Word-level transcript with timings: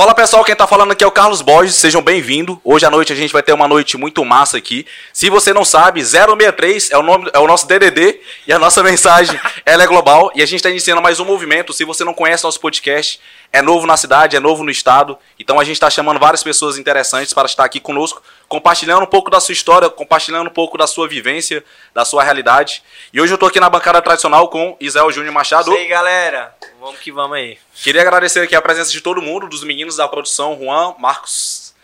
Fala 0.00 0.14
pessoal, 0.14 0.42
quem 0.42 0.56
tá 0.56 0.66
falando 0.66 0.92
aqui 0.92 1.04
é 1.04 1.06
o 1.06 1.10
Carlos 1.10 1.42
Borges, 1.42 1.74
sejam 1.74 2.00
bem-vindos. 2.00 2.56
Hoje 2.64 2.86
à 2.86 2.90
noite 2.90 3.12
a 3.12 3.14
gente 3.14 3.34
vai 3.34 3.42
ter 3.42 3.52
uma 3.52 3.68
noite 3.68 3.98
muito 3.98 4.24
massa 4.24 4.56
aqui. 4.56 4.86
Se 5.12 5.28
você 5.28 5.52
não 5.52 5.62
sabe, 5.62 6.02
063 6.02 6.90
é 6.90 6.96
o 6.96 7.02
nome, 7.02 7.28
é 7.34 7.38
o 7.38 7.46
nosso 7.46 7.68
DDD 7.68 8.18
e 8.46 8.50
a 8.54 8.58
nossa 8.58 8.80
mensagem 8.82 9.38
ela 9.66 9.82
é 9.82 9.86
global 9.86 10.32
e 10.34 10.40
a 10.42 10.46
gente 10.46 10.56
está 10.56 10.70
iniciando 10.70 11.02
mais 11.02 11.20
um 11.20 11.26
movimento. 11.26 11.74
Se 11.74 11.84
você 11.84 12.02
não 12.02 12.14
conhece 12.14 12.44
nosso 12.44 12.58
podcast, 12.58 13.20
é 13.52 13.60
novo 13.60 13.86
na 13.86 13.96
cidade, 13.96 14.36
é 14.36 14.40
novo 14.40 14.62
no 14.62 14.70
estado. 14.70 15.18
Então 15.38 15.58
a 15.58 15.64
gente 15.64 15.74
está 15.74 15.90
chamando 15.90 16.20
várias 16.20 16.42
pessoas 16.42 16.78
interessantes 16.78 17.32
para 17.32 17.46
estar 17.46 17.64
aqui 17.64 17.80
conosco, 17.80 18.22
compartilhando 18.48 19.02
um 19.02 19.06
pouco 19.06 19.30
da 19.30 19.40
sua 19.40 19.52
história, 19.52 19.90
compartilhando 19.90 20.48
um 20.48 20.52
pouco 20.52 20.78
da 20.78 20.86
sua 20.86 21.08
vivência, 21.08 21.64
da 21.92 22.04
sua 22.04 22.22
realidade. 22.22 22.82
E 23.12 23.20
hoje 23.20 23.32
eu 23.32 23.38
tô 23.38 23.46
aqui 23.46 23.58
na 23.58 23.68
bancada 23.68 24.00
tradicional 24.00 24.48
com 24.48 24.76
Isael 24.78 25.10
Júnior 25.10 25.34
Machado. 25.34 25.72
E 25.72 25.78
aí, 25.78 25.88
galera, 25.88 26.54
vamos 26.78 27.00
que 27.00 27.10
vamos 27.10 27.36
aí. 27.36 27.58
Queria 27.74 28.02
agradecer 28.02 28.40
aqui 28.40 28.54
a 28.54 28.62
presença 28.62 28.92
de 28.92 29.00
todo 29.00 29.20
mundo, 29.20 29.48
dos 29.48 29.64
meninos 29.64 29.96
da 29.96 30.06
produção, 30.06 30.56
Juan, 30.60 30.94
Marcos, 30.98 31.74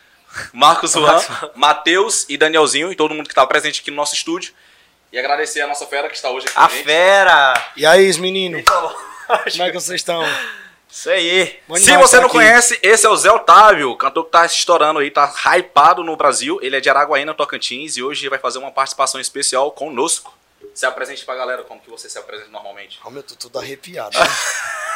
Marcos 0.52 0.92
Juan, 0.92 1.20
Matheus 1.56 2.26
e 2.28 2.36
Danielzinho, 2.36 2.92
e 2.92 2.96
todo 2.96 3.14
mundo 3.14 3.26
que 3.26 3.32
está 3.32 3.46
presente 3.46 3.80
aqui 3.80 3.90
no 3.90 3.96
nosso 3.96 4.14
estúdio. 4.14 4.52
E 5.12 5.18
agradecer 5.18 5.62
a 5.62 5.66
nossa 5.66 5.86
fera 5.86 6.08
que 6.08 6.14
está 6.14 6.30
hoje 6.30 6.46
aqui 6.46 6.56
A 6.56 6.68
fera! 6.68 7.70
E 7.76 7.86
aí, 7.86 8.12
menino? 8.18 8.62
Como 9.50 9.62
é 9.62 9.70
que 9.70 9.74
vocês 9.74 10.00
estão? 10.00 10.22
Isso 10.96 11.10
aí. 11.10 11.60
Bom 11.68 11.76
Se 11.76 11.94
você 11.98 12.16
não 12.16 12.24
aqui. 12.24 12.32
conhece, 12.32 12.78
esse 12.82 13.04
é 13.04 13.08
o 13.10 13.14
Zé 13.14 13.30
Otávio, 13.30 13.94
cantor 13.96 14.24
que 14.24 14.30
tá 14.30 14.46
estourando 14.46 14.98
aí, 14.98 15.10
tá 15.10 15.30
hypado 15.54 16.02
no 16.02 16.16
Brasil. 16.16 16.58
Ele 16.62 16.74
é 16.74 16.80
de 16.80 16.88
Araguaína, 16.88 17.34
Tocantins, 17.34 17.98
e 17.98 18.02
hoje 18.02 18.26
vai 18.30 18.38
fazer 18.38 18.58
uma 18.58 18.70
participação 18.70 19.20
especial 19.20 19.70
conosco. 19.72 20.34
Se 20.72 20.86
apresente 20.86 21.22
pra 21.22 21.34
galera 21.36 21.62
como 21.64 21.82
que 21.82 21.90
você 21.90 22.08
se 22.08 22.16
apresenta 22.18 22.48
normalmente. 22.48 22.98
Oh, 23.04 23.10
meu, 23.10 23.22
tô 23.22 23.34
tudo 23.34 23.58
arrepiado. 23.58 24.16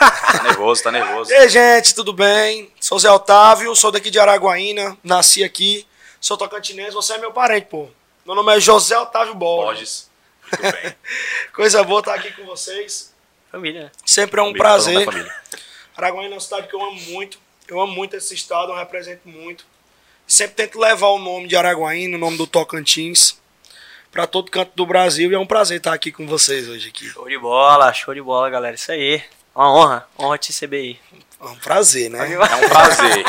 Tá 0.01 0.43
nervoso, 0.43 0.83
tá 0.83 0.91
nervoso. 0.91 1.31
e 1.31 1.35
aí, 1.35 1.47
gente, 1.51 1.95
tudo 1.95 2.15
bem? 2.15 2.73
Sou 2.81 2.99
Zé 2.99 3.11
Otávio, 3.11 3.77
sou 3.77 3.93
daqui 3.93 4.11
de 4.11 4.19
Araguaína, 4.19 4.97
nasci 5.05 5.45
aqui, 5.45 5.87
sou 6.19 6.39
tocantinense, 6.39 6.95
você 6.95 7.13
é 7.13 7.19
meu 7.19 7.33
parente, 7.33 7.67
pô. 7.67 7.87
Meu 8.25 8.35
nome 8.35 8.57
é 8.57 8.59
José 8.59 8.99
Otávio 8.99 9.35
Borges. 9.35 10.09
Borges. 10.49 10.63
Muito 10.63 10.83
bem. 10.83 10.97
Coisa 11.53 11.85
boa 11.85 12.01
estar 12.01 12.15
aqui 12.15 12.33
com 12.33 12.47
vocês. 12.47 13.13
Família, 13.53 13.83
né? 13.83 13.91
Sempre 14.07 14.41
é 14.41 14.43
um 14.43 14.47
todo 14.47 14.53
mundo 14.55 14.59
prazer. 14.59 15.07
Araguaína 16.01 16.33
é 16.33 16.35
uma 16.35 16.41
cidade 16.41 16.67
que 16.67 16.75
eu 16.75 16.83
amo 16.83 16.99
muito. 17.09 17.39
Eu 17.69 17.81
amo 17.81 17.93
muito 17.93 18.17
esse 18.17 18.35
estado, 18.35 18.73
eu 18.73 18.77
represento 18.77 19.29
muito. 19.29 19.65
Sempre 20.27 20.57
tento 20.57 20.79
levar 20.79 21.09
o 21.09 21.19
nome 21.19 21.47
de 21.47 21.57
Araguaína, 21.57 22.17
o 22.17 22.21
nome 22.21 22.37
do 22.37 22.47
Tocantins, 22.47 23.39
para 24.11 24.27
todo 24.27 24.51
canto 24.51 24.73
do 24.75 24.87
Brasil. 24.87 25.31
E 25.31 25.35
é 25.35 25.39
um 25.39 25.47
prazer 25.47 25.79
estar 25.79 25.93
aqui 25.93 26.11
com 26.11 26.27
vocês 26.27 26.69
hoje 26.69 26.89
aqui. 26.89 27.07
Show 27.09 27.29
de 27.29 27.39
bola, 27.39 27.93
show 27.93 28.15
de 28.15 28.23
bola, 28.23 28.49
galera. 28.49 28.75
Isso 28.75 28.91
aí. 28.91 29.23
Uma 29.55 29.73
honra, 29.73 30.09
honra 30.19 30.39
te 30.39 30.49
receber 30.49 30.77
aí. 30.79 31.01
É 31.41 31.45
um 31.45 31.57
prazer, 31.57 32.11
né? 32.11 32.33
É 32.33 32.39
um 32.39 32.69
prazer. 32.69 33.25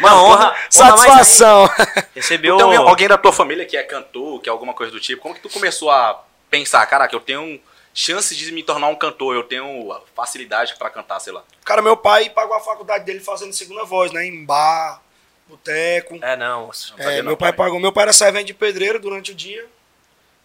Uma 0.00 0.22
honra, 0.22 0.46
honra 0.48 0.56
Satisfação. 0.68 1.70
Recebeu. 2.14 2.60
Alguém, 2.60 2.76
alguém 2.76 3.08
da 3.08 3.18
tua 3.18 3.32
família 3.32 3.64
que 3.64 3.76
é 3.76 3.82
cantor, 3.82 4.40
que 4.40 4.48
é 4.48 4.52
alguma 4.52 4.74
coisa 4.74 4.92
do 4.92 5.00
tipo? 5.00 5.22
Como 5.22 5.34
que 5.34 5.40
tu 5.40 5.48
começou 5.48 5.90
a 5.90 6.22
pensar, 6.50 6.84
caraca, 6.86 7.14
eu 7.14 7.20
tenho 7.20 7.60
chance 7.94 8.34
de 8.34 8.50
me 8.52 8.62
tornar 8.62 8.88
um 8.88 8.94
cantor, 8.94 9.34
eu 9.34 9.42
tenho 9.42 9.94
facilidade 10.14 10.74
pra 10.78 10.90
cantar, 10.90 11.20
sei 11.20 11.32
lá. 11.32 11.42
Cara, 11.64 11.82
meu 11.82 11.96
pai 11.96 12.30
pagou 12.30 12.56
a 12.56 12.60
faculdade 12.60 13.04
dele 13.04 13.20
fazendo 13.20 13.52
segunda 13.52 13.84
voz, 13.84 14.12
né? 14.12 14.24
Em 14.26 14.44
bar, 14.44 15.02
boteco. 15.48 16.18
É, 16.22 16.36
não. 16.36 16.70
Não 16.98 17.10
É, 17.10 17.16
não, 17.18 17.24
meu 17.26 17.36
pai 17.36 17.52
pai. 17.52 17.66
pagou. 17.66 17.80
Meu 17.80 17.92
pai 17.92 18.04
era 18.04 18.12
servente 18.12 18.46
de 18.46 18.54
pedreiro 18.54 18.98
durante 18.98 19.32
o 19.32 19.34
dia 19.34 19.66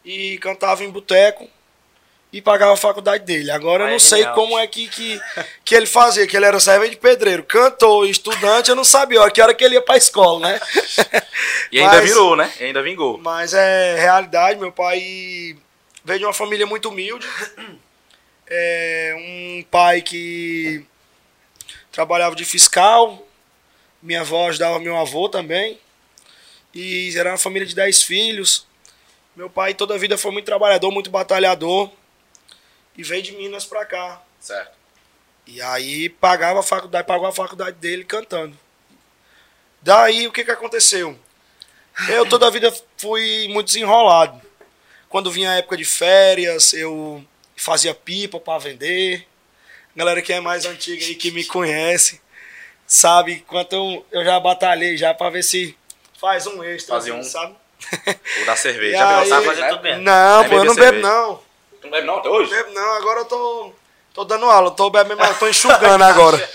e 0.04 0.38
cantava 0.40 0.84
em 0.84 0.90
boteco 0.90 1.50
e 2.32 2.42
pagava 2.42 2.74
a 2.74 2.78
faculdade 2.78 3.24
dele. 3.24 3.50
Agora 3.52 3.84
eu 3.84 3.88
Ah, 3.88 3.90
não 3.92 3.96
é 3.96 4.00
sei 4.00 4.20
genial. 4.20 4.36
como 4.36 4.60
é 4.60 4.68
que, 4.68 4.88
que, 4.90 5.20
que 5.64 5.74
ele 5.74 5.86
fazia, 5.86 6.28
que 6.28 6.36
ele 6.36 6.46
era 6.46 6.60
servente 6.60 6.92
de 6.92 6.98
pedreiro, 6.98 7.42
cantor, 7.44 8.06
estudante, 8.08 8.70
eu 8.70 8.76
não 8.76 8.84
sabia 8.84 9.24
a 9.24 9.32
que 9.32 9.42
hora 9.42 9.54
que 9.54 9.64
ele 9.64 9.76
ia 9.76 9.82
pra 9.82 9.96
escola, 9.98 10.48
né? 10.50 10.60
E 11.72 11.80
ainda 11.80 11.98
Mas- 11.98 12.04
virou, 12.06 12.36
né? 12.36 12.52
E 12.60 12.64
ainda 12.66 12.82
vingou. 12.82 13.18
Mas 13.18 13.54
é 13.54 13.96
realidade, 14.00 14.60
meu 14.60 14.72
pai 14.72 15.56
veio 16.08 16.20
de 16.20 16.26
uma 16.26 16.34
família 16.34 16.66
muito 16.66 16.88
humilde. 16.88 17.28
É 18.50 19.14
um 19.18 19.64
pai 19.70 20.02
que 20.02 20.86
trabalhava 21.92 22.34
de 22.34 22.46
fiscal, 22.46 23.28
minha 24.02 24.22
avó 24.22 24.48
ajudava 24.48 24.80
meu 24.80 24.96
avô 24.96 25.28
também. 25.28 25.78
E 26.74 27.14
era 27.18 27.32
uma 27.32 27.38
família 27.38 27.68
de 27.68 27.76
10 27.76 28.04
filhos. 28.04 28.66
Meu 29.36 29.50
pai 29.50 29.74
toda 29.74 29.96
a 29.96 29.98
vida 29.98 30.18
foi 30.18 30.32
muito 30.32 30.46
trabalhador, 30.46 30.92
muito 30.92 31.10
batalhador. 31.10 31.92
E 32.98 33.04
veio 33.04 33.22
de 33.22 33.34
Minas 33.34 33.66
pra 33.66 33.86
cá. 33.86 34.24
Certo. 34.40 34.72
E 35.46 35.62
aí 35.62 36.08
pagava 36.08 36.62
a 36.62 36.64
faculdade, 36.64 37.06
pagou 37.06 37.28
a 37.28 37.34
faculdade 37.34 37.76
dele 37.80 38.06
cantando. 38.06 38.58
Daí 39.82 40.26
o 40.26 40.32
que 40.32 40.46
que 40.46 40.52
aconteceu? 40.52 41.20
Eu 42.08 42.26
toda 42.26 42.48
a 42.48 42.50
vida 42.50 42.74
fui 42.96 43.50
muito 43.50 43.68
desenrolado. 43.68 44.47
Quando 45.10 45.32
vinha 45.32 45.52
a 45.52 45.56
época 45.56 45.78
de 45.78 45.86
férias, 45.86 46.74
eu 46.74 47.24
fazia 47.56 47.94
pipa 47.94 48.40
para 48.40 48.60
vender. 48.60 49.26
Galera 49.96 50.22
que 50.22 50.32
é 50.34 50.40
mais 50.40 50.66
antiga 50.66 51.04
aí 51.06 51.16
que 51.16 51.32
me 51.32 51.44
conhece, 51.44 52.22
sabe 52.86 53.44
quanto 53.48 53.74
eu, 53.76 54.06
eu 54.12 54.24
já 54.26 54.40
batalhei 54.40 54.96
já 54.96 55.14
para 55.14 55.32
ver 55.32 55.44
se 55.44 55.76
faz 56.20 56.46
um 56.46 56.64
extra, 56.64 56.96
Fazia 56.96 57.16
um. 57.16 57.24
sabe? 57.24 57.56
O 58.42 58.46
da 58.46 58.56
cerveja. 58.56 58.96
E 58.98 59.00
Já 59.00 59.20
aí- 59.22 59.30
sabe 59.30 59.70
tudo 59.70 59.82
bem. 59.82 59.98
Não, 60.00 60.44
pô, 60.50 60.56
eu 60.56 60.66
não 60.66 60.76
bebo 60.76 60.84
cerveja. 61.02 61.08
não. 61.08 61.36
Tu 61.82 61.84
não 61.88 61.92
bebe 61.92 62.06
não 62.08 62.18
até 62.18 62.30
hoje? 62.30 62.50
Bebo 62.52 62.74
não, 62.74 62.94
agora 62.94 63.20
eu 63.22 63.26
tô, 63.26 63.74
tô 64.14 64.24
dando 64.24 64.46
aula, 64.46 64.72
tô 64.72 64.90
bebendo, 64.90 65.18
mas 65.18 65.40
tô 65.40 65.48
enxugando 65.48 66.02
agora. 66.04 66.50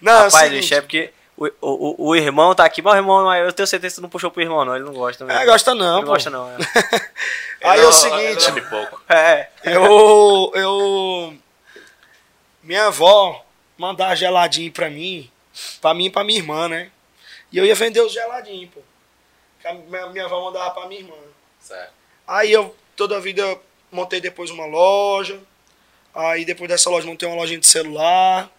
não, 0.00 0.24
Rapaz, 0.24 0.50
bicho, 0.50 0.74
é 0.74 0.80
porque 0.80 1.10
o, 1.36 1.46
o, 1.60 2.08
o- 2.10 2.16
irmão 2.16 2.54
tá 2.54 2.64
aqui, 2.64 2.80
mas 2.80 2.94
o 2.94 2.96
irmão, 2.96 3.22
não 3.24 3.32
é- 3.32 3.46
eu 3.46 3.52
tenho 3.52 3.66
certeza 3.66 3.96
que 3.96 4.00
não 4.00 4.08
puxou 4.08 4.30
pro 4.30 4.42
irmão, 4.42 4.64
não. 4.64 4.74
Ele 4.76 4.84
não 4.84 4.92
gosta 4.92 5.24
também. 5.24 5.36
É, 5.40 5.44
gosta 5.44 5.74
não, 5.74 5.96
Ele 5.98 6.06
pô. 6.06 6.12
gosta 6.12 6.30
não. 6.30 6.50
É. 6.50 6.56
Aí 7.64 7.78
é 7.80 7.82
Não, 7.82 7.88
o 7.88 7.92
seguinte, 7.92 8.50
Bebe 8.52 8.68
pouco. 8.68 9.00
é. 9.08 9.48
eu, 9.64 10.52
eu, 10.54 11.34
minha 12.62 12.86
avó 12.86 13.44
mandava 13.76 14.14
geladinho 14.14 14.70
pra 14.70 14.88
mim, 14.90 15.30
pra 15.80 15.94
mim 15.94 16.06
e 16.06 16.10
pra 16.10 16.22
minha 16.24 16.38
irmã, 16.38 16.68
né? 16.68 16.90
E 17.50 17.58
eu 17.58 17.64
ia 17.64 17.74
vender 17.74 18.00
os 18.00 18.12
geladinhos, 18.12 18.70
pô. 18.72 18.80
Que 19.60 19.68
a 19.68 19.74
minha, 19.74 20.06
minha 20.08 20.24
avó 20.26 20.44
mandava 20.44 20.70
pra 20.72 20.86
minha 20.86 21.00
irmã. 21.00 21.14
Certo. 21.60 21.92
Aí 22.26 22.52
eu, 22.52 22.74
toda 22.96 23.16
a 23.16 23.20
vida, 23.20 23.58
montei 23.90 24.20
depois 24.20 24.50
uma 24.50 24.66
loja. 24.66 25.40
Aí 26.14 26.44
depois 26.44 26.68
dessa 26.68 26.90
loja, 26.90 27.06
montei 27.06 27.26
uma 27.28 27.36
lojinha 27.36 27.58
de 27.58 27.66
celular. 27.66 28.50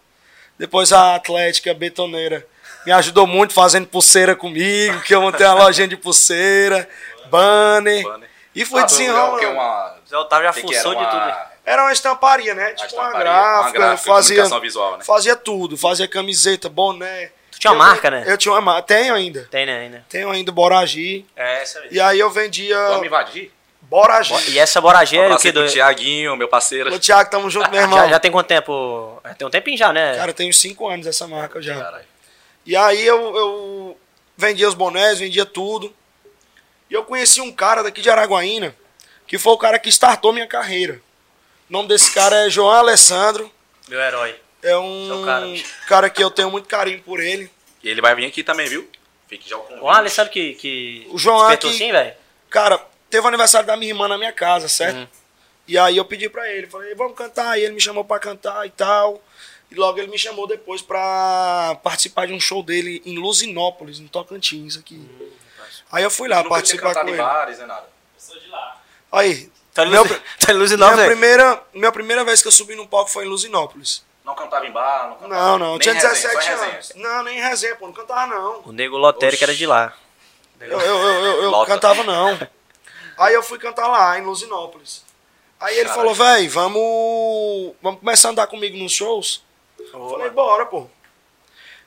Depois 0.58 0.92
a 0.92 1.14
Atlética 1.14 1.72
Betoneira 1.74 2.46
me 2.86 2.92
ajudou 2.92 3.26
muito 3.26 3.52
fazendo 3.52 3.86
pulseira 3.88 4.36
comigo, 4.36 5.00
que 5.00 5.12
eu 5.14 5.20
montei 5.20 5.44
uma 5.44 5.64
lojinha 5.64 5.88
de 5.88 5.96
pulseira, 5.96 6.88
banner. 7.28 8.04
Banner. 8.04 8.30
E 8.54 8.64
fui 8.64 8.78
Ah, 8.78 8.82
é 8.82 8.84
o 8.84 8.86
desenrolando. 8.86 9.38
que? 9.38 9.46
Uma... 9.46 9.96
Zé 10.08 10.16
Otávio 10.16 10.46
já 10.46 10.52
que 10.52 10.62
que 10.62 10.74
era? 10.74 10.82
fuçou 10.82 10.94
de 10.94 11.04
tudo. 11.04 11.16
Uma... 11.16 11.46
Era 11.66 11.82
uma 11.82 11.92
estamparia, 11.92 12.54
né? 12.54 12.66
uma 12.68 12.74
Tipo 12.74 12.94
uma 12.94 13.06
estamparia, 13.08 13.20
gráfica, 13.24 13.78
uma 13.78 13.86
gráfica, 13.88 14.12
fazia, 14.12 14.60
visual, 14.60 14.98
né? 14.98 15.04
fazia 15.04 15.34
tudo. 15.36 15.76
Fazia 15.76 16.06
camiseta, 16.06 16.68
boné. 16.68 17.30
Tu 17.50 17.58
tinha 17.58 17.72
uma 17.72 17.84
marca, 17.86 18.08
né? 18.10 18.24
Eu 18.26 18.38
tinha 18.38 18.52
uma 18.52 18.60
marca. 18.60 18.82
Tenho 18.82 19.14
ainda. 19.14 19.48
Tem, 19.50 19.66
né, 19.66 19.80
ainda. 19.80 20.04
Tenho 20.08 20.30
ainda 20.30 20.52
Boragi. 20.52 21.26
É, 21.34 21.62
essa 21.62 21.80
aí. 21.80 21.88
E 21.90 22.00
aí 22.00 22.20
eu 22.20 22.30
vendia 22.30 22.78
Vamos 22.88 23.06
invadir? 23.06 23.50
Boragi. 23.82 24.34
E 24.50 24.58
essa 24.58 24.80
boragê 24.80 25.18
Um 25.18 25.24
é 25.24 25.34
o 25.34 25.38
que? 25.38 25.50
Do... 25.52 25.66
Tiaguinho, 25.66 26.36
meu 26.36 26.48
parceiro. 26.48 26.94
Ô, 26.94 26.98
Thiago, 26.98 27.30
tamo 27.30 27.50
junto, 27.50 27.70
meu 27.70 27.80
irmão. 27.80 27.98
Já, 27.98 28.08
já 28.08 28.18
tem 28.20 28.30
quanto 28.30 28.46
tempo? 28.46 29.20
É, 29.24 29.34
Tem 29.34 29.46
um 29.46 29.50
tempinho 29.50 29.76
já, 29.76 29.92
né? 29.92 30.16
Cara, 30.16 30.30
eu 30.30 30.34
tenho 30.34 30.52
cinco 30.52 30.88
anos 30.88 31.06
essa 31.06 31.26
marca 31.26 31.60
já. 31.60 31.74
Caralho. 31.80 32.04
E 32.66 32.74
aí 32.76 33.04
eu, 33.06 33.36
eu 33.36 34.00
vendia 34.36 34.68
os 34.68 34.74
bonés, 34.74 35.18
vendia 35.20 35.46
tudo. 35.46 35.94
E 36.90 36.94
eu 36.94 37.04
conheci 37.04 37.40
um 37.40 37.52
cara 37.52 37.82
daqui 37.82 38.00
de 38.00 38.10
Araguaína, 38.10 38.74
que 39.26 39.38
foi 39.38 39.52
o 39.52 39.58
cara 39.58 39.78
que 39.78 39.88
startou 39.88 40.32
minha 40.32 40.46
carreira. 40.46 41.00
O 41.68 41.72
nome 41.72 41.88
desse 41.88 42.12
cara 42.12 42.46
é 42.46 42.50
João 42.50 42.70
Alessandro. 42.70 43.50
Meu 43.88 44.00
herói. 44.00 44.34
É 44.62 44.76
um 44.76 45.06
Seu 45.06 45.24
cara, 45.24 45.46
cara 45.86 46.10
que 46.10 46.22
eu 46.22 46.30
tenho 46.30 46.50
muito 46.50 46.68
carinho 46.68 47.00
por 47.02 47.20
ele. 47.20 47.50
E 47.82 47.88
ele 47.88 48.00
vai 48.00 48.14
vir 48.14 48.26
aqui 48.26 48.42
também, 48.42 48.68
viu? 48.68 48.88
Fique 49.28 49.48
já 49.48 49.56
o 49.56 49.60
convite. 49.60 49.82
O 49.82 49.88
Alessandro 49.88 50.32
que, 50.32 50.54
que 50.54 51.06
O 51.10 51.18
João 51.18 51.38
despertou 51.38 51.70
aqui- 51.70 51.82
assim, 51.82 51.92
velho? 51.92 52.14
Cara, 52.50 52.80
teve 53.10 53.24
o 53.24 53.28
aniversário 53.28 53.66
da 53.66 53.76
minha 53.76 53.90
irmã 53.90 54.08
na 54.08 54.18
minha 54.18 54.32
casa, 54.32 54.68
certo? 54.68 54.96
Uhum. 54.96 55.06
E 55.68 55.76
aí 55.76 55.96
eu 55.96 56.04
pedi 56.04 56.28
pra 56.28 56.48
ele, 56.50 56.68
falei, 56.68 56.94
vamos 56.94 57.16
cantar. 57.16 57.58
E 57.58 57.62
ele 57.64 57.74
me 57.74 57.80
chamou 57.80 58.04
pra 58.04 58.18
cantar 58.20 58.64
e 58.66 58.70
tal. 58.70 59.20
E 59.70 59.74
logo 59.74 59.98
ele 59.98 60.08
me 60.08 60.18
chamou 60.18 60.46
depois 60.46 60.80
pra 60.82 61.76
participar 61.82 62.26
de 62.26 62.32
um 62.32 62.40
show 62.40 62.62
dele 62.62 63.02
em 63.04 63.18
Luzinópolis, 63.18 63.98
em 63.98 64.06
Tocantins 64.06 64.76
aqui. 64.76 65.04
aí 65.90 66.04
eu 66.04 66.10
fui 66.10 66.28
lá 66.28 66.38
tinha 66.38 66.48
participar 66.48 66.94
com 66.94 67.06
em 67.08 67.12
ele. 67.12 67.16
bares, 67.22 67.58
nem 67.58 67.66
nada. 67.66 67.86
Aí, 69.12 69.50
Tá 69.74 69.84
em 69.84 69.90
meu, 69.90 70.02
Luzi- 70.04 70.22
tá 70.40 70.52
em 70.52 70.56
Luzinópolis, 70.56 70.96
minha, 70.96 71.06
velho? 71.08 71.18
primeira, 71.18 71.62
minha 71.74 71.92
primeira 71.92 72.24
vez 72.24 72.40
que 72.40 72.48
eu 72.48 72.52
subi 72.52 72.74
no 72.74 72.88
palco 72.88 73.10
foi 73.10 73.26
em 73.26 73.28
Luzinópolis. 73.28 74.02
Não 74.24 74.34
cantava 74.34 74.66
em 74.66 74.72
bar, 74.72 75.08
não 75.10 75.16
cantava... 75.18 75.34
Não, 75.34 75.58
não, 75.58 75.66
eu 75.66 75.70
nem 75.72 75.78
tinha 75.80 75.94
resenha, 75.94 76.12
17 76.14 76.32
só 76.34 76.40
em 76.40 76.52
resenha. 76.54 76.72
anos. 76.72 76.92
Não, 76.96 77.22
nem 77.24 77.38
em 77.38 77.42
resenha, 77.42 77.76
pô, 77.76 77.86
não 77.86 77.92
cantava 77.92 78.26
não. 78.26 78.62
O 78.64 78.72
Nego 78.72 78.96
Lotérico 78.96 79.44
era 79.44 79.54
de 79.54 79.66
lá. 79.66 79.92
Eu, 80.58 80.68
eu, 80.68 80.80
eu, 80.80 81.24
eu- 81.24 81.42
eu 81.52 81.64
cantava 81.66 82.02
não. 82.04 82.38
Aí 83.18 83.34
eu 83.34 83.42
fui 83.42 83.58
cantar 83.58 83.86
lá, 83.86 84.18
em 84.18 84.22
Luzinópolis. 84.22 85.04
Aí 85.60 85.78
ele 85.78 85.88
falou, 85.90 86.14
véi, 86.14 86.48
vamos, 86.48 87.74
vamos 87.82 88.00
começar 88.00 88.28
a 88.28 88.32
andar 88.32 88.46
comigo 88.46 88.76
nos 88.78 88.92
shows? 88.92 89.44
Falei, 89.98 90.30
bora, 90.30 90.66
pô. 90.66 90.88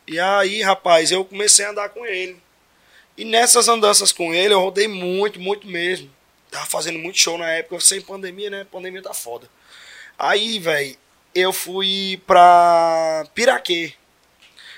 E 0.07 0.19
aí, 0.19 0.61
rapaz, 0.61 1.11
eu 1.11 1.23
comecei 1.23 1.65
a 1.65 1.69
andar 1.69 1.89
com 1.89 2.05
ele. 2.05 2.41
E 3.15 3.23
nessas 3.25 3.67
andanças 3.67 4.11
com 4.11 4.33
ele, 4.33 4.53
eu 4.53 4.59
rodei 4.59 4.87
muito, 4.87 5.39
muito 5.39 5.67
mesmo. 5.67 6.09
Tava 6.49 6.65
fazendo 6.65 6.97
muito 6.97 7.19
show 7.19 7.37
na 7.37 7.49
época, 7.51 7.79
sem 7.79 8.01
pandemia, 8.01 8.49
né? 8.49 8.65
Pandemia 8.71 9.03
tá 9.03 9.13
foda. 9.13 9.47
Aí, 10.17 10.57
velho, 10.57 10.97
eu 11.35 11.53
fui 11.53 12.21
pra 12.25 13.25
Piraquê. 13.35 13.93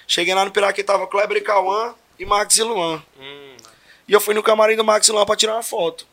Cheguei 0.08 0.34
lá 0.34 0.44
no 0.44 0.52
Piraquê, 0.52 0.84
tava 0.84 1.08
Kleber 1.08 1.38
e 1.38 1.42
Cauã 1.42 1.96
e 2.20 2.26
Max 2.26 2.58
e 2.58 2.64
Luan. 2.64 3.02
Hum, 3.18 3.56
E 4.08 4.12
eu 4.14 4.20
fui 4.20 4.34
no 4.34 4.44
camarim 4.44 4.76
do 4.76 4.84
Max 4.84 5.08
e 5.08 5.12
Luan 5.12 5.26
pra 5.26 5.38
tirar 5.38 5.54
uma 5.54 5.64
foto. 5.64 6.06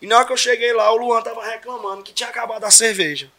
E 0.00 0.06
na 0.06 0.16
hora 0.16 0.26
que 0.26 0.32
eu 0.32 0.36
cheguei 0.38 0.72
lá, 0.72 0.90
o 0.92 0.96
Luan 0.96 1.20
tava 1.20 1.44
reclamando 1.44 2.02
que 2.02 2.14
tinha 2.14 2.30
acabado 2.30 2.64
a 2.64 2.70
cerveja. 2.70 3.30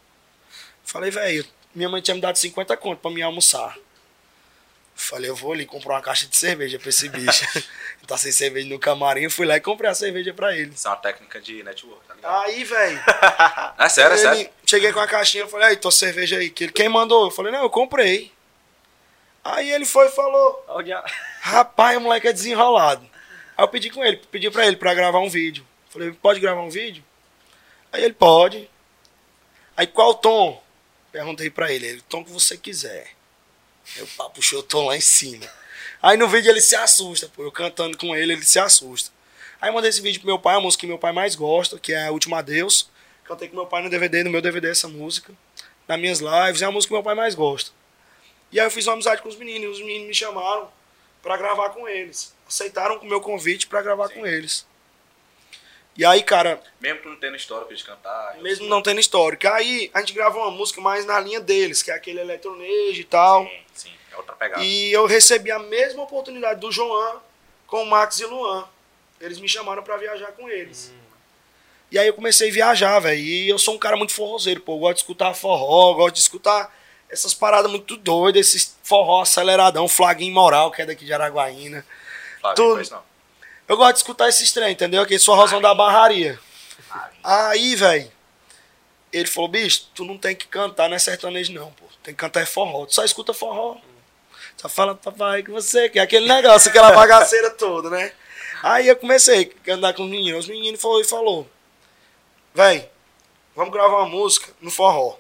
Falei, 0.83 1.09
velho, 1.09 1.44
minha 1.73 1.89
mãe 1.89 2.01
tinha 2.01 2.15
me 2.15 2.21
dado 2.21 2.38
50 2.38 2.75
conto 2.77 3.00
pra 3.00 3.12
me 3.12 3.21
almoçar. 3.21 3.77
Falei, 4.94 5.29
eu 5.29 5.35
vou 5.35 5.53
ali 5.53 5.65
comprar 5.65 5.95
uma 5.95 6.01
caixa 6.01 6.27
de 6.27 6.38
cerveja 6.38 6.77
pra 6.77 6.89
esse 6.89 7.09
bicho. 7.09 7.45
tá 8.06 8.18
sem 8.18 8.31
cerveja 8.31 8.68
no 8.68 8.77
camarim, 8.77 9.23
eu 9.23 9.31
fui 9.31 9.45
lá 9.47 9.56
e 9.56 9.62
comprei 9.62 9.89
a 9.89 9.95
cerveja 9.95 10.33
pra 10.33 10.56
ele. 10.56 10.71
Isso 10.75 10.88
é 10.88 10.91
uma 10.91 10.97
técnica 10.97 11.41
de 11.41 11.63
network, 11.63 12.06
tá 12.07 12.13
ligado? 12.13 12.44
Aí, 12.44 12.63
velho, 12.63 13.00
É 13.79 13.89
sério, 13.89 14.13
é 14.13 14.18
sério. 14.18 14.50
cheguei 14.65 14.91
com 14.91 15.00
a 15.00 15.07
caixinha, 15.07 15.44
eu 15.44 15.47
falei, 15.47 15.69
aí, 15.69 15.75
tua 15.77 15.91
cerveja 15.91 16.38
aí. 16.38 16.50
Que 16.50 16.65
ele, 16.65 16.73
quem 16.73 16.88
mandou? 16.88 17.25
Eu 17.25 17.31
falei, 17.31 17.51
não, 17.51 17.63
eu 17.63 17.69
comprei. 17.69 18.31
Aí 19.44 19.71
ele 19.71 19.85
foi 19.85 20.07
e 20.07 20.12
falou, 20.12 20.63
Rapaz, 21.41 21.97
o 21.97 22.01
moleque 22.01 22.27
é 22.27 22.33
desenrolado. 22.33 23.03
Aí 23.57 23.63
eu 23.63 23.67
pedi 23.67 23.89
com 23.89 24.03
ele, 24.03 24.17
pedi 24.31 24.51
pra 24.51 24.67
ele 24.67 24.75
pra 24.75 24.94
gravar 24.94 25.19
um 25.19 25.29
vídeo. 25.29 25.65
Falei, 25.89 26.12
pode 26.12 26.39
gravar 26.39 26.62
um 26.62 26.69
vídeo? 26.69 27.03
Aí 27.91 28.03
ele, 28.03 28.13
pode. 28.13 28.69
Aí 29.75 29.88
qual 29.88 30.13
tom? 30.13 30.60
Perguntei 31.11 31.49
pra 31.49 31.71
ele, 31.71 31.87
ele, 31.87 31.99
o 31.99 32.03
tom 32.03 32.23
que 32.23 32.31
você 32.31 32.57
quiser. 32.57 33.11
Eu 33.97 34.07
pá, 34.15 34.29
puxei 34.29 34.57
o 34.57 34.63
tom 34.63 34.87
lá 34.87 34.95
em 34.95 35.01
cima. 35.01 35.45
Aí 36.01 36.17
no 36.17 36.27
vídeo 36.27 36.49
ele 36.49 36.61
se 36.61 36.75
assusta, 36.75 37.27
pô. 37.27 37.43
Eu 37.43 37.51
cantando 37.51 37.97
com 37.97 38.15
ele, 38.15 38.33
ele 38.33 38.43
se 38.43 38.59
assusta. 38.59 39.11
Aí 39.59 39.71
mandei 39.71 39.89
esse 39.89 40.01
vídeo 40.01 40.19
pro 40.19 40.27
meu 40.27 40.39
pai, 40.39 40.55
a 40.55 40.59
música 40.59 40.81
que 40.81 40.87
meu 40.87 40.97
pai 40.97 41.11
mais 41.11 41.35
gosta, 41.35 41.77
que 41.77 41.93
é 41.93 42.07
a 42.07 42.11
Última 42.11 42.39
Adeus. 42.39 42.89
Cantei 43.23 43.47
com 43.47 43.55
meu 43.55 43.67
pai 43.67 43.83
no 43.83 43.89
DVD, 43.89 44.23
no 44.23 44.31
meu 44.31 44.41
DVD 44.41 44.69
essa 44.69 44.87
música. 44.87 45.33
Nas 45.87 45.99
minhas 45.99 46.19
lives, 46.19 46.61
é 46.61 46.65
a 46.65 46.71
música 46.71 46.89
que 46.89 46.95
meu 46.95 47.03
pai 47.03 47.13
mais 47.13 47.35
gosta. 47.35 47.71
E 48.51 48.59
aí 48.59 48.65
eu 48.65 48.71
fiz 48.71 48.87
uma 48.87 48.93
amizade 48.93 49.21
com 49.21 49.29
os 49.29 49.35
meninos, 49.35 49.63
e 49.77 49.81
os 49.81 49.85
meninos 49.85 50.07
me 50.07 50.13
chamaram 50.13 50.71
pra 51.21 51.37
gravar 51.37 51.69
com 51.69 51.87
eles. 51.87 52.33
Aceitaram 52.47 52.97
o 52.97 53.05
meu 53.05 53.21
convite 53.21 53.67
pra 53.67 53.81
gravar 53.81 54.09
com 54.09 54.25
eles. 54.25 54.65
E 55.97 56.05
aí, 56.05 56.23
cara, 56.23 56.61
Mesmo 56.79 57.09
não 57.09 57.15
tendo 57.17 57.35
história 57.35 57.75
de 57.75 57.83
cantar. 57.83 58.38
mesmo 58.41 58.65
não 58.67 58.81
tendo 58.81 58.99
histórico, 58.99 59.47
aí 59.47 59.91
a 59.93 59.99
gente 59.99 60.13
gravou 60.13 60.41
uma 60.41 60.51
música 60.51 60.79
mais 60.79 61.05
na 61.05 61.19
linha 61.19 61.39
deles, 61.41 61.83
que 61.83 61.91
é 61.91 61.93
aquele 61.93 62.21
eletronejo 62.21 63.01
e 63.01 63.03
tal. 63.03 63.43
Sim, 63.43 63.59
sim, 63.73 63.91
é 64.11 64.15
outra 64.15 64.33
pegada. 64.35 64.63
E 64.63 64.91
eu 64.91 65.05
recebi 65.05 65.51
a 65.51 65.59
mesma 65.59 66.03
oportunidade 66.03 66.59
do 66.61 66.71
João 66.71 67.21
com 67.67 67.83
o 67.83 67.85
Max 67.85 68.19
e 68.19 68.25
Luan. 68.25 68.65
Eles 69.19 69.39
me 69.39 69.47
chamaram 69.47 69.83
pra 69.83 69.97
viajar 69.97 70.31
com 70.31 70.49
eles. 70.49 70.93
E 71.91 71.99
aí 71.99 72.07
eu 72.07 72.13
comecei 72.13 72.49
a 72.49 72.53
viajar, 72.53 72.99
velho. 72.99 73.19
E 73.19 73.49
eu 73.49 73.59
sou 73.59 73.75
um 73.75 73.77
cara 73.77 73.97
muito 73.97 74.13
forrozeiro, 74.13 74.61
pô. 74.61 74.75
Eu 74.75 74.79
gosto 74.79 74.95
de 74.95 75.01
escutar 75.01 75.33
forró, 75.33 75.93
gosto 75.93 76.15
de 76.15 76.21
escutar 76.21 76.73
essas 77.09 77.33
paradas 77.33 77.69
muito 77.69 77.97
doidas, 77.97 78.47
esses 78.47 78.77
forró 78.81 79.21
aceleradão, 79.21 79.88
flaguinho 79.89 80.33
moral, 80.33 80.71
que 80.71 80.81
é 80.81 80.85
daqui 80.85 81.03
de 81.03 81.13
Araguaína. 81.13 81.85
Flávio, 82.39 82.55
tudo. 82.55 82.91
não. 82.91 83.10
Eu 83.71 83.77
gosto 83.77 83.94
de 83.94 84.00
escutar 84.00 84.27
esses 84.27 84.51
trem, 84.51 84.73
entendeu? 84.73 85.01
Aquele 85.01 85.18
forrozão 85.18 85.62
da 85.62 85.73
barraria. 85.73 86.38
Aí, 87.23 87.73
velho, 87.73 88.12
ele 89.13 89.27
falou, 89.29 89.47
bicho, 89.47 89.88
tu 89.95 90.03
não 90.03 90.18
tem 90.18 90.35
que 90.35 90.45
cantar, 90.45 90.89
não 90.89 90.97
é 90.97 91.00
sertanejo 91.00 91.53
não, 91.53 91.71
pô. 91.71 91.85
Tem 92.03 92.13
que 92.13 92.19
cantar 92.19 92.41
é 92.41 92.45
forró. 92.45 92.85
Tu 92.85 92.95
só 92.95 93.06
escuta 93.06 93.33
forró. 93.33 93.77
Só 94.57 94.68
fala, 94.68 94.94
papai, 94.94 95.41
que 95.41 95.51
você 95.51 95.88
quer. 95.88 96.01
Aquele 96.01 96.27
negócio, 96.27 96.69
aquela 96.69 96.91
bagaceira 96.91 97.50
toda, 97.50 97.89
né? 97.89 98.12
Aí 98.62 98.89
eu 98.89 98.95
comecei 98.97 99.56
a 99.65 99.71
andar 99.71 99.94
com 99.94 100.03
os 100.03 100.09
meninos. 100.09 100.44
Os 100.44 100.50
meninos 100.50 100.81
falou 100.81 101.00
e 101.00 101.06
falou, 101.06 101.50
véi, 102.53 102.89
vamos 103.56 103.71
gravar 103.71 104.00
uma 104.00 104.09
música 104.09 104.51
no 104.59 104.69
forró. 104.69 105.17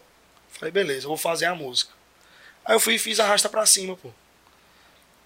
Falei, 0.49 0.73
beleza, 0.73 1.05
eu 1.05 1.07
vou 1.07 1.17
fazer 1.17 1.45
a 1.45 1.55
música. 1.55 1.93
Aí 2.65 2.75
eu 2.75 2.81
fui 2.81 2.95
e 2.95 2.99
fiz 2.99 3.17
arrasta 3.17 3.47
pra 3.47 3.65
cima, 3.65 3.95
pô. 3.95 4.09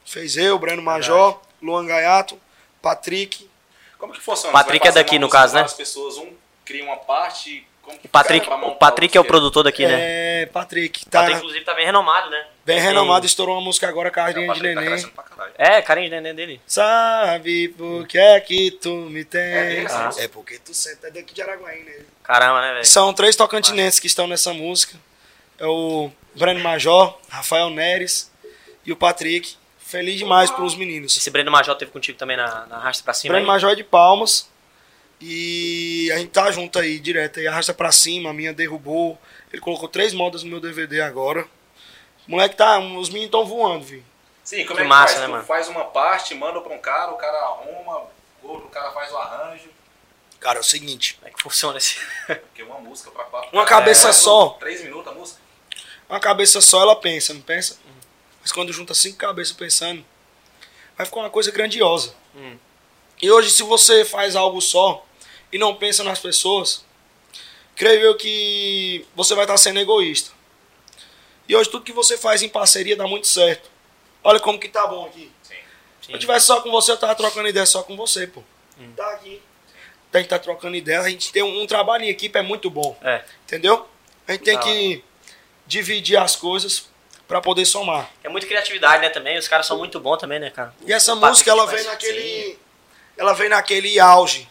Fez 0.06 0.38
eu, 0.38 0.60
Breno 0.60 0.84
Major, 0.84 1.42
Luan 1.60 1.88
Gaiato, 1.88 2.40
Patrick. 2.86 3.50
Como 3.98 4.14
que 4.14 4.22
funciona? 4.22 4.54
Patrick 4.54 4.88
é 4.88 4.92
daqui, 4.92 5.18
no 5.18 5.28
caso, 5.28 5.56
né? 5.56 5.66
pessoas, 5.76 6.18
um 6.18 6.32
cria 6.64 6.84
uma 6.84 6.98
parte. 6.98 7.68
O 8.04 8.08
Patrick, 8.08 8.48
o 8.50 8.76
Patrick 8.76 9.16
é 9.18 9.22
o 9.22 9.26
produtor 9.26 9.64
daqui, 9.64 9.86
né? 9.86 10.42
É, 10.42 10.46
Patrick, 10.48 11.04
O 11.06 11.10
tá 11.10 11.20
Patrick, 11.20 11.38
inclusive, 11.40 11.64
tá 11.66 11.74
bem 11.76 11.86
renomado, 11.86 12.30
né? 12.32 12.46
bem 12.66 12.78
Tem- 12.78 12.86
renomado, 12.86 13.26
estourou 13.28 13.56
uma 13.56 13.62
música 13.64 13.88
agora, 13.88 14.10
É, 14.10 14.12
Carinha 14.12 14.54
de 14.54 14.60
tá 14.60 14.64
Neném. 14.64 15.02
caralho. 15.12 15.54
É, 15.58 15.82
carinho 15.84 16.10
de 16.10 16.16
neném 16.16 16.34
dele. 16.36 16.62
Sabe 16.66 17.70
por 17.70 18.08
que 18.08 18.18
é 18.18 18.40
que 18.40 18.72
tu 18.72 18.90
me 18.92 19.22
É 19.22 19.24
tens? 19.24 19.92
Ah. 19.92 20.10
É 20.18 20.28
porque 20.28 20.58
tu 20.60 20.74
senta 20.74 21.10
daqui 21.12 21.34
de 21.34 21.42
Araguaína. 21.44 21.86
né? 21.92 22.06
Caramba, 22.24 22.62
né, 22.62 22.74
velho? 22.74 22.86
São 22.86 23.14
três 23.14 23.36
tocantinenses 23.36 24.00
que 24.00 24.08
estão 24.08 24.26
nessa 24.28 24.52
música. 24.52 24.98
É 25.60 25.66
o 25.68 26.10
Breno 26.36 26.60
Major, 26.62 27.18
Rafael 27.30 27.70
Neres 27.70 28.32
e 28.84 28.92
o 28.92 28.96
Patrick. 28.96 29.56
Feliz 29.86 30.18
demais 30.18 30.50
pros 30.50 30.76
meninos. 30.76 31.16
Esse 31.16 31.30
Breno 31.30 31.52
Major 31.52 31.76
teve 31.76 31.92
contigo 31.92 32.18
também 32.18 32.36
na, 32.36 32.66
na 32.66 32.78
Arrasta 32.78 33.04
pra 33.04 33.14
cima. 33.14 33.34
Breno 33.34 33.46
aí? 33.46 33.48
Major 33.54 33.72
é 33.72 33.76
de 33.76 33.84
Palmas. 33.84 34.50
E 35.22 36.12
a 36.12 36.18
gente 36.18 36.32
tá 36.32 36.52
junto 36.52 36.78
aí, 36.80 37.00
direto 37.00 37.40
aí. 37.40 37.48
Arrasta 37.48 37.74
pra 37.74 37.92
cima, 37.92 38.32
a 38.32 38.34
minha 38.34 38.54
derrubou. 38.54 39.18
Ele 39.54 39.62
colocou 39.62 39.88
três 39.88 40.14
modas 40.14 40.44
no 40.44 40.50
meu 40.50 40.60
DVD 40.60 41.02
agora. 41.02 41.48
O 42.28 42.32
moleque 42.32 42.56
tá. 42.56 42.80
Os 42.80 43.10
meninos 43.10 43.26
estão 43.28 43.46
voando, 43.46 43.86
viu? 43.86 44.04
Sim, 44.44 44.64
como 44.66 44.76
Que 44.76 44.82
é 44.82 44.84
que 44.86 44.90
massa, 44.90 45.08
faz? 45.16 45.20
né, 45.22 45.26
Tu 45.28 45.32
mano? 45.32 45.44
faz 45.46 45.68
uma 45.70 45.86
parte, 45.86 46.36
manda 46.36 46.60
pra 46.62 46.74
um 46.74 46.78
cara, 46.80 47.12
o 47.12 47.18
cara 47.18 47.38
arruma, 47.38 48.04
o 48.44 48.48
outro 48.48 48.68
cara 48.70 48.92
faz 48.92 49.12
o 49.12 49.18
arranjo. 49.18 49.70
Cara, 50.40 50.58
é 50.60 50.62
o 50.62 50.64
seguinte. 50.64 51.16
Como 51.16 51.28
é 51.28 51.32
que 51.32 51.42
funciona 51.42 51.78
esse? 51.78 51.98
Porque 52.28 52.62
uma 52.64 52.80
música 52.80 53.10
pra 53.12 53.24
quatro. 53.26 53.50
Uma 53.54 53.66
cabeça 53.66 54.10
É, 54.10 54.14
só. 54.14 54.50
Três 54.60 54.84
minutos 54.84 55.12
a 55.12 55.16
música? 55.16 55.40
Uma 56.10 56.20
cabeça 56.20 56.62
só 56.62 56.82
ela 56.82 56.96
pensa, 56.96 57.34
não 57.34 57.42
pensa? 57.42 57.78
Mas 58.46 58.52
quando 58.52 58.72
junta 58.72 58.94
cinco 58.94 59.18
cabeças 59.18 59.56
pensando, 59.56 60.06
vai 60.96 61.04
ficar 61.04 61.22
uma 61.22 61.32
coisa 61.32 61.50
grandiosa. 61.52 62.14
Hum. 62.36 62.56
E 63.20 63.32
hoje, 63.32 63.50
se 63.50 63.64
você 63.64 64.06
faz 64.06 64.36
algo 64.36 64.62
só 64.62 65.04
e 65.52 65.58
não 65.58 65.74
pensa 65.74 66.04
nas 66.04 66.20
pessoas, 66.20 66.86
creio 67.76 68.02
eu 68.02 68.16
que 68.16 69.04
você 69.16 69.34
vai 69.34 69.46
estar 69.46 69.58
sendo 69.58 69.80
egoísta. 69.80 70.30
E 71.50 71.56
hoje 71.56 71.72
tudo 71.72 71.84
que 71.84 71.92
você 71.92 72.20
faz 72.20 72.44
em 72.44 72.50
parceria 72.50 72.96
dá 72.96 73.08
muito 73.08 73.26
certo. 73.26 73.68
Olha 74.24 74.40
como 74.40 74.60
que 74.60 74.70
tá 74.70 74.86
bom 74.86 75.08
aqui. 75.08 75.32
Sim. 75.42 75.56
Se 76.04 76.14
eu 76.14 76.20
tivesse 76.20 76.46
só 76.46 76.62
com 76.62 76.70
você, 76.70 76.92
eu 76.92 76.98
tava 76.98 77.16
trocando 77.16 77.48
ideia 77.48 77.66
só 77.66 77.82
com 77.82 77.98
você, 77.98 78.28
pô. 78.28 78.44
Tá 78.96 79.10
aqui. 79.14 79.42
A 80.14 80.20
gente 80.20 80.30
tá 80.30 80.38
trocando 80.38 80.76
ideia, 80.76 81.02
a 81.02 81.10
gente 81.10 81.32
tem 81.32 81.42
um, 81.42 81.64
um 81.64 81.66
trabalho 81.66 82.04
em 82.04 82.10
equipe, 82.10 82.38
é 82.38 82.44
muito 82.44 82.70
bom. 82.70 82.96
É. 83.02 83.26
Entendeu? 83.44 83.88
A 84.28 84.34
gente 84.34 84.44
tem 84.44 84.54
Da 84.54 84.62
que 84.62 85.04
dividir 85.66 86.18
as 86.18 86.36
coisas 86.36 86.94
pra 87.28 87.42
poder 87.42 87.66
somar. 87.66 88.10
É 88.24 88.30
muita 88.30 88.48
criatividade, 88.48 89.02
né, 89.02 89.10
também. 89.10 89.38
Os 89.38 89.48
caras 89.48 89.66
são 89.66 89.78
muito 89.78 90.00
bons 90.00 90.18
também, 90.18 90.40
né, 90.40 90.50
cara? 90.50 90.74
E 90.86 90.94
essa 90.94 91.14
O 91.14 91.18
música 91.18 91.50
ela 91.50 91.66
vem 91.66 91.84
naquele 91.84 92.60
ela 93.18 93.34
vem 93.34 93.50
naquele 93.50 94.00
auge 94.00 94.50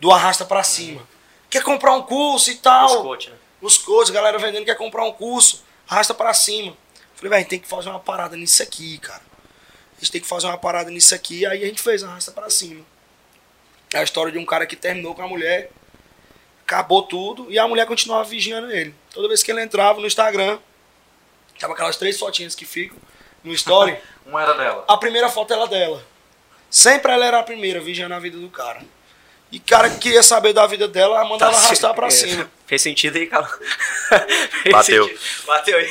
do 0.00 0.10
arrasta 0.10 0.44
pra 0.44 0.62
cima. 0.62 1.06
Quer 1.48 1.62
comprar 1.62 1.92
um 1.92 2.02
curso 2.02 2.50
e 2.50 2.54
Os 2.54 2.60
tal? 2.60 3.02
coach, 3.02 3.30
né? 3.30 3.36
Os 3.60 3.78
coaches, 3.78 4.10
galera 4.10 4.38
vendendo 4.38 4.64
quer 4.64 4.76
comprar 4.76 5.04
um 5.04 5.12
curso, 5.12 5.64
arrasta 5.88 6.12
pra 6.12 6.34
cima. 6.34 6.76
Falei, 7.14 7.30
velho, 7.30 7.48
tem 7.48 7.58
que 7.58 7.68
fazer 7.68 7.88
uma 7.88 8.00
parada 8.00 8.36
nisso 8.36 8.62
aqui, 8.62 8.98
cara. 8.98 9.22
A 9.96 10.00
gente 10.00 10.10
tem 10.10 10.20
que 10.20 10.26
fazer 10.26 10.46
uma 10.48 10.58
parada 10.58 10.90
nisso 10.90 11.14
aqui, 11.14 11.46
aí 11.46 11.62
a 11.62 11.66
gente 11.66 11.80
fez 11.80 12.02
arrasta 12.02 12.32
pra 12.32 12.50
cima. 12.50 12.84
É 13.92 13.98
a 13.98 14.02
história 14.02 14.32
de 14.32 14.38
um 14.38 14.44
cara 14.44 14.66
que 14.66 14.74
terminou 14.74 15.14
com 15.14 15.22
a 15.22 15.28
mulher, 15.28 15.70
acabou 16.66 17.02
tudo 17.02 17.46
e 17.48 17.58
a 17.58 17.68
mulher 17.68 17.86
continuava 17.86 18.24
vigiando 18.24 18.70
ele. 18.72 18.92
Toda 19.12 19.28
vez 19.28 19.42
que 19.42 19.52
ele 19.52 19.62
entrava 19.62 20.00
no 20.00 20.06
Instagram, 20.06 20.58
tava 21.64 21.72
aquelas 21.74 21.96
três 21.96 22.18
fotinhas 22.18 22.54
que 22.54 22.64
ficam 22.66 22.96
no 23.42 23.52
story. 23.52 23.96
Uma 24.26 24.42
era 24.42 24.54
dela. 24.54 24.84
A 24.88 24.96
primeira 24.96 25.28
foto 25.28 25.52
era 25.52 25.66
dela. 25.66 26.02
Sempre 26.70 27.12
ela 27.12 27.24
era 27.24 27.38
a 27.38 27.42
primeira, 27.42 27.80
vigiando 27.80 28.14
a 28.14 28.18
vida 28.18 28.38
do 28.38 28.48
cara. 28.48 28.82
E 29.52 29.60
cara 29.60 29.88
que 29.88 29.98
queria 29.98 30.22
saber 30.22 30.52
da 30.52 30.66
vida 30.66 30.88
dela, 30.88 31.16
ela 31.16 31.28
mandava 31.28 31.56
arrastar 31.56 31.94
pra 31.94 32.08
É, 32.08 32.10
cima. 32.10 32.50
Fez 32.66 32.82
sentido 32.82 33.16
aí, 33.16 33.26
cara. 33.26 33.46
Fez 34.62 34.72
Bateu. 34.72 35.04
sentido. 35.06 35.20
Bateu 35.46 35.76
aí. 35.78 35.90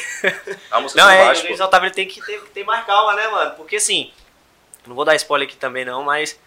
A 0.70 0.82
música 0.82 1.02
Não, 1.02 1.10
de 1.10 1.16
é, 1.16 1.26
baixo, 1.26 1.48
o. 1.48 1.64
Otávio 1.64 1.88
ele 1.88 1.94
tem 1.94 2.08
que 2.08 2.22
ter, 2.22 2.42
ter 2.54 2.64
mais 2.66 2.86
calma, 2.86 3.14
né, 3.16 3.28
mano? 3.28 3.52
Porque 3.56 3.78
assim, 3.78 4.12
não 4.86 4.96
vou 4.96 5.06
dar 5.06 5.16
spoiler 5.16 5.48
aqui 5.48 5.56
também 5.56 5.86
não, 5.86 6.04
mas 6.04 6.38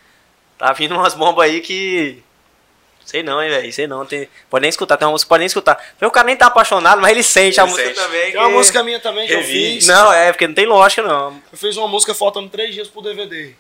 tá 0.59 0.73
vindo 0.73 0.95
umas 0.95 1.15
bombas 1.15 1.45
aí 1.47 1.61
que. 1.61 2.23
Sei 3.07 3.23
não, 3.23 3.41
hein, 3.43 3.49
velho. 3.49 3.73
Sei 3.73 3.87
não. 3.87 4.05
Tem... 4.05 4.29
Pode 4.51 4.63
nem 4.63 4.69
escutar, 4.69 4.97
tem 4.97 5.07
uma 5.07 5.13
música 5.13 5.27
que 5.27 5.29
pode 5.31 5.39
nem 5.39 5.47
escutar. 5.47 5.83
O 6.03 6.11
cara 6.11 6.27
nem 6.27 6.37
tá 6.37 6.47
apaixonado, 6.47 7.01
mas 7.01 7.13
ele 7.13 7.23
sente 7.23 7.61
a 7.61 7.63
Ele 7.63 7.71
música 7.71 7.89
sente. 7.95 8.01
também. 8.01 8.33
Tem 8.33 8.41
uma 8.41 8.49
que- 8.49 8.55
música 8.55 8.83
minha 8.83 9.01
também 9.01 9.27
que 9.29 9.33
eu 9.33 9.39
Revi. 9.39 9.75
fiz. 9.77 9.87
Não, 9.87 10.13
é, 10.13 10.33
porque 10.33 10.47
não 10.49 10.55
tem 10.55 10.67
lógica, 10.67 11.03
não. 11.03 11.41
Eu 11.53 11.57
fiz 11.57 11.77
uma 11.77 11.87
música 11.89 12.13
faltando 12.15 12.49
três 12.51 12.75
dias 12.75 12.89
pro 12.89 13.01
DVD. 13.01 13.55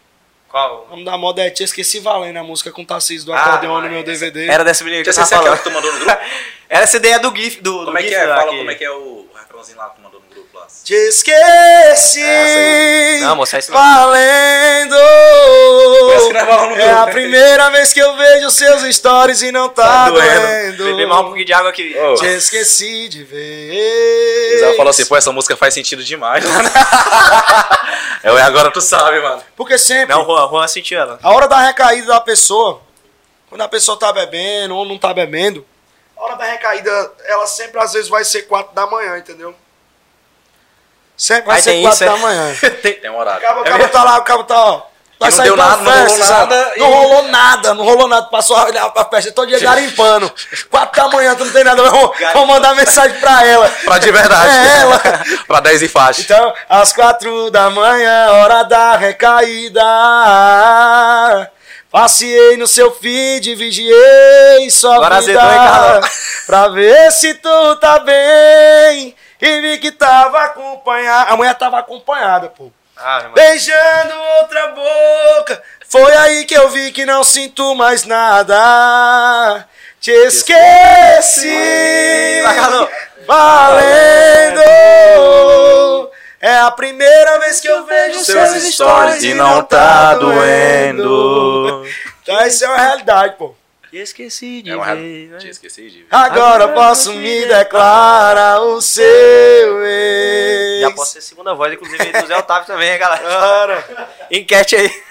O 0.48 0.50
Qual? 0.50 0.88
nome 0.90 1.04
da 1.04 1.16
moda 1.16 1.42
é 1.42 1.50
Te 1.50 1.62
Esqueci 1.62 2.00
Valendo, 2.00 2.36
a 2.38 2.42
música 2.42 2.70
com 2.72 2.82
o 2.82 2.84
Tarcísio 2.86 3.26
do 3.26 3.32
Ah, 3.32 3.40
acordeon 3.44 3.80
no 3.82 3.88
meu 3.88 4.02
DVD. 4.02 4.48
Era 4.48 4.64
dessa 4.64 4.82
menina 4.84 5.02
que 5.04 5.10
eu 5.10 5.14
tava 5.14 5.26
se 5.26 5.34
é 5.34 5.36
aquela 5.36 5.56
falando. 5.56 5.62
que 5.64 5.70
tu 5.70 5.74
mandou 5.74 5.92
no 5.92 5.98
grupo? 6.04 6.20
Era 6.68 6.82
essa 6.84 6.96
ideia 6.96 7.18
do 7.20 7.34
GIF, 7.36 7.60
do, 7.60 7.78
do 7.80 7.84
Como 7.86 7.98
é 7.98 8.02
GIF 8.02 8.10
que 8.10 8.16
é? 8.16 8.26
Fala 8.26 8.50
que- 8.50 8.56
como 8.58 8.70
é 8.70 8.74
que 8.74 8.84
é 8.84 8.90
o 8.90 9.25
refrãozinho 9.56 9.78
lá 9.78 9.88
que 9.90 9.96
tu 9.96 10.02
mandou 10.02 10.20
no 10.20 10.26
grupo 10.34 10.58
lá. 10.58 10.66
Te 10.84 10.94
esqueci. 10.94 12.20
Não, 13.20 13.36
moça, 13.36 13.58
isso 13.58 13.72
não. 13.72 13.78
Valendo. 13.78 14.96
É 16.78 16.90
a 16.92 17.06
primeira 17.06 17.70
vez 17.70 17.92
que 17.92 18.00
eu 18.00 18.14
vejo 18.16 18.50
seus 18.50 18.82
stories 18.94 19.42
e 19.42 19.50
não 19.52 19.68
tá, 19.68 19.82
Tá 19.84 20.10
doendo. 20.10 20.76
doendo. 20.76 20.84
Beber 20.84 21.06
mais 21.06 21.20
um 21.20 21.24
pouquinho 21.24 21.46
de 21.46 21.52
água 21.52 21.70
aqui. 21.70 21.96
Ô, 21.98 22.14
Te 22.14 22.26
esqueci 22.26 23.08
de 23.08 23.24
ver. 23.24 24.54
Isabel 24.56 24.76
falou 24.76 24.90
assim, 24.90 25.04
pô, 25.06 25.16
essa 25.16 25.32
música 25.32 25.56
faz 25.56 25.72
sentido 25.74 26.04
demais, 26.04 26.44
mano. 26.44 26.68
Eu, 28.22 28.36
agora 28.38 28.70
tu 28.72 28.80
sabe, 28.80 29.20
mano. 29.20 29.42
Porque 29.56 29.78
sempre, 29.78 30.14
Não, 30.14 30.24
Juan, 30.24 30.48
Juan 30.48 30.68
sentiu 30.68 30.98
ela. 30.98 31.18
a 31.22 31.30
hora 31.32 31.46
da 31.46 31.60
recaída 31.60 32.08
da 32.08 32.20
pessoa, 32.20 32.80
quando 33.48 33.60
a 33.62 33.68
pessoa 33.68 33.96
tá 33.98 34.12
bebendo 34.12 34.74
ou 34.74 34.84
não 34.84 34.98
tá 34.98 35.14
bebendo, 35.14 35.64
a 36.16 36.22
hora 36.24 36.36
da 36.36 36.44
recaída, 36.44 37.12
ela 37.26 37.46
sempre 37.46 37.80
às 37.80 37.92
vezes 37.92 38.08
vai 38.08 38.24
ser 38.24 38.42
4 38.42 38.74
da 38.74 38.86
manhã, 38.86 39.18
entendeu? 39.18 39.54
Sempre 41.16 41.46
vai 41.46 41.56
Aí 41.56 41.62
ser 41.62 41.70
tem 41.72 41.82
4 41.82 41.94
isso, 41.96 42.04
da 42.12 42.18
é. 42.18 42.20
manhã. 42.20 42.54
Tem- 42.82 43.00
Tem 43.00 43.10
um 43.10 43.18
horário. 43.18 43.40
O 43.42 43.46
cabo, 43.48 43.60
o 43.60 43.64
cabo 43.64 43.88
tá 43.88 44.04
lá, 44.04 44.18
o 44.18 44.22
cabo 44.24 44.44
tá, 44.44 44.64
ó. 44.64 44.82
Vai 45.18 45.30
não 45.30 45.38
deu 45.44 45.56
nada, 45.56 45.76
não 45.82 45.84
rolou 45.90 46.08
festa, 46.10 46.26
nada 46.34 46.72
Não 46.76 46.86
e- 46.90 46.92
rolou 46.92 47.22
nada, 47.22 47.72
não 47.74 47.84
rolou 47.84 48.06
nada. 48.06 48.26
Passou 48.26 48.54
a 48.54 48.90
pra 48.90 49.04
festa 49.06 49.32
todo 49.32 49.48
dia 49.48 49.58
garimpando. 49.58 50.30
Quatro 50.70 51.02
da 51.02 51.08
manhã, 51.08 51.34
tu 51.34 51.42
não 51.46 51.52
tem 51.54 51.64
nada. 51.64 51.82
Vou, 51.90 52.14
vou 52.34 52.46
mandar 52.46 52.74
mensagem 52.74 53.18
pra 53.18 53.46
ela. 53.46 53.66
Pra 53.86 53.96
de 53.96 54.12
verdade. 54.12 54.54
É 54.68 54.80
ela. 54.80 55.00
pra 55.48 55.60
10 55.60 55.80
e 55.84 55.88
faixa. 55.88 56.20
Então, 56.20 56.52
às 56.68 56.92
quatro 56.92 57.50
da 57.50 57.70
manhã, 57.70 58.26
hora 58.32 58.62
da 58.64 58.96
recaída. 58.96 59.80
Passeei 61.90 62.56
no 62.56 62.66
seu 62.66 62.92
feed, 62.92 63.54
vigiei 63.54 64.68
sua 64.70 64.96
Agora 64.96 65.20
vida. 65.20 65.40
azedou? 65.40 66.10
Pra 66.46 66.68
ver 66.68 67.10
se 67.12 67.34
tu 67.34 67.76
tá 67.76 67.98
bem. 67.98 69.14
E 69.40 69.60
vi 69.60 69.78
que 69.78 69.92
tava 69.92 70.44
acompanhada. 70.44 71.32
A 71.32 71.36
mulher 71.36 71.54
tava 71.54 71.78
acompanhada, 71.78 72.48
pô. 72.48 72.70
Ah. 72.96 73.26
Beijando 73.34 74.14
outra 74.40 74.68
boca. 74.68 75.62
Foi 75.88 76.16
aí 76.16 76.44
que 76.44 76.54
eu 76.54 76.68
vi 76.70 76.90
que 76.92 77.04
não 77.04 77.22
sinto 77.22 77.74
mais 77.74 78.04
nada. 78.04 79.66
Te 80.00 80.10
esqueci. 80.10 81.52
Valendo. 83.26 84.60
É 86.46 86.58
a 86.58 86.70
primeira 86.70 87.40
vez 87.40 87.58
que 87.58 87.66
eu 87.66 87.84
vejo 87.84 88.20
Seus 88.24 88.50
stories 88.72 89.20
e 89.24 89.34
não 89.34 89.64
tá 89.64 90.14
doendo. 90.14 91.84
Então 92.22 92.38
essa 92.38 92.66
é 92.66 92.68
uma 92.68 92.76
realidade, 92.76 93.34
pô. 93.36 93.52
Esqueci 93.92 94.62
de 94.62 94.70
É 94.70 94.76
uma 94.76 94.94
ver. 94.94 95.36
Tinha 95.38 95.50
esquecido 95.50 95.90
de 95.90 95.98
ver. 96.02 96.06
Agora 96.08 96.68
posso 96.68 97.12
me 97.14 97.46
declarar 97.46 98.60
o 98.60 98.80
seu 98.80 99.84
ex. 99.84 100.82
Já 100.82 100.90
posso 100.92 101.12
ser 101.14 101.20
segunda 101.22 101.52
voz, 101.52 101.72
inclusive 101.72 102.12
do 102.12 102.26
Zé 102.28 102.36
Otávio 102.36 102.64
também, 102.68 102.92
hein, 102.92 102.98
galera. 102.98 103.24
Cara, 103.28 104.08
Enquete 104.30 104.76
aí. 104.76 105.02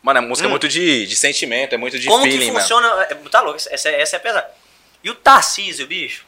Mano, 0.00 0.20
a 0.20 0.22
música 0.22 0.48
é 0.48 0.50
muito 0.50 0.68
de, 0.68 1.06
de 1.06 1.16
sentimento, 1.16 1.74
é 1.74 1.78
muito 1.78 1.98
de 1.98 2.08
Como 2.08 2.22
feeling, 2.24 2.46
que 2.46 2.52
mano. 2.52 2.60
funciona. 2.60 3.02
é, 3.02 3.14
Tá 3.30 3.42
louco, 3.42 3.58
essa, 3.70 3.90
essa 3.90 4.16
é 4.16 4.18
pesada. 4.18 4.50
E 5.04 5.10
o 5.10 5.14
Tarcísio, 5.14 5.86
bicho? 5.86 6.24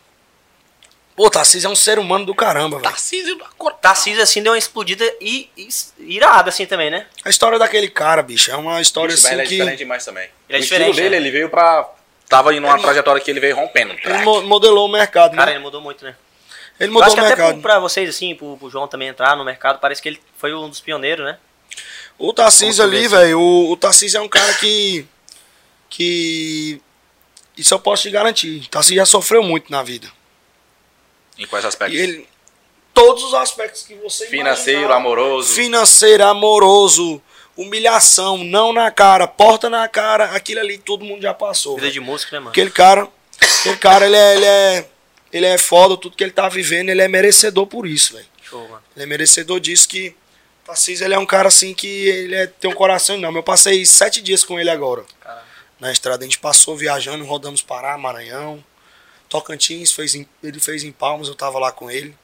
Pô, 1.16 1.30
Tarcísio 1.30 1.68
é 1.68 1.70
um 1.70 1.76
ser 1.76 1.98
humano 1.98 2.24
do 2.26 2.34
caramba, 2.34 2.76
velho. 2.78 2.82
Tarcísio 2.90 3.36
da 3.38 3.46
cor. 3.56 3.72
Tarcísio, 3.74 4.22
assim, 4.22 4.42
deu 4.42 4.52
uma 4.52 4.58
explodida 4.58 5.04
e, 5.20 5.48
e 5.56 5.68
irada, 5.98 6.48
assim, 6.50 6.66
também, 6.66 6.90
né? 6.90 7.06
A 7.24 7.30
história 7.30 7.58
daquele 7.58 7.88
cara, 7.88 8.22
bicho, 8.22 8.50
é 8.50 8.56
uma 8.56 8.80
história 8.80 9.14
Bicho, 9.14 9.26
assim 9.26 9.34
ele 9.34 9.42
é 9.42 9.46
que 9.46 9.50
diferente 9.56 9.78
demais 9.78 10.04
também. 10.04 10.28
Ele 10.48 10.58
é 10.58 10.60
o 10.60 10.62
diferente, 10.62 10.90
estilo 10.90 11.02
dele, 11.10 11.10
né? 11.10 11.16
ele 11.28 11.30
veio 11.30 11.48
pra... 11.48 11.88
Tava 12.28 12.52
indo 12.52 12.62
numa 12.62 12.78
trajetória 12.78 13.20
que 13.22 13.30
ele 13.30 13.38
veio 13.38 13.54
rompendo. 13.54 13.94
ele 14.02 14.18
mo- 14.24 14.42
modelou 14.42 14.86
o 14.88 14.90
mercado, 14.90 15.36
Cara, 15.36 15.46
né? 15.50 15.52
ele 15.56 15.62
mudou 15.62 15.80
muito, 15.80 16.04
né? 16.04 16.16
Ele 16.80 16.88
Eu 16.88 16.92
mudou 16.94 17.06
acho 17.06 17.14
o 17.14 17.18
que 17.18 17.24
até 17.24 17.36
mercado. 17.36 17.52
pro, 17.54 17.62
pra 17.62 17.78
vocês, 17.78 18.08
assim, 18.08 18.34
pro, 18.34 18.56
pro 18.56 18.70
João 18.70 18.88
também 18.88 19.08
entrar 19.08 19.36
no 19.36 19.44
mercado, 19.44 19.78
parece 19.78 20.00
que 20.02 20.08
ele 20.08 20.20
foi 20.38 20.52
um 20.54 20.68
dos 20.68 20.80
pioneiros, 20.80 21.24
né? 21.24 21.36
O 22.18 22.32
Tarcísio 22.32 22.82
ali, 22.82 23.02
vê, 23.02 23.08
velho, 23.08 23.38
o, 23.40 23.70
o 23.72 23.76
Tarcísio 23.76 24.18
é 24.18 24.20
um 24.20 24.28
cara 24.28 24.52
que. 24.54 25.06
que. 25.88 26.80
Isso 27.56 27.72
eu 27.74 27.78
posso 27.78 28.02
te 28.02 28.10
garantir. 28.10 28.62
O 28.64 28.68
Tarcísio 28.68 28.96
já 28.96 29.06
sofreu 29.06 29.42
muito 29.42 29.70
na 29.70 29.82
vida. 29.82 30.08
Em 31.38 31.46
quais 31.46 31.64
aspectos? 31.64 31.98
E 31.98 32.02
ele. 32.02 32.28
Todos 32.92 33.24
os 33.24 33.34
aspectos 33.34 33.82
que 33.82 33.94
você 33.96 34.26
Financeiro, 34.26 34.80
imaginar. 34.80 34.96
amoroso. 34.96 35.52
Financeiro, 35.52 36.24
amoroso, 36.24 37.20
humilhação, 37.56 38.38
não 38.38 38.72
na 38.72 38.88
cara, 38.90 39.26
porta 39.26 39.68
na 39.68 39.88
cara, 39.88 40.26
aquilo 40.26 40.60
ali 40.60 40.78
todo 40.78 41.04
mundo 41.04 41.22
já 41.22 41.34
passou. 41.34 41.74
Vida 41.74 41.88
velho. 41.88 41.94
de 41.94 42.00
músico, 42.00 42.32
né, 42.32 42.38
mano? 42.38 42.50
Aquele 42.50 42.70
cara, 42.70 43.08
aquele 43.60 43.76
cara, 43.78 44.06
ele 44.06 44.16
é, 44.16 44.36
ele 44.36 44.44
é, 44.44 44.88
ele 45.32 45.46
é 45.46 45.58
foda, 45.58 45.96
tudo 45.96 46.16
que 46.16 46.22
ele 46.22 46.30
tá 46.30 46.48
vivendo, 46.48 46.90
ele 46.90 47.02
é 47.02 47.08
merecedor 47.08 47.66
por 47.66 47.84
isso, 47.84 48.12
velho. 48.12 48.26
Show, 48.42 48.62
mano. 48.68 48.82
Ele 48.94 49.02
é 49.02 49.06
merecedor 49.06 49.58
disso 49.58 49.88
que 49.88 50.14
Tarcísio, 50.64 51.04
ele 51.04 51.14
é 51.14 51.18
um 51.18 51.26
cara 51.26 51.48
assim 51.48 51.74
que 51.74 51.86
ele 51.86 52.34
é, 52.34 52.46
tem 52.46 52.70
um 52.70 52.74
coração 52.74 53.16
enorme. 53.16 53.38
Eu 53.38 53.42
passei 53.42 53.84
sete 53.84 54.22
dias 54.22 54.42
com 54.44 54.58
ele 54.58 54.70
agora. 54.70 55.04
Caramba. 55.20 55.44
Na 55.78 55.92
estrada, 55.92 56.22
a 56.22 56.26
gente 56.26 56.38
passou 56.38 56.74
viajando, 56.76 57.24
rodamos 57.24 57.60
Pará, 57.60 57.98
Maranhão, 57.98 58.64
Tocantins, 59.38 59.90
fez 59.90 60.14
em- 60.14 60.28
ele 60.42 60.60
fez 60.60 60.84
em 60.84 60.92
Palmas, 60.92 61.26
eu 61.26 61.34
tava 61.34 61.58
lá 61.58 61.72
com 61.72 61.90
ele. 61.90 62.16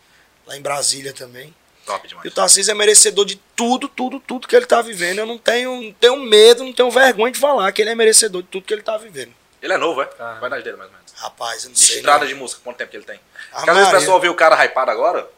Lá 0.47 0.57
em 0.57 0.61
Brasília 0.63 1.13
também. 1.13 1.53
Top 1.85 2.05
E 2.05 2.09
demais. 2.09 2.27
o 2.27 2.31
Tarcísio 2.31 2.71
é 2.71 2.75
merecedor 2.75 3.25
de 3.25 3.35
tudo, 3.57 3.89
tudo, 3.89 4.21
tudo 4.21 4.47
que 4.47 4.55
ele 4.55 4.67
tá 4.67 4.81
vivendo. 4.81 5.19
Eu 5.19 5.27
não 5.27 5.37
tenho, 5.39 5.81
não 5.83 5.93
tenho 5.93 6.17
medo, 6.19 6.63
não 6.63 6.73
tenho 6.73 6.89
vergonha 6.91 7.33
de 7.33 7.39
falar 7.41 7.73
que 7.73 7.83
ele 7.83 7.91
é 7.91 7.95
merecedor 7.97 8.43
de 8.43 8.49
tudo 8.49 8.65
que 8.65 8.73
ele 8.73 8.83
tá 8.83 8.97
vivendo. 8.97 9.33
Ele 9.61 9.73
é 9.73 9.77
novo, 9.77 10.01
é? 10.03 10.05
Tá. 10.07 10.35
Vai 10.35 10.49
nas 10.51 10.63
dele, 10.63 10.77
mais 10.77 10.89
ou 10.89 10.97
menos. 10.97 11.13
Rapaz, 11.17 11.65
eu 11.65 11.71
não 11.71 11.75
De 11.75 11.81
sei. 11.81 11.97
estrada 11.97 12.21
não. 12.21 12.27
de 12.29 12.35
música, 12.35 12.61
quanto 12.63 12.77
tempo 12.77 12.91
que 12.93 12.97
ele 12.97 13.05
tem? 13.05 13.19
Ah, 13.53 13.57
Porque 13.57 13.71
às 13.71 13.77
vezes 13.77 13.93
o 13.93 13.97
pessoal 13.99 14.21
vê 14.21 14.29
o 14.29 14.35
cara 14.35 14.55
hypado 14.65 14.91
agora. 14.93 15.29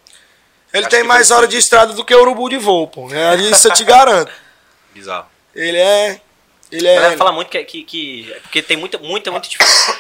Ele 0.75 0.87
tem 0.89 1.03
mais 1.03 1.31
hora 1.31 1.47
de 1.49 1.57
estrada 1.57 1.93
do 1.95 2.05
que 2.05 2.15
urubu 2.15 2.49
de 2.51 2.59
voo, 2.59 2.87
pô. 2.87 3.09
É, 3.13 3.35
Isso 3.37 3.69
eu 3.69 3.73
te 3.73 3.85
garanto. 3.85 4.31
Bizarro. 4.93 5.27
Ele 5.55 5.79
é. 5.79 6.21
Ele 6.71 6.87
é. 6.87 7.17
fala 7.17 7.33
muito 7.33 7.49
que, 7.51 7.63
que, 7.65 7.83
que- 7.85 8.37
Porque 8.43 8.63
tem 8.63 8.77
muita, 8.77 8.99
muita, 8.99 9.31
muita 9.31 9.49
diferença. 9.49 9.99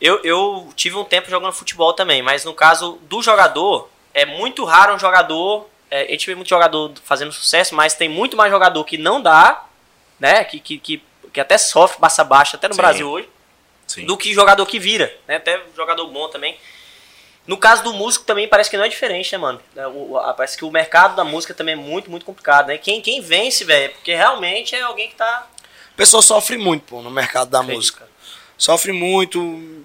Eu, 0.00 0.22
eu 0.24 0.68
tive 0.76 0.96
um 0.96 1.04
tempo 1.04 1.28
jogando 1.30 1.52
futebol 1.52 1.92
também, 1.92 2.22
mas 2.22 2.44
no 2.44 2.54
caso 2.54 2.98
do 3.02 3.20
jogador, 3.22 3.88
é 4.14 4.24
muito 4.24 4.64
raro 4.64 4.94
um 4.94 4.98
jogador. 4.98 5.68
É, 5.90 6.02
a 6.02 6.06
gente 6.10 6.26
vê 6.26 6.34
muito 6.34 6.48
jogador 6.48 6.92
fazendo 7.04 7.32
sucesso, 7.32 7.74
mas 7.74 7.94
tem 7.94 8.08
muito 8.08 8.36
mais 8.36 8.50
jogador 8.50 8.84
que 8.84 8.98
não 8.98 9.20
dá, 9.20 9.64
né? 10.20 10.44
Que, 10.44 10.60
que, 10.60 10.78
que, 10.78 11.02
que 11.32 11.40
até 11.40 11.56
sofre 11.58 11.98
baixa 12.00 12.22
baixa, 12.24 12.56
até 12.56 12.68
no 12.68 12.74
Sim. 12.74 12.80
Brasil 12.80 13.08
hoje, 13.08 13.28
Sim. 13.86 14.04
do 14.06 14.16
que 14.16 14.32
jogador 14.34 14.64
que 14.66 14.78
vira, 14.78 15.14
né? 15.26 15.36
Até 15.36 15.60
jogador 15.76 16.06
bom 16.08 16.28
também. 16.28 16.56
No 17.46 17.56
caso 17.56 17.82
do 17.82 17.94
músico 17.94 18.26
também 18.26 18.46
parece 18.46 18.68
que 18.68 18.76
não 18.76 18.84
é 18.84 18.88
diferente, 18.88 19.32
né, 19.32 19.38
mano? 19.38 19.60
É, 19.74 19.86
o- 19.86 20.10
o- 20.12 20.18
a- 20.18 20.34
parece 20.34 20.56
que 20.58 20.64
o 20.66 20.70
mercado 20.70 21.16
da 21.16 21.24
música 21.24 21.54
também 21.54 21.72
é 21.72 21.76
muito, 21.76 22.10
muito 22.10 22.26
complicado, 22.26 22.66
né? 22.68 22.76
Quem, 22.76 23.00
quem 23.00 23.20
vence, 23.22 23.64
velho, 23.64 23.86
é 23.86 23.88
porque 23.88 24.14
realmente 24.14 24.74
é 24.74 24.82
alguém 24.82 25.08
que 25.08 25.14
tá. 25.14 25.46
A 25.94 25.96
pessoa 25.96 26.22
sofre 26.22 26.58
muito, 26.58 26.82
pô, 26.84 27.00
no 27.00 27.10
mercado 27.10 27.48
da 27.50 27.62
música. 27.62 28.07
Sofre 28.58 28.92
muito. 28.92 29.40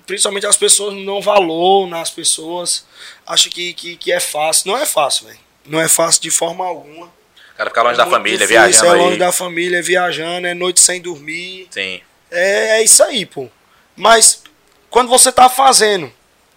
Principalmente 0.08 0.48
as 0.48 0.58
pessoas 0.58 0.96
não 0.96 1.22
valor 1.22 1.88
nas 1.88 2.10
pessoas. 2.10 2.86
Acham 3.26 3.52
que, 3.52 3.74
que, 3.74 3.96
que 3.96 4.12
é 4.12 4.20
fácil. 4.20 4.72
Não 4.72 4.78
é 4.78 4.86
fácil, 4.86 5.28
velho. 5.28 5.40
Não 5.66 5.80
é 5.80 5.88
fácil 5.88 6.22
de 6.22 6.32
forma 6.32 6.66
alguma. 6.66 7.06
O 7.06 7.56
cara 7.56 7.70
ficar 7.70 7.84
longe 7.84 7.94
É 7.94 7.98
da 8.04 8.10
família, 8.10 8.40
difícil, 8.40 8.58
viajando 8.62 8.86
É 8.88 8.98
longe 8.98 9.12
aí. 9.14 9.20
da 9.20 9.32
família, 9.32 9.82
viajando, 9.84 10.48
é 10.48 10.54
noite 10.56 10.82
sem 10.82 11.00
dormir. 11.00 11.68
Sim. 11.70 12.02
É, 12.32 12.80
é 12.80 12.84
isso 12.84 13.04
aí, 13.04 13.26
pô. 13.28 13.48
Mas 13.96 14.44
quando 14.90 15.08
você 15.08 15.32
tá 15.32 15.48
fazendo 15.48 16.12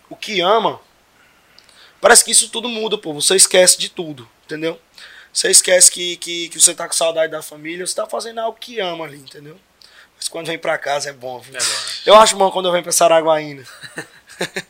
o 0.08 0.16
que 0.16 0.40
ama, 0.40 0.80
parece 2.00 2.24
que 2.24 2.30
isso 2.30 2.48
tudo 2.48 2.66
muda, 2.68 2.96
pô. 2.96 3.12
Você 3.12 3.36
esquece 3.36 3.78
de 3.78 3.90
tudo, 3.90 4.26
entendeu? 4.46 4.80
Você 5.30 5.50
esquece 5.50 5.90
que, 5.90 6.16
que, 6.16 6.48
que 6.48 6.58
você 6.58 6.74
tá 6.74 6.86
com 6.88 6.94
saudade 6.94 7.30
da 7.30 7.42
família, 7.42 7.86
você 7.86 7.94
tá 7.94 8.06
fazendo 8.06 8.38
algo 8.40 8.56
que 8.58 8.80
ama 8.80 9.04
ali, 9.04 9.18
entendeu? 9.18 9.56
Mas 10.16 10.28
quando 10.28 10.46
vem 10.46 10.58
pra 10.58 10.78
casa 10.78 11.10
é 11.10 11.12
bom, 11.12 11.38
viu? 11.40 11.54
É 11.56 11.58
bom, 11.58 11.64
né? 11.64 11.76
Eu 12.06 12.14
acho 12.16 12.36
bom 12.36 12.50
quando 12.50 12.66
eu 12.66 12.72
venho 12.72 12.82
pra 12.84 12.92
Saraguaína. 12.92 13.62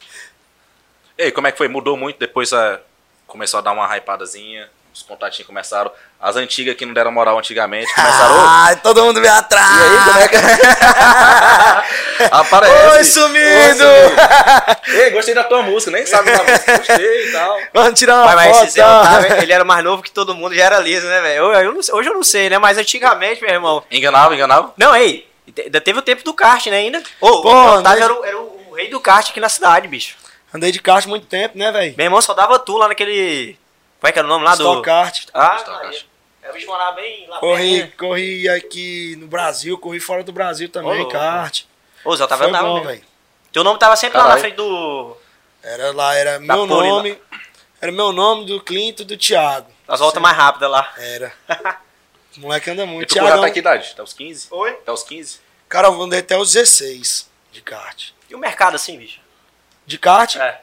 E 1.19 1.23
aí, 1.23 1.33
como 1.33 1.47
é 1.47 1.53
que 1.53 1.57
foi? 1.57 1.67
Mudou 1.67 1.97
muito 1.97 2.19
depois 2.19 2.53
a... 2.53 2.79
começou 3.27 3.57
a 3.57 3.63
dar 3.63 3.73
uma 3.73 3.87
hypadazinha. 3.87 4.69
Os 4.93 5.03
contatinhos 5.03 5.47
começaram. 5.47 5.91
As 6.21 6.37
antigas 6.37 6.75
que 6.77 6.85
não 6.85 6.93
deram 6.93 7.11
moral 7.11 7.39
antigamente 7.39 7.91
começaram. 7.95 8.35
"Ô, 8.35 8.41
Ai, 8.47 8.77
todo 8.77 9.03
mundo 9.03 9.19
vem 9.21 9.31
atrás! 9.31 9.67
E 9.67 9.83
aí, 9.83 10.05
como 10.05 10.19
é 10.19 10.29
que. 10.29 10.37
Aparece. 12.33 12.97
Oi, 12.99 13.05
sumido! 13.05 13.85
Ei, 14.89 15.11
gostei 15.11 15.35
da 15.35 15.45
tua 15.45 15.63
música, 15.63 15.91
nem 15.91 16.05
sabe 16.05 16.31
da 16.31 16.43
música. 16.45 16.77
Gostei 16.79 17.29
e 17.29 17.33
tal. 17.33 17.59
Vamos 17.73 17.99
tirar 17.99 18.17
uma 18.17 18.25
Pai, 18.27 18.37
mas 18.37 18.57
foto. 18.57 18.65
esse 18.67 18.75
Zé 18.75 18.83
tá? 18.83 19.39
Ele 19.43 19.53
era 19.55 19.65
mais 19.65 19.83
novo 19.85 20.03
que 20.03 20.11
todo 20.11 20.35
mundo, 20.35 20.55
já 20.55 20.65
era 20.65 20.79
liso, 20.81 21.07
né, 21.07 21.21
velho? 21.23 21.45
Hoje 21.47 22.09
eu 22.11 22.15
não 22.15 22.23
sei, 22.23 22.51
né? 22.51 22.59
Mas 22.59 22.77
antigamente, 22.79 23.41
meu 23.43 23.51
irmão. 23.51 23.83
Enganava, 23.91 24.35
enganava? 24.35 24.73
Não, 24.77 24.95
ei, 24.95 25.27
ainda 25.59 25.81
teve 25.81 25.99
o 25.99 26.03
tempo 26.03 26.23
do 26.25 26.35
kart, 26.35 26.67
né, 26.67 26.77
ainda? 26.79 27.03
Ô, 27.21 27.43
Pô, 27.43 27.53
o 27.53 27.79
Otávio 27.79 27.99
né? 27.99 28.05
era, 28.05 28.15
o, 28.15 28.25
era 28.25 28.41
o 28.41 28.75
rei 28.75 28.89
do 28.89 29.01
kart 29.01 29.31
aqui 29.31 29.41
na 29.41 29.49
cidade, 29.49 29.89
bicho. 29.89 30.17
Andei 30.53 30.73
de 30.73 30.81
kart 30.81 31.07
muito 31.07 31.27
tempo, 31.27 31.59
né, 31.59 31.71
velho? 31.73 31.95
Meu 31.97 32.05
irmão 32.07 32.21
só 32.21 32.33
dava 32.35 32.59
tu 32.59 32.77
lá 32.77 32.89
naquele. 32.89 33.59
Como 34.01 34.09
é 34.09 34.13
que 34.13 34.19
era 34.19 34.27
o 34.27 34.31
nome 34.31 34.45
lá 34.45 34.55
do. 34.55 34.63
Stock 34.63 34.83
kart. 34.83 35.25
Ah, 35.35 35.57
Stock 35.57 35.71
Maria. 35.71 35.91
Kart. 35.91 36.05
É, 36.43 36.51
o 36.51 36.53
bicho 36.53 36.67
morava 36.67 36.93
bem 36.93 37.27
lá 37.29 37.39
Corri, 37.41 37.79
perto, 37.79 37.91
né? 37.91 37.97
corri 37.99 38.49
aqui 38.49 39.17
no 39.19 39.27
Brasil, 39.27 39.77
corri 39.79 39.99
fora 39.99 40.23
do 40.23 40.33
Brasil 40.33 40.69
também, 40.69 41.09
kart. 41.09 41.65
Ô, 42.05 42.15
Zé 42.15 42.25
Otávio 42.25 42.49
andava 42.49 42.69
bom, 42.69 42.75
mesmo. 42.75 42.89
velho. 42.89 43.03
Teu 43.53 43.65
nome 43.65 43.79
tava 43.79 43.97
sempre 43.97 44.19
lá 44.19 44.29
na 44.29 44.37
frente 44.37 44.55
do. 44.55 45.17
Era 45.63 45.93
lá, 45.93 46.15
era 46.15 46.39
meu 46.39 46.69
Poli, 46.69 46.89
nome. 46.89 47.19
Era 47.81 47.91
meu 47.91 48.13
nome, 48.13 48.47
do 48.47 48.61
Clinto 48.61 49.03
e 49.03 49.05
do 49.05 49.17
Thiago. 49.17 49.71
Nós 49.89 49.99
volta 49.99 50.21
mais 50.21 50.37
rápida 50.37 50.69
lá. 50.69 50.93
Era. 50.97 51.33
O 52.37 52.41
moleque 52.41 52.71
anda 52.71 52.83
E 52.83 52.87
muito. 52.87 53.15
tu 53.15 53.19
correu 53.19 53.39
até 53.43 53.51
que 53.51 53.59
idade? 53.61 53.91
Até 53.93 54.03
os 54.03 54.13
15? 54.13 54.49
Oi? 54.51 54.71
Até 54.71 54.93
os 54.93 55.03
15? 55.03 55.41
Cara, 55.69 55.89
eu 55.89 56.03
andei 56.03 56.21
até 56.21 56.37
os 56.37 56.53
16 56.53 57.29
de 57.53 57.61
kart. 57.63 58.11
E 58.29 58.35
o 58.35 58.39
mercado 58.39 58.75
assim, 58.77 58.99
bicho? 58.99 59.21
De 59.87 59.99
kart? 59.99 60.37
É. 60.37 60.61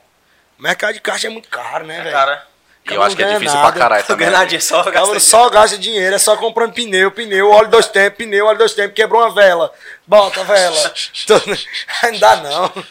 O 0.60 0.62
mercado 0.62 0.94
de 0.94 1.02
kart 1.02 1.24
é 1.24 1.30
muito 1.30 1.50
caro, 1.50 1.86
né, 1.86 2.00
velho? 2.02 2.12
Cara, 2.16 2.48
E 2.90 2.94
eu 2.94 3.02
acho 3.02 3.16
que 3.16 3.24
é 3.24 3.34
difícil 3.34 3.56
nada. 3.58 3.72
pra 3.72 3.80
caralho 3.82 4.04
tô 4.04 4.08
também. 4.10 4.28
ganhando 4.28 4.42
né? 4.42 4.46
dinheiro 4.48 4.66
só, 4.66 4.84
Cara, 4.84 4.92
gastando 4.92 5.20
só 5.20 5.50
gasta 5.50 5.78
dinheiro, 5.78 6.16
é 6.16 6.20
só 6.20 6.38
comprando 6.38 6.74
pneu, 6.74 7.12
pneu, 7.12 7.50
óleo 7.50 7.70
dois 7.70 7.88
tempos, 7.88 8.18
pneu, 8.18 8.46
óleo 8.46 8.58
dois 8.60 8.74
tempos, 8.74 8.94
quebrou 8.96 9.22
uma 9.22 9.34
vela, 9.34 9.74
bota 10.06 10.42
a 10.42 10.44
vela. 10.44 10.94
Tô- 11.26 11.42
Não 12.12 12.20
dá 12.20 12.36
não. 12.38 12.86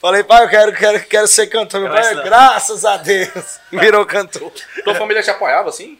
Falei, 0.00 0.22
pai, 0.22 0.44
eu 0.44 0.48
quero, 0.48 0.72
quero, 0.74 1.04
quero 1.06 1.26
ser 1.26 1.46
cantor. 1.48 1.80
Meu 1.80 1.90
pai, 1.90 2.02
Graças 2.02 2.18
a- 2.18 2.22
graças 2.22 2.84
a 2.84 2.96
Deus, 2.98 3.60
virou 3.72 4.04
cantor. 4.06 4.52
Tua 4.84 4.94
família 4.94 5.22
te 5.22 5.30
apoiava 5.30 5.68
assim? 5.70 5.98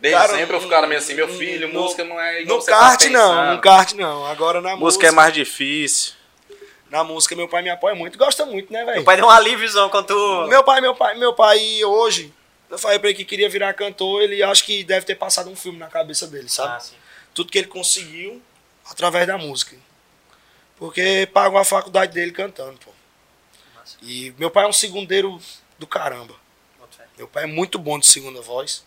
Desde 0.00 0.18
Cara, 0.20 0.32
sempre 0.36 0.56
eu 0.56 0.60
ficava 0.60 0.86
meio 0.86 1.00
assim, 1.00 1.14
meu 1.14 1.28
filho, 1.28 1.66
no- 1.68 1.80
música 1.82 2.04
não 2.04 2.20
é 2.20 2.42
igual 2.42 2.58
No 2.58 2.62
você 2.64 2.70
tá 2.70 2.78
kart 2.78 3.04
não, 3.06 3.30
pensando. 3.30 3.54
no 3.56 3.60
kart 3.60 3.92
não. 3.94 4.26
Agora 4.26 4.60
na 4.60 4.70
música. 4.70 4.84
Música 4.84 5.06
é 5.08 5.10
mais 5.10 5.34
difícil. 5.34 6.14
Na 6.88 7.02
música 7.04 7.34
meu 7.36 7.48
pai 7.48 7.62
me 7.62 7.68
apoia 7.70 7.94
muito, 7.94 8.16
gosta 8.16 8.46
muito, 8.46 8.72
né, 8.72 8.84
velho? 8.84 8.96
Meu 8.96 9.04
pai 9.04 9.16
deu 9.16 9.26
um 9.26 9.30
alíviozão 9.30 9.90
quando 9.90 10.06
tu... 10.06 10.46
Meu 10.48 10.62
pai, 10.64 10.80
meu 10.80 10.94
pai, 10.94 11.14
meu 11.18 11.34
pai 11.34 11.84
hoje, 11.84 12.32
eu 12.70 12.78
falei 12.78 12.98
pra 12.98 13.08
ele 13.10 13.16
que 13.18 13.24
queria 13.24 13.48
virar 13.50 13.74
cantor, 13.74 14.22
ele 14.22 14.42
acho 14.42 14.64
que 14.64 14.82
deve 14.84 15.04
ter 15.04 15.14
passado 15.16 15.50
um 15.50 15.56
filme 15.56 15.78
na 15.78 15.88
cabeça 15.88 16.26
dele, 16.26 16.48
sabe? 16.48 16.74
Ah, 16.76 16.80
sim. 16.80 16.94
Tudo 17.34 17.50
que 17.52 17.58
ele 17.58 17.66
conseguiu 17.66 18.40
através 18.88 19.26
da 19.26 19.36
música. 19.36 19.76
Porque 20.76 21.28
pagou 21.32 21.58
a 21.58 21.64
faculdade 21.64 22.12
dele 22.14 22.30
cantando, 22.32 22.78
pô. 22.84 22.90
Massa. 23.74 23.96
E 24.00 24.32
meu 24.38 24.50
pai 24.50 24.64
é 24.64 24.68
um 24.68 24.72
segundeiro 24.72 25.40
do 25.78 25.86
caramba. 25.86 26.34
Meu 27.18 27.26
pai 27.26 27.44
é 27.44 27.46
muito 27.46 27.78
bom 27.80 27.98
de 27.98 28.06
segunda 28.06 28.40
voz. 28.40 28.86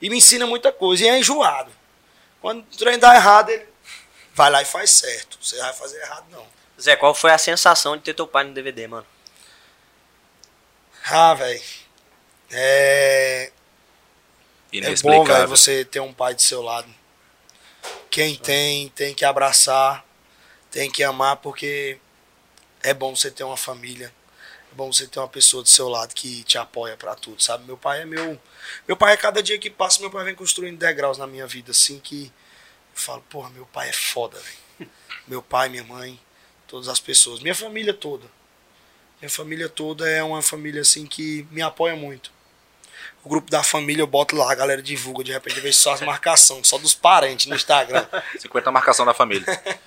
E 0.00 0.10
me 0.10 0.18
ensina 0.18 0.46
muita 0.46 0.72
coisa. 0.72 1.04
E 1.04 1.08
é 1.08 1.18
enjoado. 1.18 1.70
Quando 2.40 2.60
o 2.60 2.76
trem 2.76 2.98
dá 2.98 3.14
errado, 3.14 3.50
ele 3.50 3.66
vai 4.34 4.50
lá 4.50 4.62
e 4.62 4.64
faz 4.64 4.90
certo. 4.90 5.38
Você 5.40 5.56
vai 5.56 5.72
fazer 5.72 6.00
errado, 6.00 6.26
não. 6.30 6.46
Zé, 6.80 6.94
qual 6.94 7.14
foi 7.14 7.30
a 7.30 7.38
sensação 7.38 7.96
de 7.96 8.02
ter 8.02 8.14
teu 8.14 8.26
pai 8.26 8.44
no 8.44 8.52
DVD, 8.52 8.86
mano? 8.86 9.06
Ah, 11.08 11.34
velho. 11.34 11.62
É, 12.50 13.50
é 14.72 14.94
bom, 15.02 15.24
velho, 15.24 15.48
você 15.48 15.84
ter 15.84 16.00
um 16.00 16.12
pai 16.12 16.34
do 16.34 16.42
seu 16.42 16.62
lado. 16.62 16.92
Quem 18.10 18.36
tem, 18.36 18.88
tem 18.90 19.14
que 19.14 19.24
abraçar, 19.24 20.04
tem 20.70 20.90
que 20.90 21.02
amar, 21.02 21.36
porque 21.36 21.98
é 22.82 22.92
bom 22.92 23.14
você 23.14 23.30
ter 23.30 23.44
uma 23.44 23.56
família. 23.56 24.12
É 24.76 24.84
bom 24.84 24.92
você 24.92 25.06
ter 25.06 25.18
uma 25.18 25.26
pessoa 25.26 25.62
do 25.62 25.70
seu 25.70 25.88
lado 25.88 26.12
que 26.12 26.44
te 26.44 26.58
apoia 26.58 26.98
pra 26.98 27.14
tudo, 27.14 27.42
sabe? 27.42 27.64
Meu 27.64 27.78
pai 27.78 28.02
é 28.02 28.04
meu. 28.04 28.38
Meu 28.86 28.94
pai, 28.94 29.14
a 29.14 29.16
cada 29.16 29.42
dia 29.42 29.58
que 29.58 29.70
passa, 29.70 30.02
meu 30.02 30.10
pai 30.10 30.22
vem 30.22 30.34
construindo 30.34 30.76
degraus 30.76 31.16
na 31.16 31.26
minha 31.26 31.46
vida, 31.46 31.70
assim, 31.70 31.98
que 31.98 32.26
eu 32.94 33.00
falo, 33.00 33.24
porra, 33.30 33.48
meu 33.48 33.64
pai 33.64 33.88
é 33.88 33.92
foda, 33.94 34.38
velho. 34.38 34.90
Meu 35.26 35.40
pai, 35.40 35.70
minha 35.70 35.82
mãe, 35.82 36.20
todas 36.68 36.88
as 36.88 37.00
pessoas. 37.00 37.40
Minha 37.40 37.54
família 37.54 37.94
toda. 37.94 38.26
Minha 39.18 39.30
família 39.30 39.68
toda 39.68 40.08
é 40.08 40.22
uma 40.22 40.42
família, 40.42 40.82
assim, 40.82 41.06
que 41.06 41.46
me 41.50 41.62
apoia 41.62 41.96
muito. 41.96 42.30
O 43.24 43.28
grupo 43.30 43.50
da 43.50 43.62
família 43.62 44.02
eu 44.02 44.06
boto 44.06 44.36
lá, 44.36 44.52
a 44.52 44.54
galera 44.54 44.82
divulga, 44.82 45.24
de 45.24 45.32
repente 45.32 45.56
eu 45.56 45.62
vejo 45.62 45.78
só 45.78 45.94
as 45.94 46.02
marcações, 46.02 46.68
só 46.68 46.76
dos 46.76 46.94
parentes 46.94 47.46
no 47.46 47.56
Instagram. 47.56 48.06
50 48.38 48.70
marcação 48.70 49.06
da 49.06 49.14
família. 49.14 49.46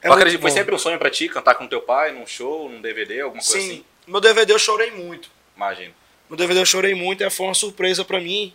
É 0.00 0.06
Eu 0.06 0.12
acredito, 0.12 0.40
foi 0.40 0.52
sempre 0.52 0.72
um 0.72 0.78
sonho 0.78 0.96
pra 0.96 1.10
ti 1.10 1.28
cantar 1.28 1.56
com 1.56 1.66
teu 1.66 1.82
pai 1.82 2.12
num 2.12 2.24
show, 2.24 2.68
num 2.68 2.80
DVD, 2.80 3.22
alguma 3.22 3.42
coisa 3.42 3.60
Sim, 3.60 3.70
assim? 3.70 3.84
Meu 4.08 4.20
DVD 4.20 4.52
eu 4.52 4.58
chorei 4.58 4.90
muito. 4.90 5.30
Imagino. 5.56 5.94
No 6.28 6.36
DVD 6.36 6.60
eu 6.60 6.66
chorei 6.66 6.94
muito, 6.94 7.22
e 7.22 7.30
foi 7.30 7.46
uma 7.46 7.54
surpresa 7.54 8.04
pra 8.04 8.20
mim. 8.20 8.52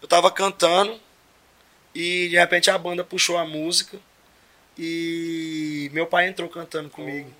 Eu 0.00 0.08
tava 0.08 0.30
cantando 0.30 0.98
e 1.94 2.28
de 2.28 2.36
repente 2.36 2.70
a 2.70 2.78
banda 2.78 3.04
puxou 3.04 3.36
a 3.36 3.44
música 3.44 3.98
e 4.78 5.90
meu 5.92 6.06
pai 6.06 6.28
entrou 6.28 6.48
cantando 6.48 6.88
comigo. 6.88 7.30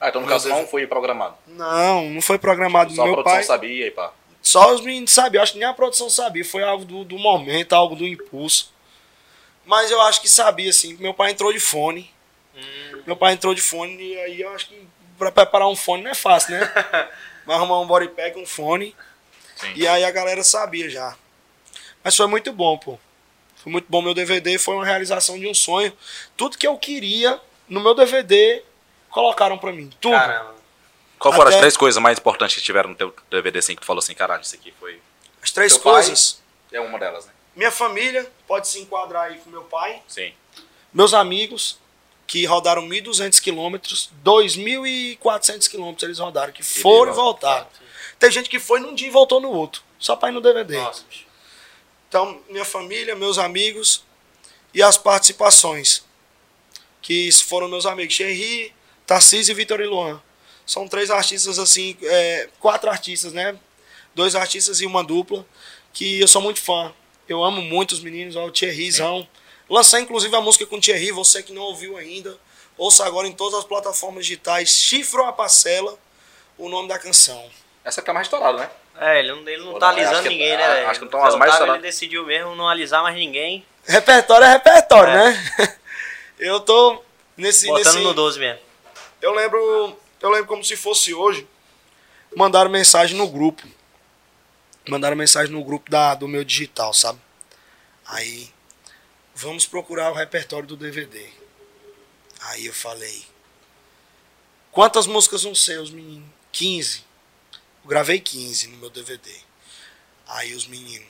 Ah, 0.00 0.08
então 0.08 0.20
no 0.20 0.26
caso 0.26 0.48
não 0.48 0.66
foi 0.66 0.86
programado. 0.86 1.36
Não, 1.46 2.10
não 2.10 2.20
foi 2.20 2.38
programado. 2.38 2.92
Só 2.92 3.02
a 3.02 3.04
meu 3.04 3.14
produção 3.14 3.36
pai, 3.36 3.44
sabia 3.44 3.86
e 3.86 3.90
pá. 3.90 4.12
só 4.42 4.74
os 4.74 4.80
meninos 4.80 5.12
sabiam, 5.12 5.42
acho 5.42 5.52
que 5.52 5.58
nem 5.58 5.68
a 5.68 5.74
produção 5.74 6.10
sabia, 6.10 6.44
foi 6.44 6.62
algo 6.62 6.84
do, 6.84 7.04
do 7.04 7.18
momento, 7.18 7.72
algo 7.72 7.94
do 7.94 8.06
impulso. 8.06 8.74
Mas 9.64 9.90
eu 9.90 10.00
acho 10.02 10.20
que 10.20 10.28
sabia, 10.28 10.70
assim, 10.70 10.94
meu 10.98 11.14
pai 11.14 11.32
entrou 11.32 11.52
de 11.52 11.60
fone. 11.60 12.10
Hum. 12.54 13.02
Meu 13.06 13.16
pai 13.16 13.32
entrou 13.32 13.54
de 13.54 13.60
fone 13.60 13.96
e 13.96 14.18
aí 14.20 14.40
eu 14.40 14.50
acho 14.50 14.68
que 14.68 14.86
pra 15.18 15.30
preparar 15.32 15.68
um 15.68 15.76
fone 15.76 16.02
não 16.02 16.10
é 16.10 16.14
fácil, 16.14 16.52
né? 16.52 16.60
Vai 17.46 17.56
arrumar 17.56 17.80
um 17.80 17.86
body 17.86 18.08
pack, 18.08 18.38
um 18.38 18.46
fone. 18.46 18.94
Sim. 19.56 19.72
E 19.76 19.86
aí 19.86 20.04
a 20.04 20.10
galera 20.10 20.42
sabia 20.42 20.88
já. 20.90 21.16
Mas 22.02 22.16
foi 22.16 22.26
muito 22.26 22.52
bom, 22.52 22.76
pô. 22.76 22.98
Foi 23.56 23.70
muito 23.72 23.86
bom 23.88 24.02
meu 24.02 24.14
DVD, 24.14 24.58
foi 24.58 24.74
uma 24.74 24.84
realização 24.84 25.38
de 25.38 25.46
um 25.46 25.54
sonho. 25.54 25.92
Tudo 26.36 26.58
que 26.58 26.66
eu 26.66 26.76
queria 26.78 27.40
no 27.68 27.80
meu 27.80 27.94
DVD 27.94 28.62
colocaram 29.10 29.56
pra 29.58 29.72
mim. 29.72 29.90
Tudo. 30.00 30.12
Caramba. 30.12 30.54
Qual 31.18 31.32
foram 31.32 31.48
as 31.48 31.54
Até- 31.54 31.60
três 31.62 31.76
coisas 31.76 32.00
mais 32.02 32.18
importantes 32.18 32.56
que 32.56 32.62
tiveram 32.62 32.90
no 32.90 32.94
teu 32.94 33.14
DVD 33.30 33.58
assim 33.58 33.74
que 33.74 33.80
tu 33.80 33.86
falou 33.86 34.00
assim, 34.00 34.14
caralho, 34.14 34.42
isso 34.42 34.54
aqui 34.54 34.72
foi. 34.78 35.00
As 35.42 35.50
três 35.50 35.72
Teu 35.72 35.82
pai? 35.82 35.92
coisas. 35.94 36.42
É 36.70 36.80
uma 36.80 36.98
delas, 36.98 37.24
né? 37.26 37.32
Minha 37.54 37.70
família 37.70 38.30
pode 38.46 38.68
se 38.68 38.78
enquadrar 38.80 39.22
aí 39.30 39.38
com 39.38 39.48
meu 39.48 39.62
pai. 39.62 40.02
Sim. 40.06 40.34
Meus 40.92 41.14
amigos, 41.14 41.78
que 42.26 42.44
rodaram 42.44 42.82
1.200 42.88 43.40
quilômetros, 43.40 44.10
2.400 44.24 45.68
quilômetros 45.68 46.02
eles 46.02 46.18
rodaram, 46.18 46.52
que 46.52 46.62
foram 46.62 47.12
e 47.12 47.14
voltaram. 47.14 47.66
Tem 48.18 48.30
gente 48.30 48.48
que 48.48 48.58
foi 48.58 48.80
num 48.80 48.94
dia 48.94 49.08
e 49.08 49.10
voltou 49.10 49.40
no 49.40 49.50
outro, 49.50 49.82
só 49.98 50.16
pra 50.16 50.30
ir 50.30 50.32
no 50.32 50.40
DVD. 50.40 50.76
Nossa. 50.76 51.04
Então, 52.08 52.40
minha 52.48 52.64
família, 52.64 53.14
meus 53.14 53.38
amigos 53.38 54.04
e 54.72 54.82
as 54.82 54.96
participações. 54.96 56.04
Que 57.00 57.30
foram 57.32 57.68
meus 57.68 57.86
amigos, 57.86 58.16
Thierry, 58.16 58.74
Tarcísio 59.06 59.52
e 59.52 59.54
Vitor 59.54 59.80
e 59.80 59.86
Luan. 59.86 60.20
São 60.66 60.88
três 60.88 61.10
artistas, 61.10 61.58
assim, 61.58 61.96
é, 62.02 62.48
quatro 62.58 62.90
artistas, 62.90 63.32
né? 63.32 63.56
Dois 64.14 64.34
artistas 64.34 64.80
e 64.80 64.86
uma 64.86 65.04
dupla, 65.04 65.46
que 65.92 66.20
eu 66.20 66.26
sou 66.26 66.42
muito 66.42 66.60
fã. 66.60 66.92
Eu 67.28 67.44
amo 67.44 67.62
muito 67.62 67.92
os 67.92 68.00
meninos, 68.00 68.34
ó, 68.34 68.46
o 68.46 68.50
Thierryzão. 68.50 69.28
Lancei, 69.68 70.00
inclusive, 70.00 70.34
a 70.36 70.40
música 70.40 70.64
com 70.66 70.76
o 70.76 70.80
Thierry, 70.80 71.10
você 71.10 71.42
que 71.42 71.52
não 71.52 71.62
ouviu 71.62 71.96
ainda. 71.96 72.36
Ouça 72.78 73.04
agora 73.06 73.26
em 73.26 73.32
todas 73.32 73.58
as 73.58 73.64
plataformas 73.64 74.24
digitais. 74.26 74.68
Chifro 74.70 75.24
a 75.24 75.32
Parcela, 75.32 75.98
o 76.58 76.68
nome 76.68 76.88
da 76.88 76.98
canção. 76.98 77.50
Essa 77.84 78.02
que 78.02 78.08
é 78.08 78.12
a 78.12 78.14
mais 78.14 78.26
estourada, 78.26 78.58
né? 78.58 78.70
É, 78.98 79.18
ele 79.18 79.32
não, 79.32 79.48
ele 79.48 79.64
não 79.64 79.72
Pô, 79.72 79.78
tá 79.78 79.86
não, 79.92 79.92
acho 79.98 80.00
alisando 80.06 80.22
que- 80.22 80.28
ninguém, 80.30 80.54
ah, 80.54 80.58
né, 80.58 80.86
acho 80.86 80.98
que 81.00 81.04
não 81.04 81.10
tão 81.10 81.20
Zé 81.20 81.26
as 81.28 81.34
mais 81.36 81.52
estouradas. 81.52 81.82
Ele 81.82 81.90
decidiu 81.90 82.24
mesmo 82.26 82.54
não 82.54 82.68
alisar 82.68 83.02
mais 83.02 83.14
ninguém. 83.14 83.64
Repertório 83.84 84.44
é 84.46 84.52
repertório, 84.52 85.12
É. 85.12 85.30
né? 85.32 85.78
eu 86.38 86.60
tô 86.60 87.02
nesse... 87.36 87.66
Botando 87.66 87.84
nesse... 87.94 88.04
no 88.04 88.14
12 88.14 88.38
mesmo. 88.38 88.60
Eu 89.20 89.34
lembro, 89.34 89.98
eu 90.20 90.30
lembro 90.30 90.46
como 90.46 90.64
se 90.64 90.76
fosse 90.76 91.12
hoje. 91.14 91.46
Mandaram 92.34 92.70
mensagem 92.70 93.16
no 93.16 93.28
grupo. 93.28 93.62
Mandaram 94.88 95.16
mensagem 95.16 95.52
no 95.52 95.64
grupo 95.64 95.90
da, 95.90 96.14
do 96.14 96.28
meu 96.28 96.44
digital, 96.44 96.92
sabe? 96.94 97.18
Aí, 98.06 98.48
vamos 99.36 99.66
procurar 99.66 100.10
o 100.10 100.14
repertório 100.14 100.66
do 100.66 100.76
DVD. 100.76 101.28
Aí 102.40 102.66
eu 102.66 102.72
falei, 102.72 103.24
quantas 104.72 105.06
músicas 105.06 105.42
vão 105.42 105.54
ser, 105.54 105.78
os 105.78 105.90
meninos? 105.90 106.28
15. 106.52 107.04
Eu 107.84 107.88
gravei 107.88 108.18
15 108.18 108.68
no 108.68 108.78
meu 108.78 108.88
DVD. 108.88 109.30
Aí 110.26 110.54
os 110.54 110.66
meninos, 110.66 111.06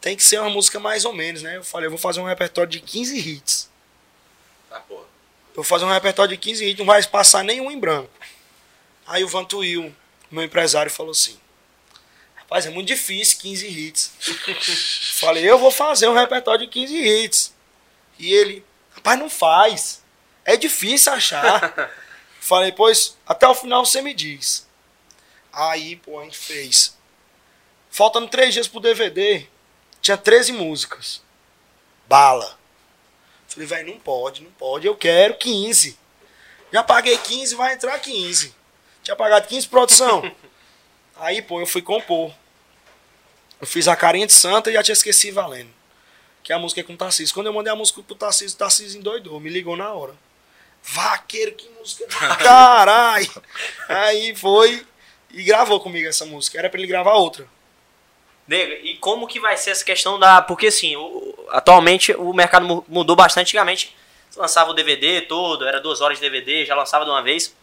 tem 0.00 0.16
que 0.16 0.24
ser 0.24 0.40
uma 0.40 0.50
música 0.50 0.80
mais 0.80 1.04
ou 1.04 1.12
menos, 1.12 1.42
né? 1.42 1.58
Eu 1.58 1.64
falei, 1.64 1.86
eu 1.86 1.90
vou 1.90 1.98
fazer 1.98 2.18
um 2.18 2.24
repertório 2.24 2.70
de 2.70 2.80
15 2.80 3.18
hits. 3.18 3.70
Tá, 4.70 4.80
porra. 4.80 5.02
Eu 5.02 5.56
vou 5.56 5.64
fazer 5.64 5.84
um 5.84 5.92
repertório 5.92 6.34
de 6.34 6.42
15 6.42 6.64
hits, 6.64 6.78
não 6.78 6.86
vai 6.86 7.06
passar 7.06 7.44
nenhum 7.44 7.70
em 7.70 7.78
branco. 7.78 8.10
Aí 9.06 9.22
o 9.22 9.28
Vantuil, 9.28 9.94
meu 10.30 10.42
empresário, 10.42 10.90
falou 10.90 11.12
assim: 11.12 11.38
Rapaz, 12.52 12.66
é 12.66 12.70
muito 12.70 12.88
difícil 12.88 13.38
15 13.38 13.66
hits. 13.66 14.12
Falei, 15.18 15.42
eu 15.42 15.58
vou 15.58 15.70
fazer 15.70 16.06
um 16.06 16.12
repertório 16.12 16.66
de 16.66 16.70
15 16.70 16.94
hits. 16.94 17.54
E 18.18 18.30
ele, 18.30 18.62
rapaz, 18.94 19.18
não 19.18 19.30
faz. 19.30 20.04
É 20.44 20.54
difícil 20.54 21.14
achar. 21.14 21.90
Falei, 22.38 22.70
pois 22.70 23.16
até 23.26 23.48
o 23.48 23.54
final 23.54 23.86
você 23.86 24.02
me 24.02 24.12
diz. 24.12 24.68
Aí, 25.50 25.96
pô, 25.96 26.20
a 26.20 26.24
gente 26.24 26.36
fez. 26.36 26.94
Faltando 27.90 28.28
três 28.28 28.52
dias 28.52 28.68
pro 28.68 28.80
DVD, 28.80 29.46
tinha 30.02 30.18
13 30.18 30.52
músicas. 30.52 31.22
Bala. 32.06 32.58
Falei, 33.48 33.66
velho, 33.66 33.92
não 33.94 33.98
pode, 33.98 34.42
não 34.42 34.50
pode. 34.50 34.86
Eu 34.86 34.94
quero 34.94 35.38
15. 35.38 35.98
Já 36.70 36.82
paguei 36.82 37.16
15, 37.16 37.54
vai 37.54 37.72
entrar 37.72 37.98
15. 37.98 38.54
Tinha 39.02 39.16
pagado 39.16 39.48
15 39.48 39.68
produção. 39.68 40.30
Aí, 41.16 41.40
pô, 41.40 41.58
eu 41.58 41.66
fui 41.66 41.80
compor. 41.80 42.41
Eu 43.62 43.66
fiz 43.66 43.86
a 43.88 43.96
carinha 43.96 44.26
de 44.26 44.32
santa 44.34 44.68
e 44.70 44.74
já 44.74 44.82
tinha 44.82 44.92
esquecido 44.92 45.34
valendo. 45.36 45.70
Que 46.42 46.52
é 46.52 46.56
a 46.56 46.58
música 46.58 46.80
é 46.80 46.84
com 46.84 46.92
o 46.92 46.96
Tarcísio. 46.96 47.32
Quando 47.32 47.46
eu 47.46 47.52
mandei 47.52 47.72
a 47.72 47.76
música 47.76 48.02
pro 48.02 48.14
Tarcísio, 48.16 48.56
o 48.56 48.58
Tarcísio 48.58 48.98
endoidou, 48.98 49.38
me 49.38 49.48
ligou 49.48 49.76
na 49.76 49.92
hora. 49.92 50.14
Vaqueiro, 50.82 51.52
que 51.54 51.68
música 51.78 52.04
caralho! 52.42 53.30
Aí 53.88 54.34
foi. 54.34 54.84
E 55.30 55.44
gravou 55.44 55.78
comigo 55.80 56.08
essa 56.08 56.26
música. 56.26 56.58
Era 56.58 56.68
pra 56.68 56.78
ele 56.80 56.88
gravar 56.88 57.12
outra. 57.14 57.46
Nega, 58.48 58.74
e 58.82 58.96
como 58.96 59.28
que 59.28 59.38
vai 59.38 59.56
ser 59.56 59.70
essa 59.70 59.84
questão 59.84 60.18
da. 60.18 60.42
Porque 60.42 60.66
assim, 60.66 60.96
o- 60.96 61.46
atualmente 61.50 62.12
o 62.12 62.32
mercado 62.34 62.66
mu- 62.66 62.84
mudou 62.88 63.14
bastante. 63.14 63.46
Antigamente 63.50 63.96
você 64.28 64.40
lançava 64.40 64.70
o 64.70 64.74
DVD 64.74 65.20
todo, 65.22 65.64
era 65.66 65.80
duas 65.80 66.00
horas 66.00 66.18
de 66.18 66.28
DVD, 66.28 66.64
já 66.66 66.74
lançava 66.74 67.04
de 67.04 67.10
uma 67.12 67.22
vez. 67.22 67.54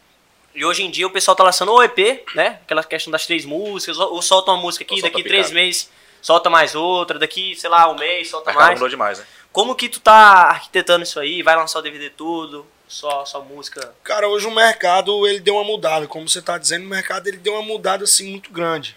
E 0.53 0.65
hoje 0.65 0.83
em 0.83 0.91
dia 0.91 1.05
o 1.05 1.12
pessoal 1.12 1.35
tá 1.35 1.43
lançando 1.43 1.71
o 1.71 1.83
EP, 1.83 2.25
né? 2.35 2.59
Aquela 2.63 2.83
questão 2.83 3.12
das 3.12 3.25
três 3.25 3.45
músicas, 3.45 3.97
ou, 3.97 4.21
solta 4.21 4.51
uma 4.51 4.62
música 4.62 4.83
aqui, 4.83 5.01
daqui 5.01 5.23
três 5.23 5.51
meses 5.51 5.89
solta 6.21 6.49
mais 6.49 6.75
outra, 6.75 7.17
daqui, 7.17 7.55
sei 7.55 7.69
lá, 7.69 7.89
um 7.89 7.95
mês 7.95 8.29
solta 8.29 8.51
mais. 8.51 8.73
mudou 8.73 8.89
demais, 8.89 9.19
né? 9.19 9.25
Como 9.51 9.75
que 9.75 9.89
tu 9.89 9.99
tá 9.99 10.49
arquitetando 10.49 11.03
isso 11.03 11.19
aí? 11.19 11.41
Vai 11.41 11.55
lançar 11.55 11.79
o 11.79 11.81
DVD 11.81 12.09
tudo? 12.09 12.65
Só, 12.88 13.23
só 13.25 13.41
música? 13.41 13.93
Cara, 14.03 14.27
hoje 14.27 14.47
o 14.47 14.51
mercado 14.51 15.27
ele 15.27 15.39
deu 15.39 15.55
uma 15.55 15.63
mudada. 15.63 16.07
Como 16.07 16.27
você 16.27 16.41
tá 16.41 16.57
dizendo, 16.57 16.85
o 16.85 16.89
mercado 16.89 17.27
ele 17.27 17.38
deu 17.38 17.53
uma 17.53 17.62
mudada 17.62 18.03
assim 18.03 18.31
muito 18.31 18.51
grande. 18.51 18.95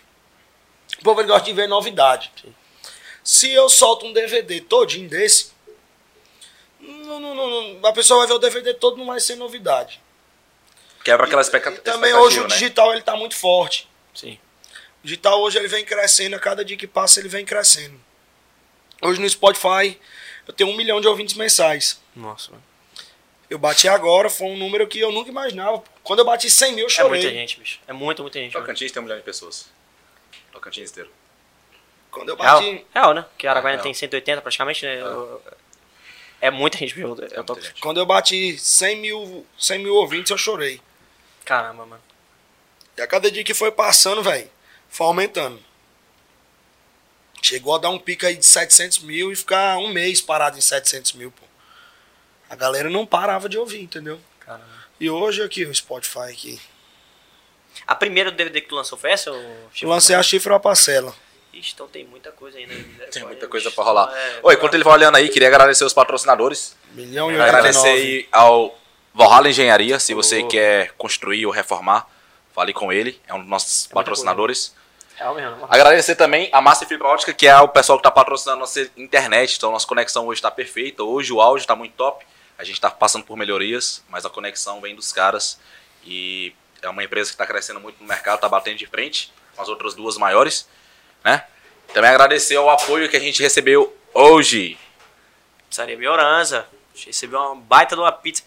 O 0.99 1.03
povo 1.03 1.21
ele 1.21 1.29
gosta 1.29 1.45
de 1.45 1.53
ver 1.53 1.69
novidade. 1.69 2.33
Se 3.23 3.51
eu 3.53 3.69
solto 3.69 4.07
um 4.07 4.13
DVD 4.13 4.61
todinho 4.61 5.09
desse, 5.09 5.53
não, 6.81 7.21
não, 7.21 7.35
não, 7.35 7.75
não, 7.75 7.89
a 7.89 7.93
pessoa 7.93 8.21
vai 8.21 8.27
ver 8.27 8.35
o 8.35 8.39
DVD 8.39 8.75
todo, 8.75 8.97
não 8.97 9.07
vai 9.07 9.21
ser 9.21 9.37
novidade. 9.37 10.01
Quebra 11.05 11.27
aquela 11.27 11.41
E 11.43 11.45
expectativa. 11.45 11.83
também 11.83 12.15
hoje 12.15 12.39
o 12.39 12.43
né? 12.43 12.49
digital 12.49 12.93
ele 12.93 13.03
tá 13.03 13.17
muito 13.17 13.35
forte. 13.37 13.89
Sim. 14.15 14.39
O 15.03 15.07
digital 15.07 15.41
hoje 15.41 15.59
ele 15.59 15.69
vem 15.69 15.85
crescendo, 15.85 16.37
a 16.37 16.39
cada 16.39 16.65
dia 16.65 16.77
que 16.77 16.87
passa 16.87 17.19
ele 17.21 17.29
vem 17.29 17.45
crescendo. 17.45 17.99
Hoje 19.03 19.21
no 19.21 19.29
Spotify 19.29 19.99
eu 20.47 20.53
tenho 20.55 20.71
um 20.71 20.77
milhão 20.77 21.01
de 21.01 21.09
ouvintes 21.09 21.35
mensais. 21.35 22.01
Nossa, 22.15 22.51
mano. 22.53 22.63
Eu 23.51 23.59
bati 23.59 23.87
agora, 23.89 24.31
foi 24.31 24.47
um 24.47 24.57
número 24.57 24.87
que 24.87 24.99
eu 24.99 25.13
nunca 25.13 25.29
imaginava. 25.31 25.83
Quando 26.03 26.21
eu 26.21 26.25
bati 26.25 26.49
100 26.49 26.73
mil, 26.73 26.85
eu 26.85 26.87
É 26.87 26.91
chorei. 26.91 27.21
muita 27.21 27.31
gente, 27.37 27.59
bicho. 27.61 27.81
É 27.87 27.93
muita, 27.93 28.23
muita 28.23 28.39
gente. 28.39 28.55
mano. 28.55 28.65
Tocantins 28.65 28.91
tem 28.93 29.01
um 29.01 29.05
milhão 29.05 29.19
de 29.19 29.25
pessoas. 29.25 29.69
Tocantins 30.53 30.91
inteiro. 30.91 31.11
Quando 32.11 32.31
eu 32.31 32.37
Real, 32.37 32.61
bati, 32.63 32.87
real, 32.95 33.15
né? 33.15 33.23
Porque 33.23 33.47
Araguaia 33.47 33.77
Real. 33.77 33.83
tem 33.83 33.93
180 33.93 34.41
praticamente, 34.41 34.85
né? 34.87 35.01
Eu- 35.01 35.43
É 36.41 36.51
muita 36.51 36.77
gente, 36.79 36.95
viu? 36.95 37.15
É 37.23 37.61
gente. 37.63 37.81
quando 37.81 37.99
eu 38.01 38.07
bati 38.07 38.59
100 38.59 38.97
mil, 38.97 39.47
100 39.59 39.79
mil 39.81 39.95
ouvintes, 39.95 40.31
eu 40.31 40.39
chorei. 40.39 40.81
Caramba, 41.45 41.87
mano. 41.87 42.03
E 42.97 43.03
a 43.03 43.07
cada 43.07 43.31
dia 43.31 43.45
que 43.45 43.55
foi 43.55 43.71
passando, 43.71 44.23
velho, 44.23 44.51
foi 44.89 45.07
aumentando. 45.07 45.61
Chegou 47.41 47.75
a 47.75 47.79
dar 47.79 47.91
um 47.91 47.99
pico 47.99 48.25
aí 48.25 48.37
de 48.37 48.47
700 48.47 49.01
mil 49.01 49.33
e 49.33 49.37
ficar 49.37 49.77
um 49.79 49.89
mês 49.89 50.21
parado 50.21 50.57
em 50.57 50.61
700 50.61 51.15
mil, 51.15 51.31
pô. 51.33 51.45
A 52.49 52.55
galera 52.55 52.89
não 52.89 53.05
parava 53.05 53.49
de 53.49 53.59
ouvir, 53.59 53.83
entendeu? 53.83 54.21
Caramba. 54.39 54.67
E 55.01 55.11
hoje 55.11 55.43
aqui, 55.43 55.65
o 55.65 55.75
Spotify 55.75 56.31
aqui. 56.31 56.61
A 57.87 57.95
primeira 57.95 58.31
DVD 58.31 58.61
que 58.61 58.69
tu 58.69 58.75
lançou 58.77 58.97
foi 58.97 59.11
essa? 59.11 59.33
Ou... 59.33 59.71
Eu 59.81 59.89
lancei 59.89 60.15
a 60.15 60.23
chifre 60.23 60.51
ou 60.51 60.57
a 60.57 60.61
parcela. 60.61 61.15
Ixi, 61.53 61.73
então 61.75 61.89
tem 61.89 62.05
muita 62.05 62.31
coisa 62.31 62.59
ainda. 62.59 62.75
Tem 63.11 63.25
muita 63.25 63.49
coisa 63.49 63.71
pra 63.71 63.85
rolar. 63.85 64.15
É, 64.15 64.41
Oi, 64.43 64.55
enquanto 64.55 64.75
ele 64.75 64.85
vai 64.85 64.95
olhando 64.95 65.17
aí, 65.17 65.29
queria 65.29 65.49
agradecer 65.49 65.85
os 65.85 65.93
patrocinadores. 65.93 66.77
Milhão 66.93 67.31
e 67.33 67.41
Agradecer 67.41 67.89
89. 67.89 68.01
aí 68.01 68.29
ao 68.31 68.79
Valhalla 69.15 69.49
Engenharia, 69.49 69.99
se 69.99 70.15
você 70.15 70.43
Oh. 70.43 70.49
quer 70.49 70.93
construir 70.93 71.45
ou 71.47 71.53
reformar, 71.53 72.07
fale 72.55 72.73
com 72.73 72.93
ele, 72.93 73.21
é 73.27 73.35
um 73.35 73.41
dos 73.41 73.49
nossos 73.49 73.85
muita 73.87 73.95
patrocinadores. 73.95 74.75
Real 75.17 75.35
mesmo. 75.35 75.51
mano. 75.53 75.67
Agradecer 75.69 76.17
também 76.17 76.49
a 76.53 76.61
Massa 76.61 76.87
Fibra 76.87 77.09
Ótica, 77.09 77.33
que 77.35 77.47
é 77.47 77.59
o 77.61 77.69
pessoal 77.69 77.99
que 77.99 78.01
está 78.01 78.11
patrocinando 78.11 78.61
nossa 78.61 78.81
internet, 78.97 79.57
então 79.57 79.71
nossa 79.71 79.87
conexão 79.87 80.27
hoje 80.27 80.39
está 80.39 80.51
perfeita, 80.51 81.03
hoje 81.03 81.33
o 81.33 81.41
áudio 81.41 81.63
está 81.63 81.77
muito 81.77 81.95
top, 81.95 82.25
a 82.59 82.65
gente 82.65 82.75
está 82.75 82.91
passando 82.91 83.25
por 83.25 83.37
melhorias, 83.37 84.03
mas 84.09 84.25
a 84.25 84.31
conexão 84.31 84.81
vem 84.81 84.95
dos 84.95 85.13
caras 85.13 85.61
e 86.05 86.55
é 86.81 86.89
uma 86.89 87.05
empresa 87.05 87.31
que 87.31 87.35
está 87.35 87.47
crescendo 87.47 87.79
muito 87.81 88.01
no 88.01 88.07
mercado, 88.09 88.37
está 88.37 88.49
batendo 88.49 88.79
de 88.79 88.87
frente 88.87 89.33
com 89.55 89.63
as 89.63 89.69
outras 89.69 89.95
duas 89.95 90.17
maiores, 90.17 90.67
né? 91.23 91.45
Também 91.93 92.11
agradecer 92.11 92.57
ao 92.57 92.71
apoio 92.71 93.09
que 93.09 93.17
a 93.17 93.21
gente 93.21 93.43
recebeu 93.43 93.95
hoje. 94.15 94.79
Pizzaria 95.69 95.97
Mioranza. 95.97 96.67
Recebeu 97.07 97.39
uma 97.39 97.57
baita 97.57 97.95
de 97.95 98.01
uma 98.01 98.13
pizza. 98.13 98.43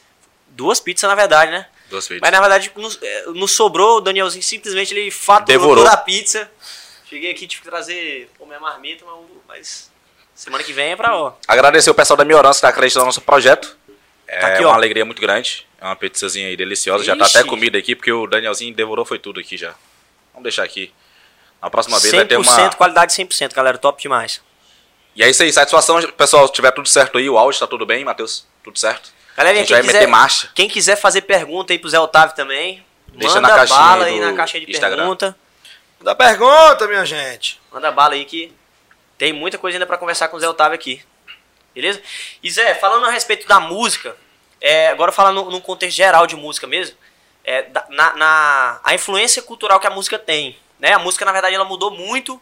Duas 0.56 0.80
pizzas, 0.80 1.08
na 1.10 1.16
verdade, 1.16 1.52
né? 1.52 1.68
Duas 1.90 2.08
vezes. 2.08 2.22
Mas 2.22 2.32
na 2.32 2.40
verdade 2.40 2.72
nos, 2.76 2.98
é, 3.02 3.26
nos 3.28 3.52
sobrou, 3.52 3.98
o 3.98 4.02
Danielzinho 4.02 4.42
simplesmente 4.42 4.94
ele 4.94 5.12
faturou 5.12 5.46
Devorou. 5.46 5.84
toda 5.84 5.94
a 5.94 5.98
pizza. 5.98 6.50
Cheguei 7.08 7.32
aqui, 7.32 7.46
tive 7.46 7.62
que 7.62 7.68
trazer 7.70 8.30
pô, 8.38 8.46
minha 8.46 8.60
marmita, 8.60 9.06
mas, 9.48 9.92
semana 10.34 10.64
que 10.64 10.74
vem 10.74 10.92
é 10.94 10.96
pra 10.96 11.16
ó. 11.16 11.34
Agradecer 11.48 11.90
o 11.90 11.94
pessoal 11.94 12.18
da 12.18 12.26
Miorança 12.26 12.54
que 12.54 12.58
está 12.66 12.70
acreditando 12.70 13.04
no 13.04 13.08
nosso 13.08 13.22
projeto. 13.22 13.78
É 14.28 14.40
Tá 14.40 14.48
aqui, 14.48 14.64
uma 14.64 14.72
ó. 14.72 14.74
alegria 14.74 15.06
muito 15.06 15.22
grande. 15.22 15.68
É 15.80 15.86
uma 15.86 15.96
pizzazinha 15.96 16.48
aí 16.48 16.58
deliciosa. 16.58 17.04
Já 17.04 17.16
tá 17.16 17.26
Ixi. 17.26 17.38
até 17.38 17.48
comida 17.48 17.78
aqui, 17.78 17.96
porque 17.96 18.12
o 18.12 18.26
Danielzinho 18.26 18.74
devorou 18.74 19.06
foi 19.06 19.20
tudo 19.20 19.40
aqui 19.40 19.56
já. 19.56 19.76
Vamos 20.34 20.44
deixar 20.44 20.64
aqui. 20.64 20.92
Na 21.62 21.70
próxima 21.70 22.00
vez 22.00 22.14
vai 22.14 22.26
ter 22.26 22.38
100%, 22.38 22.42
uma. 22.42 22.70
qualidade 22.76 23.14
100%, 23.14 23.54
galera, 23.54 23.78
top 23.78 24.02
demais. 24.02 24.42
E 25.16 25.24
é 25.24 25.30
isso 25.30 25.44
aí, 25.44 25.54
satisfação, 25.54 26.02
pessoal. 26.14 26.48
Se 26.48 26.54
tiver 26.54 26.72
tudo 26.72 26.90
certo 26.90 27.18
aí, 27.18 27.30
o 27.30 27.38
áudio 27.38 27.60
tá 27.60 27.68
tudo 27.68 27.86
bem, 27.86 28.04
Matheus? 28.04 28.46
Tudo 28.64 28.78
certo? 28.80 29.14
A 29.36 29.38
Galerinha, 29.44 29.66
gente 29.66 29.74
quem 29.74 29.82
quiser, 29.84 30.52
quem 30.56 30.70
quiser 30.70 30.96
fazer 30.96 31.22
pergunta 31.22 31.74
aí 31.74 31.80
pro 31.80 31.90
Zé 31.90 32.00
Otávio 32.00 32.36
também, 32.36 32.86
Deixa 33.10 33.36
manda 33.42 33.56
na 33.56 33.66
bala 33.66 34.06
aí 34.06 34.20
na 34.20 34.34
caixinha 34.34 34.66
de 34.66 34.72
Instagram. 34.72 34.98
pergunta. 34.98 35.36
Da 36.02 36.16
pergunta, 36.16 36.88
minha 36.88 37.06
gente. 37.06 37.60
Manda 37.72 37.92
bala 37.92 38.14
aí 38.14 38.26
que 38.26 38.54
tem 39.18 39.34
muita 39.34 39.58
coisa 39.58 39.76
ainda 39.78 39.86
pra 39.86 39.98
conversar 39.98 40.28
com 40.30 40.38
o 40.38 40.40
Zé 40.40 40.48
Otávio 40.48 40.76
aqui. 40.76 41.02
Beleza? 41.74 42.02
E 42.42 42.50
Zé, 42.50 42.76
falando 42.76 43.06
a 43.06 43.10
respeito 43.12 43.46
da 43.48 43.60
música, 43.60 44.16
é, 44.62 44.88
agora 44.90 45.12
falando 45.12 45.50
num 45.52 45.60
contexto 45.60 45.96
geral 45.98 46.26
de 46.26 46.36
música 46.36 46.66
mesmo, 46.68 46.96
é, 47.44 47.68
na, 47.90 48.14
na- 48.16 48.80
a 48.84 48.94
influência 48.94 49.42
cultural 49.42 49.80
que 49.80 49.88
a 49.88 49.90
música 49.90 50.18
tem. 50.18 50.58
Né? 50.80 50.94
A 50.94 51.00
música, 51.00 51.26
na 51.26 51.32
verdade, 51.34 51.56
ela 51.56 51.66
mudou 51.66 51.92
muito. 51.92 52.42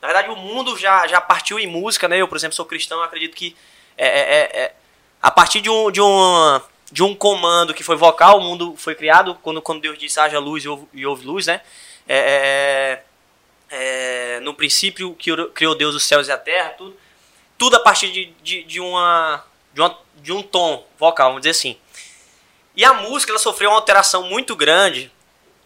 Na 0.00 0.08
verdade, 0.08 0.28
o 0.30 0.36
mundo 0.36 0.76
já, 0.76 1.06
já 1.06 1.20
partiu 1.20 1.58
em 1.58 1.66
música, 1.66 2.06
né? 2.08 2.18
Eu, 2.18 2.28
por 2.28 2.36
exemplo, 2.36 2.54
sou 2.54 2.66
cristão, 2.66 3.02
acredito 3.02 3.34
que 3.34 3.56
é, 3.96 4.06
é- 4.06 4.20
é- 4.20 4.60
é- 4.64 4.74
a 5.24 5.30
partir 5.30 5.62
de 5.62 5.70
um, 5.70 5.90
de, 5.90 6.02
um, 6.02 6.60
de 6.92 7.02
um 7.02 7.14
comando 7.14 7.72
que 7.72 7.82
foi 7.82 7.96
vocal, 7.96 8.36
o 8.36 8.42
mundo 8.42 8.74
foi 8.76 8.94
criado, 8.94 9.34
quando, 9.42 9.62
quando 9.62 9.80
Deus 9.80 9.96
disse 9.96 10.20
haja 10.20 10.38
luz 10.38 10.62
e 10.62 10.68
houve, 10.68 10.86
e 10.92 11.06
houve 11.06 11.24
luz, 11.24 11.46
né? 11.46 11.62
É, 12.06 13.00
é, 13.70 14.40
no 14.40 14.52
princípio 14.52 15.14
que 15.14 15.34
criou 15.54 15.74
Deus 15.74 15.94
os 15.94 16.04
céus 16.04 16.28
e 16.28 16.30
a 16.30 16.36
terra, 16.36 16.74
tudo, 16.76 16.94
tudo 17.56 17.76
a 17.76 17.80
partir 17.80 18.12
de, 18.12 18.34
de, 18.42 18.64
de 18.64 18.80
uma, 18.80 19.42
de, 19.72 19.80
uma, 19.80 19.98
de 20.16 20.30
um 20.30 20.42
tom 20.42 20.86
vocal, 20.98 21.28
vamos 21.28 21.40
dizer 21.40 21.52
assim. 21.52 21.78
E 22.76 22.84
a 22.84 22.92
música 22.92 23.32
ela 23.32 23.38
sofreu 23.38 23.70
uma 23.70 23.78
alteração 23.78 24.24
muito 24.24 24.54
grande, 24.54 25.10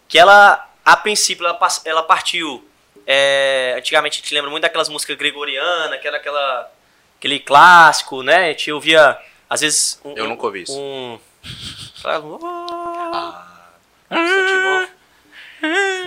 que 0.07 0.17
ela, 0.17 0.69
a 0.85 0.95
princípio, 0.95 1.45
ela, 1.45 1.59
ela 1.83 2.03
partiu. 2.03 2.65
é, 3.05 3.75
antigamente 3.77 4.19
a 4.19 4.21
gente 4.21 4.33
lembra 4.33 4.49
muito 4.49 4.61
daquelas 4.61 4.87
músicas 4.87 5.17
gregorianas, 5.17 5.99
que 5.99 6.07
era 6.07 6.15
aquela, 6.15 6.71
aquele 7.17 7.41
clássico, 7.41 8.23
né? 8.23 8.45
A 8.45 8.47
gente 8.51 8.71
ouvia, 8.71 9.19
às 9.49 9.61
vezes. 9.61 9.99
Um, 10.05 10.13
Eu 10.15 10.27
nunca 10.27 10.45
ouvi 10.45 10.63
isso. 10.63 10.77
Um, 10.77 11.19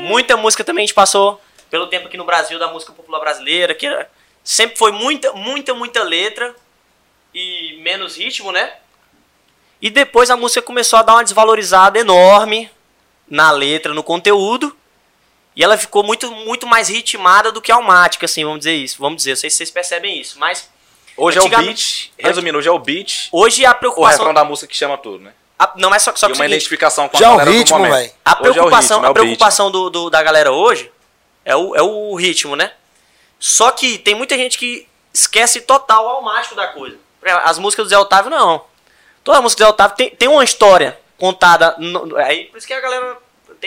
Muita 0.01 0.37
música 0.37 0.65
também 0.65 0.83
a 0.85 0.87
gente 0.87 0.95
passou 0.95 1.41
pelo 1.71 1.87
tempo 1.87 2.07
aqui 2.07 2.17
no 2.17 2.25
Brasil 2.25 2.59
da 2.59 2.69
música 2.69 2.93
popular 2.93 3.21
brasileira, 3.21 3.75
que 3.75 3.87
era- 3.87 4.11
sempre 4.45 4.77
foi 4.77 4.93
muita, 4.93 5.33
muita, 5.33 5.75
muita 5.75 6.03
letra 6.03 6.55
e 7.35 7.79
menos 7.83 8.17
ritmo, 8.17 8.53
né? 8.53 8.75
E 9.81 9.91
depois 9.91 10.31
a 10.31 10.37
música 10.37 10.63
começou 10.63 10.99
a 10.99 11.03
dar 11.03 11.15
uma 11.15 11.25
desvalorizada 11.25 11.99
enorme 11.99 12.71
na 13.29 13.51
letra, 13.51 13.93
no 13.95 14.03
conteúdo. 14.03 14.77
E 15.55 15.63
ela 15.63 15.77
ficou 15.77 16.03
muito, 16.03 16.31
muito 16.31 16.67
mais 16.67 16.89
ritmada 16.89 17.53
do 17.53 17.61
que 17.61 17.71
almática, 17.73 18.25
assim, 18.27 18.43
vamos 18.45 18.61
dizer 18.61 18.75
isso. 18.75 18.97
Vamos 18.99 19.19
dizer, 19.19 19.31
não 19.31 19.37
sei 19.37 19.51
se 19.51 19.57
vocês 19.57 19.71
percebem 19.71 20.19
isso, 20.21 20.39
mas 20.39 20.71
Hoje 21.17 21.39
é 21.39 21.43
o 21.43 21.49
beat, 21.49 22.11
resumindo, 22.19 22.59
hoje 22.59 22.69
é 22.69 22.73
o 22.73 22.79
beat, 22.79 23.29
hoje 23.33 23.65
a 23.67 23.73
o 23.73 23.75
preocupação. 23.75 24.19
refrão 24.19 24.35
da 24.35 24.45
música 24.45 24.67
que 24.67 24.77
chama 24.77 24.97
tudo, 24.99 25.23
né? 25.25 25.33
a- 25.59 25.73
não 25.77 25.95
é 25.95 25.99
só, 25.99 26.11
só 26.17 26.27
E 26.27 26.31
que 26.31 26.33
o 26.33 26.37
uma 26.37 26.37
seguinte, 26.45 26.53
identificação 26.55 27.09
com 27.09 27.17
a 27.17 27.21
Já 27.21 27.27
é 27.27 27.29
o 27.29 27.33
galera 27.33 27.51
do 27.53 27.57
ritmo, 27.57 27.79
momento. 27.79 27.93
velho. 27.95 28.13
A 28.25 28.31
Hoje 28.33 28.37
é 28.37 28.51
o 28.51 28.53
preocupação, 28.55 28.97
ritmo, 28.99 29.05
é 29.05 29.09
a 29.09 29.11
o 29.11 29.15
preocupação 29.15 29.71
do, 29.71 29.91
do- 29.91 30.11
da 30.11 30.23
galera 30.23 30.51
hoje 30.51 30.91
é 31.45 31.55
o, 31.55 31.77
é 31.77 31.83
o 31.83 32.15
ritmo, 32.17 32.57
né? 32.57 32.73
Só 33.39 33.71
que 33.71 33.99
tem 33.99 34.15
muita 34.15 34.37
gente 34.37 34.59
que 34.59 34.89
esquece 35.15 35.61
total 35.61 36.05
o 36.05 36.09
almático 36.09 36.55
da 36.57 36.69
coisa. 36.69 36.97
As 37.45 37.59
músicas 37.59 37.87
do 37.87 37.91
Zé 37.91 37.99
Otávio, 37.99 38.31
não. 38.31 38.65
Toda 39.23 39.41
música 39.41 39.63
do 39.63 39.67
Zé 39.67 39.71
Otávio 39.71 39.97
tem, 39.97 40.11
tem 40.11 40.29
uma 40.29 40.43
história 40.43 40.99
contada. 41.19 41.77
aí, 42.27 42.47
por 42.47 42.59
isso 42.59 42.67
que 42.67 42.73
a 42.73 42.81
galera 42.81 43.17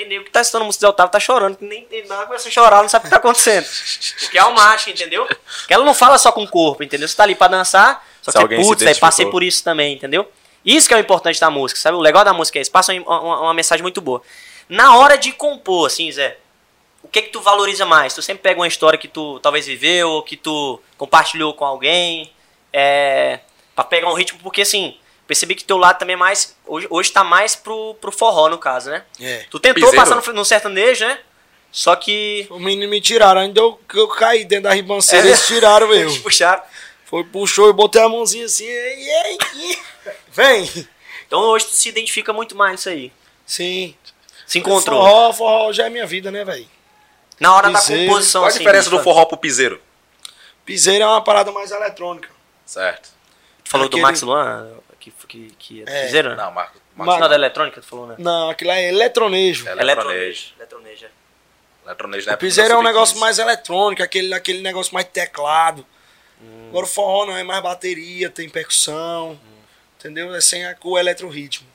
entendeu 0.02 0.24
que 0.24 0.30
tá 0.30 0.42
estudando 0.42 0.66
música 0.66 0.82
Zé 0.82 0.90
Otávio, 0.90 1.12
tá 1.12 1.20
chorando, 1.20 1.58
que 1.58 1.66
nem 1.66 1.84
tem 1.86 2.06
nada, 2.06 2.26
começa 2.26 2.48
a 2.48 2.52
chorar, 2.52 2.82
não 2.82 2.90
sabe 2.90 3.04
o 3.04 3.06
que 3.06 3.10
tá 3.12 3.18
acontecendo. 3.18 3.66
Porque 4.20 4.38
é 4.38 4.42
almática, 4.42 4.92
entendeu? 4.92 5.28
Que 5.68 5.74
ela 5.74 5.86
não 5.86 5.94
fala 5.94 6.18
só 6.18 6.32
com 6.32 6.44
o 6.44 6.48
corpo, 6.50 6.84
entendeu? 6.84 7.08
Você 7.08 7.16
tá 7.16 7.24
ali 7.24 7.36
pra 7.36 7.48
dançar, 7.48 8.06
só 8.22 8.32
Se 8.32 8.38
que 8.48 8.58
se 8.58 8.62
putz, 8.64 8.82
aí 8.84 8.88
passei 8.96 9.24
identificou. 9.24 9.32
por 9.32 9.44
isso 9.44 9.64
também, 9.64 9.94
entendeu? 9.96 10.30
Isso 10.66 10.88
que 10.88 10.94
é 10.94 10.98
o 10.98 11.00
importante 11.00 11.40
da 11.40 11.50
música, 11.50 11.80
sabe? 11.80 11.96
O 11.98 12.02
legal 12.02 12.24
da 12.26 12.34
música 12.34 12.58
é 12.60 12.62
isso. 12.62 12.72
Passa 12.72 12.92
uma, 12.94 13.20
uma- 13.22 13.42
uma 13.42 13.54
mensagem 13.54 13.82
muito 13.84 14.02
boa. 14.02 14.22
Na 14.68 14.98
hora 14.98 15.16
de 15.18 15.32
compor, 15.32 15.86
assim, 15.88 16.12
Zé, 16.12 16.38
o 17.04 17.08
que 17.08 17.22
que 17.22 17.30
tu 17.30 17.40
valoriza 17.40 17.86
mais? 17.86 18.14
Tu 18.16 18.22
sempre 18.24 18.42
pega 18.42 18.60
uma 18.60 18.68
história 18.68 18.98
que 18.98 19.08
tu 19.08 19.40
talvez 19.42 19.66
viveu, 19.68 20.10
ou 20.10 20.24
que 20.24 20.36
tu 20.36 20.82
compartilhou 20.98 21.54
com 21.54 21.64
alguém, 21.64 22.32
é, 22.74 23.40
pra 23.76 23.84
pegar 23.84 24.10
um 24.10 24.14
ritmo, 24.16 24.40
porque 24.42 24.62
assim, 24.64 24.98
percebi 25.28 25.56
que 25.56 25.64
teu 25.64 25.78
lado 25.78 25.98
também 26.00 26.14
é 26.14 26.18
mais, 26.18 26.56
hoje, 26.66 26.88
hoje 26.90 27.12
tá 27.12 27.24
mais 27.24 27.56
pro, 27.56 27.96
pro 27.96 28.12
forró, 28.12 28.50
no 28.50 28.58
caso, 28.58 28.90
né? 28.90 29.04
É. 29.20 29.46
Tu 29.50 29.60
tentou 29.60 29.84
Piseiro. 29.90 29.96
passar 29.96 30.16
no, 30.32 30.34
no 30.40 30.46
sertanejo, 30.46 31.06
né? 31.06 31.20
Só 31.72 31.96
que. 31.96 32.48
Os 32.50 32.62
meninos 32.62 32.90
me 32.90 33.02
tiraram, 33.02 33.42
ainda 33.42 33.60
eu, 33.60 33.80
eu 33.94 34.08
caí 34.08 34.46
dentro 34.46 34.64
da 34.66 34.74
ribanceira, 34.74 35.28
eles 35.28 35.46
tiraram 35.46 35.88
eu. 35.94 36.02
Eles 36.10 36.18
puxaram. 36.20 36.64
Foi, 37.06 37.24
puxou 37.24 37.70
e 37.70 37.74
botei 37.74 38.02
a 38.02 38.10
mãozinha 38.10 38.46
assim, 38.46 38.66
ei, 38.66 39.10
ei, 39.10 39.38
ei. 39.56 39.80
vem. 40.32 40.88
Então 41.28 41.40
hoje 41.42 41.66
tu 41.66 41.72
se 41.72 41.90
identifica 41.90 42.32
muito 42.34 42.56
mais 42.56 42.72
nisso 42.72 42.90
aí. 42.90 43.12
Sim. 43.46 43.96
Se 44.48 44.60
encontrou. 44.60 45.02
Forró, 45.04 45.34
forró 45.34 45.74
já 45.74 45.86
é 45.86 45.90
minha 45.90 46.06
vida, 46.06 46.32
né, 46.32 46.44
velho? 46.46 46.68
Na 47.40 47.54
hora 47.56 47.70
da 47.70 47.80
Piseiro. 47.80 48.08
composição, 48.08 48.42
Qual 48.42 48.46
a 48.46 48.50
assim. 48.50 48.60
diferença 48.60 48.90
do 48.90 49.04
forró 49.04 49.26
pro 49.26 49.38
piseiro? 49.38 49.82
Piseiro 50.64 51.04
é 51.04 51.08
uma 51.08 51.22
parada 51.24 51.52
mais 51.52 51.72
eletrônica. 51.72 52.30
Certo. 52.66 53.10
Tu 53.64 53.70
falou 53.70 53.88
Aquele- 53.88 54.02
do 54.02 54.04
Max 54.08 54.22
Luan, 54.22 54.72
que, 55.12 55.28
que, 55.28 55.56
que 55.58 55.84
é, 55.88 56.02
É. 56.02 56.06
piseiro, 56.06 56.30
né? 56.30 56.36
Não, 56.36 56.52
Marcos. 56.52 56.82
Ma- 56.96 57.20
Não, 57.20 57.28
da 57.30 57.36
eletrônica, 57.36 57.82
tu 57.82 57.88
falou, 57.88 58.08
né? 58.08 58.16
Não, 58.18 58.50
aquilo 58.50 58.72
é 58.72 58.88
eletronejo. 58.90 59.68
É. 59.68 59.72
Eletronejo. 59.74 60.54
Eletronejo. 60.58 61.06
é. 61.06 61.10
Eletronejo, 61.86 62.28
né? 62.28 62.34
O 62.34 62.38
piseiro 62.38 62.72
é 62.72 62.74
um 62.74 62.80
Sub-15. 62.80 62.88
negócio 62.88 63.18
mais 63.20 63.38
eletrônico, 63.40 64.02
aquele, 64.04 64.34
aquele 64.34 64.62
negócio 64.62 64.94
mais 64.94 65.06
teclado. 65.08 65.86
Hum. 66.42 66.68
Agora 66.70 66.86
o 66.86 66.90
forró 66.90 67.26
não, 67.26 67.38
é 67.38 67.44
mais 67.44 67.62
bateria, 67.62 68.30
tem 68.30 68.50
percussão. 68.50 69.40
Entendeu? 70.00 70.34
É 70.34 70.42
sem 70.42 70.66
a, 70.66 70.76
o 70.84 70.98
eletrorritmo. 70.98 71.68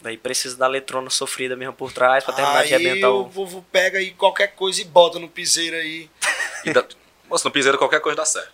Daí 0.00 0.16
precisa 0.16 0.56
da 0.56 0.66
eletrona 0.66 1.10
sofrida 1.10 1.56
mesmo 1.56 1.72
por 1.72 1.92
trás 1.92 2.22
pra 2.22 2.32
terminar 2.34 2.60
Aí 2.60 2.68
de 2.68 2.74
arrebentar 2.74 3.10
o 3.10 3.22
o. 3.22 3.30
povo 3.30 3.64
pega 3.72 3.98
aí 3.98 4.10
qualquer 4.12 4.48
coisa 4.48 4.80
e 4.80 4.84
bota 4.84 5.18
no 5.18 5.28
piseiro 5.28 5.74
aí. 5.76 6.08
E 6.64 6.72
Moço, 7.28 7.44
no 7.44 7.50
piseiro 7.50 7.76
qualquer 7.78 8.00
coisa 8.00 8.16
dá 8.16 8.24
certo. 8.24 8.52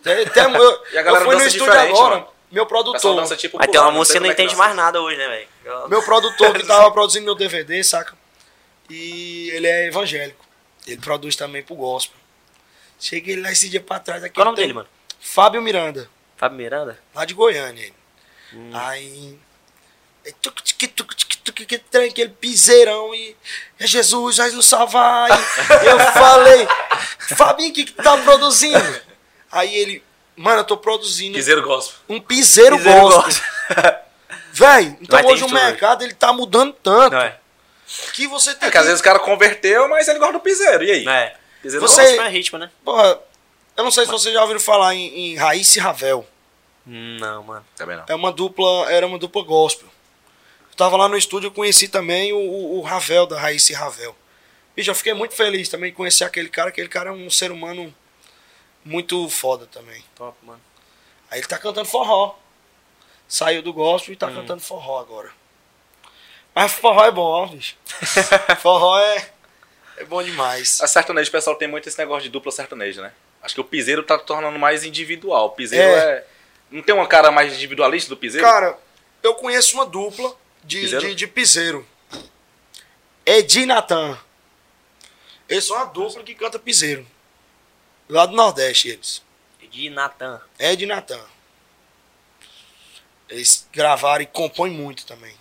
Até, 0.00 0.22
até, 0.22 0.44
eu, 0.44 0.82
E 0.92 0.98
a 0.98 1.02
galera 1.02 1.24
eu 1.24 1.26
fui 1.26 1.34
no 1.34 1.42
dança 1.42 1.46
estúdio 1.48 1.66
diferente, 1.72 1.90
agora, 1.98 2.14
mano. 2.20 2.28
Meu 2.50 2.66
produtor. 2.66 3.16
dança 3.16 3.36
tipo 3.36 3.60
Aí 3.60 3.68
tem 3.68 3.80
uma 3.80 3.90
música 3.90 4.18
que 4.18 4.22
não 4.22 4.30
é 4.30 4.32
entende 4.32 4.56
mais 4.56 4.74
nada 4.74 5.00
hoje, 5.00 5.16
né, 5.16 5.28
velho? 5.28 5.88
Meu 5.88 6.02
produtor 6.02 6.52
que 6.54 6.64
tava 6.66 6.90
produzindo 6.90 7.24
meu 7.24 7.34
DVD, 7.34 7.82
saca? 7.84 8.16
E 8.88 9.50
ele 9.50 9.66
é 9.66 9.86
evangélico. 9.86 10.44
Ele 10.86 10.96
produz 10.96 11.36
também 11.36 11.62
pro 11.62 11.74
gospel. 11.74 12.16
Cheguei 12.98 13.36
lá 13.36 13.52
esse 13.52 13.68
dia 13.68 13.80
pra 13.80 14.00
trás. 14.00 14.24
Aqui 14.24 14.34
Qual 14.34 14.44
é 14.44 14.48
o 14.48 14.50
nome 14.50 14.56
dele, 14.56 14.72
mano? 14.72 14.88
Fábio 15.20 15.60
Miranda, 15.60 16.08
Fábio 16.36 16.56
Miranda? 16.56 16.98
lá 17.14 17.24
de 17.24 17.34
Goiânia. 17.34 17.82
Ele. 17.82 17.94
Hum. 18.54 18.70
Aí. 18.74 19.38
é 20.24 22.04
aquele 22.06 22.30
piseirão 22.30 23.14
e. 23.14 23.36
É 23.78 23.86
Jesus, 23.86 24.38
vai 24.38 24.50
nos 24.50 24.66
salvar. 24.66 25.28
E 25.30 25.86
eu 25.86 25.98
falei, 26.12 26.66
Fabinho, 27.36 27.70
o 27.70 27.72
que, 27.74 27.84
que 27.84 27.92
tu 27.92 28.02
tá 28.02 28.16
produzindo? 28.16 29.00
Aí 29.50 29.74
ele, 29.74 30.02
mano, 30.38 30.60
eu 30.60 30.64
tô 30.64 30.76
produzindo 30.76 31.34
Piseiro 31.34 31.62
gospel. 31.62 31.98
um 32.08 32.20
piseiro, 32.20 32.76
Piseiro 32.76 33.00
gospel. 33.00 33.22
gospel. 33.24 33.94
Véi, 34.52 34.96
então 35.00 35.16
Mas 35.18 35.22
tem 35.26 35.34
hoje 35.34 35.44
o 35.44 35.48
mercado 35.50 36.02
ele 36.02 36.14
tá 36.14 36.32
mudando 36.32 36.72
tanto 36.72 37.12
Não 37.12 37.20
é? 37.20 37.38
que 38.12 38.26
você 38.26 38.50
É 38.50 38.54
tem 38.54 38.70
que 38.70 38.78
às 38.78 38.86
vezes 38.86 39.00
o 39.00 39.04
cara 39.04 39.18
converteu, 39.18 39.88
mas 39.88 40.08
ele 40.08 40.18
gosta 40.18 40.32
do 40.34 40.40
piseiro. 40.40 40.82
E 40.84 40.90
aí? 40.90 41.04
Não 41.04 41.12
é. 41.12 41.36
Piseiro 41.62 41.86
Você- 41.86 41.94
gospel. 41.96 42.10
Gospel 42.16 42.26
é 42.26 42.30
ritmo, 42.30 42.58
né? 42.58 42.70
Porra, 42.84 43.18
eu 43.76 43.84
não 43.84 43.90
sei 43.90 44.04
se 44.04 44.10
vocês 44.10 44.32
já 44.34 44.40
ouviram 44.40 44.60
falar 44.60 44.94
em, 44.94 45.32
em 45.32 45.36
Raíssa 45.36 45.78
e 45.78 45.80
Ravel. 45.82 46.26
Não, 46.84 47.42
mano. 47.44 47.64
Também 47.76 47.96
não. 47.96 48.04
É 48.08 48.14
uma 48.14 48.32
dupla, 48.32 48.90
era 48.90 49.06
uma 49.06 49.18
dupla 49.18 49.42
gospel. 49.42 49.88
Eu 50.70 50.76
tava 50.76 50.96
lá 50.96 51.08
no 51.08 51.16
estúdio, 51.16 51.48
eu 51.48 51.52
conheci 51.52 51.86
também 51.88 52.32
o, 52.32 52.38
o, 52.38 52.78
o 52.78 52.82
Ravel, 52.82 53.26
da 53.26 53.38
Raíssa 53.38 53.72
e 53.72 53.74
Ravel. 53.74 54.16
Bicho, 54.74 54.90
eu 54.90 54.94
fiquei 54.94 55.12
muito 55.14 55.34
feliz 55.34 55.68
também 55.68 55.90
de 55.90 55.96
conhecer 55.96 56.24
aquele 56.24 56.48
cara, 56.48 56.68
aquele 56.70 56.88
cara 56.88 57.10
é 57.10 57.12
um 57.12 57.28
ser 57.30 57.50
humano 57.52 57.94
muito 58.88 59.28
foda 59.28 59.66
também. 59.66 60.02
Top, 60.16 60.36
mano. 60.42 60.60
Aí 61.30 61.38
ele 61.40 61.46
tá 61.46 61.58
cantando 61.58 61.86
forró. 61.88 62.34
Saiu 63.28 63.62
do 63.62 63.72
gospel 63.72 64.12
e 64.12 64.16
Hum. 64.16 64.18
tá 64.18 64.30
cantando 64.30 64.62
forró 64.62 64.98
agora. 64.98 65.30
Mas 66.54 66.72
forró 66.72 67.04
é 67.04 67.10
bom, 67.10 67.22
ó, 67.22 67.46
bicho. 67.46 67.76
forró 68.60 68.98
é, 68.98 69.30
é 69.98 70.04
bom 70.04 70.22
demais. 70.22 70.80
A 70.80 70.86
sertanejo, 70.88 71.28
o 71.28 71.32
pessoal 71.32 71.54
tem 71.56 71.68
muito 71.68 71.88
esse 71.88 71.98
negócio 71.98 72.22
de 72.22 72.30
dupla 72.30 72.50
sertaneja, 72.50 73.02
né? 73.02 73.12
Acho 73.42 73.54
que 73.54 73.60
o 73.60 73.64
piseiro 73.64 74.02
tá 74.02 74.18
tornando 74.18 74.58
mais 74.58 74.82
individual. 74.84 75.46
O 75.46 75.50
piseiro 75.50 75.86
É. 75.86 76.10
é... 76.16 76.26
Não 76.70 76.82
tem 76.82 76.94
uma 76.94 77.06
cara 77.06 77.30
mais 77.30 77.54
individualista 77.54 78.08
do 78.10 78.16
piseiro? 78.16 78.46
Cara, 78.46 78.78
eu 79.22 79.34
conheço 79.34 79.74
uma 79.74 79.86
dupla 79.86 80.34
de 80.64 80.80
Piseiro? 80.80 81.06
de, 81.06 81.14
de 81.14 81.26
piseiro. 81.26 81.86
Edi 83.24 83.60
e 83.60 83.66
Natan. 83.66 84.18
Eles 85.48 85.64
são 85.64 85.76
uma 85.76 85.86
dupla 85.86 86.22
que 86.22 86.34
canta 86.34 86.58
piseiro. 86.58 87.06
Lá 88.08 88.26
do 88.26 88.34
Nordeste, 88.34 88.88
eles. 88.88 89.22
De 89.70 89.90
Natan. 89.90 90.40
Ed 90.58 90.82
e 90.82 90.86
Natan. 90.86 91.24
Eles 93.28 93.68
gravaram 93.70 94.22
e 94.22 94.26
compõem 94.26 94.70
muito 94.70 95.04
também. 95.04 95.34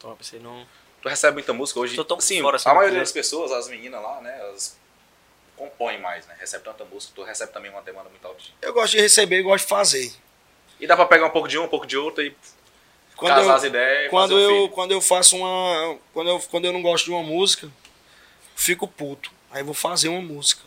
Top, 0.00 0.24
você 0.24 0.38
não. 0.38 0.66
Tu 1.00 1.08
recebe 1.08 1.34
muita 1.34 1.52
música 1.52 1.78
hoje. 1.78 1.94
Tô 1.94 2.04
tão 2.04 2.18
Sim, 2.18 2.42
fora, 2.42 2.56
assim, 2.56 2.68
a 2.68 2.74
maioria 2.74 2.98
das 2.98 3.12
pessoas, 3.12 3.52
as 3.52 3.68
meninas 3.68 4.02
lá, 4.02 4.20
né, 4.20 4.36
elas 4.40 4.76
compõem 5.56 6.00
mais, 6.00 6.26
né? 6.26 6.34
Recebe 6.38 6.64
tanta 6.64 6.84
música, 6.84 7.12
tu 7.14 7.22
recebe 7.22 7.52
também 7.52 7.70
uma 7.70 7.82
demanda 7.82 8.08
muito 8.08 8.26
alta. 8.26 8.42
Eu 8.60 8.72
gosto 8.72 8.92
de 8.92 9.00
receber 9.00 9.38
e 9.38 9.42
gosto 9.42 9.64
de 9.64 9.68
fazer. 9.68 10.12
E 10.80 10.86
dá 10.86 10.96
pra 10.96 11.06
pegar 11.06 11.26
um 11.26 11.30
pouco 11.30 11.46
de 11.46 11.56
um, 11.58 11.64
um 11.64 11.68
pouco 11.68 11.86
de 11.86 11.96
outro 11.96 12.24
e 12.24 12.34
Quando 13.16 13.34
casar 13.34 13.50
eu, 13.50 13.54
as 13.54 13.64
ideias 13.64 14.10
quando 14.10 14.38
eu, 14.38 14.68
quando 14.70 14.90
eu 14.90 15.00
faço 15.00 15.36
uma. 15.36 15.98
Quando 16.12 16.30
eu, 16.30 16.40
quando 16.40 16.64
eu 16.64 16.72
não 16.72 16.82
gosto 16.82 17.04
de 17.04 17.10
uma 17.12 17.22
música, 17.22 17.70
fico 18.56 18.88
puto. 18.88 19.30
Aí 19.50 19.62
vou 19.62 19.74
fazer 19.74 20.08
uma 20.08 20.20
música. 20.20 20.62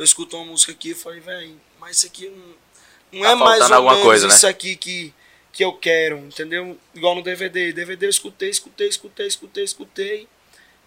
Eu 0.00 0.04
escuto 0.04 0.34
uma 0.36 0.46
música 0.46 0.72
aqui 0.72 0.92
e 0.92 0.94
falei, 0.94 1.20
velho, 1.20 1.60
mas 1.78 1.98
isso 1.98 2.06
aqui 2.06 2.28
não, 2.30 2.54
não 3.12 3.22
Tá 3.22 3.30
é 3.30 3.34
mais 3.34 3.70
ou 3.70 3.74
alguma 3.74 3.92
menos 3.92 4.06
coisa, 4.06 4.28
né? 4.28 4.34
isso 4.34 4.46
aqui 4.46 4.74
que, 4.74 5.12
que 5.52 5.62
eu 5.62 5.74
quero, 5.74 6.16
entendeu? 6.18 6.78
Igual 6.94 7.14
no 7.14 7.22
DVD. 7.22 7.70
DVD 7.70 8.06
eu 8.06 8.10
escutei, 8.10 8.48
escutei, 8.48 8.88
escutei, 8.88 9.26
escutei, 9.26 9.64
escutei. 9.64 10.28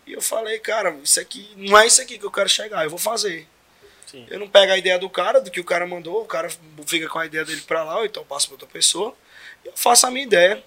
E 0.08 0.14
eu 0.14 0.22
falei, 0.22 0.58
cara, 0.58 0.98
isso 1.04 1.20
aqui 1.20 1.48
não 1.56 1.78
é 1.78 1.86
isso 1.86 2.02
aqui 2.02 2.18
que 2.18 2.26
eu 2.26 2.32
quero 2.32 2.50
chegar, 2.50 2.84
eu 2.84 2.90
vou 2.90 2.98
fazer. 2.98 3.48
Sim. 4.08 4.26
Eu 4.30 4.40
não 4.40 4.48
pego 4.50 4.72
a 4.72 4.78
ideia 4.78 4.98
do 4.98 5.10
cara, 5.10 5.40
do 5.40 5.52
que 5.52 5.60
o 5.60 5.64
cara 5.64 5.86
mandou, 5.86 6.22
o 6.24 6.26
cara 6.26 6.50
fica 6.88 7.08
com 7.08 7.20
a 7.20 7.26
ideia 7.28 7.46
dele 7.46 7.62
pra 7.62 7.84
lá, 7.84 8.00
ou 8.00 8.06
então 8.06 8.26
passa 8.26 8.48
pra 8.48 8.56
outra 8.56 8.68
pessoa. 8.68 9.16
E 9.64 9.68
eu 9.68 9.74
faço 9.76 10.08
a 10.08 10.12
minha 10.12 10.26
ideia. 10.26 10.64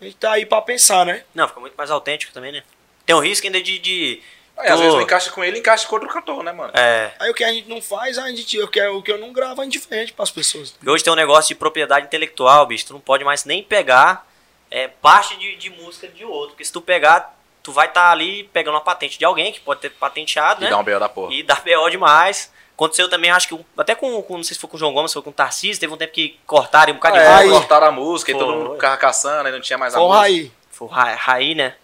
A 0.00 0.04
gente 0.04 0.16
tá 0.16 0.32
aí 0.32 0.44
pra 0.44 0.60
pensar, 0.60 1.06
né? 1.06 1.24
Não, 1.34 1.46
fica 1.46 1.60
muito 1.60 1.74
mais 1.76 1.90
autêntico 1.90 2.32
também, 2.32 2.50
né? 2.50 2.64
Tem 3.06 3.14
um 3.14 3.20
risco 3.20 3.46
ainda 3.46 3.62
de. 3.62 3.78
de 3.78 4.20
Aí, 4.60 4.68
às 4.68 4.74
tu- 4.74 4.78
vezes 4.78 4.94
não 4.94 5.02
encaixa 5.02 5.30
com 5.30 5.42
ele, 5.44 5.58
encaixa 5.58 5.86
com 5.88 5.94
outro 5.96 6.08
cantor, 6.08 6.42
né, 6.42 6.52
mano? 6.52 6.72
É. 6.74 7.10
Aí 7.18 7.30
o 7.30 7.34
que 7.34 7.42
a 7.44 7.52
gente 7.52 7.68
não 7.68 7.80
faz, 7.82 8.18
a 8.18 8.28
gente, 8.30 8.58
o 8.60 8.68
que 8.68 8.80
eu 8.80 9.18
não 9.18 9.32
gravo, 9.32 9.60
a 9.60 9.64
gente 9.64 9.78
vende 9.90 10.12
pras 10.12 10.30
pessoas. 10.30 10.70
Porque 10.72 10.88
hoje 10.90 11.02
tem 11.04 11.12
um 11.12 11.16
negócio 11.16 11.48
de 11.48 11.54
propriedade 11.54 12.06
intelectual, 12.06 12.66
bicho. 12.66 12.86
Tu 12.86 12.92
não 12.92 13.00
pode 13.00 13.24
mais 13.24 13.44
nem 13.44 13.62
pegar 13.62 14.26
é, 14.70 14.86
parte 14.88 15.36
de, 15.36 15.56
de 15.56 15.70
música 15.70 16.06
de 16.08 16.24
outro. 16.24 16.50
Porque 16.50 16.64
se 16.64 16.72
tu 16.72 16.80
pegar, 16.80 17.36
tu 17.62 17.72
vai 17.72 17.86
estar 17.88 18.10
ali 18.10 18.44
pegando 18.52 18.74
uma 18.74 18.80
patente 18.80 19.18
de 19.18 19.24
alguém 19.24 19.52
que 19.52 19.60
pode 19.60 19.80
ter 19.80 19.90
patenteado, 19.90 20.60
E 20.62 20.64
né? 20.64 20.70
dá 20.70 20.78
um 20.78 20.84
B.O. 20.84 20.98
da 21.00 21.08
porra. 21.08 21.32
E 21.34 21.42
dá 21.42 21.56
BO 21.56 21.90
demais. 21.90 22.52
Aconteceu 22.74 23.10
também, 23.10 23.30
acho 23.30 23.46
que 23.48 23.60
até 23.76 23.94
com, 23.94 24.22
com- 24.22 24.36
não 24.38 24.44
sei 24.44 24.54
se 24.54 24.60
foi 24.60 24.70
com 24.70 24.76
o 24.76 24.80
João 24.80 24.94
Gomes, 24.94 25.12
foi 25.12 25.20
com 25.20 25.28
o 25.28 25.32
Tarcísio, 25.34 25.78
teve 25.78 25.92
um 25.92 25.98
tempo 25.98 26.12
que 26.14 26.38
cortaram 26.46 26.92
um 26.92 26.96
bocado 26.96 27.16
de 27.16 27.22
É, 27.22 27.26
Aí- 27.26 27.34
música. 27.48 27.58
cortaram 27.58 27.86
a 27.88 27.92
música 27.92 28.30
e 28.30 28.34
todo 28.34 28.46
Foi. 28.52 28.56
mundo 28.56 28.74
ficava 28.74 28.96
caçando, 28.96 29.46
aí 29.46 29.52
não 29.52 29.60
tinha 29.60 29.76
mais 29.76 29.94
a 29.94 29.98
Porra 29.98 30.20
música. 30.20 30.34
aí. 30.44 30.52
Foi 30.70 30.88
Raí, 30.88 31.54
né? 31.54 31.74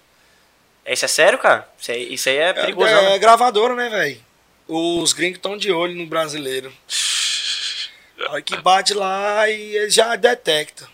Isso 0.87 1.05
é 1.05 1.09
sério, 1.09 1.38
cara? 1.38 1.68
Isso 1.79 1.90
aí, 1.90 2.14
isso 2.14 2.29
aí 2.29 2.37
é 2.37 2.53
perigoso, 2.53 2.88
é, 2.88 2.92
é 2.92 3.09
né? 3.11 3.18
gravadora, 3.18 3.75
né, 3.75 3.88
velho? 3.88 4.25
Os 4.68 5.12
gringos 5.12 5.38
estão 5.38 5.57
de 5.57 5.70
olho 5.72 5.94
no 5.94 6.07
brasileiro. 6.07 6.72
A 8.27 8.33
hora 8.33 8.42
que 8.42 8.57
bate 8.57 8.94
lá 8.94 9.49
e 9.49 9.77
ele 9.77 9.90
já 9.90 10.16
detecta. 10.16 10.88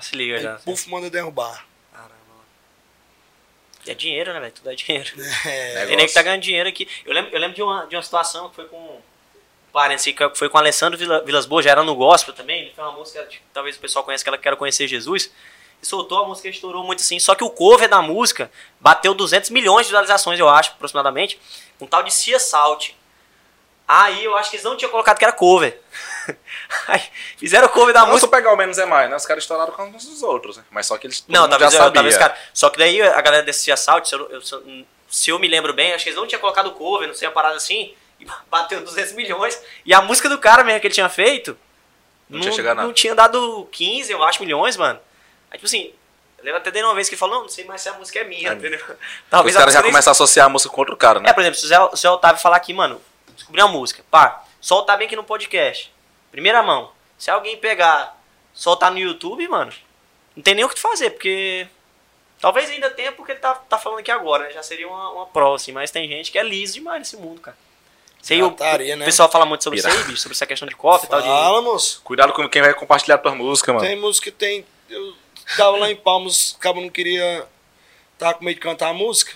Se 0.00 0.16
liga 0.16 0.36
Aí, 0.36 0.42
já. 0.42 0.54
puf, 0.56 0.88
manda 0.90 1.08
derrubar. 1.08 1.64
Caramba. 1.92 2.12
E 3.86 3.90
é 3.90 3.94
dinheiro, 3.94 4.32
né, 4.32 4.40
velho? 4.40 4.52
Tudo 4.52 4.70
é 4.70 4.74
dinheiro. 4.74 5.10
É. 5.46 5.86
Tem 5.86 5.96
nego 5.96 6.08
que 6.08 6.14
tá 6.14 6.22
ganhando 6.22 6.42
dinheiro 6.42 6.68
aqui. 6.68 6.88
Eu 7.04 7.12
lembro, 7.14 7.30
eu 7.32 7.38
lembro 7.40 7.54
de, 7.54 7.62
uma, 7.62 7.86
de 7.86 7.94
uma 7.96 8.02
situação 8.02 8.48
que 8.50 8.56
foi 8.56 8.66
com. 8.66 9.00
assim, 9.74 10.12
que 10.12 10.28
foi 10.34 10.48
com 10.48 10.56
o 10.56 10.60
Alessandro 10.60 10.98
Vila- 10.98 11.24
Vilas 11.24 11.46
Boas, 11.46 11.64
já 11.64 11.70
era 11.70 11.82
no 11.84 11.94
gospel 11.94 12.34
também. 12.34 12.62
Ele 12.62 12.72
fez 12.74 12.78
uma 12.78 12.92
música, 12.92 13.24
que 13.26 13.38
talvez 13.54 13.76
o 13.76 13.80
pessoal 13.80 14.04
conheça, 14.04 14.24
que 14.24 14.28
ela 14.28 14.38
quer 14.38 14.56
conhecer 14.56 14.88
Jesus. 14.88 15.30
Soltou 15.82 16.22
a 16.22 16.26
música, 16.28 16.48
estourou 16.48 16.84
muito 16.84 17.00
assim. 17.00 17.18
Só 17.18 17.34
que 17.34 17.42
o 17.42 17.50
cover 17.50 17.88
da 17.88 18.00
música 18.00 18.50
bateu 18.80 19.12
200 19.14 19.50
milhões 19.50 19.86
de 19.86 19.90
visualizações, 19.90 20.38
eu 20.38 20.48
acho, 20.48 20.70
aproximadamente. 20.70 21.40
Um 21.80 21.86
tal 21.86 22.02
de 22.04 22.14
Cia 22.14 22.38
Salt. 22.38 22.90
Aí 23.86 24.24
eu 24.24 24.36
acho 24.36 24.48
que 24.50 24.56
eles 24.56 24.64
não 24.64 24.76
tinham 24.76 24.90
colocado 24.90 25.18
que 25.18 25.24
era 25.24 25.32
cover. 25.32 25.78
Aí, 26.86 27.02
fizeram 27.36 27.66
o 27.66 27.70
cover 27.70 27.92
da 27.92 28.02
Não, 28.02 28.08
música. 28.10 28.26
eu 28.26 28.30
pegar 28.30 28.52
o 28.52 28.56
menos 28.56 28.78
é 28.78 28.86
mais, 28.86 29.10
né? 29.10 29.16
Os 29.16 29.26
caras 29.26 29.42
estouraram 29.42 29.72
com 29.72 29.82
uns 29.84 30.04
dos 30.06 30.22
outros, 30.22 30.56
né? 30.56 30.64
Mas 30.70 30.86
só 30.86 30.96
que 30.96 31.06
eles 31.08 31.24
Não, 31.28 31.48
talvez, 31.48 31.72
já 31.72 31.78
sabia. 31.78 31.92
talvez, 31.94 32.16
cara. 32.16 32.36
Só 32.54 32.70
que 32.70 32.78
daí 32.78 33.02
a 33.02 33.20
galera 33.20 33.42
desse 33.42 33.70
assalto, 33.72 34.08
se 34.08 34.14
eu, 34.14 34.30
eu- 34.30 34.40
se 35.10 35.30
eu- 35.30 35.38
me 35.40 35.48
lembro 35.48 35.74
bem, 35.74 35.92
acho 35.92 36.04
que 36.04 36.10
eles 36.10 36.18
não 36.18 36.26
tinham 36.28 36.40
colocado 36.40 36.68
o 36.68 36.72
cover, 36.72 37.08
não 37.08 37.14
sei, 37.14 37.26
uma 37.26 37.34
parada 37.34 37.56
assim, 37.56 37.92
e 38.20 38.26
bateu 38.48 38.80
200 38.82 39.12
milhões. 39.14 39.60
E 39.84 39.92
a 39.92 40.00
música 40.00 40.28
do 40.28 40.38
cara 40.38 40.62
mesmo 40.62 40.80
que 40.80 40.86
ele 40.86 40.94
tinha 40.94 41.08
feito, 41.08 41.58
Não 42.30 42.40
tinha 42.40 42.52
chegado 42.52 42.76
nada. 42.76 42.86
não 42.86 42.94
tinha 42.94 43.14
dado 43.16 43.68
15, 43.72 44.12
eu 44.12 44.22
acho, 44.22 44.40
milhões, 44.40 44.76
mano. 44.76 45.00
Aí, 45.52 45.58
tipo 45.58 45.66
assim, 45.66 45.92
eu 46.38 46.44
lembro 46.44 46.58
até 46.60 46.72
dele 46.72 46.86
uma 46.86 46.94
vez 46.94 47.08
que 47.08 47.14
ele 47.14 47.20
falou, 47.20 47.36
não, 47.36 47.42
não 47.42 47.48
sei 47.48 47.64
mais 47.64 47.80
se 47.80 47.88
a 47.88 47.92
música 47.92 48.18
é 48.18 48.24
minha, 48.24 48.50
É 48.50 48.54
entendeu? 48.54 48.80
Os 48.90 48.96
Talvez 49.30 49.54
a 49.54 49.60
caras 49.60 49.74
já 49.74 49.82
nem- 49.82 49.92
começam 49.92 50.10
a 50.10 50.12
associar 50.12 50.46
a 50.46 50.48
música 50.48 50.74
com 50.74 50.80
outro 50.80 50.96
cara, 50.96 51.20
né? 51.20 51.30
É, 51.30 51.32
por 51.32 51.40
exemplo, 51.40 51.58
se 51.60 51.66
o 51.66 51.68
Zé, 51.68 51.80
o 51.80 51.96
Zé 51.96 52.10
Otávio 52.10 52.42
falar 52.42 52.56
aqui, 52.56 52.74
mano, 52.74 53.00
descobri 53.36 53.62
uma 53.62 53.70
música, 53.70 54.02
pá, 54.10 54.42
soltar 54.60 54.98
bem 54.98 55.06
aqui 55.06 55.14
no 55.14 55.22
podcast, 55.22 55.92
primeira 56.32 56.62
mão. 56.62 56.90
Se 57.16 57.30
alguém 57.30 57.56
pegar, 57.56 58.18
soltar 58.52 58.90
no 58.90 58.98
YouTube, 58.98 59.46
mano, 59.46 59.72
não 60.34 60.42
tem 60.42 60.54
nem 60.56 60.64
o 60.64 60.68
que 60.68 60.80
fazer, 60.80 61.10
porque 61.10 61.68
Talvez 62.42 62.68
ainda 62.70 62.90
tenha 62.90 63.12
porque 63.12 63.30
ele 63.30 63.38
tá, 63.38 63.54
tá 63.54 63.78
falando 63.78 64.00
aqui 64.00 64.10
agora, 64.10 64.42
né? 64.42 64.50
Já 64.50 64.64
seria 64.64 64.88
uma, 64.88 65.10
uma 65.10 65.26
prova, 65.26 65.54
assim. 65.54 65.70
Mas 65.70 65.92
tem 65.92 66.08
gente 66.08 66.32
que 66.32 66.36
é 66.36 66.42
liso 66.42 66.74
demais 66.74 66.98
nesse 66.98 67.16
mundo, 67.16 67.40
cara. 67.40 67.56
Sei, 68.20 68.42
o, 68.42 68.50
Pirataria, 68.50 68.96
né? 68.96 69.04
o 69.04 69.06
pessoal 69.06 69.30
fala 69.30 69.46
muito 69.46 69.62
sobre 69.62 69.78
isso 69.78 69.86
aí, 69.86 69.96
bicho, 70.02 70.16
sobre 70.22 70.34
essa 70.34 70.44
questão 70.44 70.66
de 70.66 70.74
cópia 70.74 71.06
e 71.06 71.08
tal. 71.08 71.22
De... 71.22 71.28
Fala, 71.28 71.62
moço. 71.62 72.00
Cuidado 72.02 72.32
com 72.32 72.48
quem 72.48 72.60
vai 72.60 72.74
compartilhar 72.74 73.18
tua 73.18 73.32
música, 73.32 73.72
mano. 73.72 73.86
Tem 73.86 73.96
música 73.96 74.24
que 74.28 74.36
tem. 74.36 74.66
Eu 74.90 75.14
tava 75.56 75.76
lá 75.76 75.90
em 75.90 75.96
Palmas, 75.96 76.52
o 76.52 76.58
cabo 76.58 76.80
não 76.80 76.88
queria. 76.88 77.44
Tava 78.18 78.34
com 78.34 78.44
medo 78.44 78.54
de 78.54 78.60
cantar 78.60 78.88
a 78.88 78.94
música. 78.94 79.32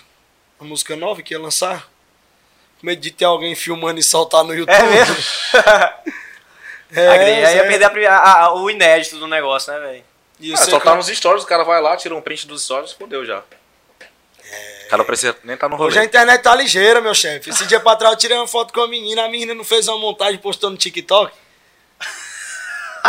A 0.59 0.63
música 0.63 0.95
nova 0.95 1.21
que 1.21 1.33
ia 1.33 1.39
lançar. 1.39 1.87
Com 2.79 2.85
medo 2.87 3.01
de 3.01 3.11
ter 3.11 3.25
alguém 3.25 3.55
filmando 3.55 3.99
e 3.99 4.03
soltar 4.03 4.43
no 4.43 4.53
YouTube. 4.53 4.73
É 4.77 4.83
mesmo? 4.83 5.15
É, 6.91 7.07
aí 7.47 7.55
ia 7.57 7.67
perder 7.67 8.05
a 8.07 8.17
a- 8.17 8.39
a- 8.45 8.53
o 8.53 8.69
inédito 8.69 9.17
do 9.19 9.27
negócio, 9.27 9.73
né, 9.73 9.79
velho? 9.79 10.03
Ah, 10.53 10.57
tá 10.57 10.79
can- 10.91 10.95
nos 10.95 11.07
stories, 11.07 11.43
o 11.43 11.47
cara 11.47 11.63
vai 11.63 11.81
lá, 11.81 11.97
tira 11.97 12.15
um 12.15 12.21
print 12.21 12.47
dos 12.47 12.63
stories, 12.63 12.91
fodeu 12.93 13.25
já. 13.25 13.39
O 13.39 14.89
cara 14.89 14.97
não 14.99 15.05
precisa 15.05 15.35
nem 15.43 15.55
estar 15.55 15.67
no 15.67 15.75
rolê. 15.75 15.89
Hoje 15.89 15.99
a 15.99 16.05
internet 16.05 16.41
tá 16.41 16.55
ligeira, 16.55 17.01
meu 17.01 17.13
chefe. 17.13 17.49
Esse 17.49 17.65
dia 17.65 17.79
pra 17.81 17.95
trás 17.97 18.13
eu 18.13 18.17
tirei 18.19 18.37
uma 18.37 18.47
foto 18.47 18.73
com 18.73 18.79
a 18.81 18.87
menina, 18.87 19.25
a 19.25 19.29
menina 19.29 19.53
não 19.53 19.65
fez 19.65 19.85
uma 19.89 19.97
montagem 19.97 20.37
postou 20.39 20.69
no 20.69 20.77
TikTok. 20.77 21.33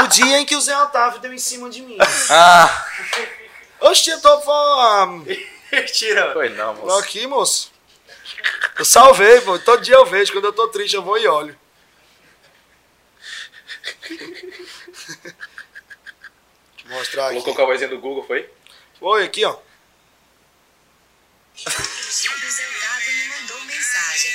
O 0.05 0.07
dia 0.09 0.39
em 0.41 0.47
que 0.47 0.55
o 0.57 0.61
Zé 0.61 0.77
Otávio 0.83 1.21
deu 1.21 1.33
em 1.33 1.39
cima 1.39 1.69
de 1.71 1.83
mim. 1.83 1.97
Ah, 2.31 2.87
Oxe, 3.81 4.11
eu 4.11 4.21
tô 4.21 4.41
falando. 4.41 5.27
Mentira, 5.73 6.21
mano. 6.23 6.33
foi 6.35 6.49
não, 6.51 6.77
Tô 6.77 6.83
moço. 6.87 6.99
aqui, 6.99 7.27
moço. 7.27 7.73
Eu 8.79 8.85
salvei, 8.85 9.41
pô. 9.41 9.59
Todo 9.59 9.83
dia 9.83 9.95
eu 9.97 10.07
vejo. 10.07 10.33
Quando 10.33 10.47
eu 10.47 10.53
tô 10.53 10.69
triste, 10.69 10.95
eu 10.95 11.03
vou 11.03 11.19
e 11.19 11.27
olho. 11.27 11.59
Deixa 14.09 14.29
eu 16.85 16.91
mostrar 16.91 17.27
aqui. 17.27 17.35
Colocou 17.35 17.55
com 17.55 17.63
a 17.63 17.67
vozinha 17.67 17.89
do 17.89 17.99
Google, 17.99 18.25
foi? 18.27 18.51
Oi, 19.01 19.25
aqui, 19.25 19.45
ó. 19.45 19.59
Inclusive, 21.61 22.47
o 22.47 22.51
Zé 22.51 22.69
Otávio 22.69 23.15
me 23.15 23.29
mandou 23.29 23.61
mensagem. 23.63 24.33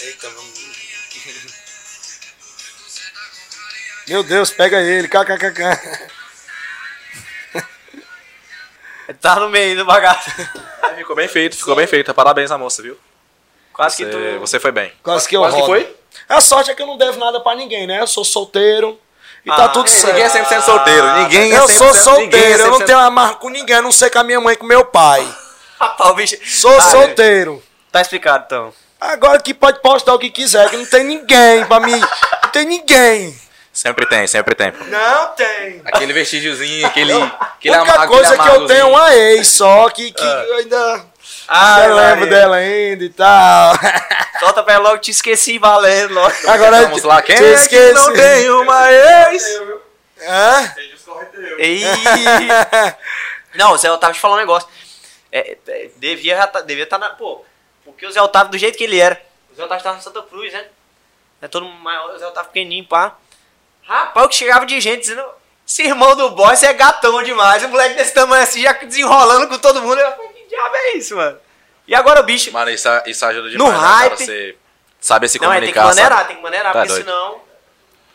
Eita, 0.00 0.30
vamos... 0.30 0.58
Meu 4.08 4.22
Deus, 4.22 4.50
pega 4.50 4.80
ele. 4.80 5.08
KKKK. 5.08 6.08
Tá 9.20 9.36
no 9.36 9.48
meio 9.48 9.76
do 9.76 9.84
bagaço. 9.84 10.30
Ficou 10.96 11.16
bem 11.16 11.28
feito, 11.28 11.56
ficou 11.56 11.74
bem 11.74 11.86
feito. 11.86 12.12
Parabéns 12.12 12.50
à 12.50 12.58
moça, 12.58 12.82
viu? 12.82 12.98
Quase 13.72 13.96
Você, 13.96 14.04
que 14.04 14.10
tu. 14.10 14.40
você 14.40 14.60
foi 14.60 14.72
bem. 14.72 14.92
Quase 15.02 15.28
que 15.28 15.36
eu 15.36 15.40
Quase 15.40 15.54
que 15.56 15.60
rodo. 15.62 15.72
foi? 15.72 15.96
A 16.28 16.40
sorte 16.40 16.70
é 16.70 16.74
que 16.74 16.82
eu 16.82 16.86
não 16.86 16.98
devo 16.98 17.18
nada 17.18 17.40
pra 17.40 17.54
ninguém, 17.54 17.86
né? 17.86 18.00
Eu 18.00 18.06
sou 18.06 18.24
solteiro. 18.24 18.98
E 19.46 19.50
Ah, 19.50 19.56
tá 19.56 19.68
tudo 19.68 19.88
certo. 19.88 20.06
Ninguém 20.08 20.24
é 20.24 20.28
100% 20.28 20.60
solteiro. 20.62 21.12
Ninguém 21.14 21.52
é 21.52 21.60
100% 21.60 21.60
Eu 21.60 21.68
sou 21.94 22.18
ninguém 22.20 22.40
é 22.40 22.42
solteiro, 22.58 22.62
eu 22.64 22.70
não 22.72 22.78
100% 22.80 22.86
tenho 22.86 22.98
amarra 22.98 23.34
com 23.36 23.48
ninguém, 23.48 23.76
a 23.76 23.82
não 23.82 23.92
ser 23.92 24.10
com 24.10 24.18
a 24.18 24.24
minha 24.24 24.40
mãe 24.40 24.54
e 24.54 24.56
com 24.56 24.66
meu 24.66 24.84
pai. 24.84 25.26
Rapaz, 25.80 26.14
bicho. 26.16 26.36
Sou 26.44 26.76
Ah, 26.76 26.90
solteiro. 26.90 27.62
Tá 27.92 28.00
explicado 28.02 28.44
então. 28.46 28.74
Agora 29.00 29.40
que 29.40 29.54
pode 29.54 29.80
postar 29.80 30.12
o 30.14 30.18
que 30.18 30.28
quiser, 30.28 30.68
que 30.68 30.76
não 30.76 30.84
tem 30.86 31.04
ninguém 31.04 31.64
pra 31.66 31.78
mim. 31.80 31.98
Não 31.98 32.50
tem 32.50 32.66
ninguém. 32.66 33.38
Sempre 33.78 34.06
tem, 34.06 34.26
sempre 34.26 34.56
tem. 34.56 34.72
Não 34.72 35.28
tem. 35.36 35.80
Aquele 35.84 36.12
vestígiozinho, 36.12 36.84
aquele. 36.84 37.12
A 37.12 37.26
aquele 37.26 37.76
única 37.76 37.94
ama- 37.94 38.06
coisa 38.08 38.34
é 38.34 38.36
aquele 38.36 38.50
que 38.50 38.56
eu 38.56 38.66
tenho 38.66 38.88
uma 38.88 39.14
ex 39.14 39.46
só, 39.52 39.88
que, 39.88 40.10
que 40.10 40.24
eu 40.24 40.56
ainda 40.56 41.06
Ah, 41.46 41.84
eu 41.84 41.94
lembro 41.94 42.26
dela 42.28 42.56
ainda 42.56 43.04
e 43.04 43.08
tal. 43.08 43.74
Solta 44.40 44.64
pra 44.64 44.74
ela 44.74 44.88
logo, 44.88 44.98
te 44.98 45.12
esqueci 45.12 45.60
valendo 45.60 46.12
logo. 46.12 46.34
Agora 46.48 46.82
Vamos 46.82 47.04
lá, 47.04 47.22
quem 47.22 47.36
te 47.36 47.44
é 47.44 47.68
que 47.68 47.92
não 47.92 48.12
tem 48.12 48.50
uma 48.50 48.92
ex? 48.92 49.44
Hã? 50.26 50.74
Ei! 51.58 51.84
Não, 53.54 53.74
o 53.74 53.78
Zé 53.78 53.92
Otávio 53.92 54.16
te 54.16 54.20
falar 54.20 54.34
um 54.34 54.38
negócio. 54.38 54.68
É, 55.30 55.56
é, 55.68 55.90
devia 55.98 56.34
estar 56.34 56.46
tá, 56.48 56.60
devia 56.62 56.84
tá 56.84 56.98
na. 56.98 57.10
Pô, 57.10 57.44
porque 57.84 58.04
o 58.04 58.10
Zé 58.10 58.20
Otávio, 58.20 58.50
do 58.50 58.58
jeito 58.58 58.76
que 58.76 58.82
ele 58.82 58.98
era. 58.98 59.22
O 59.52 59.54
Zé 59.54 59.62
Otávio 59.62 59.84
tava 59.84 59.96
no 59.98 60.02
Santa 60.02 60.22
Cruz, 60.22 60.52
né? 60.52 60.66
É 61.40 61.46
todo 61.46 61.64
mundo 61.64 61.80
maior, 61.80 62.12
o 62.12 62.18
Zé 62.18 62.26
Otávio 62.26 62.50
pequenininho, 62.50 62.84
pá. 62.84 63.16
Rapaz, 63.88 64.26
o 64.26 64.28
que 64.28 64.34
chegava 64.36 64.66
de 64.66 64.80
gente 64.80 65.00
dizendo. 65.00 65.24
Esse 65.66 65.82
irmão 65.82 66.14
do 66.16 66.34
você 66.34 66.66
é 66.66 66.72
gatão 66.72 67.22
demais. 67.22 67.62
Um 67.64 67.68
moleque 67.68 67.94
desse 67.94 68.14
tamanho 68.14 68.42
assim, 68.42 68.62
já 68.62 68.72
desenrolando 68.72 69.48
com 69.48 69.58
todo 69.58 69.82
mundo. 69.82 69.98
Eu 69.98 70.10
falei, 70.12 70.28
que 70.28 70.48
diabo 70.48 70.76
é 70.76 70.92
isso, 70.96 71.16
mano? 71.16 71.38
E 71.86 71.94
agora 71.94 72.20
o 72.20 72.22
bicho. 72.22 72.52
Mano, 72.52 72.70
isso, 72.70 72.88
isso 73.06 73.24
ajuda 73.26 73.48
No 73.50 73.50
demais. 73.50 73.72
né, 73.72 73.80
cara? 73.80 73.98
hype. 73.98 74.16
Você 74.24 74.56
saber 75.00 75.28
se 75.28 75.40
não, 75.40 75.52
é, 75.52 75.60
tem 75.60 75.68
que 75.68 75.74
comunicar. 75.74 75.94
maneirar, 75.94 76.18
sabe? 76.18 76.28
tem 76.28 76.36
que 76.36 76.42
maneirar, 76.42 76.72
Tá 76.72 76.78
porque 76.80 76.88
doido. 76.88 77.04
senão. 77.04 77.40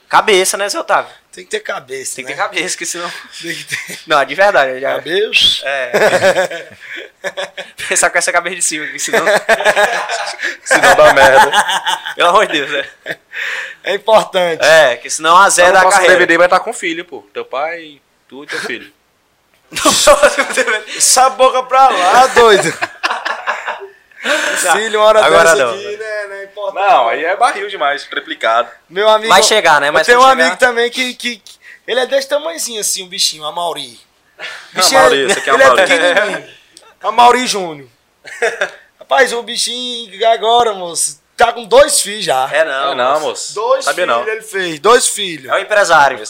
Cabeça, 0.09 0.57
né, 0.57 0.69
Zé 0.69 0.79
Otávio? 0.79 1.11
Tem 1.33 1.43
que 1.43 1.49
ter 1.49 1.61
cabeça, 1.61 2.15
Tem 2.15 2.23
que 2.23 2.29
né? 2.29 2.37
ter 2.37 2.43
cabeça, 2.43 2.77
que 2.77 2.85
senão. 2.85 3.11
Tem 3.41 3.55
que 3.55 3.63
ter 3.63 3.99
Não, 4.05 4.23
de 4.23 4.35
verdade. 4.35 4.79
Já... 4.79 4.95
cabeça. 4.95 5.65
É. 5.65 6.67
Pensar 7.89 8.11
com 8.11 8.17
essa 8.19 8.31
cabeça 8.31 8.55
de 8.57 8.61
cima, 8.61 8.85
que 8.85 8.99
senão. 8.99 9.25
Se 10.63 10.77
não 10.77 10.95
dá 10.95 11.11
merda. 11.11 11.51
Pelo 12.15 12.29
amor 12.29 12.45
de 12.45 12.53
Deus, 12.53 12.71
né? 12.71 13.17
É 13.83 13.95
importante. 13.95 14.63
É, 14.63 14.95
que 14.97 15.09
senão 15.09 15.35
a 15.35 15.49
zero 15.49 15.73
da 15.73 15.79
próximo 15.79 16.01
carreira. 16.01 16.19
DVD 16.19 16.37
vai 16.37 16.47
estar 16.47 16.59
com 16.59 16.69
o 16.69 16.73
filho, 16.73 17.03
pô. 17.03 17.27
Teu 17.33 17.43
pai, 17.43 17.99
tu 18.27 18.43
e 18.43 18.47
teu 18.47 18.59
filho. 18.59 18.93
Essa 20.95 21.29
boca 21.31 21.63
pra 21.63 21.89
lá, 21.89 22.27
doido. 22.27 22.71
Filho, 24.73 24.99
uma 24.99 25.07
hora 25.07 25.25
Agora 25.25 25.43
dessa 25.51 25.55
não. 25.65 25.73
aqui, 25.73 25.97
né? 25.97 26.25
Não 26.27 26.35
é 26.35 26.43
importante. 26.45 26.75
Não, 26.87 27.07
aí 27.09 27.25
é 27.25 27.35
barril 27.35 27.67
demais, 27.67 28.03
triplicado. 28.05 28.69
Meu 28.89 29.09
amigo. 29.09 29.29
Vai 29.33 29.43
chegar, 29.43 29.81
né? 29.81 29.91
Mas 29.91 30.07
eu 30.07 30.13
tenho 30.15 30.19
um 30.25 30.29
chegar- 30.29 30.43
amigo 30.45 30.57
também 30.57 30.89
que, 30.89 31.13
que, 31.15 31.35
que- 31.37 31.53
Ele 31.87 31.99
é 31.99 32.05
desse 32.05 32.29
tamanhozinho 32.29 32.79
assim, 32.79 33.03
o 33.03 33.07
bichinho, 33.07 33.45
a 33.45 33.51
Mauri. 33.51 33.99
Ah, 34.39 34.45
Mauri, 34.93 35.25
esse 35.25 35.39
aqui 35.39 35.49
é 35.49 35.53
ele 35.53 35.63
Mauri. 35.65 35.81
é 35.81 35.85
pequenininho. 35.85 36.49
A 37.03 37.11
Mauri 37.11 37.45
Júnior. 37.45 37.89
Rapaz, 38.97 39.33
o 39.33 39.43
bichinho 39.43 40.25
agora, 40.29 40.71
moço, 40.71 41.21
tá 41.35 41.51
com 41.51 41.65
dois 41.65 41.99
filhos 42.01 42.23
já. 42.23 42.49
É 42.49 42.63
não. 42.63 42.95
Não, 42.95 42.95
não, 42.95 43.13
moço. 43.19 43.25
moço. 43.27 43.53
Dois 43.55 43.83
Sabia 43.85 44.05
filhos 44.05 44.19
não. 44.25 44.27
ele 44.31 44.41
fez, 44.41 44.79
dois 44.79 45.07
filhos. 45.09 45.51
É 45.51 45.55
o 45.55 45.59
empresário. 45.59 46.23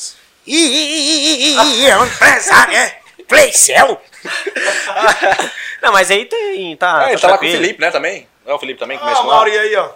Ih, 0.48 1.56
é 1.88 1.98
um 1.98 2.06
empresário, 2.06 2.76
é? 2.76 2.98
Playcell. 3.28 4.02
Não, 5.82 5.92
mas 5.92 6.10
aí 6.12 6.26
tem. 6.26 6.76
Tá, 6.78 7.00
Ah, 7.06 7.12
ele 7.12 7.20
tá 7.22 7.28
lá 7.30 7.38
com 7.38 7.46
o. 7.46 7.52
Felipe, 7.52 7.82
né, 7.82 7.92
também? 7.92 8.28
Não 8.46 8.54
é 8.54 8.56
o 8.56 8.60
Felipe 8.60 8.80
também 8.80 8.98
que 8.98 9.04
Ah, 9.04 9.08
mexe 9.08 9.20
a 9.20 9.24
com 9.24 9.30
lá? 9.30 9.36
Mauri 9.36 9.58
aí, 9.58 9.76
ó. 9.76 9.90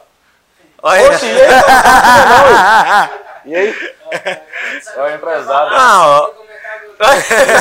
Olha 0.84 1.10
Oxe, 1.10 1.26
e 1.26 1.30
aí, 1.42 3.10
E 3.46 3.56
aí? 3.56 3.94
É 4.96 5.02
o 5.02 5.10
empresário. 5.16 5.72
Não, 5.78 6.10
ó. 6.10 6.32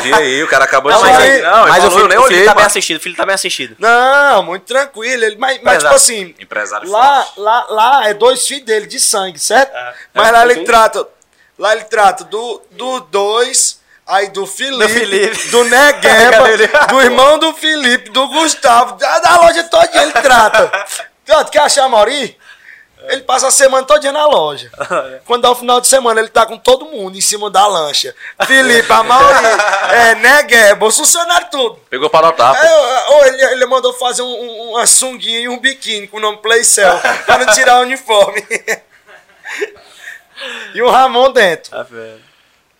E 0.04 0.14
aí, 0.14 0.42
o 0.42 0.48
cara 0.48 0.64
acabou 0.64 0.90
Não, 0.90 0.98
de 0.98 1.04
mas, 1.04 1.16
chegar 1.16 1.34
aí. 1.34 1.42
Não, 1.42 1.68
mas 1.68 1.76
ele 1.78 1.86
o 1.86 1.90
falou, 1.90 1.92
eu 1.92 1.92
filho, 1.92 2.08
nem 2.08 2.18
o 2.18 2.22
filho 2.22 2.36
olhei, 2.36 2.44
tá 2.46 2.50
bem 2.52 2.54
mano. 2.56 2.66
assistido, 2.66 2.96
o 2.96 3.00
filho 3.00 3.16
tá 3.16 3.26
bem 3.26 3.34
assistido. 3.34 3.76
Não, 3.78 4.42
muito 4.42 4.62
tranquilo. 4.64 5.24
Ele, 5.24 5.36
mas, 5.36 5.60
mas 5.62 5.82
tipo 5.82 5.94
assim, 5.94 6.34
Empresário 6.40 6.90
lá, 6.90 7.22
forte. 7.22 7.40
lá, 7.40 7.66
lá 7.68 8.08
é 8.08 8.14
dois 8.14 8.46
filhos 8.46 8.64
dele 8.64 8.86
de 8.86 8.98
sangue, 8.98 9.38
certo? 9.38 9.72
Mas 10.14 10.28
É, 10.28 10.30
lá 10.30 10.42
ele 10.44 10.64
trata. 10.64 11.06
Lá 11.58 11.72
ele 11.72 11.84
trata 11.84 12.24
do, 12.24 12.62
do 12.72 13.00
dois, 13.00 13.80
aí 14.06 14.28
do 14.28 14.46
Felipe, 14.46 14.92
Felipe. 14.92 15.48
do 15.48 15.64
Negueba, 15.64 16.44
do 16.88 17.00
irmão 17.00 17.38
do 17.38 17.52
Felipe, 17.54 18.10
do 18.10 18.28
Gustavo, 18.28 18.96
da, 18.96 19.18
da 19.18 19.36
loja 19.40 19.64
toda 19.64 20.02
ele 20.02 20.12
trata. 20.12 20.70
Tanto, 21.24 21.50
quer 21.50 21.60
achar 21.62 21.88
Mauri? 21.88 22.38
Ele 23.08 23.22
passa 23.22 23.46
a 23.48 23.52
semana 23.52 23.86
todinha 23.86 24.12
na 24.12 24.26
loja. 24.26 24.68
Quando 25.26 25.42
dá 25.42 25.50
o 25.50 25.54
final 25.54 25.80
de 25.80 25.86
semana, 25.86 26.18
ele 26.18 26.28
tá 26.28 26.44
com 26.44 26.58
todo 26.58 26.86
mundo 26.86 27.16
em 27.16 27.20
cima 27.20 27.48
da 27.48 27.64
lancha. 27.66 28.12
Felipe, 28.46 28.92
a 28.92 29.02
Mauri, 29.02 29.46
é, 29.90 30.14
Negueba, 30.16 30.86
os 30.86 30.96
funcionários 30.96 31.50
tudo. 31.50 31.76
Pegou 31.88 32.10
pra 32.10 32.22
notar, 32.22 32.56
ó, 32.60 33.18
ó, 33.18 33.24
ele, 33.26 33.44
ele 33.44 33.66
mandou 33.66 33.92
fazer 33.92 34.22
um, 34.22 34.26
um- 34.26 34.70
uma 34.70 34.86
sunguinha 34.86 35.38
e 35.40 35.48
um 35.48 35.58
biquíni 35.58 36.08
com 36.08 36.16
o 36.16 36.20
nome 36.20 36.38
Playcell, 36.38 36.98
pra 37.26 37.38
não 37.38 37.46
tirar 37.52 37.78
o 37.78 37.82
uniforme. 37.82 38.44
e 40.74 40.82
o 40.82 40.90
Ramon 40.90 41.32
dentro. 41.32 41.72
Vendo? 41.88 42.20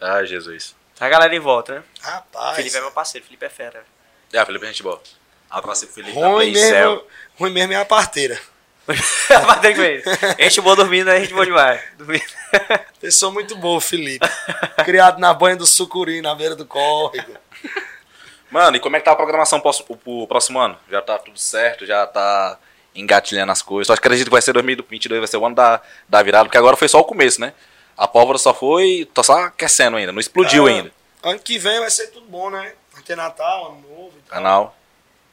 Ai, 0.00 0.26
Jesus. 0.26 0.74
A 0.98 1.08
galera 1.08 1.34
em 1.34 1.40
volta, 1.40 1.76
né? 1.76 1.82
Rapaz, 2.00 2.56
Felipe 2.56 2.76
é 2.76 2.80
meu 2.80 2.90
parceiro, 2.90 3.26
Felipe 3.26 3.44
é 3.44 3.48
fera. 3.50 3.84
É, 4.32 4.44
Felipe, 4.44 4.64
a 4.64 4.68
gente 4.68 4.82
boa. 4.82 5.00
Abraço 5.50 5.86
pro 5.86 5.94
Felipe 5.94 6.18
da 6.18 6.26
ruim 6.26 6.52
Playcell. 6.52 6.90
mesmo, 6.90 7.04
ruim 7.38 7.52
mesmo 7.52 7.72
é 7.74 7.76
a 7.76 7.84
parteira. 7.84 8.40
Mas 8.86 9.60
tem 9.60 9.74
que 9.74 9.80
ver. 9.80 10.04
Gente 10.38 10.60
boa 10.60 10.76
dormindo, 10.76 11.10
a 11.10 11.18
gente 11.18 11.34
boa 11.34 11.44
demais. 11.44 11.80
Dormindo. 11.98 12.24
Pessoa 13.00 13.32
muito 13.32 13.56
boa, 13.56 13.80
Felipe. 13.80 14.26
Criado 14.84 15.18
na 15.18 15.34
banha 15.34 15.56
do 15.56 15.66
sucuri, 15.66 16.22
na 16.22 16.34
beira 16.34 16.54
do 16.54 16.64
córrego. 16.64 17.34
Mano, 18.50 18.76
e 18.76 18.80
como 18.80 18.96
é 18.96 19.00
que 19.00 19.04
tá 19.04 19.12
a 19.12 19.16
programação 19.16 19.60
pro, 19.60 19.72
pro 19.96 20.26
próximo 20.28 20.58
ano? 20.60 20.78
Já 20.90 21.02
tá 21.02 21.18
tudo 21.18 21.38
certo? 21.38 21.84
Já 21.84 22.06
tá 22.06 22.58
engatilhando 22.94 23.52
as 23.52 23.60
coisas? 23.60 23.88
Só 23.88 23.94
acredito 23.94 24.26
que 24.26 24.32
vai 24.32 24.40
ser 24.40 24.52
2022, 24.52 25.18
vai 25.20 25.28
ser 25.28 25.36
o 25.36 25.44
ano 25.44 25.56
da, 25.56 25.82
da 26.08 26.22
virada, 26.22 26.44
porque 26.44 26.56
agora 26.56 26.76
foi 26.76 26.88
só 26.88 27.00
o 27.00 27.04
começo, 27.04 27.40
né? 27.40 27.52
A 27.96 28.06
pólvora 28.06 28.38
só 28.38 28.52
foi, 28.52 29.08
tá 29.14 29.22
só 29.22 29.44
aquecendo 29.44 29.96
ainda, 29.96 30.12
não 30.12 30.20
explodiu 30.20 30.66
Ah, 30.66 30.70
ainda. 30.70 30.92
Ano 31.22 31.38
que 31.38 31.58
vem 31.58 31.80
vai 31.80 31.90
ser 31.90 32.08
tudo 32.08 32.26
bom, 32.26 32.50
né? 32.50 32.72
Vai 32.92 33.02
ter 33.02 33.16
Natal, 33.16 33.66
Ano 33.72 33.80
Novo 33.88 34.12
e 34.16 34.20
tal. 34.28 34.30
Canal. 34.38 34.76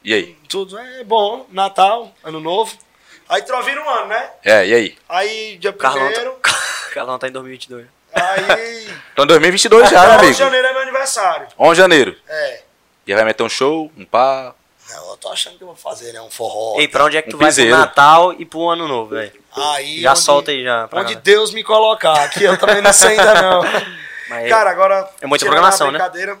E 0.02 0.12
aí? 0.14 0.36
Tudo 0.48 0.78
é 0.78 1.04
bom. 1.04 1.46
Natal, 1.50 2.12
Ano 2.22 2.40
Novo. 2.40 2.76
Aí 3.28 3.42
trovira 3.42 3.82
um 3.82 3.88
ano, 3.88 4.06
né? 4.06 4.30
É, 4.44 4.66
e 4.66 4.74
aí? 4.74 4.98
Aí, 5.08 5.56
dia 5.58 5.72
Carlão 5.72 6.06
primeiro. 6.08 6.32
tá, 6.42 6.50
Carlão 6.92 7.18
tá 7.18 7.28
em 7.28 7.32
2022. 7.32 7.86
Aí. 8.12 8.88
Então 9.14 9.26
2022 9.26 9.90
já, 9.90 10.00
meu 10.00 10.10
11 10.10 10.18
de 10.18 10.24
amigo. 10.24 10.38
janeiro 10.38 10.66
é 10.66 10.72
meu 10.72 10.82
aniversário. 10.82 11.46
11 11.58 11.70
de 11.70 11.76
janeiro. 11.78 12.16
É. 12.28 12.62
Já 13.06 13.14
vai 13.16 13.24
meter 13.26 13.42
um 13.44 13.48
show, 13.48 13.92
um 13.96 14.04
pá. 14.04 14.54
Não, 14.90 15.10
eu 15.10 15.16
tô 15.16 15.28
achando 15.30 15.56
que 15.56 15.62
eu 15.62 15.68
vou 15.68 15.76
fazer, 15.76 16.12
né? 16.12 16.20
Um 16.20 16.30
forró. 16.30 16.78
Ei, 16.80 16.88
pra 16.88 17.04
onde 17.04 17.16
é 17.16 17.22
que 17.22 17.28
Um 17.28 17.32
tu 17.32 17.38
vai 17.38 17.46
piseiro. 17.48 17.70
pro 17.70 17.78
Natal 17.78 18.32
e 18.32 18.44
pro 18.44 18.68
Ano 18.68 18.88
Novo, 18.88 19.10
velho? 19.14 19.32
Aí, 19.54 20.00
Já 20.00 20.10
onde- 20.12 20.20
solta 20.20 20.50
aí 20.50 20.62
já. 20.64 20.88
pra 20.88 21.00
Onde 21.00 21.14
galera. 21.14 21.20
Deus 21.22 21.52
me 21.52 21.62
colocar. 21.62 22.24
Aqui 22.24 22.42
eu 22.44 22.56
também 22.58 22.82
não 22.82 22.92
sei 22.92 23.10
ainda 23.18 23.40
não. 23.40 23.62
Mas 24.28 24.48
Cara, 24.48 24.70
agora. 24.70 25.08
É 25.20 25.26
muita 25.26 25.44
programação, 25.44 25.88
né? 25.90 25.98
brincadeira, 25.98 26.40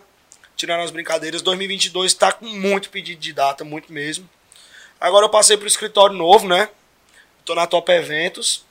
Tirando 0.56 0.82
as 0.84 0.90
brincadeiras, 0.92 1.42
2022 1.42 2.14
tá 2.14 2.30
com 2.32 2.46
muito 2.46 2.88
pedido 2.88 3.20
de 3.20 3.32
data, 3.32 3.64
muito 3.64 3.92
mesmo. 3.92 4.28
Agora 5.00 5.26
eu 5.26 5.28
passei 5.28 5.56
pro 5.56 5.66
escritório 5.66 6.14
novo, 6.16 6.46
né? 6.48 6.68
Tô 7.44 7.54
na 7.56 7.66
Top 7.66 7.90
Eventos. 7.92 8.64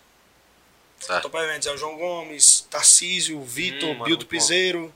Certo. 0.99 1.23
Top 1.23 1.37
Eventos 1.37 1.67
é 1.67 1.71
o 1.71 1.77
João 1.77 1.97
Gomes, 1.97 2.65
Tarcísio, 2.71 3.41
Vitor, 3.43 3.89
Hum, 3.89 4.03
Bildo. 4.03 4.25
Piseiro, 4.25 4.93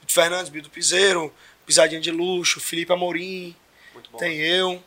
Vitor 0.00 0.14
Fernandes, 0.14 0.48
Bildo 0.48 0.70
Piseiro, 0.70 1.32
Pisadinha 1.66 2.00
de 2.00 2.10
Luxo, 2.10 2.58
Felipe 2.58 2.90
Amorim, 2.92 3.54
Muito 3.92 4.10
bom. 4.10 4.16
tem 4.18 4.38
eu. 4.40 4.82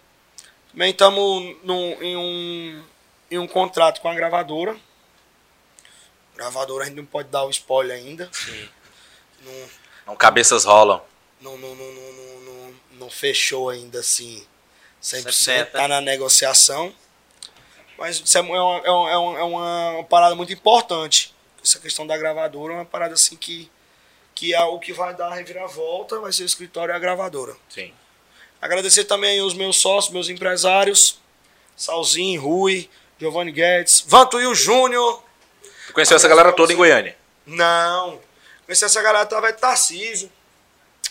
Também 0.72 0.90
estamos 0.90 1.56
em 2.02 2.18
um, 2.18 2.84
em 3.34 3.38
um 3.40 3.48
contrato 3.48 4.00
com 4.02 4.08
a 4.08 4.14
gravadora. 4.14 4.76
Gravadora 6.36 6.84
a 6.84 6.88
gente 6.88 6.98
não 6.98 7.06
pode 7.06 7.30
dar 7.30 7.44
o 7.46 7.50
spoiler 7.50 7.98
ainda. 7.98 8.30
Sim. 8.32 8.70
Não, 9.42 9.70
Não, 10.08 10.16
cabeças 10.16 10.66
rolam. 10.66 11.02
não, 11.42 11.58
não, 11.58 11.76
não, 11.76 11.92
não, 11.94 12.12
não, 12.42 12.76
não, 13.00 13.10
fechou 13.10 13.70
ainda 13.70 14.00
assim 14.00 14.46
100%. 15.02 15.26
100%, 15.28 15.72
Tá 15.72 15.88
na 15.88 16.00
negociação. 16.02 16.94
Mas 17.98 18.20
isso 18.20 18.38
é 18.38 18.42
uma, 18.42 18.56
é 18.58 18.90
uma, 18.90 19.10
é 19.12 19.16
uma, 19.16 19.40
é 19.40 19.44
uma 19.44 20.04
parada 20.06 20.36
muito 20.36 20.52
importante. 20.54 21.34
Essa 21.64 21.80
questão 21.80 22.06
da 22.08 22.18
gravadora 22.18 22.74
é 22.74 22.76
uma 22.78 22.86
parada 22.86 23.14
assim 23.14 23.36
que, 23.36 23.70
que 24.34 24.54
é 24.54 24.62
o 24.64 24.80
que 24.80 24.92
vai 24.94 25.14
dar 25.16 25.28
a 25.32 25.36
reviravolta, 25.36 26.20
vai 26.20 26.32
ser 26.34 26.44
o 26.44 26.46
escritório 26.46 26.92
e 26.92 26.96
a 26.96 27.00
gravadora. 27.00 27.56
Sim. 27.70 27.94
Agradecer 28.62 29.04
também 29.06 29.42
os 29.42 29.54
meus 29.54 29.78
sócios, 29.78 30.12
meus 30.14 30.30
empresários, 30.30 31.20
Salzinho, 31.76 32.42
Rui, 32.42 32.90
Giovanni 33.20 33.52
Guedes, 33.52 34.04
Vantuil 34.08 34.54
Júnior. 34.56 35.24
Tu 35.88 35.94
conheceu 35.94 36.16
essa 36.18 36.28
galera 36.28 36.52
toda 36.52 36.74
em 36.74 36.76
Goiânia? 36.76 37.16
Não. 37.46 38.20
Conheci 38.66 38.86
essa 38.86 39.02
galera 39.02 39.24
através 39.24 39.56
de 39.56 39.62
Tarcísio. 39.62 40.32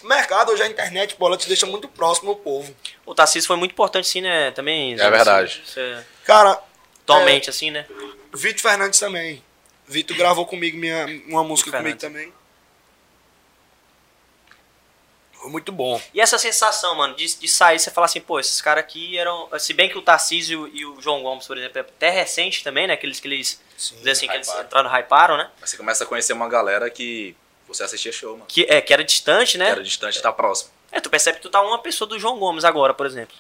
O 0.03 0.07
mercado, 0.07 0.51
hoje 0.51 0.63
a 0.63 0.67
internet, 0.67 1.15
bola 1.17 1.37
te 1.37 1.47
deixa 1.47 1.65
muito 1.67 1.87
próximo 1.89 2.31
ao 2.31 2.37
povo. 2.37 2.75
O 3.07 3.15
Tarcísio 3.15 3.47
foi 3.47 3.57
muito 3.57 3.73
importante, 3.73 4.09
sim, 4.09 4.21
né? 4.21 4.51
Também. 4.51 4.97
Zé, 4.97 5.09
verdade. 5.11 5.63
é- 5.77 6.03
Cara, 6.25 6.61
Atualmente, 7.03 7.51
assim, 7.51 7.71
né? 7.71 7.87
Vitor 8.33 8.61
Fernandes 8.63 8.99
também. 8.99 9.43
Vitor 9.87 10.17
gravou 10.17 10.47
comigo 10.47 10.77
minha, 10.79 11.07
uma 11.27 11.45
música 11.45 11.71
comigo 11.71 11.99
também. 11.99 12.33
Foi 15.43 15.51
muito 15.51 15.73
bom. 15.73 16.01
E 16.15 16.21
essa 16.21 16.39
sensação, 16.39 16.95
mano, 16.95 17.17
de, 17.17 17.35
de 17.35 17.49
sair, 17.49 17.77
você 17.79 17.91
falar 17.91 18.05
assim, 18.05 18.21
pô, 18.21 18.39
esses 18.39 18.61
caras 18.61 18.85
aqui 18.85 19.19
eram. 19.19 19.49
Se 19.59 19.73
bem 19.73 19.89
que 19.89 19.99
o 19.99 20.03
Tarcísio 20.03 20.69
e 20.73 20.87
o 20.87 21.01
João 21.01 21.21
Gomes, 21.23 21.47
por 21.49 21.59
exemplo, 21.59 21.79
é 21.79 21.81
até 21.81 22.11
recente 22.11 22.63
também, 22.63 22.87
né? 22.87 22.95
Aqueles 22.95 23.19
que 23.19 23.27
eles. 23.27 23.61
Sim. 23.77 24.09
assim, 24.09 24.29
que 24.29 24.35
eles 24.35 24.49
entraram, 24.49 24.89
hyparam, 24.89 25.37
né? 25.37 25.51
Aí 25.61 25.67
você 25.69 25.77
começa 25.77 26.05
a 26.05 26.07
conhecer 26.07 26.33
uma 26.33 26.49
galera 26.49 26.89
que 26.89 27.35
você 27.67 27.83
assistia 27.83 28.13
show, 28.13 28.35
mano. 28.35 28.45
Que, 28.47 28.65
é, 28.69 28.81
que 28.81 28.93
era 28.93 29.03
distante, 29.03 29.59
né? 29.59 29.65
Que 29.67 29.73
era 29.73 29.83
distante 29.83 30.19
e 30.19 30.23
tá 30.23 30.33
próximo. 30.33 30.71
É, 30.93 31.01
tu 31.01 31.11
percebe 31.11 31.39
que 31.39 31.43
tu 31.43 31.51
tá 31.51 31.61
uma 31.61 31.79
pessoa 31.81 32.07
do 32.07 32.19
João 32.21 32.39
Gomes 32.39 32.65
agora, 32.65 32.95
por 32.95 33.05
exemplo. 33.07 33.35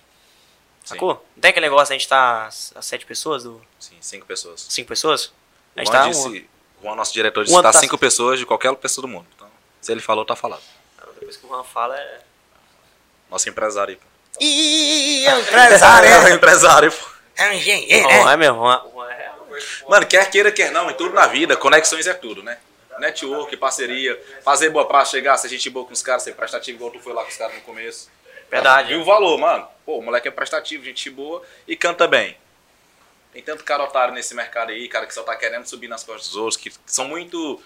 Sacou? 0.84 1.24
Não 1.36 1.40
tem 1.40 1.50
aquele 1.50 1.66
negócio 1.66 1.86
de 1.88 1.92
a 1.94 1.98
gente 1.98 2.09
tá 2.09 2.48
a 2.74 2.82
sete 2.82 3.07
pessoas, 3.07 3.44
do, 3.44 3.62
Sim, 3.78 3.94
cinco 4.00 4.26
pessoas. 4.26 4.66
cinco 4.68 4.88
pessoas? 4.88 5.32
A 5.76 5.82
O 5.82 5.84
gente 5.84 5.92
Juan 5.92 6.03
tá 6.03 6.09
disse, 6.09 6.48
Juan, 6.82 6.94
nosso 6.96 7.12
diretor, 7.12 7.44
disse 7.44 7.57
que 7.57 7.62
tá 7.62 7.70
tá- 7.70 7.78
cinco 7.78 7.96
pessoas 7.96 8.40
de 8.40 8.44
qualquer 8.46 8.74
pessoa 8.74 9.03
do 9.03 9.09
mundo. 9.09 9.26
Então, 9.36 9.48
se 9.80 9.92
ele 9.92 10.00
falou, 10.00 10.24
tá 10.24 10.34
falado. 10.34 10.62
Que 11.36 11.46
o 11.46 11.48
Juan 11.48 11.64
fala, 11.64 11.98
é. 11.98 12.20
Nosso 13.30 13.48
empresário 13.48 13.94
aí, 13.94 13.96
pô. 13.96 14.06
Ih, 14.40 15.26
é 15.26 15.34
um 15.34 15.40
empresário, 15.40 16.08
É, 16.10 16.30
é. 16.30 16.34
empresário, 16.34 16.92
pô. 16.92 17.06
É 17.36 17.48
um 17.48 17.52
engenheiro. 17.52 18.08
Não, 18.08 18.30
é. 18.30 18.34
é 18.34 18.36
mesmo. 18.36 18.56
Juan, 18.56 18.82
Juan 18.92 19.10
é. 19.10 19.32
Mano, 19.88 20.06
quer 20.06 20.30
queira, 20.30 20.50
quer 20.50 20.70
não, 20.70 20.90
em 20.90 20.94
tudo 20.94 21.14
na 21.14 21.26
vida, 21.26 21.56
conexões 21.56 22.06
é 22.06 22.14
tudo, 22.14 22.42
né? 22.42 22.58
Network, 22.98 23.56
parceria, 23.56 24.20
fazer 24.44 24.70
boa 24.70 24.86
pra 24.86 25.04
chegar, 25.04 25.36
ser 25.36 25.48
gente 25.48 25.68
boa 25.70 25.84
com 25.84 25.92
os 25.92 26.02
caras, 26.02 26.22
ser 26.22 26.34
prestativo 26.34 26.78
igual 26.78 26.90
tu 26.90 27.00
foi 27.00 27.12
lá 27.12 27.22
com 27.22 27.30
os 27.30 27.36
caras 27.36 27.54
no 27.54 27.62
começo. 27.62 28.10
Verdade. 28.50 28.88
Viu 28.88 29.00
o 29.00 29.04
valor, 29.04 29.38
mano. 29.38 29.66
Pô, 29.84 29.98
o 29.98 30.02
moleque 30.02 30.28
é 30.28 30.30
prestativo, 30.30 30.84
gente 30.84 31.08
boa 31.10 31.42
e 31.66 31.74
canta 31.74 32.06
bem. 32.06 32.36
Tem 33.32 33.42
tanto 33.42 33.64
cara 33.64 33.82
otário 33.82 34.12
nesse 34.12 34.34
mercado 34.34 34.70
aí, 34.70 34.86
cara 34.88 35.06
que 35.06 35.14
só 35.14 35.22
tá 35.22 35.34
querendo 35.34 35.66
subir 35.66 35.88
nas 35.88 36.04
costas 36.04 36.28
dos 36.28 36.36
outros, 36.36 36.56
que 36.58 36.70
são 36.84 37.06
muito 37.06 37.62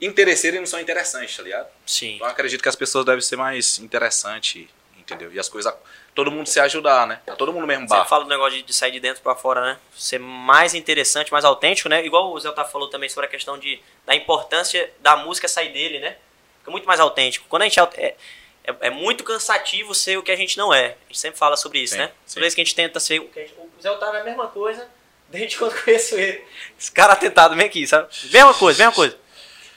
interesseiros 0.00 0.56
e 0.56 0.60
não 0.60 0.66
são 0.66 0.80
interessantes, 0.80 1.36
tá 1.36 1.42
ligado? 1.42 1.68
Sim. 1.86 2.16
Então 2.16 2.26
eu 2.26 2.30
acredito 2.32 2.62
que 2.62 2.68
as 2.68 2.76
pessoas 2.76 3.04
devem 3.04 3.20
ser 3.20 3.36
mais 3.36 3.78
interessantes, 3.78 4.66
entendeu? 4.98 5.32
E 5.32 5.38
as 5.38 5.48
coisas. 5.48 5.72
Todo 6.14 6.30
mundo 6.30 6.46
se 6.46 6.60
ajudar, 6.60 7.06
né? 7.08 7.20
Tá 7.26 7.34
todo 7.34 7.52
mundo 7.52 7.62
no 7.62 7.66
mesmo 7.66 7.88
Você 7.88 7.94
barco. 7.94 8.08
fala 8.08 8.22
do 8.22 8.30
negócio 8.30 8.62
de, 8.62 8.72
sair 8.72 8.92
de 8.92 9.00
dentro 9.00 9.20
pra 9.20 9.34
fora, 9.34 9.60
né? 9.60 9.78
Ser 9.96 10.20
mais 10.20 10.72
interessante, 10.72 11.32
mais 11.32 11.44
autêntico, 11.44 11.88
né? 11.88 12.04
Igual 12.06 12.32
o 12.32 12.38
Zé 12.38 12.48
Otávio 12.48 12.70
falou 12.70 12.88
também 12.88 13.08
sobre 13.08 13.26
a 13.26 13.28
questão 13.28 13.58
de, 13.58 13.80
da 14.06 14.14
importância 14.14 14.92
da 15.00 15.16
música 15.16 15.48
sair 15.48 15.72
dele, 15.72 15.98
né? 15.98 16.16
Fica 16.60 16.70
muito 16.70 16.86
mais 16.86 17.00
autêntico. 17.00 17.46
Quando 17.48 17.62
a 17.62 17.64
gente 17.64 17.80
é, 17.80 17.82
é, 17.96 18.16
é, 18.64 18.76
é 18.82 18.90
muito 18.90 19.24
cansativo 19.24 19.92
ser 19.92 20.16
o 20.16 20.22
que 20.22 20.30
a 20.30 20.36
gente 20.36 20.56
não 20.56 20.72
é. 20.72 20.86
A 20.86 21.06
gente 21.08 21.18
sempre 21.18 21.38
fala 21.38 21.56
sobre 21.56 21.80
isso, 21.80 21.94
Sim, 21.94 21.98
né? 22.00 22.12
sim. 22.24 22.34
Toda 22.34 22.40
vez 22.42 22.54
que 22.54 22.60
a 22.60 22.64
gente 22.64 22.74
tenta 22.76 23.00
ser 23.00 23.18
o 23.20 23.28
que 23.28 23.40
a 23.40 23.42
gente, 23.42 23.54
O 23.54 23.82
Zé 23.82 23.90
Otávio 23.90 24.18
é 24.18 24.20
a 24.20 24.24
mesma 24.24 24.46
coisa 24.46 24.88
desde 25.28 25.58
quando 25.58 25.74
conheço 25.82 26.14
ele. 26.14 26.44
Esse 26.78 26.92
cara 26.92 27.12
atentado 27.14 27.56
vem 27.56 27.66
aqui, 27.66 27.84
sabe? 27.88 28.08
Mesma 28.32 28.54
coisa, 28.54 28.78
mesma 28.78 28.94
coisa. 28.94 29.18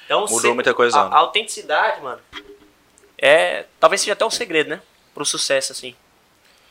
Então, 0.08 0.22
Mudou 0.22 0.40
ser- 0.40 0.54
muita 0.54 0.74
coisa, 0.74 1.00
A, 1.00 1.10
né? 1.10 1.16
a 1.16 1.20
autenticidade, 1.20 2.02
mano, 2.02 2.22
é. 3.18 3.66
Talvez 3.80 4.02
seja 4.02 4.14
até 4.14 4.26
um 4.26 4.30
segredo, 4.32 4.70
né? 4.70 4.82
Pro 5.14 5.26
sucesso, 5.26 5.72
assim. 5.74 5.96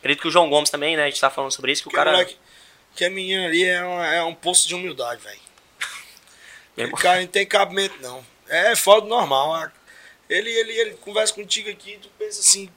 Acredito 0.01 0.22
que 0.22 0.28
o 0.28 0.30
João 0.30 0.49
Gomes 0.49 0.70
também, 0.70 0.97
né? 0.97 1.05
A 1.05 1.11
gente 1.11 1.20
tá 1.20 1.28
falando 1.30 1.53
sobre 1.53 1.70
isso, 1.72 1.82
que 1.82 1.89
o 1.89 1.91
Que 1.91 1.97
cara. 1.97 2.12
moleque, 2.12 2.37
que 2.95 3.05
a 3.05 3.11
menina 3.11 3.45
ali 3.47 3.62
é, 3.64 3.82
uma- 3.84 4.07
é 4.07 4.22
um 4.22 4.34
poço 4.34 4.66
de 4.66 4.74
humildade, 4.74 5.20
velho. 5.22 5.41
O 6.93 6.97
cara 6.97 7.20
não 7.20 7.26
tem 7.26 7.47
cabimento, 7.47 7.95
não. 8.01 8.24
É 8.49 8.74
fora 8.76 9.01
do 9.01 9.07
normal. 9.09 9.70
Ele, 10.28 10.51
ele, 10.51 10.72
ele 10.72 10.91
conversa 10.95 11.32
contigo 11.34 11.68
aqui 11.70 11.93
e 11.95 11.99
tu 11.99 12.09
pensa 12.18 12.41
assim, 12.41 12.70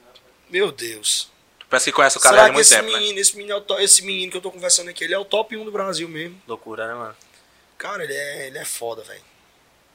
meu 0.49 0.71
Deus. 0.71 1.29
Tu 1.59 1.65
pensa 1.67 1.85
que 1.85 1.91
conhece 1.91 2.17
o 2.17 2.21
cara 2.21 2.35
Será 2.35 2.43
há 2.43 2.49
que 2.49 2.53
muito 2.53 2.65
esse 2.65 2.75
tempo, 2.75 2.91
né? 2.91 2.97
menino, 2.99 3.19
esse 3.19 3.35
menino, 3.37 3.53
é 3.69 3.73
o 3.73 3.79
esse 3.79 4.01
menino 4.03 4.31
que 4.31 4.37
eu 4.37 4.41
tô 4.41 4.51
conversando 4.51 4.89
aqui, 4.89 5.03
ele 5.03 5.13
é 5.13 5.17
o 5.19 5.25
top 5.25 5.55
1 5.55 5.63
do 5.65 5.71
Brasil 5.71 6.07
mesmo. 6.09 6.41
Loucura, 6.47 6.87
né, 6.87 6.93
mano? 6.93 7.15
Cara, 7.77 8.03
ele 8.03 8.13
é, 8.13 8.47
ele 8.47 8.57
é 8.57 8.65
foda, 8.65 9.01
velho. 9.03 9.21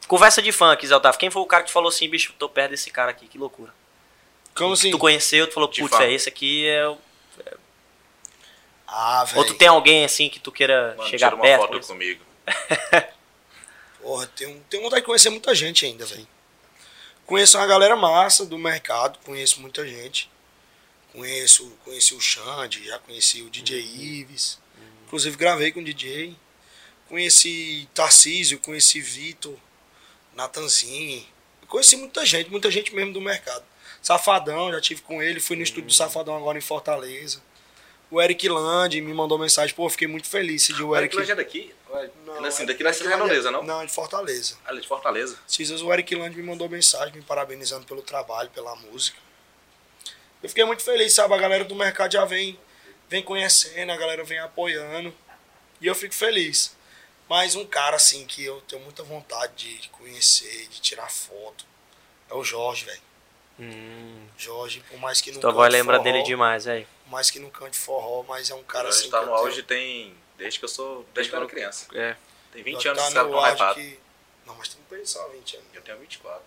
Conversa 0.07 0.43
de 0.43 0.53
funk, 0.53 0.87
Zé 0.87 0.95
Otávio. 0.97 1.19
Quem 1.19 1.31
foi 1.31 1.43
o 1.43 1.47
cara 1.47 1.63
que 1.65 1.73
falou 1.73 1.89
assim, 1.89 2.09
bicho, 2.09 2.35
tô 2.39 2.49
perto 2.49 2.71
desse 2.73 2.91
cara 2.91 3.11
aqui, 3.11 3.27
que 3.27 3.39
loucura. 3.39 3.73
Como 4.55 4.75
assim? 4.75 4.91
Tu 4.91 4.99
conheceu, 4.99 5.47
tu 5.47 5.55
falou, 5.55 5.69
putz, 5.69 5.99
é 6.01 6.13
esse 6.13 6.29
aqui 6.29 6.67
é 6.67 6.87
o... 6.89 6.99
Ah, 8.87 9.25
velho. 9.25 9.39
Ou 9.39 9.45
tu 9.45 9.55
tem 9.55 9.67
alguém 9.67 10.05
assim 10.05 10.29
que 10.29 10.39
tu 10.39 10.53
queira 10.53 10.95
Mano, 10.97 11.09
chegar 11.09 11.29
tira 11.29 11.37
uma 11.37 11.43
perto. 11.43 11.61
foto 11.63 11.77
mas- 11.77 11.87
comigo. 11.87 12.23
Porra, 14.01 14.27
tenho, 14.37 14.61
tenho 14.69 14.83
vontade 14.83 15.01
de 15.01 15.07
conhecer 15.07 15.31
muita 15.31 15.55
gente 15.55 15.85
ainda, 15.87 16.05
velho. 16.05 16.29
Conheço 17.27 17.57
uma 17.57 17.67
galera 17.67 17.97
massa 17.97 18.45
do 18.45 18.59
mercado, 18.59 19.19
conheço 19.25 19.61
muita 19.61 19.87
gente. 19.87 20.31
Conheço, 21.13 21.71
conheci 21.85 22.15
o 22.15 22.21
Xande, 22.21 22.85
já 22.85 22.99
conheci 22.99 23.41
o 23.43 23.49
DJ 23.49 23.81
Ives. 23.81 24.61
Inclusive 25.07 25.37
gravei 25.37 25.73
com 25.73 25.81
o 25.81 25.85
DJ. 25.85 26.37
Conheci 27.09 27.89
Tarcísio, 27.95 28.59
conheci 28.59 29.01
Vitor, 29.01 29.57
Natanzinho. 30.35 31.25
Conheci 31.69 31.97
muita 31.97 32.25
gente, 32.25 32.51
muita 32.51 32.71
gente 32.71 32.95
mesmo 32.95 33.13
do 33.13 33.21
mercado. 33.21 33.65
Safadão, 34.03 34.71
já 34.71 34.81
tive 34.81 35.01
com 35.03 35.23
ele, 35.23 35.41
fui 35.41 35.57
no 35.57 35.63
estúdio 35.63 35.87
do 35.89 35.93
Safadão 35.93 36.37
agora 36.37 36.59
em 36.59 36.61
Fortaleza. 36.61 37.43
O 38.11 38.21
Eric 38.21 38.49
Land 38.49 39.01
me 39.01 39.15
mandou 39.15 39.39
mensagem, 39.39 39.75
pô, 39.75 39.89
fiquei 39.89 40.07
muito 40.07 40.29
feliz 40.29 40.69
de 40.69 40.83
o 40.83 40.89
O 40.91 40.97
Eric. 40.97 41.17
Eric 41.17 41.33
é 41.33 41.35
daqui? 41.35 41.75
Não, 42.27 42.45
assim, 42.45 42.67
daqui 42.67 42.83
Eric 42.83 42.85
deve 42.85 42.95
ser 42.97 43.05
Land 43.05 43.15
é- 43.15 43.17
redondeza, 43.17 43.51
não? 43.51 43.63
Não, 43.63 43.81
é 43.81 43.87
de 43.87 43.93
Fortaleza. 43.93 44.57
Ah, 44.65 44.75
é 44.75 44.79
de 44.79 44.87
Fortaleza. 44.87 45.39
Dias 45.49 45.83
o 45.83 45.93
Eric 45.93 46.15
Land 46.15 46.37
me 46.37 46.43
mandou 46.43 46.69
mensagem 46.69 47.15
me 47.15 47.23
parabenizando 47.23 47.87
pelo 47.87 48.03
trabalho, 48.03 48.51
pela 48.51 48.77
música. 48.77 49.19
Eu 50.43 50.49
fiquei 50.49 50.65
muito 50.65 50.83
feliz, 50.83 51.15
sabe? 51.15 51.33
A 51.33 51.39
galera 51.39 51.65
do 51.65 51.75
mercado 51.75 52.13
já 52.13 52.25
vem, 52.27 52.59
vem 53.09 53.23
conhecendo, 53.23 53.91
a 53.91 53.97
galera 53.97 54.23
vem 54.23 54.39
apoiando. 54.39 55.13
E 55.81 55.87
eu 55.87 55.95
fico 55.95 56.15
feliz. 56.15 56.74
Mas 57.29 57.55
um 57.57 57.65
cara, 57.67 57.97
assim, 57.97 58.27
que 58.27 58.45
eu 58.45 58.61
tenho 58.63 58.83
muita 58.83 59.03
vontade 59.03 59.79
de 59.79 59.89
conhecer, 59.89 60.69
de 60.69 60.81
tirar 60.81 61.11
foto, 61.11 61.65
é 62.31 62.35
o 62.35 62.45
Jorge, 62.45 62.85
velho. 62.85 63.01
Hum, 63.59 64.27
Jorge, 64.37 64.83
por 64.91 64.99
mais 64.99 65.21
que 65.21 65.31
não 65.33 65.41
tua 65.41 65.51
avó 65.51 65.63
cante 65.63 65.73
lembra 65.73 65.97
forró, 65.97 66.05
dele 66.05 66.23
demais, 66.25 66.65
velho. 66.65 66.87
Por 67.05 67.11
mais 67.13 67.31
que 67.31 67.39
não 67.39 67.51
cante 67.51 67.79
forró, 67.79 68.25
mas 68.29 68.51
é 68.51 68.55
um 68.55 68.63
cara 68.65 68.89
assim. 68.89 69.09
tá 69.11 69.21
que 69.21 69.27
no 69.27 69.33
tenho- 69.33 69.45
auge 69.47 69.63
tem. 69.63 70.15
Desde 70.37 70.59
que 70.59 70.65
eu 70.65 70.69
sou. 70.69 71.07
Desde 71.15 71.31
que 71.31 71.37
eu 71.37 71.41
era 71.41 71.49
criança. 71.49 71.87
É. 71.95 72.17
Tem 72.53 72.63
20 72.63 72.83
já 72.83 72.91
anos 72.91 73.03
tá 73.03 73.23
no 73.23 73.29
estão 73.39 73.45
auge 73.67 73.75
que... 73.75 73.99
Não, 74.45 74.55
mas 74.57 74.69
tu 74.69 74.77
não 74.79 74.85
pensa 74.99 75.19
só 75.19 75.29
20 75.29 75.57
anos. 75.57 75.69
Eu 75.73 75.83
tenho 75.83 75.99
24. 75.99 76.43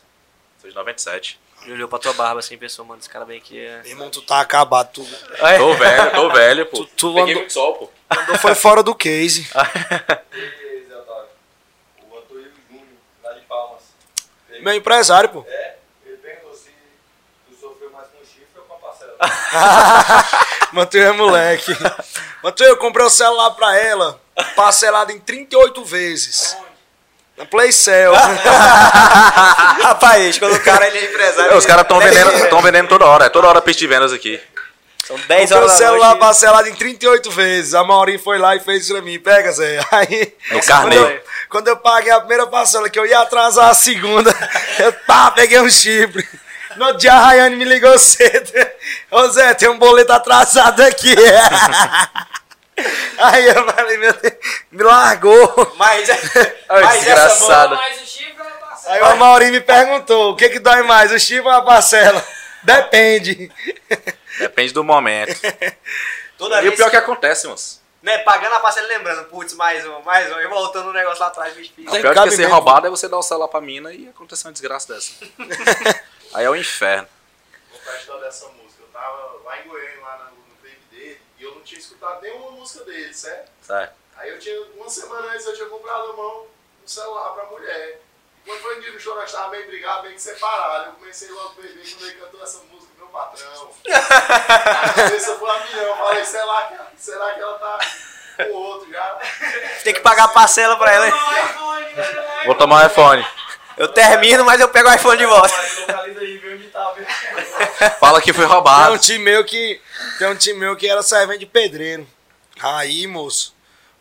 Sou 0.62 0.70
de 0.70 0.76
97. 0.76 1.40
Ele 1.64 1.74
olhou 1.74 1.88
pra 1.88 1.98
tua 1.98 2.14
barba 2.14 2.40
assim 2.40 2.54
e 2.54 2.58
pensou, 2.58 2.86
mano, 2.86 3.00
esse 3.00 3.10
cara 3.10 3.26
bem 3.26 3.40
que 3.42 3.58
é. 3.60 3.82
Meu 3.82 3.92
irmão, 3.92 4.10
tu 4.10 4.22
tá 4.22 4.40
acabado, 4.42 4.92
tu 4.92 5.04
Tô 5.06 5.74
velho, 5.76 6.12
tô 6.12 6.30
velho, 6.32 6.66
pô. 6.68 6.78
Tu- 6.78 6.86
tu 6.96 7.08
Peguei 7.14 7.22
andou- 7.24 7.36
muito 7.36 7.54
sol, 7.54 7.74
pô. 7.76 7.90
andou 8.10 8.38
foi 8.38 8.54
fora 8.54 8.84
do 8.84 8.94
case. 8.94 9.44
Zé 9.50 10.98
Otávio. 10.98 11.30
O 12.10 12.18
Antônio 12.18 12.52
Júnior, 12.70 12.86
lá 13.24 13.34
de 13.34 13.42
Ele, 14.58 14.64
Meu 14.66 14.74
empresário, 14.74 15.30
pô. 15.30 15.46
É, 15.48 15.76
ele 16.06 16.18
perguntou 16.18 16.54
se 16.56 16.70
tu 17.50 17.56
sofreu 17.60 17.90
mais 17.92 18.08
com 18.08 18.18
chifre 18.26 18.48
ou 18.58 18.64
com 18.64 18.76
a 18.76 20.26
Mantu 20.74 20.98
é 20.98 21.12
moleque. 21.12 21.76
Mantu, 22.44 22.64
eu 22.64 22.78
comprei 22.78 23.06
o 23.06 23.10
celular 23.10 23.52
pra 23.52 23.78
ela, 23.78 24.20
parcelado 24.56 25.12
em 25.12 25.20
38 25.20 25.84
vezes. 25.86 26.58
Na 27.38 27.46
Playcell. 27.46 28.14
Rapaz, 29.84 30.38
quando 30.40 30.56
o 30.56 30.60
cara 30.64 30.88
ele 30.88 30.98
é 31.00 31.06
empresário. 31.06 31.56
Os 31.58 31.66
caras 31.66 31.84
estão 31.84 32.02
ele- 32.02 32.10
vendendo, 32.12 32.50
tão 32.50 32.62
vendendo 32.62 32.88
toda 32.90 33.06
hora. 33.06 33.26
É 33.26 33.30
toda 33.30 33.48
hora 33.48 33.62
peixe 33.62 33.80
de 33.80 33.88
vendas 33.88 34.12
aqui. 34.12 34.42
São 35.08 35.16
10 35.16 35.28
Comprei 35.28 35.46
o 35.54 35.58
horas 35.58 35.72
da 35.72 35.78
celular 35.78 36.08
noite. 36.10 36.20
parcelado 36.20 36.68
em 36.68 36.76
38 36.76 37.32
vezes. 37.32 37.74
A 37.74 37.84
Maurinho 37.84 38.20
foi 38.20 38.38
lá 38.38 38.56
e 38.56 38.60
fez 38.60 38.84
isso 38.84 38.94
pra 38.94 39.02
mim. 39.02 39.18
Pega, 39.20 39.52
Zé. 39.54 39.80
Aí, 39.92 40.34
No 40.52 40.60
quando 40.60 40.66
carnê. 40.68 40.98
eu, 40.98 41.22
quando 41.50 41.68
eu 41.70 41.78
paguei 41.78 42.12
a 42.12 42.20
primeira 42.20 42.46
parcela, 42.46 42.90
que 42.90 43.00
eu 43.00 43.06
ia 43.06 43.20
atrasar 43.20 43.70
a 43.70 43.74
segunda, 43.74 44.34
eu 44.80 44.92
pá, 45.08 45.32
peguei 45.32 45.60
um 45.62 45.70
chifre. 45.70 46.28
No 46.76 46.92
dia 46.98 47.14
a 47.14 47.20
Rayane 47.20 47.56
me 47.56 47.64
ligou 47.66 47.98
cedo. 47.98 48.52
Ô 49.10 49.28
Zé, 49.30 49.54
tem 49.54 49.70
um 49.70 49.80
boleto 49.80 50.12
atrasado 50.12 50.82
aqui. 50.84 51.16
Aí 53.18 53.48
eu 53.48 53.66
falei, 53.74 53.98
meu 53.98 54.14
Deus, 54.14 54.34
me 54.72 54.84
largou. 54.84 55.74
Mas, 55.78 56.10
Ai, 56.10 56.20
mas 56.84 56.96
essa 56.98 57.06
desgraçado. 57.06 57.76
bola- 57.76 57.82
o 57.82 57.84
é 57.84 58.44
uma 58.44 58.52
parcela. 58.68 58.96
Aí 59.08 59.14
o 59.14 59.18
Maurinho 59.18 59.52
me 59.54 59.62
perguntou, 59.62 60.32
o 60.32 60.36
que 60.36 60.50
que 60.50 60.60
dói 60.60 60.84
mais, 60.84 61.12
o 61.12 61.20
chifre 61.20 61.48
ou 61.48 61.52
a 61.52 61.62
parcela? 61.64 62.24
Depende. 62.62 63.50
Depende 64.40 64.74
do 64.74 64.84
momento. 64.84 65.40
Toda 66.38 66.62
E 66.62 66.70
o 66.70 66.76
pior 66.76 66.90
que 66.90 66.98
acontece, 66.98 67.48
moço. 67.48 67.82
né, 68.02 68.20
pagando 68.20 68.54
a 68.56 68.60
parcela 68.60 68.86
e 68.88 68.90
lembrando, 68.98 69.26
putz, 69.28 69.54
mais 69.54 69.86
um, 69.86 70.00
mais 70.02 70.32
um, 70.32 70.40
e 70.40 70.48
voltando 70.48 70.90
o 70.90 70.94
negócio 70.94 71.20
lá 71.20 71.28
atrás, 71.28 71.54
bicho. 71.56 71.74
O 71.78 71.92
pior 71.92 72.14
que 72.14 72.20
é 72.20 72.32
ser 72.32 72.46
roubado 72.46 72.88
é 72.88 72.90
você 72.90 73.08
dar 73.08 73.18
o 73.18 73.24
celular 73.24 73.48
pra 73.48 73.60
mina 73.62 73.92
e 73.92 74.08
acontecer 74.10 74.48
uma 74.48 74.54
desgraça 74.54 74.94
dessa. 74.94 75.14
Aí 76.34 76.46
é 76.46 76.50
o 76.50 76.56
inferno. 76.56 77.08
Vou 77.72 77.80
pra 77.80 77.98
história 77.98 78.22
dessa 78.24 78.48
música. 78.50 78.82
Eu 78.84 78.88
tava 78.88 79.40
lá 79.44 79.60
em 79.60 79.68
Goiânia, 79.68 80.00
lá 80.02 80.30
no, 80.32 80.38
no 80.38 80.56
clipe 80.62 80.96
dele, 80.96 81.22
e 81.40 81.44
eu 81.44 81.56
não 81.56 81.62
tinha 81.62 81.80
escutado 81.80 82.22
nenhuma 82.22 82.52
música 82.52 82.84
dele, 82.86 83.14
certo? 83.14 83.50
Certo. 83.62 83.94
Aí 84.18 84.30
eu 84.30 84.40
tinha, 84.40 84.62
uma 84.76 84.90
semana 84.90 85.32
antes, 85.34 85.46
eu 85.46 85.54
tinha 85.56 85.68
comprado 85.68 86.12
a 86.12 86.14
mão 86.14 86.48
um 86.84 86.88
celular 86.88 87.30
pra 87.34 87.46
mulher. 87.46 88.00
E 88.46 88.50
quando 88.50 88.62
foi 88.62 88.78
um 88.78 88.82
dia 88.82 88.92
no 88.92 89.00
show, 89.00 89.16
nós 89.16 89.32
tava 89.32 89.50
meio 89.50 89.66
brigado, 89.68 90.04
meio 90.04 90.16
que 90.16 90.22
separado. 90.22 90.90
Eu 90.90 90.94
comecei 90.94 91.30
logo 91.30 91.50
a 91.50 91.62
beber 91.62 91.90
quando 91.92 92.06
ele 92.10 92.20
cantou 92.20 92.44
essa 92.44 92.60
música, 92.72 92.87
patrão. 93.18 93.70
a 94.86 94.90
cabeça 94.94 95.36
foi 95.38 95.50
a 95.50 95.60
milhão. 95.66 95.98
Falei, 95.98 96.26
será 96.26 96.62
que, 96.64 97.02
será 97.02 97.34
que 97.34 97.40
ela 97.42 97.54
tá 97.60 97.80
com 98.46 98.54
outro 98.54 98.92
já? 98.92 99.18
Tem 99.84 99.94
que 99.94 100.00
pagar 100.02 100.26
a 100.26 100.28
parcela 100.30 100.76
pra 100.78 100.94
ela. 100.94 101.08
hein? 101.08 101.14
Vou 102.46 102.56
tomar 102.56 102.84
um 102.84 102.88
iPhone. 102.88 103.26
Eu 103.78 103.88
termino, 103.90 104.44
mas 104.44 104.60
eu 104.60 104.70
pego 104.70 104.90
o 104.90 104.94
iPhone 104.94 105.18
de 105.18 105.26
volta. 105.26 105.54
Localiza 105.82 106.20
aí, 106.20 106.38
vê 106.40 106.54
onde 106.56 106.68
tá, 106.70 106.94
vê. 106.94 107.06
Fala 108.00 108.20
que 108.22 108.34
foi 108.34 108.44
Tem 108.46 108.52
um 108.52 108.54
roubado. 108.56 108.98
time 109.00 109.20
meu 109.24 109.46
que. 109.46 109.80
Tem 110.18 110.28
um 110.28 110.36
time 110.36 110.60
meu 110.60 110.76
que 110.76 110.90
era 110.90 111.04
servente 111.04 111.40
de 111.40 111.46
pedreiro. 111.46 112.08
Aí, 112.60 113.06
moço. 113.06 113.56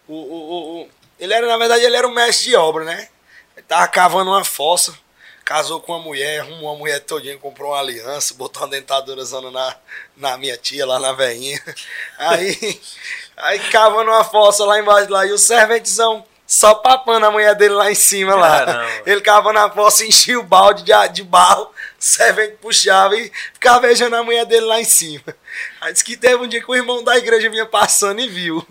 O, 0.08 0.14
o, 0.14 0.16
o, 0.18 0.82
o- 0.82 0.90
ele 1.18 1.32
era, 1.34 1.46
na 1.46 1.58
verdade, 1.58 1.82
ele 1.84 1.96
era 1.96 2.06
um 2.08 2.12
mestre 2.12 2.46
de 2.50 2.56
obra, 2.56 2.84
né? 2.84 3.08
Ele 3.54 3.66
tava 3.66 3.86
cavando 3.88 4.30
uma 4.30 4.44
fossa, 4.44 4.94
casou 5.46 5.80
com 5.80 5.92
uma 5.92 6.00
mulher, 6.02 6.40
arrumou 6.40 6.72
uma 6.72 6.76
mulher 6.76 6.98
todinha, 7.00 7.38
comprou 7.38 7.70
uma 7.70 7.78
aliança, 7.78 8.34
botou 8.34 8.62
uma 8.62 8.68
dentadura 8.68 9.24
zona 9.24 9.48
na, 9.50 9.76
na 10.16 10.36
minha 10.36 10.56
tia, 10.56 10.84
lá 10.84 10.98
na 10.98 11.12
veinha. 11.12 11.62
Aí, 12.18 12.80
aí 13.36 13.58
cavando 13.70 14.10
uma 14.10 14.24
fossa 14.24 14.64
lá 14.64 14.78
embaixo 14.80 15.10
lá, 15.10 15.24
e 15.24 15.30
o 15.32 15.38
serventezão 15.38 16.24
só 16.46 16.74
papando 16.74 17.26
a 17.26 17.30
mulher 17.30 17.54
dele 17.54 17.74
lá 17.74 17.90
em 17.90 17.94
cima 17.94 18.34
lá. 18.34 18.64
Caramba. 18.66 18.90
Ele 19.06 19.20
cavando 19.20 19.58
a 19.60 19.70
fossa, 19.70 20.04
enchia 20.04 20.38
o 20.38 20.42
balde 20.42 20.82
de, 20.82 21.08
de 21.12 21.22
barro, 21.22 21.64
o 21.64 21.72
servente 21.98 22.56
puxava 22.60 23.16
e 23.16 23.30
ficava 23.52 23.80
beijando 23.80 24.16
a 24.16 24.22
mulher 24.24 24.44
dele 24.46 24.66
lá 24.66 24.80
em 24.80 24.84
cima. 24.84 25.24
Aí 25.80 25.92
disse 25.92 26.04
que 26.04 26.16
teve 26.16 26.36
um 26.36 26.46
dia 26.48 26.60
que 26.62 26.70
o 26.70 26.74
irmão 26.74 27.02
da 27.04 27.16
igreja 27.16 27.48
vinha 27.48 27.66
passando 27.66 28.20
e 28.20 28.28
viu. 28.28 28.66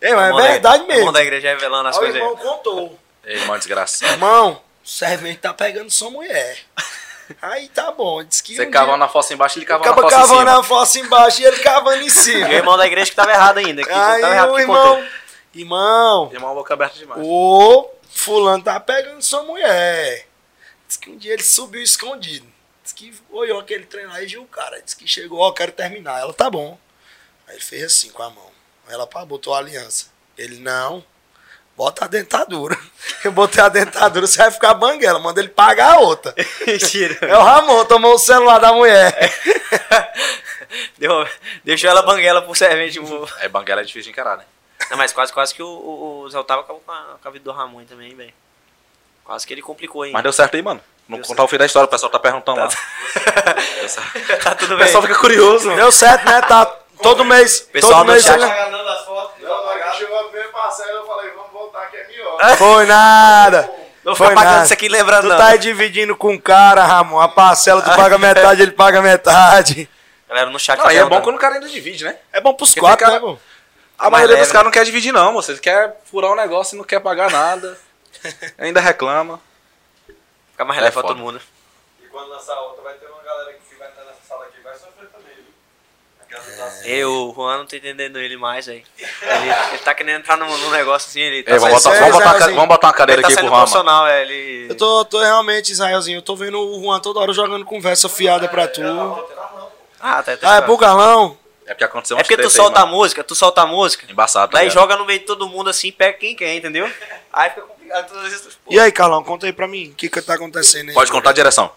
É, 0.00 0.14
mas 0.14 0.28
é 0.28 0.36
da- 0.36 0.42
verdade 0.48 0.84
O 0.84 0.86
mesmo. 0.88 1.00
irmão 1.00 1.12
da 1.12 1.22
igreja 1.22 1.48
revelando 1.48 1.88
as 1.88 1.96
Aí 1.96 2.02
o 2.02 2.04
coisas. 2.04 2.20
irmão 2.20 2.36
aí. 2.36 2.42
contou. 2.42 2.98
Ei, 3.24 3.36
Irmão 3.38 3.58
desgraçado. 3.58 4.12
Irmão, 4.12 4.62
o 4.86 4.88
servente 4.88 5.40
tá 5.40 5.52
pegando 5.52 5.90
sua 5.90 6.10
mulher. 6.10 6.58
Aí 7.42 7.68
tá 7.70 7.90
bom. 7.90 8.22
Diz 8.22 8.40
que 8.40 8.54
Você 8.54 8.66
um 8.66 8.70
cavando 8.70 8.92
dia- 8.92 8.98
na 8.98 9.08
fossa 9.08 9.34
embaixo, 9.34 9.58
ele 9.58 9.66
cavando 9.66 9.84
na 9.86 9.90
Acaba 9.92 10.02
fossa 10.08 10.16
em 10.16 10.20
cavando 10.28 10.48
cima. 10.50 10.60
a 10.60 10.62
fossa 10.62 10.98
embaixo 11.00 11.40
e 11.40 11.44
ele 11.44 11.58
cavando 11.58 12.02
em 12.02 12.08
cima. 12.10 12.48
E 12.48 12.52
o 12.52 12.54
irmão 12.54 12.76
da 12.76 12.86
igreja 12.86 13.10
que 13.10 13.16
tava 13.16 13.32
errado 13.32 13.58
ainda. 13.58 13.82
Que 13.82 13.90
Aí 13.90 14.20
tava 14.20 14.34
errado 14.34 14.52
o 14.52 14.54
que 14.54 14.60
irmão, 14.60 14.96
contou. 14.96 15.08
irmão, 15.54 16.30
Irmão, 16.32 16.54
boca 16.54 16.74
aberta 16.74 16.96
demais. 16.96 17.20
o 17.24 17.90
fulano 18.08 18.62
tá 18.62 18.78
pegando 18.78 19.20
sua 19.22 19.42
mulher. 19.42 20.28
Diz 20.86 20.96
que 20.96 21.10
um 21.10 21.16
dia 21.18 21.32
ele 21.32 21.42
subiu 21.42 21.82
escondido. 21.82 22.46
Diz 22.84 22.92
que 22.92 23.12
olhou 23.30 23.58
aquele 23.58 23.86
trem 23.86 24.06
lá 24.06 24.22
e 24.22 24.26
viu 24.26 24.42
o 24.42 24.46
cara. 24.46 24.80
Diz 24.80 24.94
que 24.94 25.08
chegou, 25.08 25.40
ó, 25.40 25.50
quero 25.50 25.72
terminar. 25.72 26.20
Ela, 26.20 26.32
tá 26.32 26.48
bom. 26.48 26.78
Aí 27.48 27.56
ele 27.56 27.64
fez 27.64 27.82
assim 27.82 28.10
com 28.10 28.22
a 28.22 28.30
mão. 28.30 28.50
Aí 28.86 28.94
ela, 28.94 29.04
pá, 29.06 29.24
botou 29.24 29.52
a 29.52 29.58
aliança. 29.58 30.06
Ele, 30.38 30.60
não. 30.60 31.04
Bota 31.76 32.06
a 32.06 32.08
dentadura. 32.08 32.76
Eu 33.22 33.32
botei 33.32 33.62
a 33.62 33.68
dentadura, 33.68 34.26
você 34.26 34.38
vai 34.38 34.50
ficar 34.50 34.72
banguela. 34.74 35.18
Manda 35.18 35.40
ele 35.40 35.48
pagar 35.50 35.94
a 35.94 36.00
outra. 36.00 36.34
Mentira. 36.66 37.18
É 37.20 37.36
o 37.36 37.42
Ramon, 37.42 37.84
tomou 37.84 38.14
o 38.14 38.18
celular 38.18 38.58
da 38.58 38.72
mulher. 38.72 39.14
Deu- 40.98 41.28
deixou 41.64 41.90
ela 41.90 42.02
banguela 42.02 42.42
pro 42.42 42.54
servente. 42.54 42.98
É, 43.40 43.48
banguela 43.48 43.82
é 43.82 43.84
difícil 43.84 44.04
de 44.04 44.10
encarar, 44.10 44.38
né? 44.38 44.44
Não, 44.90 44.96
mas 44.96 45.12
quase, 45.12 45.32
quase 45.32 45.54
que 45.54 45.62
o, 45.62 45.66
o, 45.66 46.20
o 46.22 46.30
Zé 46.30 46.38
Otávio 46.38 46.64
acabou 46.64 46.82
com 46.84 46.92
a, 46.92 47.16
com 47.22 47.28
a 47.28 47.30
vida 47.30 47.44
do 47.44 47.52
Ramon 47.52 47.84
também, 47.84 48.14
velho. 48.14 48.32
Quase 49.24 49.46
que 49.46 49.52
ele 49.52 49.62
complicou 49.62 50.02
aí. 50.02 50.12
Mas 50.12 50.22
deu 50.22 50.32
certo 50.32 50.54
aí, 50.54 50.62
mano. 50.62 50.80
Não 51.08 51.18
Deu 51.18 51.26
contar 51.26 51.44
o 51.44 51.48
fim 51.48 51.56
da 51.58 51.66
história, 51.66 51.86
o 51.86 51.90
pessoal 51.90 52.10
tá 52.10 52.18
perguntando 52.18 52.60
lá. 52.60 52.68
Deu 52.68 53.88
certo. 53.88 54.42
tá 54.42 54.54
tudo 54.54 54.74
O 54.74 54.76
bem. 54.76 54.86
pessoal 54.86 55.02
fica 55.02 55.14
curioso, 55.16 55.66
mano. 55.66 55.76
Deu 55.76 55.92
certo, 55.92 56.24
né? 56.24 56.40
Tá 56.42 56.66
todo 57.02 57.24
mês. 57.24 57.60
Pessoal 57.60 58.04
todo 58.04 58.06
do 58.06 58.12
mês 58.12 58.26
as 58.26 59.04
fotos. 59.04 59.42
Não, 59.42 59.94
chegou 59.94 60.18
a 60.18 60.24
primeira 60.24 60.48
parcela, 60.50 60.90
eu 60.92 61.06
falei, 61.06 61.30
Foi 62.56 62.86
nada. 62.86 63.70
Não 64.04 64.14
Foi 64.14 64.28
fica 64.28 64.38
pagando 64.38 64.52
nada. 64.54 64.64
isso 64.64 64.72
aqui 64.74 64.88
lembrando, 64.88 65.22
Tu 65.22 65.28
não. 65.28 65.36
tá 65.36 65.46
aí 65.48 65.58
dividindo 65.58 66.14
com 66.16 66.34
o 66.34 66.40
cara, 66.40 66.84
Ramon. 66.84 67.20
A 67.20 67.28
parcela, 67.28 67.82
tu 67.82 67.90
paga 67.96 68.16
metade, 68.18 68.62
ele 68.62 68.70
paga 68.70 69.02
metade. 69.02 69.88
Galera 70.28 70.50
no 70.50 70.58
chat 70.58 70.76
Não, 70.78 70.84
tá 70.84 70.92
e 70.92 70.96
é 70.96 71.00
bom 71.00 71.08
perguntando. 71.08 71.24
quando 71.24 71.36
o 71.36 71.40
cara 71.40 71.54
ainda 71.54 71.68
divide, 71.68 72.04
né? 72.04 72.16
É 72.32 72.40
bom 72.40 72.54
pros 72.54 72.70
Porque 72.70 72.80
quatro, 72.80 73.04
tem 73.04 73.14
né, 73.14 73.20
cara- 73.20 73.32
pô? 73.32 73.38
A 73.98 74.02
mais 74.04 74.12
maioria 74.12 74.34
leve, 74.34 74.44
dos 74.46 74.52
caras 74.52 74.64
não 74.66 74.70
quer 74.72 74.84
dividir, 74.84 75.12
não. 75.12 75.32
Você 75.34 75.56
quer 75.56 76.00
furar 76.04 76.30
um 76.30 76.36
negócio 76.36 76.74
e 76.74 76.78
não 76.78 76.84
quer 76.84 77.00
pagar 77.00 77.30
nada. 77.30 77.78
Ainda 78.58 78.80
reclama. 78.80 79.40
Fica 80.52 80.64
mais 80.64 80.78
É 80.78 80.82
leve 80.82 80.92
pra 80.92 81.02
foda. 81.02 81.14
todo 81.14 81.22
mundo. 81.22 81.40
E 82.02 82.06
quando 82.06 82.28
lançar 82.28 82.54
outra, 82.60 82.82
vai 82.82 82.94
ter 82.94 83.06
uma 83.06 83.22
galera 83.22 83.52
que 83.54 83.74
vai 83.76 83.88
estar 83.88 84.02
nessa 84.02 84.18
sala 84.28 84.44
aqui, 84.44 84.60
vai 84.62 84.74
sofrer 84.74 85.08
também, 85.08 85.34
viu? 85.34 85.44
Aquela 86.20 86.24
situação. 86.24 86.25
Eu, 86.84 87.30
o 87.30 87.34
Juan, 87.34 87.58
não 87.58 87.66
tô 87.66 87.76
entendendo 87.76 88.18
ele 88.18 88.36
mais, 88.36 88.68
aí. 88.68 88.84
Ele, 88.98 89.50
ele 89.70 89.78
tá 89.78 89.94
querendo 89.94 90.20
entrar 90.20 90.36
num, 90.36 90.56
num 90.58 90.70
negócio 90.70 91.08
assim, 91.08 91.20
ele 91.20 91.42
tá 91.42 91.52
Ei, 91.52 91.58
vamos, 91.58 91.82
botar, 91.82 91.98
vamos, 91.98 92.12
botar 92.12 92.24
Israelzinho. 92.24 92.54
vamos 92.54 92.68
botar 92.68 92.86
uma 92.86 92.90
ele 92.90 92.98
cadeira 92.98 93.22
tá 93.22 93.28
aqui 93.28 93.34
saindo 93.34 93.50
pro 93.50 93.82
Rama. 93.82 94.10
é, 94.10 94.22
ele... 94.22 94.66
Eu 94.70 94.76
tô, 94.76 95.04
tô 95.04 95.20
realmente, 95.20 95.72
Israelzinho, 95.72 96.18
eu 96.18 96.22
tô 96.22 96.36
vendo 96.36 96.58
o 96.58 96.82
Juan 96.82 97.00
toda 97.00 97.20
hora 97.20 97.32
jogando 97.32 97.64
conversa 97.64 98.08
fiada 98.08 98.48
pra 98.48 98.68
tu. 98.68 98.82
Ah, 100.00 100.22
tá, 100.22 100.36
tá 100.36 100.52
Ah, 100.52 100.56
é 100.56 100.60
pro 100.60 100.78
Carlão? 100.78 101.36
É 101.66 101.74
porque 101.74 101.84
aconteceu 101.84 102.16
É 102.16 102.22
porque 102.22 102.36
tu 102.36 102.42
treta 102.42 102.52
aí, 102.52 102.56
solta 102.56 102.80
a 102.80 102.86
música, 102.86 103.24
tu 103.24 103.34
solta 103.34 103.62
a 103.62 103.66
música, 103.66 104.06
Embaçado, 104.10 104.52
tá 104.52 104.58
daí 104.58 104.68
ligado? 104.68 104.80
joga 104.80 104.96
no 104.96 105.04
meio 105.04 105.18
de 105.18 105.26
todo 105.26 105.48
mundo 105.48 105.68
assim, 105.68 105.90
pega 105.90 106.16
quem 106.16 106.36
quer, 106.36 106.54
entendeu? 106.54 106.88
Aí 107.32 107.50
fica 107.50 107.62
complicado 107.62 108.08
todas 108.08 108.24
as 108.24 108.30
vezes. 108.30 108.54
Pô, 108.54 108.72
E 108.72 108.78
aí, 108.78 108.92
Carlão, 108.92 109.24
conta 109.24 109.46
aí 109.46 109.52
pra 109.52 109.66
mim. 109.66 109.88
O 109.90 109.94
que 109.94 110.08
que 110.08 110.22
tá 110.22 110.34
acontecendo 110.34 110.90
aí? 110.90 110.94
Pode 110.94 111.10
contar 111.10 111.30
a 111.30 111.32
direção. 111.32 111.72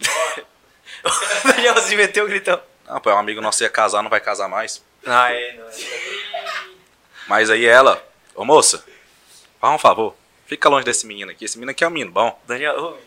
o 1.04 1.48
Danielzinho 1.48 1.98
meteu 1.98 2.24
o 2.24 2.28
gritão. 2.28 2.58
Não, 2.90 3.00
pô, 3.00 3.08
é 3.08 3.14
um 3.14 3.18
amigo 3.18 3.40
nosso 3.40 3.62
ia 3.62 3.70
casar, 3.70 4.02
não 4.02 4.10
vai 4.10 4.20
casar 4.20 4.48
mais. 4.48 4.82
Ah, 5.06 5.32
é, 5.32 5.52
não. 5.52 5.64
Mas 7.28 7.48
aí 7.48 7.64
ela, 7.64 8.04
ô 8.34 8.44
moça, 8.44 8.84
faz 9.60 9.72
um 9.72 9.78
favor. 9.78 10.16
Fica 10.46 10.68
longe 10.68 10.84
desse 10.84 11.06
menino 11.06 11.30
aqui. 11.30 11.44
Esse 11.44 11.56
menino 11.56 11.70
aqui 11.70 11.84
é 11.84 11.86
um 11.86 11.90
menino 11.90 12.10
bom. 12.10 12.36
Daniel, 12.48 12.76
ô, 12.76 12.90
não 12.90 12.98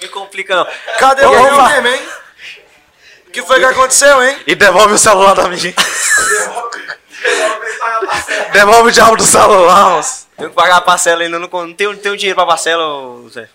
me 0.00 0.08
complica 0.08 0.56
não. 0.56 0.66
Cadê 0.98 1.26
o 1.26 1.34
E 1.34 1.42
mesmo, 1.68 1.86
hein? 1.86 2.08
O 3.28 3.30
que 3.30 3.42
foi 3.42 3.58
que 3.58 3.66
aconteceu, 3.66 4.24
hein? 4.24 4.40
E 4.46 4.54
devolve 4.54 4.94
o 4.94 4.98
celular 4.98 5.34
da 5.34 5.46
minha. 5.48 5.60
devolve 8.54 8.88
o 8.88 8.92
diabo 8.92 9.16
do 9.16 9.22
celular, 9.22 9.90
moço. 9.90 10.26
Tenho 10.34 10.48
que 10.48 10.56
pagar 10.56 10.76
a 10.76 10.80
parcela 10.80 11.22
ainda, 11.22 11.38
não, 11.38 11.46
não 11.46 11.74
tenho, 11.74 11.92
não 11.92 11.98
tenho 11.98 12.16
dinheiro 12.16 12.36
pra 12.36 12.46
parcela, 12.46 12.82
ô, 12.82 13.28
Zé. 13.28 13.50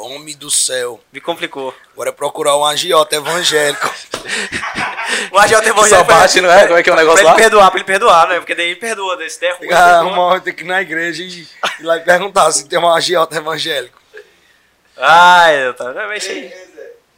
Homem 0.00 0.36
do 0.36 0.50
céu. 0.50 1.00
Me 1.12 1.20
complicou. 1.20 1.74
Bora 1.96 2.12
procurar 2.12 2.56
um 2.56 2.64
agiota 2.64 3.16
evangélico. 3.16 3.92
O 5.32 5.38
Agel 5.38 5.60
tem 5.62 5.72
Só 5.88 6.04
bate, 6.04 6.40
não 6.40 6.50
é? 6.50 6.66
Como 6.66 6.78
é 6.78 6.82
que 6.82 6.90
é 6.90 6.92
o 6.92 6.96
negócio 6.96 7.20
Pra 7.24 7.30
lá? 7.32 7.36
ele 7.38 7.42
perdoar, 7.42 7.70
pra 7.70 7.78
ele 7.80 7.84
perdoar, 7.86 8.28
né? 8.28 8.38
Porque 8.38 8.54
daí 8.54 8.66
ele 8.66 8.76
perdoa, 8.76 9.16
desse 9.16 9.40
der 9.40 9.56
ruim. 9.56 9.72
Ah, 9.72 10.02
uma 10.02 10.22
hora 10.22 10.40
tem 10.40 10.54
que 10.54 10.62
ir 10.62 10.66
na 10.66 10.80
igreja 10.82 11.22
e 11.22 11.40
ir 11.42 11.48
lá 11.82 11.96
e 11.96 12.00
perguntar 12.00 12.50
se 12.52 12.68
tem 12.68 12.78
um 12.78 12.88
agiota 12.92 13.36
evangélico. 13.36 13.98
Ai, 14.96 15.66
eu 15.66 15.74
tá. 15.74 15.92
Vai 15.92 16.20
ser. 16.20 16.52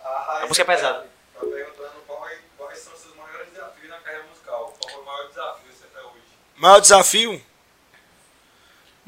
A 0.03 0.41
A 0.43 0.47
música 0.47 0.63
é 0.63 0.65
pesada. 0.77 1.07
Tá 1.35 1.41
perguntando 1.41 1.91
qual 2.07 2.29
é- 2.29 2.39
quais 2.57 2.79
são 2.79 2.93
os 2.93 3.01
seus 3.01 3.15
maiores 3.17 3.49
desafios 3.53 3.89
na 3.91 3.97
carreira 3.99 4.25
musical. 4.31 4.75
Qual 4.81 4.93
foi 4.95 5.03
o 5.03 5.07
maior 5.07 5.29
desafio 5.29 5.73
você 5.73 5.85
até 5.93 6.01
hoje? 6.07 6.23
Maior 6.57 6.81
desafio? 6.81 7.43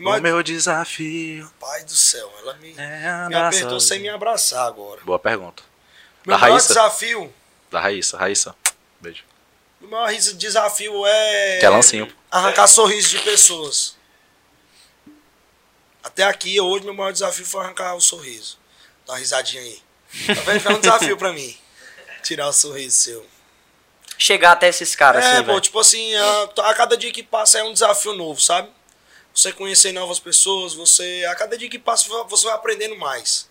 Maior... 0.02 0.18
O 0.18 0.22
meu 0.22 0.42
desafio 0.42 1.48
Pai 1.60 1.84
do 1.84 1.92
céu, 1.92 2.30
ela 2.40 2.54
me, 2.54 2.74
é 2.76 3.28
me 3.28 3.34
apertou 3.36 3.78
sem 3.78 4.00
me 4.00 4.08
abraçar 4.08 4.66
agora. 4.66 5.00
Boa 5.04 5.18
pergunta. 5.18 5.62
Meu 6.26 6.36
Da 6.36 6.40
maior 6.40 6.54
Raíssa? 6.54 6.68
desafio 6.68 7.32
Da 7.70 7.80
Raíssa, 7.80 8.18
Raíssa. 8.18 8.56
Beijo. 9.00 9.24
O 9.80 9.86
maior 9.86 10.12
desafio 10.12 11.06
é. 11.06 11.58
Que 11.58 11.66
é 11.66 11.68
lancinho. 11.68 12.12
Arrancar 12.30 12.66
sorrisos 12.66 13.10
de 13.10 13.18
pessoas. 13.18 13.96
Até 16.02 16.24
aqui, 16.24 16.60
hoje, 16.60 16.84
meu 16.84 16.94
maior 16.94 17.12
desafio 17.12 17.46
foi 17.46 17.64
arrancar 17.64 17.94
o 17.94 18.00
sorriso. 18.00 18.58
Dá 19.06 19.12
uma 19.12 19.18
risadinha 19.18 19.62
aí. 19.62 19.80
Tá 20.26 20.40
vendo? 20.42 20.68
É 20.68 20.72
um 20.74 20.80
desafio 20.80 21.16
pra 21.16 21.32
mim. 21.32 21.56
Tirar 22.22 22.48
o 22.48 22.52
sorriso 22.52 22.96
seu. 22.96 23.26
Chegar 24.18 24.52
até 24.52 24.68
esses 24.68 24.94
caras, 24.94 25.24
é, 25.24 25.32
assim, 25.32 25.40
pô, 25.42 25.46
velho. 25.46 25.60
tipo 25.60 25.78
assim, 25.80 26.14
a, 26.14 26.42
a 26.64 26.74
cada 26.74 26.96
dia 26.96 27.12
que 27.12 27.22
passa 27.22 27.58
é 27.58 27.64
um 27.64 27.72
desafio 27.72 28.14
novo, 28.14 28.40
sabe? 28.40 28.70
Você 29.34 29.52
conhecer 29.52 29.92
novas 29.92 30.20
pessoas, 30.20 30.74
você. 30.74 31.24
A 31.30 31.34
cada 31.34 31.56
dia 31.56 31.68
que 31.68 31.78
passa 31.78 32.08
você 32.24 32.44
vai 32.46 32.54
aprendendo 32.54 32.96
mais. 32.96 33.50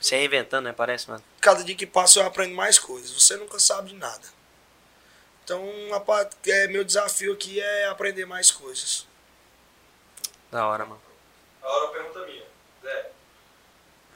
Se 0.00 0.14
reinventando, 0.14 0.68
né? 0.68 0.72
Parece, 0.72 1.08
mano. 1.08 1.24
Cada 1.40 1.64
dia 1.64 1.74
que 1.74 1.86
passa 1.86 2.20
eu 2.20 2.26
aprendo 2.26 2.54
mais 2.54 2.78
coisas. 2.78 3.10
Você 3.10 3.36
nunca 3.36 3.58
sabe 3.58 3.90
de 3.90 3.94
nada. 3.94 4.22
Então, 5.42 5.66
a 5.94 6.00
parte, 6.00 6.36
é, 6.50 6.68
meu 6.68 6.84
desafio 6.84 7.32
aqui 7.32 7.60
é 7.60 7.86
aprender 7.86 8.26
mais 8.26 8.50
coisas. 8.50 9.06
Da 10.50 10.66
hora, 10.66 10.84
mano. 10.84 11.00
Agora 11.62 11.86
a 11.86 11.88
pergunta 11.88 12.26
minha. 12.26 12.44
Zé, 12.82 13.10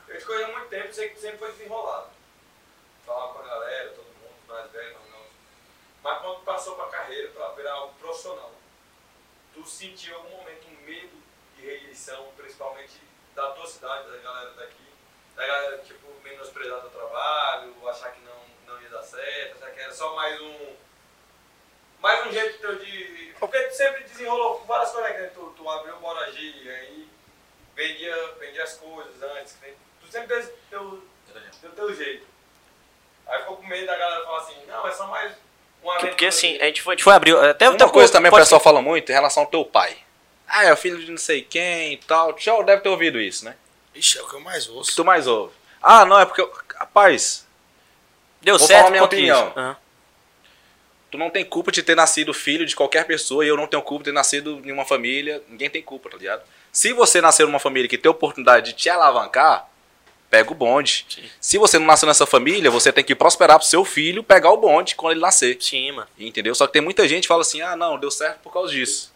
eu 0.08 0.18
te 0.18 0.24
conheço 0.24 0.44
há 0.44 0.52
muito 0.52 0.68
tempo, 0.68 0.92
sei 0.92 1.08
que 1.08 1.20
sempre 1.20 1.38
foi 1.38 1.52
desenrolado. 1.52 2.10
Falava 3.06 3.32
com 3.32 3.38
a 3.40 3.46
galera, 3.46 3.88
todo 3.90 4.04
mundo, 4.04 4.34
mais 4.46 4.70
velho, 4.70 4.94
mais 4.98 5.10
não. 5.10 5.26
Mas 6.02 6.20
quando 6.20 6.44
passou 6.44 6.76
pra 6.76 6.86
carreira, 6.86 7.30
pra 7.30 7.48
virar 7.52 7.72
algo 7.72 7.94
profissional, 7.94 8.52
tu 9.54 9.66
sentiu 9.66 10.16
algum 10.16 10.36
momento 10.36 10.67
medo 10.88 11.16
de 11.56 11.66
rejeição, 11.66 12.28
principalmente 12.36 13.00
da 13.34 13.50
tua 13.50 13.66
cidade, 13.66 14.10
da 14.10 14.16
galera 14.18 14.50
daqui? 14.52 14.88
Da 15.36 15.46
galera, 15.46 15.78
tipo, 15.78 16.06
menosprezar 16.24 16.80
teu 16.80 16.90
trabalho, 16.90 17.88
achar 17.88 18.10
que 18.12 18.20
não, 18.22 18.40
não 18.74 18.82
ia 18.82 18.88
dar 18.88 19.02
certo, 19.02 19.56
achar 19.56 19.70
que 19.72 19.80
era 19.80 19.92
só 19.92 20.14
mais 20.16 20.40
um. 20.40 20.76
Mais 22.00 22.26
um 22.26 22.32
jeito 22.32 22.58
teu 22.60 22.76
de. 22.76 23.34
Porque 23.38 23.58
tu 23.58 23.74
sempre 23.74 24.04
desenrolou 24.04 24.64
várias 24.66 24.90
coisas, 24.90 25.12
né? 25.12 25.30
Tu, 25.34 25.54
tu 25.56 25.68
abriu 25.68 25.96
o 25.96 26.00
Boragi, 26.00 26.68
aí 26.70 27.08
vendia, 27.74 28.34
vendia 28.38 28.64
as 28.64 28.74
coisas 28.74 29.22
antes. 29.22 29.56
né? 29.60 29.74
Tu 30.00 30.10
sempre 30.10 30.28
fez 30.28 30.52
teu, 30.70 31.02
teu, 31.60 31.70
teu 31.72 31.94
jeito. 31.94 32.26
Aí 33.26 33.40
ficou 33.40 33.56
com 33.58 33.66
medo 33.66 33.86
da 33.86 33.96
galera 33.96 34.24
falar 34.24 34.38
assim, 34.38 34.64
não, 34.66 34.86
é 34.88 34.92
só 34.92 35.06
mais 35.06 35.34
Porque, 35.82 36.26
assim, 36.26 36.54
aqui." 36.54 36.62
a 36.62 36.66
gente 36.66 36.82
foi, 36.82 36.94
a 36.94 36.96
gente 36.96 37.04
foi 37.04 37.12
abrir. 37.12 37.36
Até 37.36 37.68
Uma 37.68 37.90
coisa 37.90 38.12
também 38.12 38.32
o 38.32 38.34
pessoal 38.34 38.60
fala 38.60 38.80
muito 38.80 39.10
em 39.10 39.12
relação 39.12 39.42
ao 39.42 39.48
teu 39.48 39.64
pai. 39.64 39.96
Ah, 40.48 40.64
é 40.64 40.72
o 40.72 40.76
filho 40.76 40.98
de 40.98 41.10
não 41.10 41.18
sei 41.18 41.42
quem 41.42 41.92
e 41.92 41.96
tal. 41.98 42.32
Tu 42.32 42.42
já 42.42 42.60
deve 42.62 42.82
ter 42.82 42.88
ouvido 42.88 43.20
isso, 43.20 43.44
né? 43.44 43.54
Ixi, 43.94 44.18
é 44.18 44.22
o 44.22 44.28
que 44.28 44.34
eu 44.36 44.40
mais 44.40 44.64
que 44.66 44.70
ouço. 44.72 44.96
tu 44.96 45.04
mais 45.04 45.26
ouve? 45.26 45.52
Ah, 45.82 46.04
não, 46.04 46.18
é 46.18 46.24
porque. 46.24 46.40
eu- 46.40 46.52
Rapaz, 46.76 47.46
Deu 48.40 48.56
Vou 48.56 48.66
certo 48.68 48.78
falar 48.82 48.90
minha 48.92 49.02
opinião. 49.04 49.52
Aham. 49.56 49.76
tu 51.10 51.18
não 51.18 51.28
tem 51.30 51.44
culpa 51.44 51.72
de 51.72 51.82
ter 51.82 51.94
nascido 51.96 52.32
filho 52.32 52.64
de 52.66 52.76
qualquer 52.76 53.04
pessoa 53.04 53.44
e 53.44 53.48
eu 53.48 53.56
não 53.56 53.66
tenho 53.66 53.82
culpa 53.82 54.04
de 54.04 54.10
ter 54.10 54.14
nascido 54.14 54.60
em 54.64 54.70
uma 54.70 54.84
família. 54.84 55.42
Ninguém 55.48 55.68
tem 55.68 55.82
culpa, 55.82 56.08
tá 56.10 56.16
ligado? 56.16 56.42
Se 56.70 56.92
você 56.92 57.20
nasceu 57.20 57.46
numa 57.46 57.58
família 57.58 57.88
que 57.88 57.98
tem 57.98 58.08
oportunidade 58.10 58.66
de 58.70 58.72
te 58.74 58.88
alavancar, 58.90 59.68
pega 60.30 60.52
o 60.52 60.54
bonde. 60.54 61.04
Sim. 61.08 61.24
Se 61.40 61.58
você 61.58 61.78
não 61.80 61.86
nasceu 61.86 62.06
nessa 62.06 62.26
família, 62.26 62.70
você 62.70 62.92
tem 62.92 63.02
que 63.02 63.14
prosperar 63.14 63.58
pro 63.58 63.66
seu 63.66 63.84
filho 63.84 64.22
pegar 64.22 64.50
o 64.52 64.56
bonde 64.58 64.94
quando 64.94 65.12
ele 65.12 65.20
nascer. 65.20 65.56
Sim, 65.60 65.92
mano. 65.92 66.08
Entendeu? 66.18 66.54
Só 66.54 66.66
que 66.66 66.74
tem 66.74 66.82
muita 66.82 67.08
gente 67.08 67.22
que 67.22 67.28
fala 67.28 67.42
assim: 67.42 67.60
ah, 67.62 67.74
não, 67.74 67.98
deu 67.98 68.10
certo 68.10 68.38
por 68.40 68.52
causa 68.52 68.72
disso. 68.72 69.12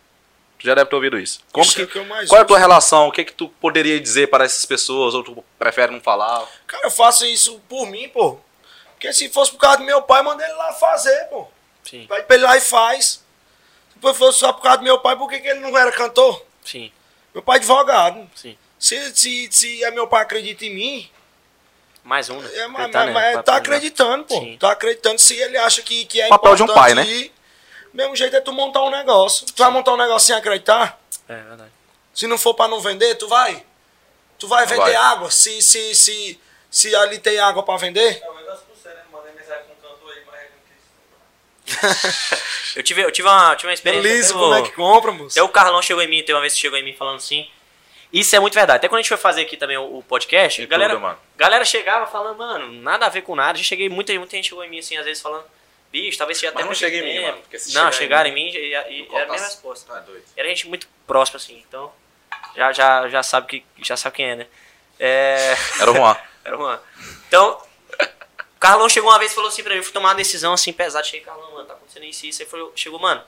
Tu 0.62 0.66
já 0.66 0.76
deve 0.76 0.88
ter 0.88 0.94
ouvido 0.94 1.18
isso. 1.18 1.40
Como 1.50 1.64
Isso 1.66 1.74
que, 1.74 1.82
é 1.82 1.86
que 1.86 2.28
qual 2.28 2.38
é 2.38 2.42
a 2.42 2.44
tua 2.44 2.56
relação? 2.58 3.08
O 3.08 3.12
que, 3.12 3.24
que 3.24 3.32
tu 3.32 3.48
poderia 3.60 3.98
dizer 3.98 4.28
para 4.28 4.44
essas 4.44 4.64
pessoas? 4.64 5.12
Ou 5.12 5.24
tu 5.24 5.44
prefere 5.58 5.90
não 5.90 6.00
falar? 6.00 6.46
Cara, 6.68 6.86
eu 6.86 6.90
faço 6.90 7.26
isso 7.26 7.60
por 7.68 7.84
mim, 7.88 8.08
pô. 8.08 8.38
Porque 8.92 9.12
se 9.12 9.28
fosse 9.28 9.50
por 9.50 9.58
causa 9.58 9.78
do 9.78 9.84
meu 9.84 10.00
pai, 10.02 10.22
manda 10.22 10.44
ele 10.44 10.52
lá 10.52 10.72
fazer, 10.74 11.24
pô. 11.30 11.48
Sim, 11.82 12.06
Vai 12.08 12.22
pra 12.22 12.36
ele 12.36 12.44
lá 12.44 12.56
e 12.56 12.60
faz. 12.60 13.24
Se 14.00 14.14
fosse 14.14 14.38
só 14.38 14.52
por 14.52 14.62
causa 14.62 14.78
do 14.78 14.84
meu 14.84 15.00
pai, 15.00 15.16
por 15.16 15.28
que, 15.28 15.40
que 15.40 15.48
ele 15.48 15.58
não 15.58 15.76
era 15.76 15.90
cantor? 15.90 16.44
sim, 16.64 16.92
Meu 17.34 17.42
pai 17.42 17.56
é 17.56 17.58
advogado. 17.58 18.30
sim. 18.36 18.56
Se, 18.78 19.16
se, 19.16 19.48
se 19.50 19.82
é 19.84 19.90
meu 19.90 20.06
pai 20.06 20.22
acredita 20.22 20.64
em 20.64 20.74
mim, 20.74 21.10
Mais 22.04 22.28
um, 22.30 22.40
né? 22.40 22.50
é, 22.54 22.66
mas, 22.68 22.90
né? 22.92 23.06
mas 23.12 23.32
Pra- 23.34 23.42
tá 23.42 23.56
acreditando, 23.56 24.24
pô. 24.24 24.34
Sim. 24.38 24.56
Tá 24.58 24.70
acreditando. 24.72 25.20
Se 25.20 25.34
ele 25.34 25.56
acha 25.56 25.82
que, 25.82 26.04
que 26.04 26.20
é 26.20 26.28
Papel 26.28 26.54
de 26.54 26.62
um 26.62 26.66
importante 26.66 26.94
pai, 26.94 26.94
né? 26.94 27.30
Mesmo 27.92 28.16
jeito 28.16 28.36
é 28.36 28.40
tu 28.40 28.52
montar 28.52 28.82
um 28.82 28.90
negócio. 28.90 29.46
Tu 29.46 29.54
vai 29.56 29.70
montar 29.70 29.92
um 29.92 29.96
negócio 29.96 30.26
sem 30.26 30.36
acreditar? 30.36 30.98
É 31.28 31.34
verdade. 31.36 31.70
Se 32.14 32.26
não 32.26 32.36
for 32.38 32.54
pra 32.54 32.68
não 32.68 32.80
vender, 32.80 33.14
tu 33.16 33.28
vai? 33.28 33.64
Tu 34.38 34.46
vai 34.48 34.66
vender 34.66 34.80
vai. 34.80 34.94
água? 34.94 35.30
Se, 35.30 35.62
se, 35.62 35.94
se, 35.94 36.40
se 36.70 36.94
ali 36.96 37.18
tem 37.18 37.38
água 37.38 37.62
pra 37.62 37.76
vender? 37.76 38.20
É 38.22 38.30
o 38.30 38.34
negócio 38.34 38.64
pro 38.66 38.74
você, 38.76 38.88
né? 38.88 39.02
Um. 39.12 39.22
Eu 42.76 42.82
tive, 42.82 43.02
eu 43.02 43.10
tive 43.12 43.28
uma, 43.28 43.54
tive 43.54 43.68
uma 43.68 43.74
experiência. 43.74 44.08
Liso, 44.08 44.32
como 44.34 44.46
o- 44.46 44.54
é 44.54 44.62
que 44.62 44.72
compra, 44.72 45.12
moço? 45.12 45.38
Até 45.38 45.42
o 45.42 45.48
Carlão 45.48 45.82
chegou 45.82 46.02
em 46.02 46.08
mim, 46.08 46.22
tem 46.22 46.34
uma 46.34 46.40
vez 46.40 46.54
que 46.54 46.60
chegou 46.60 46.78
em 46.78 46.82
mim 46.82 46.94
falando 46.94 47.16
assim. 47.16 47.46
Isso 48.12 48.34
é 48.34 48.40
muito 48.40 48.54
verdade. 48.54 48.78
Até 48.78 48.88
quando 48.88 48.98
a 48.98 49.02
gente 49.02 49.08
foi 49.08 49.16
fazer 49.18 49.42
aqui 49.42 49.56
também 49.56 49.76
o, 49.76 49.98
o 49.98 50.02
podcast, 50.02 50.62
a 50.62 50.66
galera, 50.66 50.94
tudo, 50.98 51.16
galera 51.36 51.64
chegava 51.64 52.06
falando, 52.06 52.36
mano, 52.38 52.72
nada 52.72 53.06
a 53.06 53.08
ver 53.08 53.22
com 53.22 53.34
nada. 53.36 53.56
Já 53.58 53.64
cheguei, 53.64 53.88
muita, 53.88 54.12
muita 54.14 54.36
gente 54.36 54.48
chegou 54.48 54.64
em 54.64 54.70
mim 54.70 54.78
assim, 54.78 54.96
às 54.96 55.04
vezes 55.04 55.22
falando, 55.22 55.44
bicho, 55.92 56.18
talvez 56.18 56.38
você 56.38 56.46
já 56.46 56.52
Mas 56.52 56.60
até 56.62 56.68
não 56.68 56.74
chega 56.74 56.96
em 56.96 57.02
mim, 57.02 57.12
tempo." 57.12 57.26
mano, 57.26 57.38
porque 57.42 57.58
se 57.58 57.74
Não, 57.74 57.92
chegaram 57.92 58.28
em 58.30 58.32
mim, 58.32 58.46
mim 58.46 58.56
e, 58.56 58.72
e 58.72 59.08
era 59.14 59.28
a 59.28 59.32
mesma 59.32 59.46
resposta. 59.46 59.92
Tá 59.92 60.00
doido. 60.00 60.24
Era 60.36 60.48
gente 60.48 60.66
muito 60.66 60.88
próxima, 61.06 61.36
assim, 61.36 61.62
então. 61.68 61.92
Já, 62.56 62.72
já, 62.72 63.08
já 63.08 63.22
sabe 63.22 63.46
que. 63.46 63.64
Já 63.84 63.96
sabe 63.96 64.16
quem 64.16 64.30
é, 64.30 64.36
né? 64.36 64.46
É. 64.98 65.54
Era 65.78 65.90
o 65.90 65.94
Juan. 65.94 66.16
Era 66.44 66.56
uma. 66.58 66.82
Então, 67.28 67.62
o 68.56 68.58
Carlão 68.58 68.88
chegou 68.88 69.10
uma 69.10 69.18
vez 69.18 69.30
e 69.30 69.34
falou 69.34 69.48
assim 69.48 69.62
pra 69.62 69.72
mim, 69.72 69.78
eu 69.78 69.84
fui 69.84 69.92
tomar 69.92 70.08
uma 70.08 70.14
decisão 70.16 70.52
assim 70.52 70.72
pesada, 70.72 71.04
cheguei, 71.04 71.20
Carlão, 71.20 71.52
mano, 71.52 71.66
tá 71.66 71.74
acontecendo 71.74 72.04
isso 72.04 72.26
e 72.26 72.28
isso. 72.30 72.42
Aí 72.42 72.48
falou, 72.48 72.72
chegou, 72.74 72.98
mano. 72.98 73.22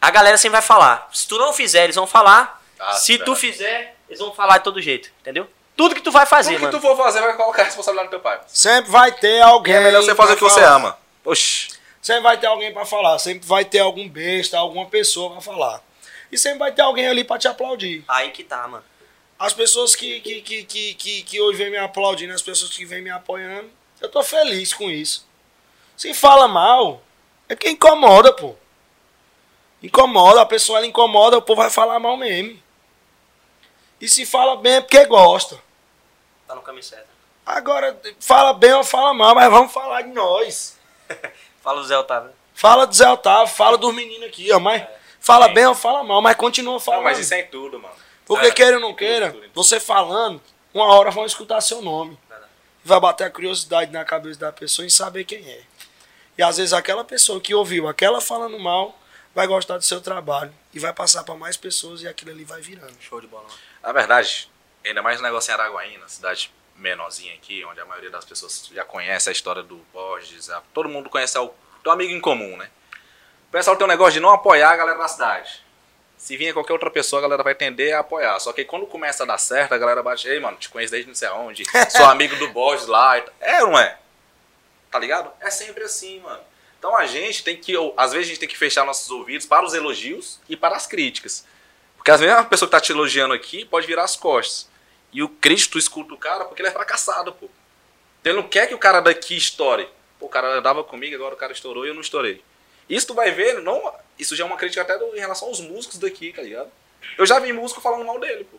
A 0.00 0.10
galera 0.10 0.38
sempre 0.38 0.52
vai 0.58 0.62
falar. 0.62 1.08
Se 1.12 1.26
tu 1.26 1.36
não 1.38 1.52
fizer, 1.52 1.84
eles 1.84 1.96
vão 1.96 2.06
falar. 2.06 2.62
Ah, 2.78 2.92
Se 2.92 3.18
tu 3.18 3.34
fizer, 3.34 3.96
eles 4.08 4.20
vão 4.20 4.32
falar 4.32 4.58
de 4.58 4.64
todo 4.64 4.80
jeito, 4.80 5.10
entendeu? 5.20 5.48
Tudo 5.78 5.94
que 5.94 6.00
tu 6.00 6.10
vai 6.10 6.26
fazer, 6.26 6.50
Tudo 6.54 6.58
que 6.58 6.64
mano. 6.66 6.78
tu 6.78 6.82
for 6.82 6.96
fazer 6.96 7.20
vai 7.20 7.36
colocar 7.36 7.62
a 7.62 7.64
responsabilidade 7.66 8.06
no 8.08 8.10
teu 8.10 8.20
pai. 8.20 8.40
Sempre 8.48 8.90
vai 8.90 9.12
ter 9.12 9.40
alguém. 9.40 9.76
É 9.76 9.80
melhor 9.80 10.02
você 10.02 10.12
fazer 10.12 10.32
o 10.32 10.36
que 10.36 10.42
você 10.42 10.60
falar. 10.60 10.74
ama. 10.74 10.98
Oxi. 11.24 11.68
Sempre 12.02 12.22
vai 12.24 12.36
ter 12.36 12.46
alguém 12.48 12.72
pra 12.72 12.84
falar. 12.84 13.16
Sempre 13.20 13.46
vai 13.46 13.64
ter 13.64 13.78
algum 13.78 14.08
besta, 14.08 14.58
alguma 14.58 14.86
pessoa 14.86 15.30
pra 15.30 15.40
falar. 15.40 15.80
E 16.32 16.36
sempre 16.36 16.58
vai 16.58 16.72
ter 16.72 16.82
alguém 16.82 17.06
ali 17.06 17.22
pra 17.22 17.38
te 17.38 17.46
aplaudir. 17.46 18.04
Aí 18.08 18.32
que 18.32 18.42
tá, 18.42 18.66
mano. 18.66 18.82
As 19.38 19.52
pessoas 19.52 19.94
que, 19.94 20.18
que, 20.20 20.40
que, 20.42 20.64
que, 20.64 20.94
que, 20.94 21.22
que 21.22 21.40
hoje 21.40 21.58
vêm 21.58 21.70
me 21.70 21.76
aplaudindo, 21.76 22.34
as 22.34 22.42
pessoas 22.42 22.72
que 22.72 22.84
vêm 22.84 23.00
me 23.00 23.10
apoiando, 23.10 23.70
eu 24.00 24.08
tô 24.08 24.20
feliz 24.24 24.74
com 24.74 24.90
isso. 24.90 25.28
Se 25.96 26.12
fala 26.12 26.48
mal, 26.48 27.00
é 27.48 27.54
que 27.54 27.70
incomoda, 27.70 28.32
pô. 28.32 28.56
Incomoda, 29.80 30.40
a 30.42 30.46
pessoa 30.46 30.78
ela 30.78 30.86
incomoda, 30.88 31.38
o 31.38 31.42
povo 31.42 31.62
vai 31.62 31.70
falar 31.70 32.00
mal 32.00 32.16
mesmo. 32.16 32.60
E 34.00 34.08
se 34.08 34.26
fala 34.26 34.56
bem 34.56 34.74
é 34.74 34.80
porque 34.80 35.04
gosta. 35.04 35.67
Tá 36.48 36.54
no 36.54 36.62
caminho 36.62 36.82
certo. 36.82 37.06
Agora, 37.46 37.96
fala 38.18 38.52
bem 38.52 38.72
ou 38.72 38.82
fala 38.82 39.14
mal, 39.14 39.34
mas 39.34 39.50
vamos 39.50 39.72
falar 39.72 40.02
de 40.02 40.08
nós. 40.08 40.76
Fala 41.62 41.80
o 41.80 41.84
Zé 41.84 41.96
Otávio. 41.98 42.30
Fala 42.54 42.86
do 42.86 42.94
Zé 42.94 43.08
Otávio, 43.10 43.52
fala 43.54 43.76
dos 43.78 43.94
meninos 43.94 44.28
aqui, 44.28 44.50
ó, 44.52 44.58
mas 44.58 44.86
fala 45.20 45.48
bem 45.48 45.66
ou 45.66 45.74
fala 45.74 46.02
mal, 46.02 46.20
mas 46.22 46.34
continua 46.36 46.80
falando. 46.80 47.00
Não, 47.00 47.04
mas 47.10 47.18
isso 47.18 47.34
é 47.34 47.40
em 47.40 47.46
tudo, 47.46 47.78
mano. 47.78 47.94
Porque 48.26 48.46
É, 48.46 48.50
queira 48.50 48.76
ou 48.76 48.82
não 48.82 48.94
queira, 48.94 49.30
tudo, 49.30 49.42
tudo. 49.42 49.50
você 49.54 49.78
falando, 49.80 50.40
uma 50.72 50.86
hora 50.86 51.10
vão 51.10 51.24
escutar 51.26 51.60
seu 51.60 51.82
nome. 51.82 52.18
Vai 52.84 53.00
bater 53.00 53.24
a 53.24 53.30
curiosidade 53.30 53.90
na 53.92 54.04
cabeça 54.04 54.38
da 54.40 54.52
pessoa 54.52 54.86
em 54.86 54.90
saber 54.90 55.24
quem 55.24 55.46
é. 55.46 55.62
E 56.38 56.42
às 56.42 56.56
vezes 56.56 56.72
aquela 56.72 57.04
pessoa 57.04 57.40
que 57.40 57.54
ouviu 57.54 57.86
aquela 57.88 58.20
falando 58.20 58.58
mal 58.58 58.96
vai 59.34 59.46
gostar 59.46 59.76
do 59.78 59.84
seu 59.84 60.00
trabalho 60.00 60.52
e 60.72 60.78
vai 60.78 60.92
passar 60.92 61.24
para 61.24 61.34
mais 61.34 61.56
pessoas 61.56 62.02
e 62.02 62.08
aquilo 62.08 62.30
ali 62.30 62.44
vai 62.44 62.60
virando. 62.60 62.94
Show 63.00 63.20
de 63.20 63.26
bola, 63.26 63.44
mano. 63.44 63.54
Na 63.82 63.92
verdade, 63.92 64.48
ainda 64.84 65.02
mais 65.02 65.20
um 65.20 65.22
negócio 65.22 65.50
em 65.50 65.54
Araguaína, 65.54 66.08
cidade 66.08 66.52
menorzinha 66.76 67.34
aqui, 67.34 67.64
onde 67.64 67.80
a 67.80 67.84
maioria 67.84 68.10
das 68.10 68.24
pessoas 68.24 68.68
já 68.72 68.84
conhece 68.84 69.28
a 69.28 69.32
história 69.32 69.62
do 69.62 69.76
Borges, 69.92 70.48
a- 70.50 70.62
todo 70.72 70.88
mundo 70.88 71.10
conhece 71.10 71.36
o 71.38 71.52
teu 71.82 71.90
amigo 71.92 72.12
em 72.12 72.20
comum, 72.20 72.56
né? 72.56 72.70
O 73.48 73.50
pessoal 73.50 73.76
tem 73.76 73.84
um 73.84 73.88
negócio 73.88 74.12
de 74.14 74.20
não 74.20 74.30
apoiar 74.30 74.70
a 74.70 74.76
galera 74.76 74.98
da 74.98 75.08
cidade. 75.08 75.64
Se 76.16 76.36
vinha 76.36 76.52
qualquer 76.52 76.72
outra 76.72 76.90
pessoa, 76.90 77.20
a 77.20 77.22
galera 77.22 77.42
vai 77.42 77.54
tender 77.54 77.94
a 77.94 78.00
apoiar. 78.00 78.38
Só 78.40 78.52
que 78.52 78.64
quando 78.64 78.86
começa 78.86 79.22
a 79.22 79.26
dar 79.26 79.38
certo, 79.38 79.72
a 79.72 79.78
galera 79.78 80.02
bate, 80.02 80.28
ei, 80.28 80.38
mano, 80.40 80.56
te 80.56 80.68
conheço 80.68 80.90
desde 80.90 81.08
não 81.08 81.14
sei 81.14 81.28
aonde, 81.28 81.64
sou 81.90 82.04
amigo 82.06 82.36
do 82.36 82.48
Borges 82.48 82.86
lá. 82.86 83.18
e 83.18 83.22
tal." 83.22 83.34
É 83.40 83.62
ou 83.64 83.70
não 83.70 83.78
é? 83.78 83.98
Tá 84.90 84.98
ligado? 84.98 85.30
É 85.40 85.50
sempre 85.50 85.84
assim, 85.84 86.20
mano. 86.20 86.40
Então 86.78 86.96
a 86.96 87.06
gente 87.06 87.42
tem 87.42 87.56
que, 87.56 87.74
às 87.96 88.12
vezes 88.12 88.26
a 88.26 88.30
gente 88.30 88.40
tem 88.40 88.48
que 88.48 88.56
fechar 88.58 88.84
nossos 88.84 89.10
ouvidos 89.10 89.46
para 89.46 89.64
os 89.64 89.74
elogios 89.74 90.38
e 90.48 90.56
para 90.56 90.76
as 90.76 90.86
críticas. 90.86 91.44
Porque 92.08 92.14
às 92.14 92.20
vezes 92.20 92.34
uma 92.34 92.44
pessoa 92.44 92.66
que 92.66 92.72
tá 92.72 92.80
te 92.80 92.90
elogiando 92.90 93.34
aqui 93.34 93.66
pode 93.66 93.86
virar 93.86 94.04
as 94.04 94.16
costas. 94.16 94.66
E 95.12 95.22
o 95.22 95.28
crítico 95.28 95.72
tu 95.72 95.78
escuta 95.78 96.14
o 96.14 96.16
cara 96.16 96.46
porque 96.46 96.62
ele 96.62 96.68
é 96.70 96.72
fracassado, 96.72 97.32
pô. 97.32 97.50
Então 98.20 98.32
ele 98.32 98.40
não 98.40 98.48
quer 98.48 98.66
que 98.66 98.72
o 98.74 98.78
cara 98.78 99.00
daqui 99.00 99.36
estoure. 99.36 99.86
Pô, 100.18 100.24
o 100.24 100.28
cara 100.30 100.56
andava 100.58 100.82
comigo, 100.82 101.14
agora 101.14 101.34
o 101.34 101.36
cara 101.36 101.52
estourou 101.52 101.84
e 101.84 101.90
eu 101.90 101.94
não 101.94 102.00
estourei. 102.00 102.42
Isso 102.88 103.08
tu 103.08 103.12
vai 103.14 103.30
ver, 103.30 103.60
não, 103.60 103.92
isso 104.18 104.34
já 104.34 104.42
é 104.42 104.46
uma 104.46 104.56
crítica 104.56 104.80
até 104.80 104.96
do- 104.96 105.14
em 105.14 105.20
relação 105.20 105.48
aos 105.48 105.60
músicos 105.60 105.98
daqui, 105.98 106.32
tá 106.32 106.40
ligado? 106.40 106.70
Eu 107.18 107.26
já 107.26 107.38
vi 107.40 107.52
músico 107.52 107.78
falando 107.82 108.06
mal 108.06 108.18
dele, 108.18 108.44
pô. 108.44 108.56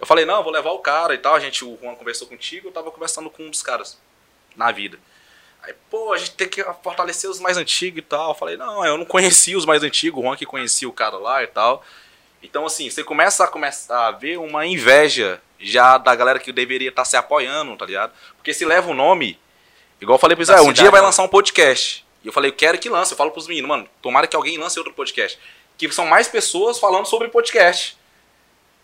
Eu 0.00 0.06
falei, 0.06 0.24
não, 0.24 0.42
vou 0.42 0.50
levar 0.50 0.70
o 0.70 0.78
cara 0.78 1.12
e 1.12 1.18
tal. 1.18 1.34
A 1.34 1.40
gente, 1.40 1.62
o 1.66 1.76
Juan 1.82 1.96
conversou 1.96 2.26
contigo, 2.28 2.68
eu 2.68 2.72
tava 2.72 2.90
conversando 2.90 3.28
com 3.28 3.42
um 3.42 3.50
dos 3.50 3.60
caras. 3.60 3.98
na 4.56 4.72
vida. 4.72 4.98
Aí, 5.62 5.74
pô, 5.90 6.14
a 6.14 6.16
gente 6.18 6.30
tem 6.30 6.48
que 6.48 6.64
fortalecer 6.82 7.28
os 7.28 7.40
mais 7.40 7.58
antigos 7.58 7.98
e 7.98 8.02
tal. 8.02 8.30
Eu 8.30 8.34
falei, 8.34 8.56
não, 8.56 8.84
eu 8.86 8.96
não 8.96 9.04
conhecia 9.04 9.56
os 9.58 9.66
mais 9.66 9.82
antigos, 9.82 10.18
o 10.18 10.22
Juan 10.26 10.34
que 10.36 10.46
conhecia 10.46 10.88
o 10.88 10.92
cara 10.94 11.18
lá 11.18 11.42
e 11.42 11.46
tal. 11.46 11.84
Então, 12.42 12.66
assim, 12.66 12.88
você 12.88 13.02
começa 13.02 13.44
a, 13.44 13.48
começar 13.48 14.08
a 14.08 14.10
ver 14.12 14.38
uma 14.38 14.64
inveja 14.66 15.40
já 15.58 15.98
da 15.98 16.14
galera 16.14 16.38
que 16.38 16.52
deveria 16.52 16.88
estar 16.88 17.04
se 17.04 17.16
apoiando, 17.16 17.76
tá 17.76 17.84
ligado? 17.84 18.12
Porque 18.36 18.54
se 18.54 18.64
leva 18.64 18.90
o 18.90 18.94
nome, 18.94 19.38
igual 20.00 20.16
eu 20.16 20.20
falei 20.20 20.36
Da 20.36 20.42
Israel, 20.42 20.60
um 20.60 20.66
cidade, 20.66 20.80
dia 20.80 20.90
vai 20.90 21.00
né? 21.00 21.06
lançar 21.06 21.22
um 21.22 21.28
podcast. 21.28 22.06
E 22.22 22.26
eu 22.28 22.32
falei, 22.32 22.50
eu 22.50 22.54
quero 22.54 22.78
que 22.78 22.88
lance. 22.88 23.12
Eu 23.12 23.16
falo 23.18 23.30
pros 23.30 23.46
meninos, 23.46 23.68
mano, 23.68 23.88
tomara 24.00 24.26
que 24.26 24.36
alguém 24.36 24.58
lance 24.58 24.78
outro 24.78 24.94
podcast. 24.94 25.38
Que 25.76 25.90
são 25.92 26.06
mais 26.06 26.28
pessoas 26.28 26.78
falando 26.78 27.06
sobre 27.06 27.28
podcast. 27.28 27.96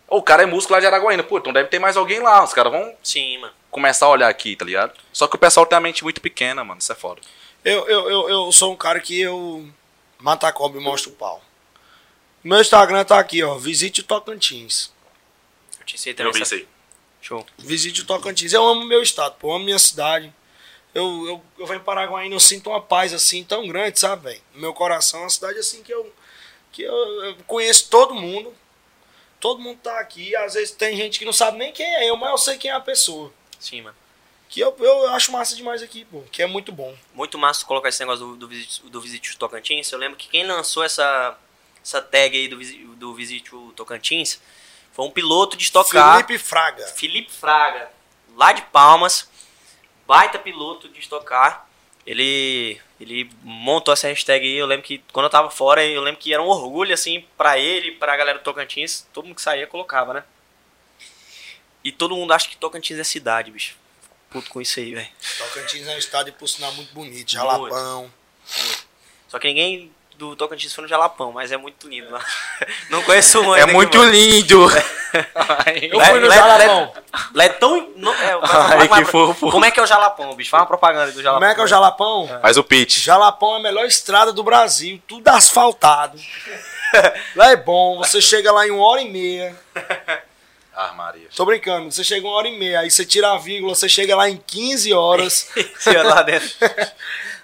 O 0.07 0.21
cara 0.21 0.43
é 0.43 0.45
músico 0.45 0.73
lá 0.73 0.79
de 0.79 0.85
Araguaína. 0.85 1.23
Pô, 1.23 1.37
então 1.37 1.51
deve 1.51 1.69
ter 1.69 1.79
mais 1.79 1.97
alguém 1.97 2.19
lá. 2.19 2.43
Os 2.43 2.53
caras 2.53 2.71
vão 2.71 2.93
Sim, 3.03 3.39
mano. 3.39 3.53
começar 3.71 4.05
a 4.05 4.09
olhar 4.09 4.29
aqui, 4.29 4.55
tá 4.55 4.63
ligado? 4.63 4.93
Só 5.11 5.27
que 5.27 5.35
o 5.35 5.39
pessoal 5.39 5.65
tem 5.65 5.77
a 5.77 5.81
mente 5.81 6.03
muito 6.03 6.21
pequena, 6.21 6.63
mano. 6.63 6.79
Isso 6.79 6.91
é 6.91 6.95
foda. 6.95 7.21
Eu, 7.63 7.87
eu, 7.87 8.09
eu, 8.09 8.29
eu 8.29 8.51
sou 8.51 8.71
um 8.71 8.75
cara 8.77 8.99
que 8.99 9.19
eu 9.19 9.67
mata 10.19 10.47
a 10.47 10.51
cobra 10.51 10.79
e 10.79 10.83
mostra 10.83 11.09
o 11.11 11.15
pau. 11.15 11.41
Meu 12.45 12.61
Instagram 12.61 13.03
tá 13.03 13.17
aqui, 13.17 13.41
ó. 13.43 13.55
Visite 13.57 14.01
o 14.01 14.03
Tocantins. 14.03 14.91
Eu 15.79 15.85
te 15.85 16.13
também. 16.13 16.27
Eu 16.27 16.33
vi 16.33 16.41
essa- 16.43 16.55
isso 16.55 16.63
aí. 16.63 16.69
Show. 17.19 17.43
Visite 17.57 18.01
o 18.01 18.05
Tocantins. 18.05 18.53
Eu 18.53 18.63
amo 18.63 18.85
meu 18.85 19.01
estado, 19.01 19.35
pô. 19.39 19.49
Eu 19.49 19.55
amo 19.55 19.65
minha 19.65 19.79
cidade. 19.79 20.31
Eu, 20.93 21.03
eu, 21.27 21.43
eu 21.57 21.65
venho 21.65 21.79
para 21.81 21.95
Paraguaína, 21.95 22.35
eu 22.35 22.39
sinto 22.39 22.69
uma 22.69 22.79
paz 22.79 23.13
assim 23.15 23.43
tão 23.43 23.67
grande, 23.67 23.99
sabe, 23.99 24.25
velho? 24.25 24.41
No 24.53 24.61
meu 24.61 24.73
coração, 24.75 25.21
é 25.21 25.23
uma 25.23 25.29
cidade 25.29 25.57
assim 25.57 25.81
que 25.81 25.91
eu, 25.91 26.13
que 26.71 26.83
eu, 26.83 26.93
eu 27.25 27.35
conheço 27.47 27.89
todo 27.89 28.13
mundo. 28.13 28.53
Todo 29.39 29.59
mundo 29.59 29.79
tá 29.81 29.99
aqui. 29.99 30.35
Às 30.35 30.53
vezes 30.53 30.69
tem 30.69 30.95
gente 30.95 31.17
que 31.17 31.25
não 31.25 31.33
sabe 31.33 31.57
nem 31.57 31.73
quem 31.73 31.83
é 31.95 32.07
eu, 32.07 32.15
mas 32.15 32.29
eu 32.29 32.37
sei 32.37 32.57
quem 32.59 32.69
é 32.69 32.75
a 32.75 32.79
pessoa. 32.79 33.33
Sim, 33.59 33.81
mano. 33.81 33.95
Que 34.47 34.59
eu, 34.59 34.73
eu 34.79 35.09
acho 35.09 35.31
massa 35.31 35.55
demais 35.55 35.81
aqui, 35.81 36.05
pô. 36.05 36.21
Que 36.31 36.43
é 36.43 36.45
muito 36.45 36.71
bom. 36.71 36.95
Muito 37.11 37.39
massa 37.39 37.61
tu 37.61 37.65
colocar 37.65 37.89
esse 37.89 37.99
negócio 38.01 38.23
do, 38.23 38.35
do, 38.35 38.47
Visit, 38.47 38.83
do 38.83 39.01
Visit 39.01 39.35
Tocantins. 39.39 39.91
Eu 39.91 39.97
lembro 39.97 40.15
que 40.15 40.29
quem 40.29 40.45
lançou 40.45 40.83
essa, 40.83 41.35
essa 41.85 42.01
tag 42.01 42.35
aí 42.35 42.47
do, 42.47 42.57
do 42.95 43.13
Visit 43.13 43.51
Tocantins 43.75 44.41
foi 44.91 45.05
um 45.05 45.11
piloto 45.11 45.55
de 45.55 45.65
estocar. 45.65 46.15
Felipe 46.15 46.39
Fraga. 46.39 46.87
Felipe 46.87 47.31
Fraga, 47.31 47.91
lá 48.35 48.51
de 48.53 48.63
Palmas, 48.63 49.29
baita 50.07 50.39
piloto 50.39 50.89
de 50.89 50.99
estocar. 50.99 51.69
Ele, 52.07 52.81
ele 52.99 53.29
montou 53.43 53.93
essa 53.93 54.07
hashtag 54.07 54.45
aí. 54.45 54.55
Eu 54.55 54.65
lembro 54.65 54.85
que 54.85 55.03
quando 55.11 55.25
eu 55.25 55.29
tava 55.29 55.51
fora, 55.51 55.85
eu 55.85 56.01
lembro 56.01 56.19
que 56.19 56.33
era 56.33 56.41
um 56.41 56.47
orgulho 56.47 56.93
assim 56.93 57.25
pra 57.37 57.59
ele, 57.59 57.91
pra 57.91 58.17
galera 58.17 58.39
do 58.39 58.43
Tocantins. 58.43 59.07
Todo 59.13 59.25
mundo 59.25 59.35
que 59.35 59.41
saía 59.41 59.67
colocava, 59.67 60.13
né? 60.13 60.23
E 61.83 61.91
todo 61.91 62.15
mundo 62.15 62.31
acha 62.31 62.47
que 62.47 62.57
Tocantins 62.57 62.97
é 62.97 63.03
cidade, 63.03 63.51
bicho. 63.51 63.75
Puto 64.29 64.49
com 64.49 64.59
isso 64.61 64.79
aí, 64.79 64.95
velho. 64.95 65.09
Tocantins 65.37 65.87
é 65.87 65.95
um 65.95 65.99
estado, 65.99 66.33
por 66.33 66.47
sinal, 66.47 66.73
muito 66.73 66.93
bonito. 66.93 67.31
Jalapão. 67.31 68.11
Só 69.27 69.37
que 69.39 69.47
ninguém 69.47 69.91
do 70.17 70.35
Tocantins 70.35 70.73
foi 70.73 70.83
no 70.83 70.87
Jalapão, 70.87 71.31
mas 71.31 71.51
é 71.51 71.57
muito 71.57 71.87
lindo 71.87 72.11
lá. 72.11 72.23
Não 72.89 73.01
conheço 73.03 73.39
um 73.41 73.55
É 73.55 73.65
muito 73.65 74.01
lindo! 74.03 74.65
Eu 75.91 75.99
fui 75.99 76.19
no 76.19 76.27
Lá- 76.27 76.35
Jalapão. 76.35 76.93
Lá 77.33 77.43
é 77.43 77.49
tão. 77.49 77.89
Não, 77.95 78.13
é, 78.13 78.37
Ai, 78.41 78.87
que 78.87 79.05
fofo. 79.05 79.49
Como 79.49 79.63
é 79.63 79.71
que 79.71 79.79
é 79.79 79.83
o 79.83 79.87
Jalapão, 79.87 80.33
bicho? 80.35 80.49
Faz 80.49 80.61
uma 80.61 80.67
propaganda 80.67 81.11
do 81.11 81.21
Jalapão. 81.21 81.39
Como 81.41 81.51
é 81.51 81.55
que 81.55 81.61
é 81.61 81.63
o 81.63 81.67
Jalapão? 81.67 82.39
Faz 82.41 82.57
o 82.57 82.63
pitch. 82.63 82.99
Jalapão 82.99 83.55
é 83.55 83.59
a 83.59 83.61
melhor 83.63 83.85
estrada 83.85 84.33
do 84.33 84.43
Brasil, 84.43 85.01
tudo 85.07 85.27
asfaltado. 85.29 86.19
lá 87.35 87.51
é 87.51 87.55
bom, 87.55 87.97
você 87.99 88.21
chega 88.21 88.51
lá 88.51 88.67
em 88.67 88.71
uma 88.71 88.85
hora 88.85 89.01
e 89.01 89.09
meia. 89.09 89.55
Ah, 90.75 90.91
Maria. 90.93 91.27
Tô 91.33 91.45
brincando, 91.45 91.89
você 91.89 92.03
chega 92.03 92.27
uma 92.27 92.35
hora 92.35 92.49
e 92.49 92.57
meia, 92.59 92.81
aí 92.81 92.91
você 92.91 93.05
tira 93.05 93.31
a 93.31 93.37
vírgula, 93.37 93.73
você 93.73 93.87
chega 93.87 94.13
lá 94.15 94.29
em 94.29 94.35
15 94.35 94.91
horas. 94.93 95.49
Senhor, 95.79 96.05
lá 96.05 96.21
dentro. 96.21 96.49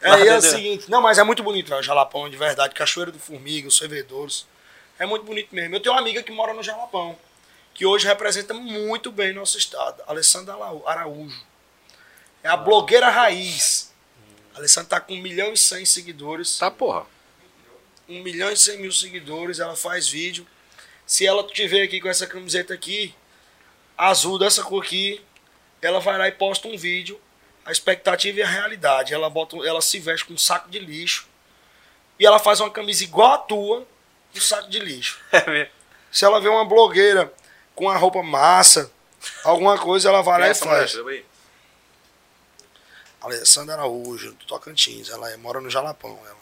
Aí 0.09 0.27
é 0.27 0.33
o 0.33 0.37
Entendeu? 0.37 0.41
seguinte, 0.41 0.89
não, 0.89 1.01
mas 1.01 1.17
é 1.17 1.23
muito 1.23 1.43
bonito, 1.43 1.73
o 1.73 1.81
Jalapão, 1.81 2.29
de 2.29 2.37
verdade, 2.37 2.73
Cachoeira 2.73 3.11
do 3.11 3.19
Formiga, 3.19 3.67
os 3.67 3.77
servidores. 3.77 4.45
É 4.97 5.05
muito 5.05 5.25
bonito 5.25 5.53
mesmo. 5.53 5.75
Eu 5.75 5.79
tenho 5.79 5.93
uma 5.95 6.01
amiga 6.01 6.21
que 6.21 6.31
mora 6.31 6.53
no 6.53 6.61
Jalapão, 6.63 7.17
que 7.73 7.85
hoje 7.85 8.05
representa 8.07 8.53
muito 8.53 9.11
bem 9.11 9.33
nosso 9.33 9.57
estado, 9.57 10.03
Alessandra 10.07 10.55
Araújo. 10.85 11.43
É 12.43 12.49
a 12.49 12.57
blogueira 12.57 13.09
raiz. 13.09 13.93
A 14.53 14.57
Alessandra 14.59 14.89
tá 14.89 14.99
com 14.99 15.13
1 15.13 15.21
milhão 15.21 15.53
e 15.53 15.57
100 15.57 15.85
seguidores. 15.85 16.57
Tá, 16.57 16.69
porra. 16.69 17.05
1 18.09 18.21
milhão 18.21 18.51
e 18.51 18.57
100 18.57 18.79
mil 18.79 18.91
seguidores, 18.91 19.59
ela 19.59 19.75
faz 19.75 20.07
vídeo. 20.09 20.45
Se 21.05 21.25
ela 21.25 21.43
te 21.45 21.67
ver 21.67 21.83
aqui 21.83 22.01
com 22.01 22.09
essa 22.09 22.27
camiseta 22.27 22.73
aqui, 22.73 23.13
azul 23.97 24.37
dessa 24.37 24.63
cor 24.63 24.83
aqui, 24.83 25.21
ela 25.81 25.99
vai 25.99 26.17
lá 26.17 26.27
e 26.27 26.31
posta 26.31 26.67
um 26.67 26.77
vídeo. 26.77 27.19
A 27.65 27.71
expectativa 27.71 28.39
e 28.39 28.43
a 28.43 28.47
realidade. 28.47 29.13
Ela, 29.13 29.29
bota, 29.29 29.55
ela 29.65 29.81
se 29.81 29.99
veste 29.99 30.25
com 30.25 30.33
um 30.33 30.37
saco 30.37 30.69
de 30.69 30.79
lixo. 30.79 31.27
E 32.19 32.25
ela 32.25 32.39
faz 32.39 32.59
uma 32.59 32.69
camisa 32.69 33.03
igual 33.03 33.33
a 33.33 33.37
tua, 33.37 33.87
um 34.35 34.39
saco 34.39 34.69
de 34.69 34.79
lixo. 34.79 35.19
Se 36.11 36.25
ela 36.25 36.41
vê 36.41 36.49
uma 36.49 36.65
blogueira 36.65 37.33
com 37.73 37.85
uma 37.85 37.97
roupa 37.97 38.21
massa, 38.21 38.91
alguma 39.43 39.77
coisa, 39.77 40.09
ela 40.09 40.21
vai 40.21 40.39
lá 40.39 40.49
e 40.49 40.55
faz. 40.55 40.93
Alessandra 43.21 43.75
Araújo, 43.75 44.33
do 44.33 44.45
Tocantins. 44.45 45.09
Ela 45.09 45.31
é- 45.31 45.37
mora 45.37 45.61
no 45.61 45.69
Jalapão. 45.69 46.19
Ela. 46.25 46.41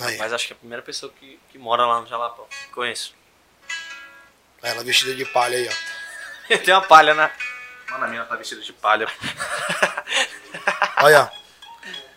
Aí, 0.00 0.16
Mas 0.16 0.32
acho 0.32 0.46
que 0.48 0.52
é 0.52 0.56
a 0.56 0.58
primeira 0.58 0.82
pessoa 0.82 1.12
que, 1.12 1.38
que 1.50 1.58
mora 1.58 1.86
lá 1.86 2.00
no 2.00 2.06
Jalapão. 2.06 2.46
Conheço. 2.72 3.14
ela 4.62 4.82
vestida 4.82 5.14
de 5.14 5.24
palha 5.26 5.56
aí, 5.56 5.68
ó. 5.68 6.56
Tem 6.58 6.74
uma 6.74 6.82
palha 6.82 7.14
na. 7.14 7.30
Mano, 7.90 8.04
a 8.04 8.08
mina 8.08 8.24
tá 8.24 8.36
vestida 8.36 8.60
de 8.60 8.72
palha. 8.72 9.06
Olha, 11.02 11.30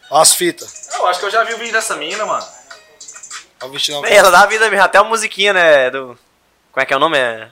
ó 0.09 0.21
as 0.21 0.33
fitas. 0.35 0.89
Eu 0.93 1.07
acho 1.07 1.19
que 1.19 1.25
eu 1.25 1.31
já 1.31 1.43
vi 1.43 1.53
o 1.53 1.57
vídeo 1.57 1.73
dessa 1.73 1.95
mina, 1.95 2.25
mano. 2.25 2.45
Ó 3.61 3.65
o 3.65 3.69
vestidão. 3.69 4.05
Ei, 4.05 4.15
ela 4.15 4.31
dá 4.31 4.41
a 4.41 4.45
vida 4.45 4.69
mesmo, 4.69 4.83
até 4.85 4.97
a 4.97 5.03
musiquinha, 5.03 5.53
né? 5.53 5.89
Do. 5.89 6.17
Como 6.71 6.83
é 6.83 6.85
que 6.85 6.93
é 6.93 6.97
o 6.97 6.99
nome? 6.99 7.17
É. 7.17 7.49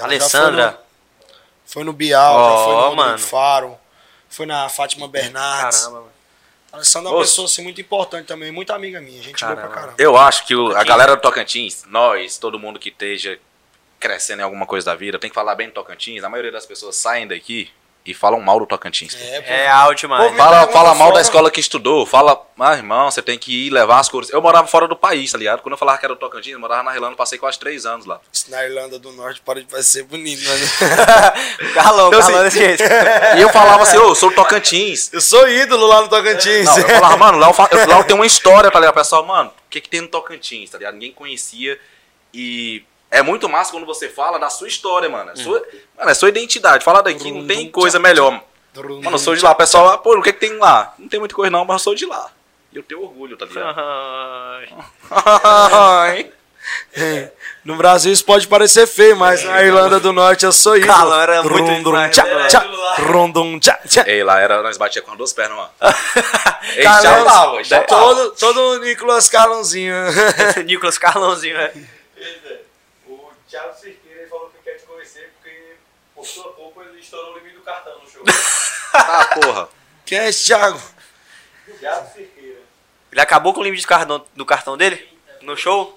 Alessandra. 0.00 0.70
Foi 0.70 0.74
no, 0.78 0.84
foi 1.66 1.84
no 1.84 1.92
Bial, 1.92 2.34
já 2.58 2.64
foi 2.64 2.90
no 2.90 2.96
mano. 2.96 3.18
Faro, 3.18 3.78
foi 4.28 4.46
na 4.46 4.68
Fátima 4.68 5.08
Bernardes. 5.08 5.80
Caramba, 5.80 6.00
mano. 6.00 6.12
A 6.72 6.76
Alessandra 6.76 7.08
é 7.08 7.12
uma 7.12 7.18
Ô, 7.18 7.22
pessoa 7.22 7.46
assim, 7.46 7.62
muito 7.62 7.80
importante 7.80 8.26
também, 8.26 8.50
muita 8.50 8.74
amiga 8.74 9.00
minha, 9.00 9.22
gente 9.22 9.40
boa 9.44 9.52
pra 9.54 9.62
Caramba. 9.62 9.80
caramba. 9.80 9.94
Eu 10.02 10.16
acho 10.16 10.44
que 10.44 10.56
o- 10.56 10.76
a 10.76 10.82
galera 10.82 11.14
do 11.14 11.22
Tocantins, 11.22 11.84
nós, 11.86 12.36
todo 12.36 12.58
mundo 12.58 12.80
que 12.80 12.88
esteja 12.88 13.38
crescendo 14.04 14.40
em 14.40 14.42
alguma 14.42 14.66
coisa 14.66 14.84
da 14.90 14.94
vida, 14.94 15.18
tem 15.18 15.30
que 15.30 15.34
falar 15.34 15.54
bem 15.54 15.68
do 15.68 15.72
Tocantins. 15.72 16.22
A 16.22 16.28
maioria 16.28 16.52
das 16.52 16.66
pessoas 16.66 16.94
saem 16.96 17.26
daqui 17.26 17.70
e 18.06 18.12
falam 18.12 18.38
mal 18.38 18.58
do 18.60 18.66
Tocantins. 18.66 19.16
É, 19.18 19.40
pô. 19.40 19.50
É 19.50 19.66
áudio, 19.66 20.10
mano. 20.10 20.36
Fala, 20.36 20.68
fala 20.68 20.94
mal 20.94 21.10
da 21.10 21.22
escola 21.22 21.50
que 21.50 21.58
estudou, 21.58 22.04
fala, 22.04 22.38
mas 22.54 22.76
irmão, 22.76 23.10
você 23.10 23.22
tem 23.22 23.38
que 23.38 23.66
ir 23.68 23.70
levar 23.70 23.98
as 23.98 24.10
cores. 24.10 24.28
Eu 24.28 24.42
morava 24.42 24.66
fora 24.68 24.86
do 24.86 24.94
país, 24.94 25.32
tá 25.32 25.38
ligado? 25.38 25.62
Quando 25.62 25.72
eu 25.72 25.78
falava 25.78 25.96
que 25.96 26.04
era 26.04 26.14
do 26.14 26.20
Tocantins, 26.20 26.52
eu 26.52 26.60
morava 26.60 26.82
na 26.82 26.94
Irlanda, 26.94 27.16
passei 27.16 27.38
quase 27.38 27.58
três 27.58 27.86
anos 27.86 28.04
lá. 28.04 28.20
Isso 28.30 28.50
na 28.50 28.62
Irlanda 28.62 28.98
do 28.98 29.10
Norte 29.12 29.40
pode 29.40 29.62
parecer 29.64 30.02
bonito, 30.02 30.42
mas. 30.46 30.78
Carlão, 31.72 32.08
Então, 32.08 32.20
Carlão 32.20 32.40
assim, 32.46 32.58
desse 32.58 32.58
jeito. 32.58 32.82
E 33.38 33.40
eu 33.40 33.48
falava 33.48 33.84
assim, 33.84 33.96
ô, 33.96 34.08
eu 34.08 34.14
sou 34.14 34.28
do 34.28 34.36
Tocantins. 34.36 35.10
eu 35.10 35.22
sou 35.22 35.48
ídolo 35.48 35.86
lá 35.86 36.02
no 36.02 36.08
Tocantins. 36.08 36.66
Não, 36.66 36.76
eu 36.78 36.88
falava, 36.88 37.16
mano, 37.16 37.38
lá 37.38 37.48
eu, 37.48 37.54
fa- 37.54 37.68
eu- 37.72 37.88
lá 37.88 37.98
eu 38.00 38.04
tenho 38.04 38.18
uma 38.18 38.26
história, 38.26 38.70
tá 38.70 38.78
ligado? 38.80 38.92
O 38.92 38.98
pessoal, 38.98 39.24
mano, 39.24 39.48
o 39.48 39.70
que, 39.70 39.80
que 39.80 39.88
tem 39.88 40.02
no 40.02 40.08
Tocantins, 40.08 40.68
tá 40.68 40.76
ligado? 40.76 40.92
Ninguém 40.92 41.12
conhecia. 41.12 41.80
E 42.34 42.84
é 43.14 43.22
muito 43.22 43.48
massa 43.48 43.70
quando 43.70 43.86
você 43.86 44.08
fala 44.08 44.38
da 44.38 44.50
sua 44.50 44.66
história, 44.66 45.08
mano. 45.08 45.30
É 45.30 45.36
sua, 45.36 45.62
mano, 45.96 46.10
é 46.10 46.14
sua 46.14 46.28
identidade. 46.28 46.84
Falar 46.84 47.00
daqui 47.00 47.30
não 47.30 47.46
tem 47.46 47.70
coisa 47.70 47.98
melhor. 48.00 48.42
Mano, 48.76 49.12
eu 49.12 49.18
sou 49.18 49.36
de 49.36 49.42
lá. 49.42 49.52
O 49.52 49.54
pessoal, 49.54 49.88
ah, 49.88 49.98
pô, 49.98 50.18
o 50.18 50.22
que, 50.22 50.32
que 50.32 50.40
tem 50.40 50.58
lá? 50.58 50.92
Não 50.98 51.08
tem 51.08 51.20
muita 51.20 51.34
coisa 51.34 51.50
não, 51.50 51.64
mas 51.64 51.74
eu 51.74 51.78
sou 51.78 51.94
de 51.94 52.06
lá. 52.06 52.28
E 52.72 52.76
eu 52.76 52.82
tenho 52.82 53.02
orgulho, 53.02 53.36
tá 53.36 53.46
ligado? 53.46 53.80
Ai. 55.10 56.30
No 57.62 57.76
Brasil 57.76 58.12
isso 58.12 58.24
pode 58.24 58.48
parecer 58.48 58.86
feio, 58.86 59.16
mas 59.16 59.44
na 59.44 59.62
Irlanda 59.62 60.00
do 60.00 60.12
Norte 60.12 60.44
eu 60.44 60.52
sou 60.52 60.76
ídolo. 60.76 60.92
Carlão 60.92 61.20
era 61.20 61.42
muito 61.42 62.10
tchá, 62.10 62.24
né? 62.24 62.46
tchá, 62.46 62.66
tchá, 63.60 63.78
tchá. 63.86 64.04
Ei, 64.06 64.24
lá 64.24 64.40
era, 64.40 64.62
nós 64.62 64.76
batia 64.76 65.00
com 65.02 65.12
as 65.12 65.18
duas 65.18 65.32
pernas, 65.32 65.56
mano. 65.56 65.70
Ei, 66.76 66.82
Carlão, 66.82 67.02
já 67.02 67.24
tava, 67.24 67.64
já 67.64 67.80
tava. 67.82 68.02
todo, 68.02 68.30
todo 68.32 68.60
o 68.60 68.78
Nicolas 68.80 69.28
Carlãozinho. 69.28 69.94
Nicolas 70.64 70.98
Carlãozinho, 70.98 71.56
né? 71.56 71.70
O 73.54 73.56
Thiago 73.56 73.74
Cerqueira 73.78 74.20
ele 74.22 74.28
falou 74.28 74.50
que 74.50 74.58
quer 74.64 74.74
te 74.78 74.82
conhecer 74.84 75.32
porque 75.34 75.76
por 76.12 76.26
sua 76.26 76.52
pouco 76.54 76.82
ele 76.82 76.98
estourou 76.98 77.34
o 77.34 77.38
limite 77.38 77.54
do 77.54 77.62
cartão 77.62 77.96
no 78.00 78.10
show. 78.10 78.22
Ah, 78.96 79.24
porra. 79.40 79.68
Quem 80.04 80.18
é 80.18 80.28
esse 80.28 80.44
Thiago? 80.46 80.80
Thiago 81.78 82.12
Cerqueira. 82.12 82.58
Ele 83.12 83.20
acabou 83.20 83.54
com 83.54 83.60
o 83.60 83.62
limite 83.62 83.82
do 83.84 83.88
cartão, 83.88 84.26
do 84.34 84.44
cartão 84.46 84.76
dele 84.76 85.08
no 85.40 85.56
show. 85.56 85.96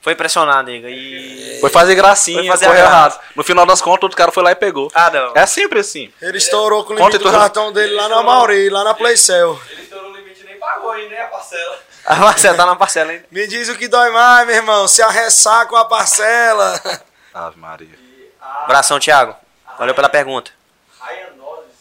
Foi 0.00 0.14
impressionado, 0.14 0.68
nega. 0.68 0.88
E. 0.90 1.58
Foi 1.60 1.70
fazer 1.70 1.94
gracinha, 1.94 2.38
Foi 2.38 2.48
fazer 2.48 2.66
correu 2.66 2.84
a 2.84 2.88
graça. 2.88 3.16
errado. 3.16 3.20
No 3.36 3.44
final 3.44 3.66
das 3.66 3.80
contas, 3.80 4.02
outro 4.04 4.16
cara 4.18 4.32
foi 4.32 4.42
lá 4.42 4.50
e 4.50 4.56
pegou. 4.56 4.90
Ah, 4.94 5.10
não. 5.10 5.32
É 5.36 5.46
sempre 5.46 5.78
assim. 5.80 6.12
Ele 6.20 6.38
estourou 6.38 6.84
com 6.84 6.92
o 6.94 6.96
Conta 6.96 7.16
limite 7.16 7.22
do 7.22 7.28
então. 7.28 7.40
cartão 7.40 7.72
dele 7.72 7.94
lá 7.94 8.08
na 8.08 8.22
Mauri, 8.22 8.68
lá 8.68 8.82
na 8.84 8.94
Playcell. 8.94 9.60
Ele 9.70 9.82
estourou 9.82 10.10
o 10.10 10.16
limite 10.16 10.40
e 10.42 10.44
nem 10.44 10.58
pagou 10.58 10.90
ainda, 10.90 11.10
nem 11.10 11.20
a 11.20 11.26
parcela. 11.28 11.85
A 12.06 12.16
Marcela 12.16 12.56
tá 12.56 12.64
na 12.66 12.76
parcela 12.76 13.10
ainda. 13.10 13.26
Me 13.30 13.46
diz 13.46 13.68
o 13.68 13.76
que 13.76 13.88
dói 13.88 14.10
mais, 14.10 14.46
meu 14.46 14.56
irmão, 14.56 14.86
se 14.86 15.02
arressar 15.02 15.66
com 15.66 15.76
a 15.76 15.84
parcela. 15.84 16.80
Ave 17.34 17.58
Maria. 17.58 17.98
Abração, 18.40 18.98
Thiago. 19.00 19.36
Valeu 19.76 19.94
pela 19.94 20.08
pergunta. 20.08 20.52
Ryan 21.00 21.34
Nozes 21.36 21.76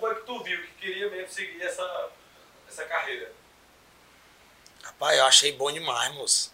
foi 0.00 0.14
que 0.14 0.22
tu 0.22 0.42
viu 0.42 0.58
que 0.62 0.72
queria 0.80 1.10
mesmo 1.10 1.28
seguir 1.28 1.62
essa, 1.62 2.08
essa 2.68 2.84
carreira? 2.84 3.30
Rapaz, 4.82 5.18
eu 5.18 5.26
achei 5.26 5.52
bom 5.52 5.70
demais, 5.70 6.14
moço. 6.14 6.52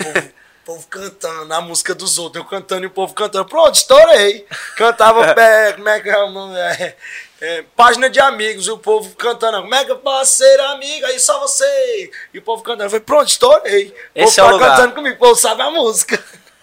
O 0.00 0.04
povo, 0.12 0.18
o 0.18 0.64
povo 0.64 0.86
cantando 0.88 1.54
a 1.54 1.60
música 1.60 1.94
dos 1.94 2.18
outros, 2.18 2.42
eu 2.42 2.48
cantando 2.48 2.84
e 2.84 2.86
o 2.88 2.90
povo 2.90 3.14
cantando. 3.14 3.48
Pronto, 3.48 3.74
estourei. 3.74 4.46
Cantava, 4.76 5.24
é, 5.40 5.72
como 5.74 5.88
é 5.88 6.00
que 6.00 6.08
é 6.08 6.18
o 6.18 6.30
nome? 6.30 6.58
É, 6.58 6.96
é, 7.40 7.62
página 7.76 8.08
de 8.08 8.18
amigos, 8.18 8.66
e 8.66 8.70
o 8.70 8.78
povo 8.78 9.14
cantando, 9.14 9.68
posso 10.02 10.32
ser 10.32 10.58
amigo? 10.60 11.06
Aí 11.06 11.20
só 11.20 11.38
você. 11.40 12.10
E 12.32 12.38
o 12.38 12.42
povo 12.42 12.62
cantando. 12.62 12.84
Eu 12.84 12.90
falei, 12.90 13.04
pronto, 13.04 13.28
estourei. 13.28 13.94
O 14.14 14.22
Esse 14.22 14.36
povo 14.36 14.52
é 14.52 14.54
o 14.54 14.58
tá 14.58 14.64
lugar. 14.64 14.76
cantando 14.76 14.94
comigo, 14.94 15.16
o 15.16 15.18
povo 15.18 15.36
sabe 15.36 15.62
a 15.62 15.70
música. 15.70 16.22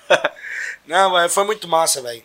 Não, 0.86 1.12
mas 1.12 1.34
foi 1.34 1.44
muito 1.44 1.68
massa, 1.68 2.02
velho. 2.02 2.24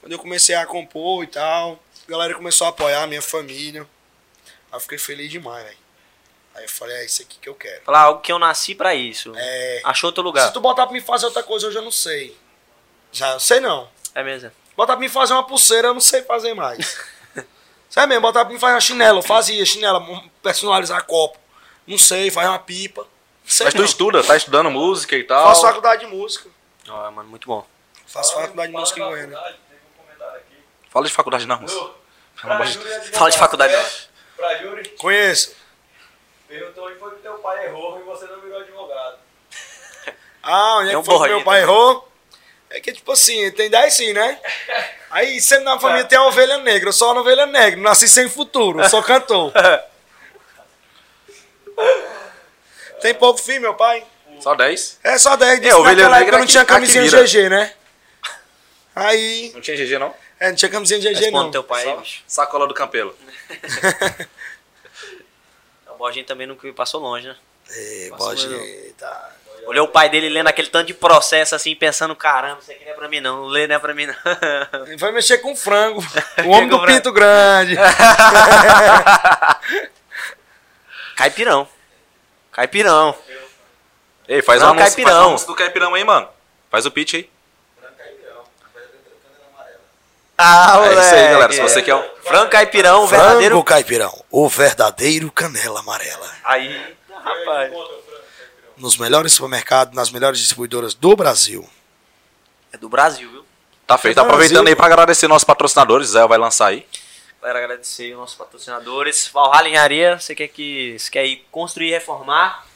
Quando 0.00 0.12
eu 0.12 0.18
comecei 0.18 0.54
a 0.54 0.64
compor 0.64 1.24
e 1.24 1.26
tal, 1.26 1.78
a 2.06 2.10
galera 2.10 2.34
começou 2.34 2.66
a 2.66 2.70
apoiar 2.70 3.02
a 3.02 3.06
minha 3.06 3.22
família. 3.22 3.82
Aí 3.82 4.76
eu 4.76 4.80
fiquei 4.80 4.98
feliz 4.98 5.30
demais, 5.30 5.64
velho. 5.64 5.76
Aí 6.54 6.64
eu 6.64 6.68
falei, 6.68 6.96
é 6.96 7.04
isso 7.04 7.22
aqui 7.22 7.38
que 7.40 7.48
eu 7.48 7.54
quero. 7.54 7.82
Falar 7.84 8.00
algo 8.02 8.20
que 8.20 8.30
eu 8.30 8.38
nasci 8.38 8.74
pra 8.74 8.94
isso. 8.94 9.32
É. 9.36 9.80
Achou 9.84 10.08
outro 10.08 10.22
lugar. 10.22 10.46
Se 10.46 10.52
tu 10.52 10.60
botar 10.60 10.86
pra 10.86 10.92
mim 10.92 11.00
fazer 11.00 11.26
outra 11.26 11.42
coisa, 11.42 11.66
eu 11.66 11.72
já 11.72 11.80
não 11.80 11.90
sei. 11.90 12.36
Já, 13.10 13.32
eu 13.32 13.40
sei 13.40 13.60
não. 13.60 13.88
É 14.14 14.22
mesmo. 14.22 14.50
Botar 14.76 14.94
pra 14.94 15.00
mim 15.00 15.08
fazer 15.08 15.32
uma 15.34 15.46
pulseira, 15.46 15.88
eu 15.88 15.94
não 15.94 16.00
sei 16.00 16.22
fazer 16.22 16.54
mais. 16.54 16.96
Sério 17.92 18.08
mesmo, 18.08 18.22
botar 18.22 18.46
pra 18.46 18.54
mim 18.54 18.58
fazer 18.58 18.72
uma 18.72 18.80
chinela, 18.80 19.18
eu 19.18 19.22
fazia 19.22 19.66
chinela, 19.66 20.02
personalizar 20.42 21.04
copo. 21.04 21.38
Não 21.86 21.98
sei, 21.98 22.30
fazer 22.30 22.48
uma 22.48 22.58
pipa. 22.58 23.02
Não 23.02 23.08
sei 23.44 23.64
Mas 23.66 23.74
tu 23.74 23.78
não. 23.80 23.84
estuda, 23.84 24.24
tá 24.24 24.34
estudando 24.34 24.70
música 24.70 25.14
e 25.14 25.22
tal. 25.24 25.46
Faço 25.48 25.60
faculdade 25.60 26.06
de 26.06 26.10
música. 26.10 26.48
Ó, 26.88 27.10
mano, 27.10 27.28
muito 27.28 27.46
bom. 27.46 27.66
Faço 28.06 28.32
faculdade 28.32 28.72
de 28.72 28.78
música 28.78 28.98
em 28.98 29.02
Goiânia. 29.02 29.38
um. 29.38 29.52
Fala 30.88 31.06
de 31.06 31.12
faculdade 31.12 31.46
não, 31.46 31.60
moço. 31.60 31.94
Fala 33.12 33.30
de 33.30 33.36
faculdade, 33.36 33.74
não. 33.74 33.84
Pra 34.38 34.56
Júri, 34.56 34.88
Conheço. 34.96 35.54
perguntou 36.48 36.86
onde 36.86 36.98
foi 36.98 37.10
que 37.10 37.16
teu 37.20 37.34
pai 37.34 37.66
errou 37.66 38.00
e 38.00 38.02
você 38.04 38.24
não 38.24 38.40
virou 38.40 38.58
advogado. 38.58 39.18
Ah, 40.42 40.78
onde 40.78 40.88
é 40.88 40.90
que 40.92 40.96
um 40.96 41.04
foi 41.04 41.18
que 41.18 41.28
meu 41.28 41.44
pai 41.44 41.60
também. 41.60 41.74
errou? 41.76 42.11
É 42.74 42.80
que 42.80 42.92
tipo 42.92 43.12
assim, 43.12 43.50
tem 43.52 43.68
10 43.70 43.92
sim, 43.94 44.12
né? 44.12 44.38
Aí 45.10 45.40
sempre 45.40 45.64
na 45.64 45.78
família 45.78 46.04
tem 46.04 46.18
a 46.18 46.24
ovelha 46.24 46.58
negra, 46.58 46.88
eu 46.88 46.92
sou 46.92 47.12
uma 47.12 47.20
ovelha 47.20 47.44
negra, 47.46 47.78
nasci 47.80 48.08
sem 48.08 48.28
futuro, 48.28 48.88
sou 48.88 49.02
cantor. 49.02 49.52
Tem 53.00 53.14
pouco 53.14 53.40
fim, 53.40 53.58
meu 53.58 53.74
pai. 53.74 54.04
Só 54.40 54.54
10? 54.54 55.00
É 55.04 55.18
só 55.18 55.36
10 55.36 55.62
É, 55.64 55.74
ovelha 55.74 56.08
naquela 56.08 56.18
negra 56.18 56.24
época 56.28 56.38
não 56.38 56.46
tinha 56.46 56.64
camisinha 56.64 57.04
vira. 57.04 57.22
GG, 57.24 57.48
né? 57.48 57.74
Aí. 58.94 59.50
Não 59.54 59.60
tinha 59.60 59.76
GG 59.76 59.98
não? 59.98 60.14
É, 60.40 60.48
não 60.48 60.56
tinha 60.56 60.70
camisinha 60.70 60.98
GG, 61.00 61.08
Responde 61.08 61.32
não. 61.32 61.50
teu 61.50 61.62
pai 61.64 61.84
Só 61.84 61.96
bicho. 61.96 62.22
sacola 62.26 62.66
do 62.66 62.74
Campelo. 62.74 63.16
O 65.88 65.94
Borginho 65.98 66.24
também 66.26 66.46
não 66.46 66.56
passou 66.74 67.00
longe, 67.00 67.28
né? 67.28 67.36
Ei, 67.70 68.10
Passou 68.10 68.28
pode. 68.28 68.94
Olhou 69.66 69.86
o 69.86 69.88
pai 69.88 70.08
dele 70.08 70.28
lendo 70.28 70.48
aquele 70.48 70.68
tanto 70.68 70.88
de 70.88 70.94
processo 70.94 71.54
assim, 71.54 71.74
pensando, 71.74 72.16
caramba, 72.16 72.58
isso 72.60 72.70
aqui 72.72 72.84
não 72.84 72.90
é 72.92 72.94
pra 72.94 73.08
mim 73.08 73.20
não, 73.20 73.36
não 73.42 73.46
lê 73.46 73.66
não 73.66 73.76
é 73.76 73.78
pra 73.78 73.94
mim 73.94 74.06
não. 74.06 74.14
Ele 74.86 74.96
vai 74.96 75.12
mexer 75.12 75.38
com 75.38 75.54
frango. 75.56 76.02
O 76.44 76.48
homem 76.50 76.68
do 76.68 76.76
frango. 76.78 76.86
pinto 76.92 77.12
grande. 77.12 77.76
Caipirão. 81.16 81.68
Caipirão. 82.50 83.14
Ei, 84.28 84.42
faz 84.42 84.60
Não, 84.60 84.68
um 84.68 84.70
anúncio, 84.72 84.84
faz 84.84 84.94
caipirão. 84.96 85.20
um 85.22 85.26
anúncio 85.28 85.46
do 85.46 85.54
Caipirão 85.54 85.94
aí, 85.94 86.04
mano. 86.04 86.28
Faz 86.70 86.86
o 86.86 86.90
pitch 86.90 87.14
aí. 87.14 87.30
Ah, 90.38 90.78
É 90.86 90.92
isso 90.92 91.14
aí, 91.14 91.28
galera. 91.30 91.52
Se 91.52 91.60
você 91.60 91.82
quer 91.82 91.94
um... 91.94 92.02
Frango 92.24 92.50
caipirão, 92.50 93.06
Frango 93.06 93.24
verdadeiro. 93.24 93.62
caipirão. 93.64 94.24
O 94.30 94.48
verdadeiro 94.48 95.30
canela 95.30 95.80
amarela. 95.80 96.28
Aí, 96.44 96.96
rapaz. 97.14 97.72
Nos 98.82 98.96
melhores 98.98 99.32
supermercados, 99.32 99.94
nas 99.94 100.10
melhores 100.10 100.40
distribuidoras 100.40 100.92
do 100.92 101.14
Brasil. 101.14 101.70
É 102.72 102.76
do 102.76 102.88
Brasil, 102.88 103.30
viu? 103.30 103.44
Tá 103.86 103.96
feito. 103.96 104.16
Brasil. 104.16 104.28
Aproveitando 104.28 104.66
aí 104.66 104.74
pra 104.74 104.86
agradecer 104.86 105.28
nossos 105.28 105.44
patrocinadores. 105.44 106.08
Zé 106.08 106.26
vai 106.26 106.36
lançar 106.36 106.66
aí. 106.66 106.84
Quero 107.40 107.58
agradecer 107.58 108.10
os 108.12 108.18
nossos 108.18 108.36
patrocinadores. 108.36 109.28
Valhalla 109.28 109.68
Engenharia, 109.68 110.18
você 110.18 110.34
quer 110.34 110.48
que 110.48 110.98
você 110.98 111.08
quer 111.12 111.24
ir 111.24 111.46
construir 111.52 111.90
e 111.90 111.90
reformar? 111.92 112.66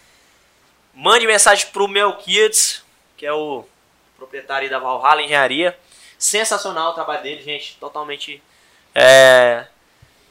Mande 0.94 1.26
mensagem 1.26 1.66
pro 1.72 1.88
meu 1.88 2.12
Kids, 2.18 2.84
que 3.16 3.26
é 3.26 3.32
o 3.32 3.64
proprietário 4.16 4.70
da 4.70 4.78
Valhalla 4.78 5.22
Engenharia. 5.22 5.76
Sensacional 6.16 6.92
o 6.92 6.94
trabalho 6.94 7.24
dele, 7.24 7.42
gente. 7.42 7.76
Totalmente 7.80 8.40
é, 8.94 9.66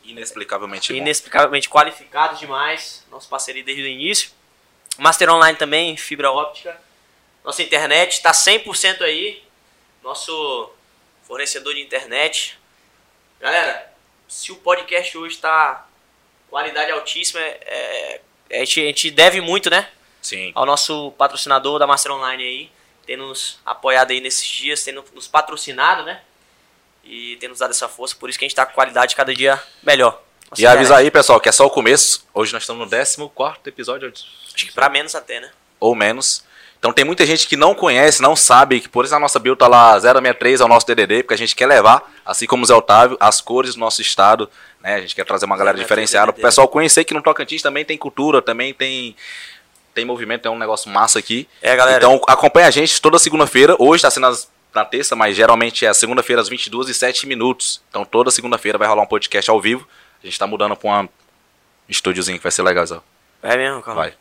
Inexplicavelmente 0.06 0.94
bom. 0.94 1.00
inexplicavelmente 1.00 1.68
qualificado 1.70 2.38
demais. 2.38 3.04
Nosso 3.12 3.28
parceria 3.28 3.62
desde 3.62 3.84
o 3.84 3.88
início. 3.88 4.32
Master 4.98 5.30
Online 5.30 5.58
também, 5.58 5.96
fibra 5.98 6.32
óptica. 6.32 6.80
Nossa 7.44 7.62
internet 7.62 8.14
está 8.14 8.32
100% 8.32 9.02
aí. 9.02 9.44
Nosso 10.04 10.72
fornecedor 11.24 11.74
de 11.74 11.82
internet. 11.82 12.58
Galera, 13.40 13.92
se 14.28 14.52
o 14.52 14.56
podcast 14.56 15.18
hoje 15.18 15.36
está 15.36 15.88
qualidade 16.50 16.92
altíssima, 16.92 17.40
é, 17.42 18.22
é- 18.50 18.56
a, 18.62 18.66
gente, 18.66 18.82
a 18.82 18.86
gente 18.86 19.12
deve 19.12 19.42
muito, 19.42 19.70
né? 19.70 19.90
Sim. 20.22 20.52
Ao 20.56 20.66
nosso 20.66 21.12
patrocinador 21.18 21.78
da 21.80 21.86
Master 21.86 22.12
Online 22.12 22.44
aí, 22.44 22.72
ter 23.06 23.18
nos 23.18 23.60
apoiado 23.66 24.12
aí 24.12 24.20
nesses 24.20 24.48
dias, 24.48 24.84
tendo 24.84 25.04
nos 25.14 25.28
patrocinado, 25.28 26.04
né? 26.04 26.22
E 27.04 27.36
ter 27.38 27.48
nos 27.48 27.60
dado 27.60 27.72
essa 27.72 27.88
força, 27.88 28.16
por 28.16 28.30
isso 28.30 28.40
que 28.40 28.46
a 28.46 28.48
gente 28.48 28.56
tá 28.56 28.66
com 28.66 28.74
qualidade 28.74 29.16
cada 29.16 29.34
dia 29.34 29.62
melhor. 29.84 30.22
Nossa 30.50 30.62
E 30.62 30.66
internet. 30.66 30.94
aí, 30.94 31.12
pessoal, 31.12 31.40
que 31.40 31.50
é 31.50 31.52
só 31.52 31.66
o 31.66 31.70
começo. 31.70 32.26
Hoje 32.34 32.54
nós 32.54 32.64
estamos 32.64 32.90
no 32.90 33.30
14 33.30 33.60
episódio. 33.70 34.12
Acho 34.56 34.66
que 34.66 34.72
pra 34.74 34.90
menos 34.90 35.14
até, 35.16 35.40
né? 35.40 35.50
ou 35.80 35.94
menos. 35.94 36.44
Então 36.80 36.92
tem 36.94 37.04
muita 37.06 37.26
gente 37.26 37.48
que 37.48 37.56
não 37.56 37.74
conhece, 37.76 38.22
não 38.22 38.36
sabe, 38.36 38.80
que 38.80 38.88
por 38.90 39.06
isso 39.06 39.16
a 39.16 39.20
nossa 39.20 39.40
build 39.40 39.58
tá 39.58 39.68
lá 39.68 40.00
063 40.00 40.62
é 40.62 40.66
o 40.66 40.68
nosso 40.68 40.86
DDD, 40.86 41.24
porque 41.24 41.34
a 41.34 41.38
gente 41.38 41.56
quer 41.56 41.66
levar, 41.68 42.12
assim 42.26 42.46
como 42.46 42.64
o 42.64 42.66
Zé 42.66 42.74
Otávio, 42.76 43.18
as 43.20 43.42
cores 43.42 43.74
do 43.74 43.80
nosso 43.80 44.02
estado, 44.02 44.50
né? 44.82 44.96
A 44.96 45.02
gente 45.02 45.16
quer 45.16 45.26
trazer 45.26 45.46
uma 45.46 45.58
galera 45.58 45.76
063 45.78 45.88
diferenciada, 45.88 46.26
pro 46.28 46.34
DDD. 46.34 46.48
pessoal 46.48 46.68
conhecer 46.68 47.04
que 47.04 47.14
no 47.14 47.22
Tocantins 47.22 47.62
também 47.62 47.84
tem 47.84 47.98
cultura, 47.98 48.42
também 48.42 48.74
tem 48.74 49.16
tem 49.94 50.04
movimento, 50.06 50.42
tem 50.44 50.52
um 50.52 50.58
negócio 50.60 50.90
massa 50.92 51.18
aqui. 51.20 51.48
É, 51.62 51.76
galera. 51.76 51.98
Então 51.98 52.22
acompanha 52.28 52.68
a 52.68 52.72
gente 52.72 53.02
toda 53.02 53.18
segunda-feira, 53.18 53.76
hoje 53.80 54.02
tá 54.04 54.12
sendo 54.12 54.28
as- 54.28 54.50
na 54.74 54.84
terça, 54.84 55.16
mas 55.16 55.36
geralmente 55.36 55.86
é 55.86 55.94
segunda-feira 55.94 56.42
às 56.42 56.50
22 56.50 56.90
e 56.90 56.94
7 56.94 57.26
minutos. 57.26 57.82
Então 57.90 58.04
toda 58.04 58.30
segunda-feira 58.30 58.78
vai 58.78 58.88
rolar 58.88 59.04
um 59.04 59.08
podcast 59.08 59.50
ao 59.50 59.60
vivo. 59.62 59.88
A 60.22 60.26
gente 60.26 60.38
tá 60.38 60.46
mudando 60.46 60.76
pra 60.76 60.90
um 61.02 61.10
estúdiozinho 61.88 62.38
que 62.38 62.44
vai 62.44 62.52
ser 62.52 62.62
legal, 62.64 62.86
Zé. 62.86 63.00
É 63.42 63.56
mesmo, 63.56 63.82
Carlão. 63.82 64.04
Vai. 64.04 64.14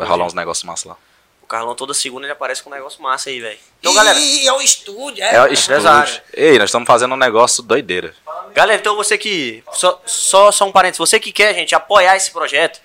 Vai 0.00 0.08
rolar 0.08 0.26
uns 0.26 0.34
negócios 0.34 0.64
massa 0.64 0.88
lá. 0.90 0.96
O 1.42 1.46
Carlão 1.46 1.74
toda 1.74 1.92
segunda 1.92 2.26
ele 2.26 2.32
aparece 2.32 2.62
com 2.62 2.70
um 2.70 2.72
negócio 2.72 3.02
massa 3.02 3.28
aí, 3.28 3.40
velho. 3.40 3.58
Então, 3.80 3.92
galera. 3.94 4.18
Ih, 4.18 4.46
é 4.46 4.52
o 4.52 4.60
estúdio, 4.60 5.22
é. 5.22 5.34
É, 5.34 5.42
o 5.42 5.52
estúdio. 5.52 6.22
Ei, 6.32 6.58
nós 6.58 6.68
estamos 6.68 6.86
fazendo 6.86 7.12
um 7.14 7.18
negócio 7.18 7.62
doideira. 7.62 8.14
Galera, 8.54 8.78
então 8.80 8.94
você 8.96 9.18
que. 9.18 9.62
Só, 9.72 10.00
só, 10.06 10.52
só 10.52 10.64
um 10.66 10.72
parênteses. 10.72 10.98
Você 10.98 11.18
que 11.18 11.32
quer, 11.32 11.52
gente, 11.54 11.74
apoiar 11.74 12.16
esse 12.16 12.30
projeto. 12.30 12.80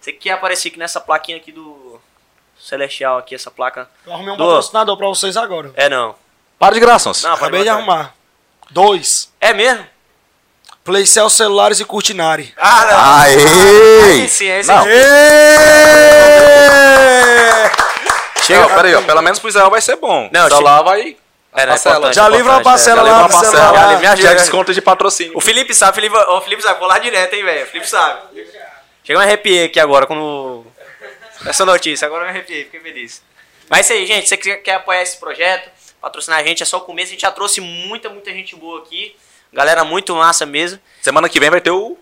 Você 0.00 0.12
que 0.12 0.18
quer 0.20 0.32
aparecer 0.32 0.68
aqui 0.68 0.78
nessa 0.78 1.00
plaquinha 1.00 1.36
aqui 1.36 1.52
do 1.52 2.00
Celestial, 2.58 3.18
aqui, 3.18 3.34
essa 3.34 3.50
placa. 3.50 3.88
Eu 4.06 4.12
arrumei 4.12 4.34
um 4.34 4.36
Do- 4.36 4.44
patrocinador 4.44 4.96
pra 4.96 5.06
vocês 5.08 5.36
agora. 5.36 5.72
É 5.74 5.88
não. 5.88 6.14
Para 6.58 6.74
de 6.74 6.80
graça. 6.80 7.12
Não, 7.22 7.34
Acabei 7.34 7.62
de 7.62 7.68
arrumar. 7.68 8.14
Dois. 8.70 9.32
É 9.40 9.52
mesmo? 9.52 9.86
Playcell 10.84 11.28
celulares 11.28 11.78
e 11.80 11.84
Curtinari. 11.84 12.52
Ah, 12.56 12.86
não. 12.90 13.14
Aê! 13.22 14.02
Aí 14.02 14.28
sim, 14.28 14.50
aí 14.50 14.64
sim. 14.64 14.72
Não, 14.72 14.86
Ê! 14.86 16.10
chega, 18.42 18.68
peraí, 18.74 18.94
ó. 18.94 19.02
Pelo 19.02 19.22
menos 19.22 19.38
pro 19.38 19.48
Israel 19.48 19.70
vai 19.70 19.80
ser 19.80 19.96
bom. 19.96 20.28
Não, 20.32 20.48
Só 20.48 20.60
lá 20.60 20.82
vai. 20.82 21.16
É, 21.52 21.56
não, 21.56 21.62
é 21.62 21.66
parcela. 21.66 22.12
Já 22.12 22.26
é 22.26 22.30
livra 22.30 22.52
uma 22.52 22.62
parcela 22.62 23.02
é. 23.02 23.04
Já 23.04 23.10
lá 23.12 23.18
uma 23.18 23.28
parcela. 23.28 23.52
celular. 23.52 24.00
Me 24.00 24.06
ajuda, 24.06 24.28
Já 24.28 24.34
desconto 24.34 24.72
de 24.72 24.80
patrocínio. 24.80 25.36
O 25.36 25.40
Felipe 25.40 25.74
sabe, 25.74 25.92
o 25.92 25.94
Felipe, 25.94 26.16
o 26.16 26.40
Felipe 26.40 26.62
sabe, 26.62 26.78
vou 26.78 26.88
lá 26.88 26.98
direto, 26.98 27.34
hein, 27.34 27.44
velho. 27.44 27.64
O 27.64 27.66
Felipe 27.66 27.88
sabe. 27.88 28.20
Chega 29.04 29.18
um 29.18 29.22
arrepiei 29.22 29.64
aqui 29.64 29.80
agora 29.80 30.06
quando. 30.06 30.64
Essa 31.44 31.64
notícia, 31.64 32.06
agora 32.06 32.22
eu 32.22 32.26
me 32.26 32.30
arrepiei, 32.30 32.64
fiquei 32.64 32.80
feliz. 32.80 33.22
Mas 33.68 33.78
é 33.78 33.82
isso 33.82 33.92
aí, 33.92 34.06
gente. 34.06 34.28
Se 34.28 34.36
você 34.36 34.56
quer 34.56 34.74
apoiar 34.74 35.02
esse 35.02 35.16
projeto, 35.16 35.70
patrocinar 36.00 36.38
a 36.38 36.42
gente, 36.42 36.62
é 36.62 36.66
só 36.66 36.78
o 36.78 36.82
começo. 36.82 37.08
A 37.08 37.12
gente 37.12 37.22
já 37.22 37.30
trouxe 37.30 37.60
muita, 37.60 38.08
muita 38.08 38.30
gente 38.30 38.54
boa 38.56 38.80
aqui. 38.80 39.16
Galera 39.52 39.84
muito 39.84 40.14
massa 40.14 40.46
mesmo. 40.46 40.78
Semana 41.02 41.28
que 41.28 41.40
vem 41.40 41.50
vai 41.50 41.60
ter 41.60 41.70
o 41.70 41.96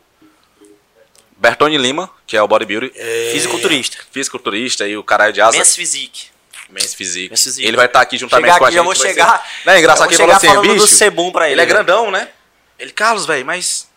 Bertone 1.37 1.79
Lima, 1.79 2.11
que 2.27 2.37
é 2.37 2.43
o 2.43 2.49
bodybuilder, 2.49 2.93
Fisiculturista. 3.33 3.99
fisiculturista 4.11 4.87
e 4.87 4.97
o 4.97 5.05
caralho 5.05 5.33
de 5.33 5.41
asa. 5.41 5.57
Men's 5.57 5.75
Physique. 5.77 6.27
Men's 6.69 6.93
Physique. 6.95 7.31
Men's 7.31 7.43
Physique. 7.45 7.67
Ele 7.67 7.77
vai 7.77 7.87
estar 7.87 8.01
aqui 8.01 8.19
juntamente 8.19 8.47
Chegar 8.47 8.59
com 8.59 8.65
a 8.65 8.71
gente. 8.71 8.77
já 8.77 8.83
vou 8.83 8.95
vai 8.95 9.09
chegar- 9.09 9.39
Ser... 9.43 9.67
Não 9.67 9.73
é 9.73 9.79
engraçado 9.79 10.09
que 10.09 10.17
vou 10.17 10.25
ele 10.27 10.33
falou 10.35 10.37
assim, 10.37 10.47
bicho, 10.75 10.85
ele, 11.47 11.53
Ele 11.53 11.61
é 11.61 11.65
velho. 11.65 11.75
grandão, 11.77 12.11
né? 12.11 12.29
Ele, 12.79 12.93
Carlos, 12.93 13.25
velho, 13.25 13.47
mas 13.47 13.88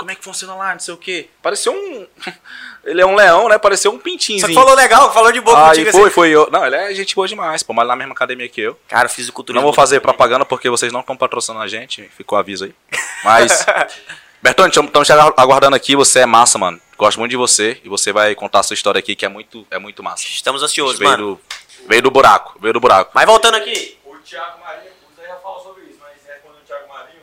como 0.00 0.10
é 0.10 0.14
que 0.14 0.24
funciona 0.24 0.54
lá, 0.54 0.72
não 0.72 0.80
sei 0.80 0.94
o 0.94 0.96
quê. 0.96 1.28
Pareceu 1.42 1.72
um... 1.72 2.06
ele 2.84 3.00
é 3.00 3.06
um 3.06 3.14
leão, 3.14 3.48
né? 3.48 3.58
Pareceu 3.58 3.92
um 3.92 3.98
pintinho. 3.98 4.40
Só 4.40 4.46
que 4.46 4.54
falou 4.54 4.74
legal, 4.74 5.12
falou 5.12 5.30
de 5.30 5.40
boa 5.40 5.56
Aí 5.56 5.68
contigo 5.68 5.92
foi, 5.92 6.02
assim. 6.02 6.10
foi 6.10 6.30
eu. 6.30 6.48
Não, 6.50 6.64
ele 6.66 6.76
é 6.76 6.94
gente 6.94 7.14
boa 7.14 7.28
demais, 7.28 7.62
pô, 7.62 7.72
mas 7.72 7.86
na 7.86 7.94
mesma 7.94 8.14
academia 8.14 8.48
que 8.48 8.60
eu. 8.60 8.78
Cara, 8.88 9.08
fisiculturismo. 9.08 9.60
Não 9.60 9.66
vou 9.66 9.72
fazer 9.72 10.00
propaganda 10.00 10.44
porque 10.44 10.70
vocês 10.70 10.92
não 10.92 11.00
estão 11.00 11.16
patrocinando 11.16 11.62
a 11.62 11.68
gente, 11.68 12.10
ficou 12.16 12.36
o 12.36 12.40
aviso 12.40 12.64
aí. 12.64 12.74
Mas 13.22 13.66
Bertone, 14.42 14.70
estamos 14.70 15.06
te 15.06 15.12
aguardando 15.12 15.76
aqui. 15.76 15.94
Você 15.94 16.20
é 16.20 16.26
massa, 16.26 16.56
mano. 16.58 16.80
Gosto 16.96 17.18
muito 17.18 17.30
de 17.30 17.36
você. 17.36 17.78
E 17.84 17.88
você 17.90 18.10
vai 18.10 18.34
contar 18.34 18.60
a 18.60 18.62
sua 18.62 18.74
história 18.74 18.98
aqui, 18.98 19.14
que 19.14 19.26
é 19.26 19.28
muito, 19.28 19.66
é 19.70 19.78
muito 19.78 20.02
massa. 20.02 20.24
Estamos 20.24 20.62
ansiosos, 20.62 20.98
veio, 20.98 21.10
mano. 21.10 21.34
do, 21.34 21.40
veio 21.86 22.02
do 22.02 22.10
buraco. 22.10 22.58
Veio 22.58 22.72
do 22.72 22.80
buraco. 22.80 23.10
Mas 23.14 23.26
voltando 23.26 23.56
aqui. 23.56 23.98
O 24.02 24.16
Thiago 24.16 24.58
Marinho, 24.60 24.92
o 25.10 25.14
Zé 25.14 25.28
já 25.28 25.36
falou 25.36 25.60
sobre 25.60 25.84
isso, 25.84 25.98
mas 26.00 26.16
respondendo 26.26 26.62
o 26.62 26.64
Thiago 26.64 26.88
Marinho, 26.88 27.22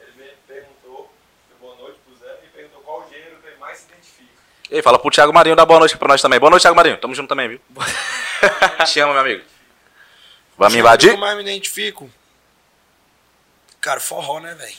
ele 0.00 0.12
me 0.22 0.28
perguntou, 0.46 1.10
deu 1.48 1.58
boa 1.60 1.76
noite 1.76 1.98
pro 2.04 2.14
Zé, 2.16 2.40
e 2.44 2.48
perguntou 2.48 2.82
qual 2.82 3.08
gênero 3.10 3.36
que 3.40 3.46
ele 3.46 3.56
mais 3.56 3.78
se 3.78 3.86
identifica. 3.88 4.28
E 4.70 4.82
fala 4.82 4.98
pro 4.98 5.10
Thiago 5.10 5.32
Marinho 5.32 5.56
dar 5.56 5.66
boa 5.66 5.80
noite 5.80 5.96
pra 5.96 6.06
nós 6.08 6.22
também. 6.22 6.38
Boa 6.38 6.50
noite, 6.50 6.62
Thiago 6.62 6.76
Marinho. 6.76 6.96
Tamo 6.98 7.14
junto 7.14 7.28
também, 7.28 7.48
viu? 7.48 7.60
Te 8.86 9.00
amo, 9.00 9.12
meu 9.12 9.20
amigo. 9.22 9.42
Vai 10.56 10.68
me 10.68 10.74
O 10.74 10.76
que 10.76 10.78
invadir? 10.80 11.10
eu 11.10 11.16
mais 11.16 11.36
me 11.36 11.42
identifico? 11.42 12.08
Cara, 13.80 13.98
forró, 13.98 14.38
né, 14.38 14.54
velho? 14.54 14.76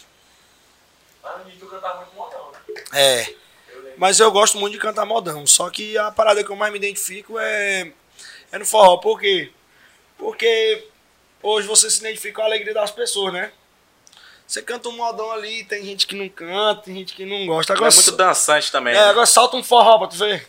Lá 1.21 1.37
no 1.39 1.49
início 1.49 1.65
eu 1.65 1.69
cantava 1.69 1.97
muito 1.97 2.15
modão, 2.15 2.51
né? 2.51 2.83
É. 2.93 3.33
Mas 3.97 4.19
eu 4.19 4.31
gosto 4.31 4.57
muito 4.57 4.73
de 4.73 4.79
cantar 4.79 5.05
modão. 5.05 5.45
Só 5.45 5.69
que 5.69 5.97
a 5.97 6.09
parada 6.09 6.43
que 6.43 6.49
eu 6.49 6.55
mais 6.55 6.71
me 6.71 6.77
identifico 6.79 7.37
é, 7.37 7.91
é 8.51 8.57
no 8.57 8.65
forró. 8.65 8.97
Por 8.97 9.19
quê? 9.19 9.51
Porque 10.17 10.87
hoje 11.43 11.67
você 11.67 11.89
se 11.89 11.99
identifica 11.99 12.35
com 12.35 12.41
a 12.43 12.45
alegria 12.45 12.73
das 12.73 12.91
pessoas, 12.91 13.33
né? 13.33 13.51
Você 14.51 14.61
canta 14.61 14.89
um 14.89 14.97
modão 14.97 15.31
ali, 15.31 15.63
tem 15.63 15.81
gente 15.85 16.05
que 16.05 16.13
não 16.13 16.27
canta, 16.27 16.81
tem 16.81 16.93
gente 16.95 17.13
que 17.13 17.25
não 17.25 17.45
gosta. 17.45 17.71
Agora, 17.71 17.89
é 17.89 17.95
muito 17.95 18.11
dançante 18.11 18.69
também. 18.69 18.93
é, 18.93 18.97
né? 18.97 19.05
agora 19.05 19.25
salta 19.25 19.55
um 19.55 19.63
forró 19.63 19.97
pra 19.99 20.07
tu 20.07 20.17
ver. 20.17 20.45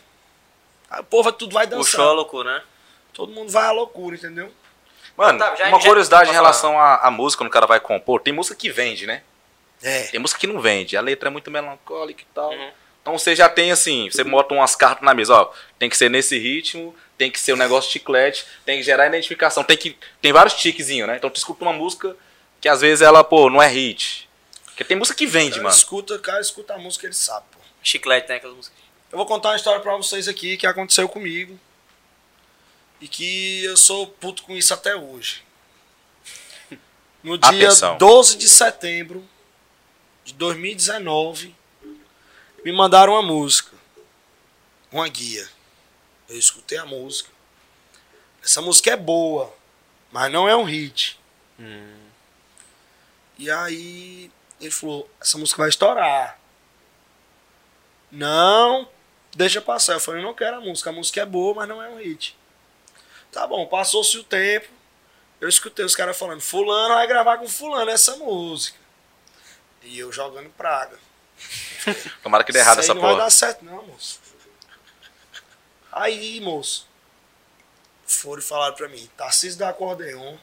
Aí 0.89 0.99
o 0.99 1.05
povo 1.05 1.31
tudo 1.31 1.53
vai 1.53 1.65
O 1.65 1.69
dançar. 1.69 2.01
show 2.01 2.09
é 2.09 2.13
loucura, 2.13 2.53
né? 2.55 2.63
Todo 3.13 3.31
mundo 3.31 3.49
vai 3.49 3.65
à 3.65 3.71
loucura, 3.71 4.17
entendeu? 4.17 4.51
Mano, 5.15 5.39
Tá, 5.39 5.55
já- 5.55 5.69
uma 5.69 5.79
já- 5.79 5.87
curiosidade 5.87 6.23
em 6.23 6.33
posso 6.33 6.35
relação 6.35 6.77
à, 6.77 6.97
à 6.97 7.09
música, 7.09 7.41
quando 7.41 7.47
o 7.47 7.53
cara 7.53 7.65
vai 7.65 7.79
compor, 7.79 8.19
tem 8.19 8.33
música 8.33 8.57
que 8.57 8.69
vende, 8.69 9.07
né? 9.07 9.21
É. 9.81 10.03
Tem 10.07 10.19
música 10.19 10.37
que 10.37 10.47
não 10.47 10.59
vende. 10.59 10.97
A 10.97 11.01
letra 11.01 11.29
é 11.29 11.31
muito 11.31 11.49
melancólica 11.49 12.23
e 12.23 12.27
tal. 12.35 12.49
Uhum. 12.51 12.71
Então 13.01 13.17
você 13.17 13.33
já 13.33 13.47
tem 13.47 13.71
assim, 13.71 14.09
você 14.11 14.21
bota 14.25 14.53
umas 14.53 14.75
cartas 14.75 15.05
na 15.05 15.13
mesa, 15.13 15.33
ó. 15.33 15.49
Tem 15.79 15.89
que 15.89 15.95
ser 15.95 16.09
nesse 16.09 16.37
ritmo, 16.37 16.93
tem 17.17 17.31
que 17.31 17.39
ser 17.39 17.53
um 17.53 17.57
negócio 17.57 17.89
chiclete, 17.89 18.45
tem 18.65 18.79
que 18.79 18.83
gerar 18.83 19.07
identificação, 19.07 19.63
tem 19.63 19.77
que. 19.77 19.97
Tem 20.21 20.33
vários 20.33 20.55
tiquezinhos, 20.55 21.07
né? 21.07 21.15
Então 21.15 21.29
tu 21.29 21.37
escuta 21.37 21.63
uma 21.63 21.71
música 21.73 22.17
que 22.63 22.69
às 22.69 22.79
vezes 22.79 23.01
ela, 23.01 23.25
pô, 23.25 23.49
não 23.49 23.61
é 23.61 23.67
hit. 23.67 24.29
Porque 24.67 24.85
tem 24.85 24.95
música 24.95 25.17
que 25.17 25.27
vende, 25.27 25.55
Cara, 25.55 25.63
mano. 25.63 25.75
escuta, 25.75 26.17
cara, 26.17 26.39
escuta 26.39 26.73
a 26.73 26.77
música, 26.77 27.05
ele 27.05 27.13
sabe, 27.13 27.45
pô. 27.51 27.59
Chiclete, 27.83 28.29
né? 28.29 28.35
Aquelas 28.37 28.55
músicas. 28.55 28.79
Eu 29.11 29.17
vou 29.17 29.27
contar 29.27 29.49
uma 29.49 29.57
história 29.57 29.81
pra 29.81 29.97
vocês 29.97 30.29
aqui 30.29 30.55
que 30.55 30.65
aconteceu 30.65 31.09
comigo. 31.09 31.59
E 33.01 33.07
que 33.09 33.65
eu 33.65 33.75
sou 33.75 34.07
puto 34.07 34.43
com 34.43 34.55
isso 34.55 34.73
até 34.73 34.95
hoje. 34.95 35.43
No 37.21 37.37
dia 37.37 37.67
Atenção. 37.67 37.97
12 37.97 38.37
de 38.37 38.47
setembro 38.47 39.27
de 40.23 40.33
2019, 40.33 41.53
me 42.63 42.71
mandaram 42.71 43.11
uma 43.11 43.21
música. 43.21 43.75
Uma 44.89 45.09
guia. 45.09 45.49
Eu 46.29 46.39
escutei 46.39 46.77
a 46.77 46.85
música. 46.85 47.29
Essa 48.41 48.61
música 48.61 48.91
é 48.91 48.95
boa, 48.97 49.53
mas 50.13 50.31
não 50.31 50.47
é 50.47 50.55
um 50.55 50.63
hit. 50.63 51.19
E 53.43 53.51
aí 53.51 54.31
ele 54.61 54.71
falou, 54.71 55.09
essa 55.19 55.37
música 55.37 55.61
vai 55.61 55.67
estourar. 55.67 56.39
Não, 58.09 58.87
deixa 59.35 59.61
passar. 59.61 59.95
Eu 59.95 59.99
falei, 59.99 60.23
não 60.23 60.33
quero 60.33 60.57
a 60.57 60.61
música. 60.61 60.91
A 60.91 60.93
música 60.93 61.19
é 61.19 61.25
boa, 61.25 61.53
mas 61.53 61.67
não 61.67 61.83
é 61.83 61.89
um 61.89 61.97
hit. 61.97 62.37
Tá 63.33 63.45
bom, 63.45 63.67
passou-se 63.67 64.17
o 64.17 64.23
tempo. 64.23 64.69
Eu 65.41 65.49
escutei 65.49 65.83
os 65.83 65.93
caras 65.93 66.17
falando, 66.17 66.39
fulano 66.39 66.95
vai 66.95 67.05
gravar 67.05 67.37
com 67.37 67.49
fulano 67.49 67.91
essa 67.91 68.15
música. 68.15 68.79
E 69.81 69.99
eu 69.99 70.09
jogando 70.09 70.49
praga. 70.51 70.97
Tomara 72.23 72.45
que 72.45 72.53
dê 72.53 72.59
errado 72.59 72.79
essa 72.79 72.93
aí 72.93 72.95
não 72.95 73.01
vai 73.01 73.11
porra. 73.11 73.25
dar 73.25 73.29
certo 73.29 73.65
não, 73.65 73.85
moço. 73.85 74.21
Aí, 75.91 76.39
moço, 76.39 76.87
foram 78.07 78.41
e 78.41 78.45
falaram 78.45 78.73
pra 78.73 78.87
mim, 78.87 79.09
Tarcísio 79.17 79.59
da 79.59 79.67
Acordeon 79.67 80.37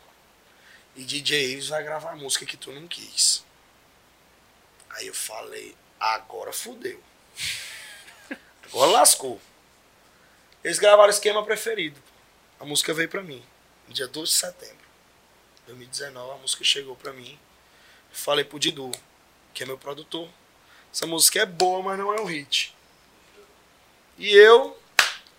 e 1.01 1.05
DJ 1.05 1.53
Ives 1.53 1.69
vai 1.69 1.83
gravar 1.83 2.11
a 2.11 2.17
música 2.17 2.45
que 2.45 2.59
tu 2.59 2.71
não 2.73 2.87
quis. 2.87 3.43
Aí 4.91 5.07
eu 5.07 5.15
falei, 5.15 5.75
agora 5.99 6.53
fudeu. 6.53 7.03
Agora 8.65 8.91
lascou. 8.91 9.41
Eles 10.63 10.79
gravaram 10.79 11.09
o 11.09 11.11
esquema 11.11 11.45
preferido. 11.45 11.99
A 12.61 12.65
música 12.67 12.93
veio 12.93 13.09
pra 13.09 13.23
mim, 13.23 13.43
no 13.89 13.95
dia 13.95 14.07
12 14.07 14.31
de 14.31 14.39
setembro 14.39 14.77
de 15.61 15.67
2019, 15.69 16.33
a 16.33 16.37
música 16.37 16.63
chegou 16.63 16.95
pra 16.95 17.15
mim. 17.15 17.39
Falei 18.13 18.45
pro 18.45 18.61
Didu, 18.61 18.93
que 19.55 19.63
é 19.63 19.67
meu 19.67 19.79
produtor, 19.79 20.29
essa 20.93 21.07
música 21.07 21.41
é 21.41 21.47
boa, 21.47 21.83
mas 21.83 21.99
não 21.99 22.13
é 22.13 22.21
um 22.21 22.27
hit. 22.27 22.77
E 24.19 24.31
eu 24.37 24.79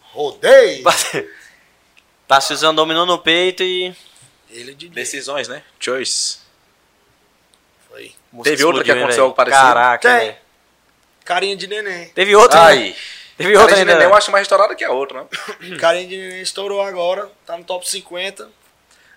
rodei. 0.02 0.84
Usando 2.52 2.78
dominou 2.78 3.06
no 3.06 3.20
peito 3.20 3.62
e. 3.62 3.96
Ele 4.52 4.76
de 4.76 4.90
Decisões, 4.90 5.48
né? 5.48 5.64
Choice. 5.80 6.40
Foi. 7.90 8.14
Teve 8.44 8.64
outra 8.64 8.84
que 8.84 8.92
aconteceu 8.92 9.24
algo 9.24 9.36
parecido? 9.36 9.64
Caraca, 9.64 10.10
Tem. 10.10 10.28
velho. 10.28 10.38
Carinha 11.24 11.56
de 11.56 11.68
neném. 11.68 12.10
Teve 12.10 12.36
outra, 12.36 12.60
né? 12.60 12.66
Ai. 12.66 12.96
Teve 13.38 13.58
outra 13.58 13.78
ainda. 13.78 13.94
neném 13.94 14.08
eu 14.08 14.14
acho 14.14 14.32
mais 14.32 14.44
estourada 14.44 14.76
que 14.76 14.84
a 14.84 14.92
outra, 14.92 15.24
né? 15.24 15.28
Carinha 15.80 16.08
de 16.08 16.18
neném 16.18 16.42
estourou 16.42 16.82
agora. 16.82 17.30
Tá 17.46 17.58
no 17.58 17.64
top 17.64 17.90
50. 17.90 18.50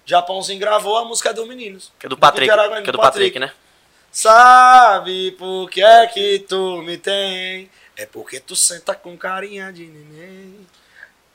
Japãozinho 0.07 0.61
gravou 0.61 0.97
a 0.99 1.05
música 1.05 1.33
do 1.33 1.47
Meninos. 1.47 1.93
Que 1.99 2.07
é 2.07 2.09
do 2.09 2.17
Patrick. 2.17 2.53
Que 2.53 2.91
é 2.91 2.93
do 2.93 2.99
Patrick, 2.99 3.39
né? 3.39 3.53
Sabe 4.13 5.33
por 5.33 5.69
que 5.69 5.83
é 5.83 6.07
que 6.07 6.41
tu 6.49 6.83
me 6.83 6.97
tem? 6.97 7.69
É 7.97 8.07
porque 8.07 8.39
tu 8.39 8.55
senta 8.55 8.95
com 8.95 9.17
carinha 9.17 9.73
de 9.73 9.87
neném. 9.87 10.67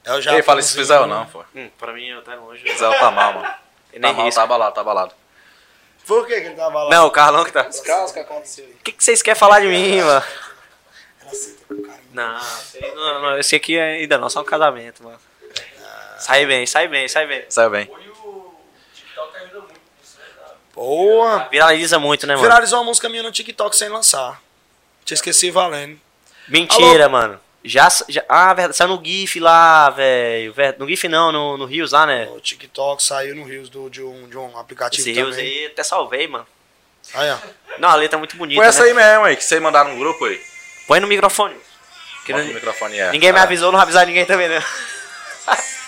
É 0.06 0.14
o 0.14 0.18
Ele 0.18 0.43
fala 0.43 0.60
isso. 0.60 0.76
Fizel 0.76 1.06
não, 1.06 1.26
pô. 1.26 1.43
Hum, 1.56 1.70
pra 1.78 1.93
mim, 1.93 2.08
eu 2.08 2.22
tá 2.22 2.36
longe. 2.36 2.64
Fizel 2.64 2.93
tá 2.93 3.12
mal, 3.12 3.34
mano. 3.34 3.54
Tá 3.92 4.00
nem 4.00 4.14
mal, 4.14 4.26
risco. 4.26 4.40
tá 4.40 4.44
abalado, 4.44 4.76
tá 4.76 4.82
abalado. 4.82 5.14
Por 6.06 6.26
que, 6.26 6.42
que 6.42 6.48
ele 6.48 6.56
tava 6.56 6.84
lá? 6.84 6.90
Não, 6.90 7.08
o 7.08 7.12
Carlão 7.12 7.44
que 7.44 7.52
tá. 7.52 7.68
Os 7.68 7.82
casos 7.82 8.12
que 8.12 8.20
aconteceram. 8.20 8.70
O 8.70 8.84
que, 8.84 8.92
que 8.92 9.04
vocês 9.04 9.22
querem 9.22 9.40
falar 9.40 9.60
de 9.60 9.68
mim, 9.68 10.02
mano? 10.02 10.26
Ela 11.22 11.34
senta 11.34 11.66
com 11.68 11.82
carinha. 11.84 12.00
Não, 12.12 12.40
não, 12.96 13.22
não, 13.22 13.38
esse 13.38 13.56
aqui 13.56 13.78
é 13.78 13.98
ainda 13.98 14.18
não, 14.18 14.30
só 14.30 14.42
um 14.42 14.46
casamento, 14.46 15.04
mano. 15.04 15.20
Sai 16.18 16.46
bem, 16.46 16.66
sai 16.66 16.88
bem, 16.88 17.08
sai 17.08 17.28
bem. 17.28 17.46
Saiu 17.48 17.70
bem. 17.70 17.86
Né? 17.86 18.10
Boa. 20.74 21.48
Viraliza 21.50 22.00
muito, 22.00 22.26
né, 22.26 22.36
mano? 22.36 22.48
Viralizou 22.48 22.80
uma 22.80 22.86
música 22.86 23.08
minha 23.10 23.24
no 23.24 23.32
TikTok 23.32 23.76
sem 23.76 23.90
lançar. 23.90 24.42
Tinha 25.06 25.16
esquecido 25.16 25.54
valendo. 25.54 26.00
Mentira, 26.48 27.08
mano. 27.08 27.40
Já, 27.70 27.88
já. 28.09 28.24
Ah, 28.28 28.53
verdade. 28.53 28.76
Saiu 28.78 28.89
no 28.89 29.03
GIF 29.03 29.39
lá, 29.39 29.89
velho. 29.91 30.53
No 30.78 30.88
GIF 30.88 31.07
não, 31.07 31.32
no, 31.32 31.57
no 31.57 31.65
Rios 31.65 31.91
lá, 31.91 32.05
né? 32.05 32.28
O 32.36 32.39
TikTok 32.39 33.01
saiu 33.03 33.36
no 33.36 33.43
Rios 33.43 33.70
do, 33.70 33.89
de, 33.89 34.01
um, 34.01 34.28
de 34.28 34.38
um 34.38 34.57
aplicativo 34.57 35.01
Esse 35.07 35.11
Rios 35.11 35.36
também. 35.36 35.45
aí 35.59 35.65
até 35.67 35.84
salvei, 35.84 36.28
mano. 36.28 36.47
Aí, 37.13 37.30
ó. 37.32 37.38
Não, 37.78 37.89
a 37.89 37.95
letra 37.95 38.17
é 38.17 38.20
muito 38.20 38.36
bonita. 38.36 38.59
Foi 38.59 38.67
essa 38.67 38.82
né? 38.84 38.88
aí 38.89 38.93
mesmo, 38.93 39.26
aí, 39.26 39.36
que 39.36 39.43
vocês 39.43 39.61
mandaram 39.61 39.91
no 39.93 39.99
grupo 39.99 40.26
aí. 40.26 40.41
Põe 40.88 40.99
no 40.99 41.07
microfone. 41.07 41.55
Que 42.26 42.34
Bota 42.34 42.43
não- 42.43 42.51
o 42.51 42.53
microfone 42.55 42.97
é. 42.99 43.11
Ninguém 43.11 43.32
me 43.32 43.39
Ah, 43.39 43.43
avisou, 43.43 43.72
não 43.72 43.80
avisar 43.80 44.05
ninguém 44.05 44.26
também, 44.26 44.47
né? 44.49 44.63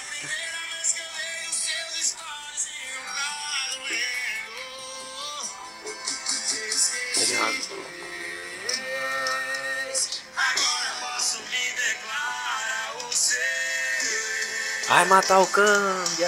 Vai 14.91 15.05
matar 15.05 15.39
o 15.39 15.47
câmbio. 15.47 16.27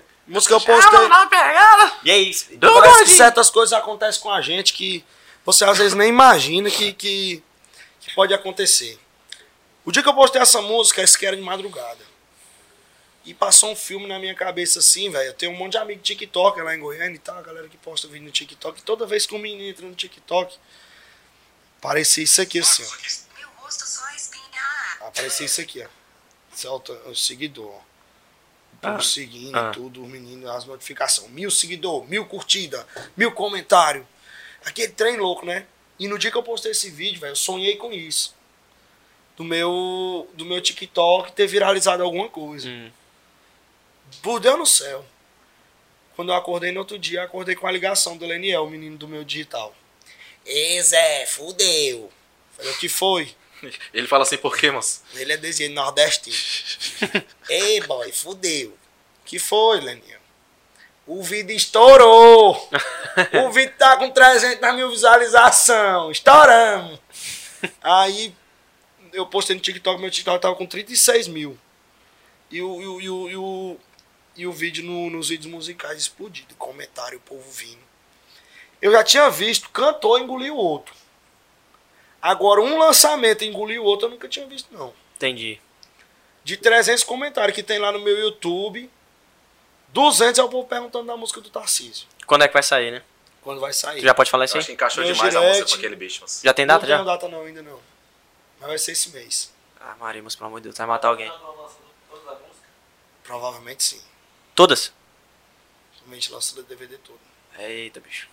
Música 0.26 0.54
eu 0.54 0.60
postei. 0.62 0.98
E 2.04 2.10
é 2.10 2.16
isso. 2.16 2.46
Parece 2.58 3.04
que 3.04 3.10
certas 3.10 3.50
coisas 3.50 3.74
acontecem 3.74 4.22
com 4.22 4.30
a 4.30 4.40
gente 4.40 4.72
que 4.72 5.04
você 5.44 5.62
às 5.66 5.76
vezes 5.76 5.92
nem 5.92 6.08
imagina 6.08 6.70
que, 6.70 6.94
que, 6.94 7.42
que 8.00 8.14
pode 8.14 8.32
acontecer. 8.32 8.98
O 9.84 9.92
dia 9.92 10.02
que 10.02 10.08
eu 10.08 10.14
postei 10.14 10.40
essa 10.40 10.62
música, 10.62 11.02
esse 11.02 11.18
que 11.18 11.26
era 11.26 11.36
de 11.36 11.42
madrugada. 11.42 12.00
E 13.26 13.34
passou 13.34 13.70
um 13.70 13.76
filme 13.76 14.06
na 14.06 14.18
minha 14.18 14.34
cabeça 14.34 14.78
assim, 14.78 15.10
velho. 15.10 15.28
Eu 15.28 15.34
tenho 15.34 15.52
um 15.52 15.56
monte 15.56 15.72
de 15.72 15.78
amigo 15.78 16.00
TikTok 16.00 16.62
lá 16.62 16.74
em 16.74 16.80
Goiânia 16.80 17.16
e 17.16 17.18
tal, 17.18 17.36
a 17.36 17.42
galera 17.42 17.68
que 17.68 17.76
posta 17.76 18.08
vídeo 18.08 18.24
no 18.24 18.30
TikTok. 18.30 18.80
E 18.80 18.82
toda 18.82 19.04
vez 19.04 19.26
que 19.26 19.34
um 19.34 19.38
menino 19.38 19.68
entra 19.68 19.86
no 19.86 19.94
TikTok, 19.94 20.56
parecia 21.78 22.24
isso 22.24 22.40
aqui 22.40 22.60
assim, 22.60 22.82
ó. 22.84 23.38
Meu 23.38 23.50
rosto 23.58 23.86
só 23.86 24.08
espinha. 24.16 24.62
Aparecia 25.02 25.44
isso 25.44 25.60
aqui, 25.60 25.82
ó. 25.82 26.01
Solta 26.54 26.92
o 27.08 27.14
seguidor. 27.14 27.70
ó. 27.70 27.78
O 27.78 28.76
povo 28.82 28.96
Ah, 28.96 29.00
seguindo 29.00 29.56
ah. 29.56 29.70
tudo, 29.70 30.02
os 30.02 30.08
meninos, 30.08 30.48
as 30.50 30.64
notificações. 30.64 31.30
Mil 31.30 31.50
seguidor, 31.50 32.04
mil 32.08 32.26
curtida, 32.26 32.86
mil 33.16 33.32
comentário. 33.32 34.06
Aquele 34.64 34.92
trem 34.92 35.16
louco, 35.16 35.46
né? 35.46 35.66
E 35.98 36.08
no 36.08 36.18
dia 36.18 36.30
que 36.30 36.36
eu 36.36 36.42
postei 36.42 36.72
esse 36.72 36.90
vídeo, 36.90 37.20
velho, 37.20 37.32
eu 37.32 37.36
sonhei 37.36 37.76
com 37.76 37.92
isso. 37.92 38.34
Do 39.36 39.44
meu, 39.44 40.28
do 40.34 40.44
meu 40.44 40.60
TikTok 40.60 41.32
ter 41.32 41.46
viralizado 41.46 42.02
alguma 42.02 42.28
coisa. 42.28 42.68
Hum. 42.68 42.90
Por 44.22 44.40
Deus 44.40 44.58
no 44.58 44.66
céu. 44.66 45.04
Quando 46.14 46.30
eu 46.30 46.36
acordei 46.36 46.70
no 46.72 46.80
outro 46.80 46.98
dia, 46.98 47.22
acordei 47.22 47.54
com 47.54 47.66
a 47.66 47.72
ligação 47.72 48.16
do 48.16 48.26
Leniel, 48.26 48.64
o 48.64 48.70
menino 48.70 48.98
do 48.98 49.08
meu 49.08 49.24
digital. 49.24 49.74
Ei, 50.44 50.80
Zé, 50.82 51.24
fudeu. 51.26 52.12
Falei, 52.56 52.72
o 52.72 52.78
que 52.78 52.88
foi? 52.88 53.34
Ele 53.94 54.06
fala 54.08 54.22
assim, 54.24 54.36
por 54.38 54.56
quê, 54.56 54.70
moço? 54.70 55.02
Ele 55.14 55.32
é 55.32 55.36
desse 55.36 55.58
jeito, 55.58 55.74
nordestino. 55.74 56.36
Ei, 57.48 57.80
boy, 57.82 58.10
fudeu. 58.12 58.76
que 59.24 59.38
foi, 59.38 59.80
Leninho? 59.80 60.20
O 61.06 61.22
vídeo 61.22 61.54
estourou. 61.56 62.68
o 63.44 63.50
vídeo 63.52 63.74
tá 63.78 63.96
com 63.96 64.10
300 64.10 64.74
mil 64.74 64.90
visualizações. 64.90 66.16
Estouramos. 66.18 66.98
Aí 67.82 68.34
eu 69.12 69.26
postei 69.26 69.54
no 69.56 69.62
TikTok, 69.62 70.00
meu 70.00 70.10
TikTok 70.10 70.40
tava 70.40 70.54
com 70.54 70.66
36 70.66 71.28
mil. 71.28 71.58
E 72.50 72.62
o, 72.62 72.80
e 72.82 72.86
o, 72.86 73.00
e 73.00 73.10
o, 73.10 73.28
e 73.30 73.36
o, 73.36 73.76
e 74.36 74.46
o 74.46 74.52
vídeo 74.52 74.84
no- 74.84 75.10
nos 75.10 75.28
vídeos 75.28 75.50
musicais 75.52 75.98
explodido. 76.00 76.54
Comentário, 76.54 77.18
o 77.18 77.22
povo 77.22 77.50
vindo. 77.50 77.82
Eu 78.80 78.92
já 78.92 79.02
tinha 79.04 79.28
visto 79.30 79.70
cantor 79.70 80.20
engolir 80.20 80.52
o 80.52 80.56
outro. 80.56 80.94
Agora, 82.22 82.60
um 82.60 82.78
lançamento 82.78 83.42
engolir 83.44 83.80
o 83.82 83.84
outro, 83.84 84.06
eu 84.06 84.10
nunca 84.10 84.28
tinha 84.28 84.46
visto, 84.46 84.72
não. 84.72 84.94
Entendi. 85.16 85.60
De 86.44 86.56
300 86.56 87.02
comentários 87.04 87.54
que 87.54 87.62
tem 87.64 87.78
lá 87.80 87.90
no 87.90 87.98
meu 87.98 88.16
YouTube, 88.16 88.88
200 89.88 90.38
é 90.38 90.42
o 90.42 90.48
povo 90.48 90.66
perguntando 90.68 91.06
da 91.06 91.16
música 91.16 91.40
do 91.40 91.50
Tarcísio. 91.50 92.06
Quando 92.26 92.42
é 92.42 92.48
que 92.48 92.54
vai 92.54 92.62
sair, 92.62 92.92
né? 92.92 93.02
Quando 93.42 93.60
vai 93.60 93.72
sair. 93.72 93.98
Tu 94.00 94.04
já 94.04 94.14
pode 94.14 94.30
falar 94.30 94.44
isso 94.44 94.54
Eu 94.54 94.58
aí? 94.58 94.60
acho 94.60 94.66
que 94.68 94.72
encaixou 94.72 95.02
Meu 95.04 95.12
demais 95.12 95.34
a 95.34 95.38
direct. 95.40 95.58
música 95.60 95.70
com 95.70 95.78
aquele 95.80 95.96
bicho, 95.96 96.20
moço. 96.20 96.40
Já 96.44 96.54
tem 96.54 96.64
não 96.64 96.74
data 96.76 96.86
já? 96.86 96.94
tenho 96.94 97.06
data 97.06 97.28
não, 97.28 97.42
ainda 97.42 97.60
não. 97.62 97.80
Mas 98.60 98.68
vai 98.68 98.78
ser 98.78 98.92
esse 98.92 99.10
mês. 99.10 99.52
Ah, 99.80 99.96
Maria, 99.98 100.22
mas 100.22 100.36
pelo 100.36 100.46
amor 100.46 100.60
de 100.60 100.64
Deus, 100.68 100.78
vai 100.78 100.86
matar 100.86 101.08
alguém. 101.08 101.30
Provavelmente 103.24 103.82
sim. 103.82 104.00
Todas? 104.54 104.92
Somente 105.98 106.30
lança 106.32 106.58
o 106.58 106.62
DVD 106.62 106.96
todo. 106.98 107.18
Eita, 107.58 108.00
bicho. 108.00 108.26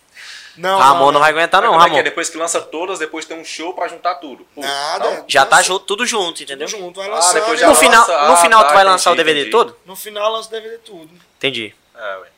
Não, 0.56 0.78
Ramon 0.78 1.12
não 1.12 1.20
vai 1.20 1.30
aguentar, 1.30 1.62
não, 1.62 1.70
Como 1.70 1.80
é 1.80 1.84
que 1.84 1.90
é? 1.90 1.92
Ramon. 1.98 2.04
Depois 2.04 2.28
que 2.28 2.36
lança 2.36 2.60
todas, 2.60 2.98
depois 2.98 3.24
tem 3.24 3.38
um 3.38 3.44
show 3.44 3.72
pra 3.72 3.88
juntar 3.88 4.16
tudo. 4.16 4.46
Pô, 4.54 4.60
Nada. 4.60 5.10
não? 5.10 5.24
Já 5.28 5.46
tá 5.46 5.56
Lança 5.56 5.68
junto, 5.68 5.84
tudo 5.86 6.04
junto, 6.04 6.42
entendeu? 6.42 6.66
Tudo 6.68 6.78
junto, 6.80 7.00
vai 7.00 7.08
Ah, 7.08 7.14
lançar. 7.14 7.34
depois 7.34 7.52
né? 7.52 7.58
já 7.58 7.66
No 7.66 7.72
lança. 7.72 7.80
final, 7.80 8.06
no 8.26 8.32
Ah, 8.32 8.36
final 8.36 8.62
tá, 8.62 8.68
tu 8.68 8.74
vai 8.74 8.84
lançar 8.84 9.10
o 9.10 9.14
entendi, 9.14 9.24
DVD 9.26 9.40
entendi. 9.48 9.52
todo? 9.52 9.78
No 9.86 9.96
final 9.96 10.32
lança 10.32 10.48
o 10.48 10.50
DVD 10.52 10.78
tudo. 10.78 11.10
Entendi. 11.38 11.74
É, 11.96 12.16
ué. 12.18 12.28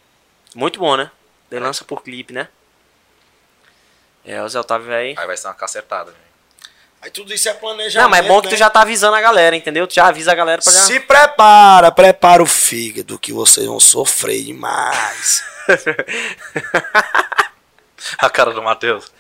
Muito 0.55 0.79
bom, 0.79 0.97
né? 0.97 1.11
Lança 1.51 1.85
por 1.85 2.03
clipe, 2.03 2.33
né? 2.33 2.49
É, 4.25 4.41
o 4.43 4.49
Zé 4.49 4.61
Otávio 4.61 4.95
aí. 4.95 5.15
Aí 5.19 5.27
vai 5.27 5.37
ser 5.37 5.49
uma 5.49 5.55
cacetada, 5.55 6.11
velho. 6.13 6.23
Aí 7.03 7.11
tudo 7.11 7.35
isso 7.35 7.49
é 7.49 7.55
planejamento. 7.55 8.05
Não, 8.05 8.09
mas 8.11 8.25
é 8.25 8.29
bom 8.29 8.41
que 8.41 8.49
tu 8.49 8.53
né? 8.53 8.57
já 8.59 8.71
tá 8.71 8.83
avisando 8.83 9.17
a 9.17 9.21
galera, 9.21 9.57
entendeu? 9.57 9.87
Tu 9.89 9.95
já 9.95 10.07
avisa 10.07 10.31
a 10.31 10.35
galera 10.37 10.63
pra 10.63 10.71
já. 10.73 10.81
Se 10.83 11.01
prepara, 11.01 11.91
prepara 11.91 12.41
o 12.43 12.47
fígado 12.47 13.19
que 13.19 13.33
vocês 13.33 13.67
vão 13.67 13.81
sofrer 13.81 14.45
demais. 14.45 15.43
A 18.19 18.31
cara 18.31 18.53
do 18.53 18.63
Matheus. 18.63 19.13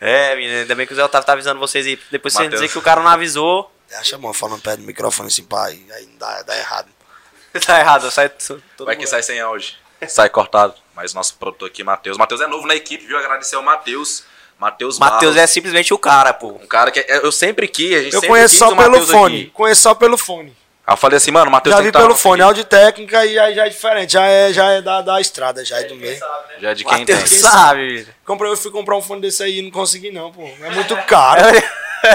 É, 0.00 0.36
menino, 0.36 0.58
ainda 0.60 0.74
bem 0.74 0.86
que 0.86 0.92
o 0.92 0.96
Zé 0.96 1.04
Otávio 1.04 1.26
tá 1.26 1.32
avisando 1.32 1.58
vocês 1.58 1.86
aí. 1.86 1.98
Depois 2.10 2.32
você 2.32 2.44
Matheus. 2.44 2.60
dizer 2.60 2.72
que 2.72 2.78
o 2.78 2.82
cara 2.82 3.02
não 3.02 3.10
avisou. 3.10 3.70
Acha 3.98 4.16
bom, 4.18 4.32
falando 4.32 4.60
perto 4.62 4.80
do 4.80 4.86
microfone 4.86 5.28
assim, 5.28 5.44
pai, 5.44 5.80
aí 5.92 6.06
dá, 6.18 6.42
dá 6.42 6.56
errado. 6.56 6.88
tá 7.66 7.78
errado, 7.80 8.10
sai 8.10 8.28
todo 8.28 8.62
Vai 8.86 8.96
que 8.96 9.02
mundo. 9.02 9.10
sai 9.10 9.22
sem 9.22 9.40
áudio. 9.40 9.74
Sai 10.08 10.28
cortado. 10.28 10.74
Mas 10.94 11.14
nosso 11.14 11.36
produtor 11.36 11.68
aqui, 11.68 11.82
Matheus. 11.84 12.16
Matheus 12.16 12.40
é 12.40 12.46
novo 12.46 12.66
na 12.66 12.74
equipe, 12.74 13.06
viu? 13.06 13.18
Agradecer 13.18 13.56
ao 13.56 13.62
Matheus. 13.62 14.24
Matheus 14.58 14.98
Matheus 15.00 15.36
é 15.36 15.46
simplesmente 15.46 15.92
o 15.92 15.98
cara, 15.98 16.32
pô. 16.32 16.48
Um 16.48 16.66
cara 16.66 16.90
que 16.92 17.00
é- 17.00 17.18
eu 17.24 17.32
sempre 17.32 17.66
quis, 17.66 17.92
a 17.94 18.02
gente 18.02 18.14
Eu 18.14 18.20
sempre 18.20 18.28
conheço 18.28 18.50
quis 18.50 18.58
só 18.58 18.72
o 18.72 18.76
pelo 18.76 19.06
fone. 19.06 19.40
aqui. 19.42 19.50
Conheço 19.50 19.80
só 19.82 19.94
pelo 19.94 20.16
fone. 20.16 20.56
Aí 20.86 20.92
eu 20.92 20.96
falei 20.98 21.16
assim, 21.16 21.30
mano, 21.30 21.48
o 21.48 21.50
Matheus 21.50 21.74
Já 21.76 21.80
vi 21.80 21.90
que 21.90 21.98
pelo 21.98 22.14
fone, 22.14 22.42
áudio 22.42 22.64
técnica 22.64 23.24
e 23.24 23.38
aí 23.38 23.54
já 23.54 23.66
é 23.66 23.68
diferente. 23.70 24.12
Já 24.12 24.26
é, 24.26 24.52
já 24.52 24.70
é 24.70 24.82
da, 24.82 25.00
da 25.00 25.18
estrada, 25.18 25.64
já 25.64 25.78
é 25.78 25.84
do 25.84 25.96
meio. 25.96 26.20
Já 26.60 26.70
é 26.70 26.74
de 26.74 26.84
quem 26.84 27.06
tem. 27.06 27.16
Matheus 27.16 27.40
sabe. 27.40 28.06
Comprei, 28.24 28.50
eu 28.50 28.56
fui 28.56 28.70
comprar 28.70 28.96
um 28.96 29.02
fone 29.02 29.22
desse 29.22 29.42
aí 29.42 29.60
e 29.60 29.62
não 29.62 29.70
consegui 29.70 30.10
não, 30.10 30.30
pô. 30.30 30.42
É 30.42 30.70
muito 30.70 30.94
caro. 31.06 31.40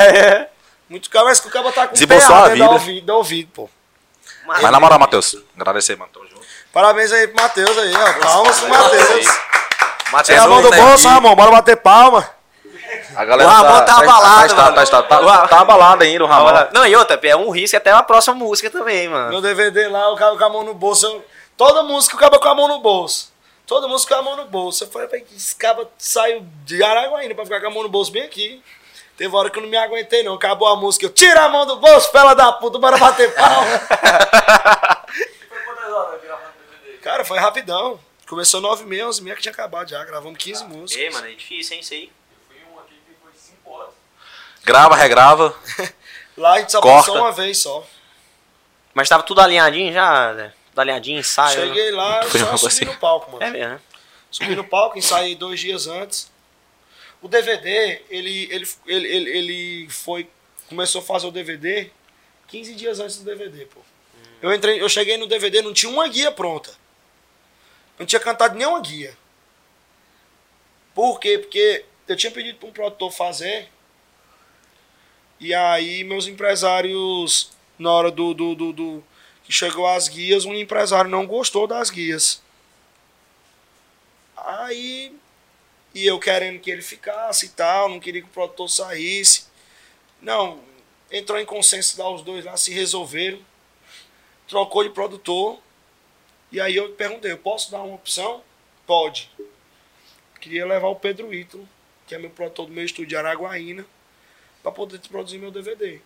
muito 0.87 1.09
caro, 1.09 1.25
mas 1.25 1.39
que 1.39 1.47
o 1.47 1.51
cara 1.51 1.71
tá 1.71 1.87
com 1.87 1.93
Desembolsou 1.93 2.29
PA 2.29 2.37
a 2.37 2.49
dentro 2.49 2.53
vida. 2.53 2.67
do 2.67 2.73
ouvido, 2.73 3.05
do 3.05 3.13
ouvido, 3.15 3.49
pô. 3.53 3.69
Mas 4.45 4.61
na 4.61 4.79
moral, 4.79 4.99
Matheus, 4.99 5.35
agradecer, 5.57 5.95
mano. 5.95 6.11
Tamo 6.13 6.27
junto. 6.27 6.41
Parabéns 6.71 7.11
aí 7.11 7.27
pro 7.27 7.41
Matheus 7.41 7.75
aí, 7.75 7.93
ó. 7.95 8.13
Palmas 8.19 8.59
pro 8.59 8.69
Matheus. 8.69 9.25
Matheus, 10.11 10.37
É 10.37 10.41
a 10.41 10.47
mão 10.47 10.61
do 10.61 10.69
né, 10.69 10.77
bolso. 10.77 11.07
Ramon, 11.07 11.35
bora 11.35 11.51
bater 11.51 11.77
palma. 11.77 12.38
A 13.15 13.25
galera 13.25 13.49
O 13.49 13.51
Ramon 13.51 13.85
tá 13.85 13.97
abalado, 13.99 14.55
tá, 14.55 14.63
mano. 14.63 14.75
tá, 14.75 14.85
tá, 14.85 15.03
tá, 15.03 15.19
tá, 15.19 15.47
tá 15.47 15.59
abalado 15.61 16.03
ainda 16.03 16.23
o 16.23 16.27
Ramon. 16.27 16.67
Não, 16.73 16.85
e 16.85 16.95
outra, 16.95 17.19
é 17.23 17.35
um 17.35 17.49
risco 17.49 17.77
até 17.77 17.91
a 17.91 18.03
próxima 18.03 18.35
música 18.35 18.69
também, 18.69 19.07
mano. 19.07 19.29
Meu 19.29 19.41
DVD 19.41 19.87
lá, 19.87 20.11
o 20.11 20.15
cara 20.15 20.35
com 20.37 20.43
a 20.43 20.49
mão 20.49 20.63
no 20.63 20.73
bolso. 20.73 21.05
eu- 21.05 21.25
Toda 21.57 21.83
música 21.83 22.15
o 22.15 22.19
cara 22.19 22.39
com 22.39 22.47
a 22.47 22.55
mão 22.55 22.67
no 22.67 22.79
bolso. 22.79 23.31
Toda 23.67 23.87
música 23.87 24.15
com 24.15 24.21
a 24.21 24.23
mão 24.23 24.35
no 24.37 24.45
bolso. 24.45 24.85
Eu 24.85 24.89
falei, 24.89 25.07
"Pai, 25.07 25.19
que 25.21 25.35
esse 25.35 25.55
cara 25.55 25.87
saiu 25.97 26.45
de 26.65 26.81
Araguaína 26.81 27.35
pra 27.35 27.43
ficar 27.43 27.59
com 27.61 27.67
a 27.67 27.69
mão 27.69 27.83
no 27.83 27.89
bolso 27.89 28.11
bem 28.11 28.23
aqui. 28.23 28.63
Teve 29.17 29.35
hora 29.35 29.49
que 29.49 29.59
eu 29.59 29.63
não 29.63 29.69
me 29.69 29.75
aguentei, 29.77 30.23
não. 30.23 30.35
Acabou 30.35 30.67
a 30.69 30.75
música. 30.77 31.05
Eu 31.05 31.09
tira 31.09 31.41
a 31.41 31.49
mão 31.49 31.65
do 31.65 31.75
bolso, 31.75 32.09
fela 32.11 32.33
da 32.33 32.51
puta, 32.53 32.79
bora 32.79 32.97
bater 32.97 33.29
DVD? 33.35 33.79
Cara, 37.01 37.23
foi 37.25 37.39
rapidão. 37.39 37.99
Começou 38.27 38.61
9 38.61 38.83
h 38.83 39.07
11 39.07 39.21
h 39.21 39.35
que 39.35 39.41
tinha 39.41 39.51
acabado 39.51 39.89
já. 39.89 40.03
Gravamos 40.05 40.37
15 40.37 40.63
músicas. 40.65 41.03
Ei, 41.03 41.09
mano, 41.09 41.27
é 41.27 41.31
difícil, 41.31 41.75
hein, 41.75 41.79
isso 41.81 41.93
aí. 41.93 42.03
Eu 42.03 42.09
fui 42.47 42.57
um 42.75 42.79
aqui 42.79 42.93
que 43.05 43.13
foi 43.21 43.31
5 43.35 43.71
horas. 43.71 43.89
Grava, 44.69 44.95
regrava. 44.95 45.55
Lá 46.37 46.53
a 46.53 46.59
gente 46.59 46.71
só 46.71 46.79
Corta. 46.79 47.07
passou 47.07 47.23
uma 47.23 47.31
vez 47.31 47.57
só. 47.57 47.83
Mas 48.93 49.09
tava 49.09 49.23
tudo 49.23 49.41
alinhadinho 49.41 49.91
já, 49.91 50.31
né? 50.33 50.53
Tudo 50.69 50.79
alinhadinho, 50.81 51.19
ensaio. 51.19 51.59
né? 51.59 51.65
Cheguei 51.65 51.91
lá, 51.91 52.21
Foi 52.23 52.39
só 52.39 52.55
subi 52.55 52.67
assim. 52.67 52.85
no 52.85 52.95
palco, 52.97 53.31
mano. 53.31 53.43
É 53.43 53.49
mesmo, 53.49 53.69
né? 53.73 53.81
Subi 54.29 54.55
no 54.55 54.63
palco, 54.63 54.95
ensaiei 54.95 55.35
dois 55.35 55.59
dias 55.59 55.87
antes. 55.87 56.31
O 57.19 57.27
DVD, 57.27 58.03
ele, 58.11 58.47
ele, 58.51 58.67
ele, 58.85 59.07
ele, 59.07 59.29
ele 59.37 59.89
foi. 59.89 60.29
Começou 60.67 61.01
a 61.01 61.03
fazer 61.03 61.25
o 61.25 61.31
DVD 61.31 61.89
15 62.47 62.75
dias 62.75 62.99
antes 62.99 63.17
do 63.17 63.25
DVD, 63.25 63.65
pô. 63.65 63.79
Eu, 64.39 64.53
entrei, 64.53 64.79
eu 64.79 64.87
cheguei 64.87 65.17
no 65.17 65.25
DVD, 65.25 65.63
não 65.63 65.73
tinha 65.73 65.91
uma 65.91 66.07
guia 66.07 66.31
pronta. 66.31 66.71
Não 67.97 68.05
tinha 68.05 68.19
cantado 68.19 68.55
nenhuma 68.55 68.79
guia. 68.81 69.17
Por 70.93 71.19
quê? 71.19 71.39
Porque 71.39 71.83
eu 72.07 72.15
tinha 72.15 72.31
pedido 72.31 72.59
para 72.59 72.69
um 72.69 72.71
produtor 72.71 73.11
fazer. 73.11 73.67
E 75.39 75.53
aí 75.53 76.03
meus 76.03 76.27
empresários, 76.27 77.51
na 77.77 77.91
hora 77.91 78.11
do, 78.11 78.33
do, 78.33 78.55
do, 78.55 78.73
do 78.73 79.03
que 79.43 79.51
chegou 79.51 79.87
as 79.87 80.07
guias, 80.07 80.45
um 80.45 80.53
empresário 80.53 81.09
não 81.09 81.25
gostou 81.25 81.65
das 81.65 81.89
guias. 81.89 82.41
Aí, 84.35 85.15
e 85.93 86.05
eu 86.05 86.19
querendo 86.19 86.59
que 86.59 86.69
ele 86.69 86.81
ficasse 86.81 87.47
e 87.47 87.49
tal, 87.49 87.89
não 87.89 87.99
queria 87.99 88.21
que 88.21 88.27
o 88.27 88.31
produtor 88.31 88.69
saísse. 88.69 89.47
Não, 90.21 90.59
entrou 91.11 91.39
em 91.39 91.45
consenso 91.45 91.99
lá, 92.01 92.09
os 92.11 92.21
dois 92.21 92.45
lá 92.45 92.57
se 92.57 92.71
resolveram. 92.71 93.39
Trocou 94.47 94.83
de 94.83 94.89
produtor. 94.89 95.59
E 96.51 96.59
aí 96.59 96.75
eu 96.75 96.89
perguntei, 96.93 97.31
eu 97.31 97.37
posso 97.37 97.71
dar 97.71 97.81
uma 97.81 97.95
opção? 97.95 98.43
Pode. 98.85 99.31
Queria 100.39 100.65
levar 100.65 100.87
o 100.87 100.95
Pedro 100.95 101.33
Ítalo, 101.33 101.67
que 102.07 102.15
é 102.15 102.17
meu 102.17 102.29
produtor 102.29 102.65
do 102.65 102.71
meu 102.71 102.83
estúdio 102.83 103.09
de 103.09 103.15
Araguaína, 103.15 103.85
para 104.63 104.71
poder 104.71 104.99
produzir 105.09 105.37
meu 105.37 105.51
DVD. 105.51 105.99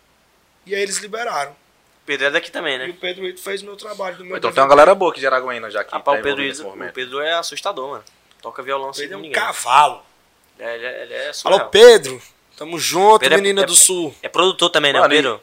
E 0.66 0.74
aí 0.76 0.82
eles 0.82 0.98
liberaram. 0.98 1.52
O 1.52 2.06
Pedro 2.06 2.28
é 2.28 2.32
daqui 2.32 2.52
também, 2.52 2.76
E 2.76 2.78
né? 2.80 2.88
o 2.90 2.94
Pedro 2.96 3.26
Ítalo 3.26 3.44
fez 3.44 3.62
meu 3.62 3.76
trabalho 3.78 4.18
do 4.18 4.26
meu 4.26 4.38
Então 4.38 4.50
DVD. 4.50 4.56
tem 4.56 4.64
uma 4.64 4.70
galera 4.70 4.94
boa 4.96 5.12
aqui 5.12 5.20
de 5.20 5.28
Araguaína 5.28 5.72
já 5.72 5.84
que 5.84 5.92
Rapaz, 5.92 6.18
tá 6.18 6.22
o 6.22 6.24
Pedro, 6.24 6.44
nesse 6.44 6.62
o. 6.62 6.92
Pedro 6.94 7.20
é 7.22 7.34
assustador, 7.34 7.90
mano. 7.92 8.04
Toca 8.42 8.62
violão 8.62 8.92
sem 8.94 9.04
Pedro 9.04 9.16
é 9.16 9.18
um 9.20 9.22
ninguém. 9.22 9.40
cavalo. 9.42 10.04
É, 10.60 10.76
ele, 10.76 10.86
é, 10.86 11.02
ele 11.04 11.14
é 11.14 11.24
Alô, 11.26 11.34
surreal. 11.34 11.70
Pedro. 11.70 12.22
Tamo 12.58 12.78
junto, 12.78 13.20
Pedro 13.22 13.36
é- 13.36 13.38
menina 13.42 13.64
é- 13.64 13.66
do 13.66 13.74
Sul. 13.76 14.14
É 14.22 14.30
produtor 14.30 14.70
também, 14.70 14.92
né, 14.94 15.00
Mano, 15.00 15.14
e- 15.14 15.18
Pedro? 15.18 15.42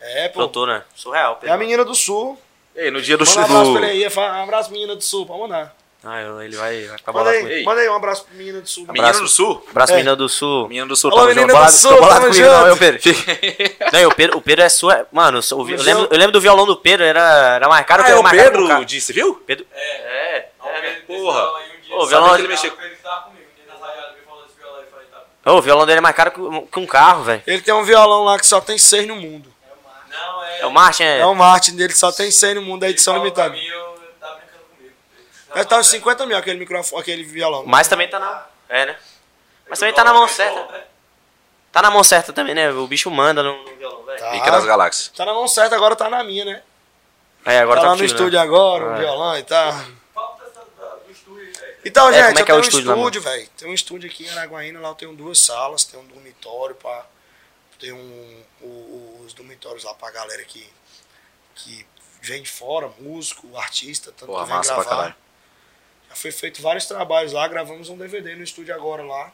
É, 0.00 0.28
pô. 0.28 0.34
Produtor, 0.34 0.68
né? 0.68 0.82
Surreal, 0.94 1.32
É 1.34 1.40
Pedro. 1.40 1.54
a 1.54 1.58
menina 1.58 1.84
do 1.84 1.94
Sul. 1.94 2.40
Ei, 2.74 2.90
no 2.90 3.02
dia 3.02 3.16
do 3.18 3.24
Manda 3.26 3.40
um 3.40 3.44
abraço 3.44 3.64
do... 3.72 3.78
pra 3.78 3.88
ele 3.92 4.04
aí. 4.06 4.12
Um 4.16 4.42
abraço, 4.42 4.72
menina 4.72 4.96
do 4.96 5.02
Sul. 5.02 5.26
Pode 5.26 5.40
mandar. 5.40 5.76
Ah, 6.02 6.22
eu- 6.22 6.40
ele 6.42 6.56
vai, 6.56 6.84
vai 6.86 6.96
ficar 6.96 7.12
Manda 7.12 7.24
bolado 7.24 7.36
aí, 7.36 7.42
comigo. 7.42 7.64
Manda 7.68 7.80
aí 7.82 7.88
um 7.90 7.94
abraço 7.94 8.24
pra 8.24 8.34
menina 8.34 8.60
do 8.62 8.68
Sul. 8.68 8.86
Menina 8.86 9.04
Abraço. 9.08 9.22
do 9.22 9.28
Sul? 9.28 9.66
Abraço, 9.70 9.92
É. 9.92 9.96
menina 9.96 10.16
do 10.16 10.28
Sul. 10.30 10.68
Menina 10.68 10.86
do 10.86 10.96
Sul, 10.96 11.10
Alô, 11.10 11.20
tamo 11.20 11.34
junto. 11.34 11.46
do 11.46 11.52
Bolado- 11.52 11.72
Sul, 11.72 11.90
tô 11.90 11.96
bolado 11.96 12.20
tamo 12.20 12.32
comigo 12.32 12.48
não, 12.48 12.56
junto. 12.58 12.68
eu, 12.68 12.76
Pedro. 12.78 13.00
Não, 13.92 14.08
o 14.08 14.14
Pedro, 14.14 14.38
o 14.38 14.42
Pedro 14.42 14.64
é 14.64 14.68
sua. 14.70 15.06
Mano, 15.12 15.38
eu, 15.38 15.42
sou- 15.42 15.68
eu, 15.70 15.82
lembro, 15.82 16.08
eu- 16.10 16.16
lembro 16.18 16.32
do 16.32 16.40
violão 16.40 16.64
do 16.64 16.76
Pedro, 16.76 17.04
era, 17.04 17.54
era 17.56 17.68
mais 17.68 17.84
caro 17.84 18.00
Ah, 18.00 18.04
que 18.06 18.10
é 18.12 18.14
eu 18.14 18.20
o 18.20 18.22
mais 18.22 18.34
caro 18.36 18.50
que 18.50 18.66
Pedro 18.66 18.84
disse, 18.86 19.12
viu? 19.12 19.34
Pedro. 19.46 19.66
É, 19.74 20.36
é, 20.38 20.50
né? 20.82 20.90
porra. 21.06 21.42
Ô, 21.44 21.48
Ô, 21.50 22.06
violão- 22.06 22.06
violão 22.06 22.34
ele 22.38 22.48
mexeu- 22.48 22.72
tá. 23.02 23.28
Ô, 25.44 25.52
o 25.56 25.62
violão 25.62 25.86
dele 25.86 25.98
é 25.98 26.02
mais 26.02 26.14
caro 26.14 26.30
que, 26.30 26.78
um 26.80 26.86
carro, 26.86 27.24
velho. 27.24 27.42
Ele 27.46 27.62
tem 27.62 27.72
um 27.72 27.82
violão 27.82 28.24
lá 28.24 28.38
que 28.38 28.46
só 28.46 28.60
tem 28.60 28.76
seis 28.78 29.06
no 29.06 29.16
mundo. 29.16 29.50
Não, 30.10 30.44
é. 30.44 30.60
É 30.60 30.66
o 30.66 30.70
Martin, 30.70 31.02
é. 31.02 31.18
É 31.20 31.26
o 31.26 31.34
Martin 31.34 31.76
dele, 31.76 31.94
só 31.94 32.12
tem 32.12 32.30
seis 32.30 32.54
no 32.54 32.62
mundo, 32.62 32.84
é 32.84 32.90
edição 32.90 33.16
limitada. 33.16 33.50
mim, 33.50 33.64
eu- 33.64 33.94
ele 33.96 34.12
tá 34.20 34.28
brincando 34.34 34.64
comigo. 34.76 34.94
Deve 35.50 35.62
estar 35.62 35.78
uns 35.78 35.88
50 35.88 36.26
mil 36.26 36.36
aquele 36.36 36.58
microfone, 36.58 37.02
aquele 37.02 37.24
violão. 37.24 37.64
Mas 37.66 37.88
também 37.88 38.08
tá 38.08 38.18
na. 38.18 38.46
É, 38.68 38.86
né? 38.86 38.98
Mas 39.68 39.78
também 39.78 39.94
tá 39.94 40.02
na 40.04 40.12
mão 40.12 40.26
certa. 40.28 40.88
Tá 41.72 41.82
na 41.82 41.90
mão 41.90 42.02
certa 42.02 42.32
também, 42.32 42.54
né? 42.54 42.70
O 42.72 42.86
bicho 42.86 43.10
manda 43.10 43.42
no, 43.42 43.62
no 43.64 43.76
violão, 43.76 44.02
velho. 44.04 44.18
Tá. 44.18 44.30
Pica 44.32 44.50
das 44.50 44.64
Galáxias. 44.64 45.08
Tá 45.16 45.24
na 45.24 45.32
mão 45.34 45.46
certa, 45.46 45.76
agora 45.76 45.94
tá 45.94 46.08
na 46.10 46.22
minha, 46.24 46.44
né? 46.44 46.62
É, 47.44 47.58
agora 47.60 47.76
tá 47.80 47.82
tá, 47.86 47.88
lá 47.90 47.94
no 47.94 48.00
né? 48.00 48.06
estúdio 48.06 48.38
agora, 48.40 48.84
o 48.84 48.94
É. 48.96 48.98
violão 48.98 49.38
e 49.38 49.42
tal. 49.44 49.72
Falta 50.14 50.44
essa 50.44 50.60
da- 50.78 50.94
do 50.96 51.10
estúdio, 51.10 51.52
velho. 51.52 51.76
Então, 51.84 52.08
É, 52.08 52.12
gente, 52.12 52.22
como 52.26 52.38
é 52.38 52.40
eu 52.42 52.44
que 52.44 52.50
é 52.50 52.54
o 52.54 52.56
tenho 52.56 52.56
um 52.58 52.60
estúdio 52.68 52.90
lá, 52.90 52.96
estúdio, 52.96 53.22
velho. 53.22 53.48
Tem 53.56 53.68
um 53.70 53.74
estúdio 53.74 54.10
aqui 54.10 54.24
em 54.26 54.30
Araguaína, 54.30 54.80
lá 54.80 54.88
eu 54.88 54.94
tenho 54.94 55.12
duas 55.14 55.38
salas, 55.38 55.84
tem 55.84 55.98
um 55.98 56.04
dormitório 56.06 56.74
pra. 56.74 57.04
Tem 57.78 57.92
um, 57.92 58.42
o- 58.60 59.22
os 59.24 59.32
dormitórios 59.32 59.84
lá 59.84 59.94
pra 59.94 60.10
galera 60.10 60.44
que, 60.44 60.68
que 61.54 61.86
vem 62.20 62.42
de 62.42 62.50
fora, 62.50 62.90
músico, 62.98 63.56
artista, 63.56 64.12
tanto 64.12 64.26
Porra, 64.26 64.42
que 64.42 64.48
vem 64.48 64.56
massa 64.58 64.74
pra 64.74 64.82
gravar. 64.84 64.96
caralho. 64.96 65.14
Já 66.10 66.16
foi 66.16 66.32
feito 66.32 66.60
vários 66.60 66.86
trabalhos 66.86 67.32
lá, 67.32 67.46
gravamos 67.48 67.88
um 67.88 67.96
DVD 67.96 68.34
no 68.34 68.42
estúdio 68.42 68.74
agora 68.74 69.02
lá. 69.02 69.32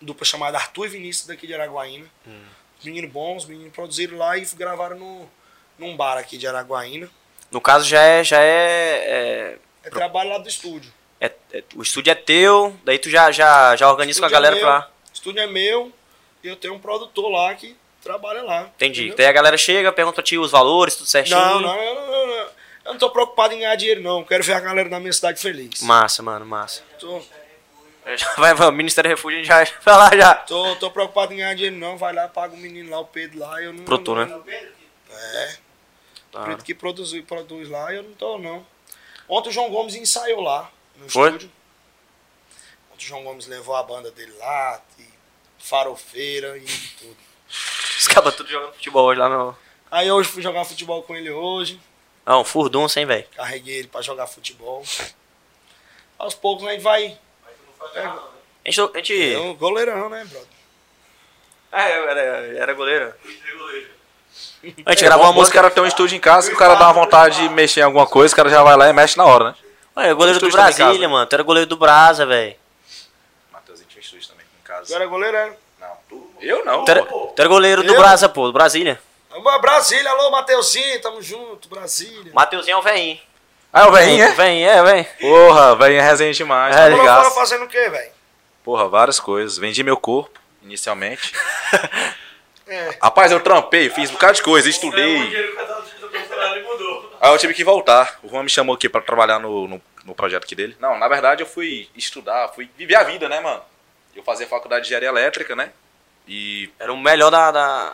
Dupla 0.00 0.24
chamada 0.24 0.58
Arthur 0.58 0.86
e 0.86 0.88
Vinícius 0.90 1.26
daqui 1.26 1.46
de 1.46 1.54
Araguaína. 1.54 2.06
Hum. 2.26 2.44
Meninos 2.84 3.10
bons, 3.10 3.44
meninos 3.46 3.72
produziram 3.72 4.18
lá 4.18 4.36
e 4.36 4.44
gravaram 4.54 4.98
no, 4.98 5.30
num 5.78 5.96
bar 5.96 6.18
aqui 6.18 6.36
de 6.36 6.46
Araguaína. 6.46 7.08
No 7.50 7.60
caso, 7.60 7.86
já 7.88 8.02
é. 8.02 8.24
Já 8.24 8.40
é, 8.40 9.58
É 9.84 9.90
trabalho 9.90 10.30
lá 10.30 10.38
do 10.38 10.48
estúdio. 10.48 10.92
é- 11.20 11.32
é- 11.52 11.64
o 11.74 11.82
estúdio 11.82 12.10
é 12.10 12.14
teu, 12.14 12.76
daí 12.84 12.98
tu 12.98 13.08
já, 13.08 13.30
já, 13.32 13.74
já 13.76 13.88
organiza 13.90 14.20
com 14.20 14.26
a 14.26 14.28
Estúdio 14.28 14.42
galera 14.42 14.56
é 14.56 14.60
pra. 14.60 14.78
meu, 14.80 14.88
O 14.88 15.14
estúdio 15.14 15.40
é 15.42 15.46
meu 15.46 15.92
e 16.44 16.48
eu 16.48 16.56
tenho 16.56 16.74
um 16.74 16.78
produtor 16.78 17.30
lá 17.30 17.54
que 17.54 17.74
trabalha 18.02 18.42
lá. 18.42 18.62
Entendi. 18.76 19.00
entendeu? 19.02 19.16
Daí 19.16 19.26
a 19.26 19.32
galera 19.32 19.56
chega, 19.56 19.90
pergunta 19.92 20.16
pra 20.16 20.22
ti 20.24 20.36
os 20.36 20.50
valores, 20.50 20.96
tudo 20.96 21.06
certinho. 21.06 21.38
Não, 21.38 21.60
não, 21.60 21.74
não, 21.74 21.82
eu 21.82 22.26
não, 22.26 22.48
eu 22.86 22.92
não 22.92 22.98
tô 22.98 23.10
preocupado 23.10 23.52
em 23.54 23.58
ganhar 23.58 23.74
dinheiro, 23.76 24.00
não. 24.00 24.24
Quero 24.24 24.42
ver 24.44 24.54
a 24.54 24.60
galera 24.60 24.88
da 24.88 25.00
minha 25.00 25.12
cidade 25.12 25.40
feliz. 25.40 25.82
Massa, 25.82 26.22
mano, 26.22 26.46
massa. 26.46 26.82
Tô, 26.98 27.20
Já 28.16 28.34
vai, 28.34 28.54
vai, 28.54 28.68
o 28.68 28.72
Ministério 28.72 29.10
da 29.10 29.16
Refúgio, 29.16 29.40
a 29.40 29.42
gente 29.42 29.48
já 29.48 29.64
vai 29.84 29.96
lá 29.96 30.16
já. 30.16 30.34
tô, 30.34 30.76
tô 30.76 30.90
preocupado 30.90 31.32
em 31.32 31.38
ganhar 31.38 31.54
dinheiro, 31.54 31.76
não. 31.76 31.96
Vai 31.96 32.12
lá, 32.12 32.28
paga 32.28 32.54
o 32.54 32.58
menino 32.58 32.90
lá, 32.90 33.00
o 33.00 33.04
Pedro 33.06 33.38
lá. 33.40 33.60
Eu 33.62 33.72
não. 33.72 33.84
Não, 33.84 34.14
né? 34.44 34.68
É. 35.10 35.56
Tá. 36.30 36.42
O 36.42 36.44
Pedro 36.44 36.64
que 36.64 36.74
produz, 36.74 37.12
produz 37.24 37.68
lá, 37.68 37.92
eu 37.92 38.02
não 38.02 38.12
tô, 38.12 38.38
não. 38.38 38.64
Ontem 39.28 39.48
o 39.48 39.52
João 39.52 39.70
Gomes 39.70 39.94
ensaiou 39.94 40.40
lá, 40.40 40.70
no 40.96 41.08
Foi? 41.08 41.28
estúdio. 41.28 41.50
Ontem 42.92 43.04
o 43.04 43.08
João 43.08 43.24
Gomes 43.24 43.46
levou 43.46 43.74
a 43.74 43.82
banda 43.82 44.10
dele 44.10 44.32
lá, 44.38 44.80
e 44.98 45.04
farofeira 45.58 46.56
e 46.58 46.64
tudo. 46.98 47.16
Os 47.98 48.06
cabas 48.08 48.36
tudo 48.36 48.48
jogando 48.50 48.74
futebol 48.74 49.06
hoje 49.06 49.18
lá 49.20 49.28
no. 49.28 49.56
Aí 49.90 50.10
hoje 50.10 50.28
fui 50.28 50.42
jogar 50.42 50.64
futebol 50.64 51.02
com 51.02 51.16
ele 51.16 51.30
hoje. 51.30 51.80
Não, 52.26 52.44
furdum 52.44 52.88
sem, 52.88 53.06
velho. 53.06 53.24
Carreguei 53.36 53.78
ele 53.78 53.88
pra 53.88 54.02
jogar 54.02 54.26
futebol. 54.26 54.82
Aos 56.18 56.34
poucos 56.34 56.66
a 56.66 56.72
gente 56.72 56.82
vai. 56.82 57.16
A 57.94 58.70
gente. 58.70 58.80
A 58.80 58.96
gente... 58.96 59.34
É 59.34 59.38
um 59.38 59.54
goleirão, 59.54 60.08
né, 60.08 60.24
brother? 60.24 60.48
Ah, 61.70 61.88
eu 61.88 62.08
era, 62.08 62.20
era 62.20 62.74
goleiro. 62.74 63.14
A 64.84 64.90
gente 64.90 65.04
É, 65.04 65.06
gravou 65.06 65.26
uma 65.26 65.32
música. 65.32 65.54
caras 65.58 65.72
têm 65.72 65.82
um 65.82 65.86
estúdio 65.86 66.16
em 66.16 66.20
casa, 66.20 66.48
que 66.48 66.54
o 66.54 66.58
cara 66.58 66.74
dá 66.74 66.86
uma 66.86 66.92
vontade 66.94 67.40
de 67.42 67.48
mexer 67.48 67.80
em 67.80 67.84
alguma 67.84 68.06
coisa, 68.06 68.32
o 68.32 68.36
cara 68.36 68.48
já 68.48 68.62
vai 68.62 68.76
lá 68.76 68.88
e 68.88 68.92
mexe 68.92 69.16
na 69.16 69.24
hora, 69.24 69.50
né? 69.50 69.54
Ué, 69.96 70.12
goleiro 70.14 70.40
do 70.40 70.50
Brasília, 70.50 71.08
mano. 71.08 71.26
Tu 71.26 71.34
era 71.34 71.42
goleiro 71.42 71.68
do 71.68 71.76
Brasa, 71.76 72.26
velho. 72.26 72.56
Matheusinho 73.52 73.88
tinha 73.88 74.00
um 74.00 74.04
estúdio 74.04 74.28
também 74.28 74.44
em 74.44 74.64
casa. 74.64 74.86
Tu 74.86 74.94
era 74.94 75.06
goleirão. 75.06 75.54
Não, 75.80 75.96
tu? 76.08 76.30
Eu 76.40 76.64
não. 76.64 76.84
Tu 76.84 76.90
era, 76.90 77.04
pô. 77.04 77.26
tu 77.28 77.40
era 77.40 77.48
goleiro 77.48 77.82
do 77.82 77.92
Eu? 77.94 77.98
Brasa, 77.98 78.28
pô, 78.28 78.46
do 78.46 78.52
Brasília. 78.52 79.00
Brasília, 79.60 80.10
alô, 80.10 80.30
Mateuzinho, 80.30 81.00
tamo 81.00 81.20
junto, 81.22 81.68
Brasília. 81.68 82.32
Mateuzinho 82.32 82.74
é 82.74 82.78
o 82.78 82.82
velhinho. 82.82 83.20
Ah, 83.72 83.82
é 83.82 83.86
o 83.86 83.92
velhinho, 83.92 84.24
O 84.24 84.28
é? 84.28 84.32
velhinho, 84.32 84.68
é, 84.68 84.82
velho. 84.82 85.06
Porra, 85.20 85.76
velhinho 85.76 86.00
é 86.00 86.04
resenha 86.04 86.32
demais. 86.32 86.74
É, 86.74 86.90
tá 86.90 86.96
Agora 86.96 87.30
fazendo 87.30 87.64
o 87.64 87.68
quê, 87.68 87.88
velho? 87.88 88.12
Porra, 88.64 88.88
várias 88.88 89.20
coisas. 89.20 89.58
Vendi 89.58 89.82
meu 89.82 89.96
corpo, 89.96 90.38
inicialmente. 90.62 91.32
É. 92.68 92.98
Rapaz, 93.00 93.30
eu 93.30 93.38
trampei, 93.38 93.88
fiz 93.90 94.10
um 94.10 94.14
bocado 94.14 94.34
de 94.34 94.42
coisa, 94.42 94.68
estudei. 94.68 95.18
Aí 97.20 97.32
eu 97.32 97.38
tive 97.38 97.54
que 97.54 97.62
voltar. 97.62 98.18
O 98.24 98.28
Juan 98.28 98.42
me 98.42 98.48
chamou 98.48 98.74
aqui 98.74 98.88
pra 98.88 99.00
trabalhar 99.00 99.38
no, 99.38 99.68
no, 99.68 99.80
no 100.04 100.14
projeto 100.16 100.42
aqui 100.42 100.56
dele. 100.56 100.76
Não, 100.80 100.98
na 100.98 101.06
verdade 101.06 101.44
eu 101.44 101.46
fui 101.46 101.88
estudar, 101.94 102.48
fui 102.48 102.68
viver 102.76 102.96
a 102.96 103.04
vida, 103.04 103.28
né, 103.28 103.38
mano? 103.38 103.62
Eu 104.16 104.24
fazia 104.24 104.48
faculdade 104.48 104.82
de 104.82 104.88
engenharia 104.88 105.08
elétrica, 105.10 105.54
né? 105.54 105.70
E 106.26 106.68
Era 106.78 106.92
o 106.92 106.96
melhor 106.96 107.30
da. 107.30 107.52
da... 107.52 107.92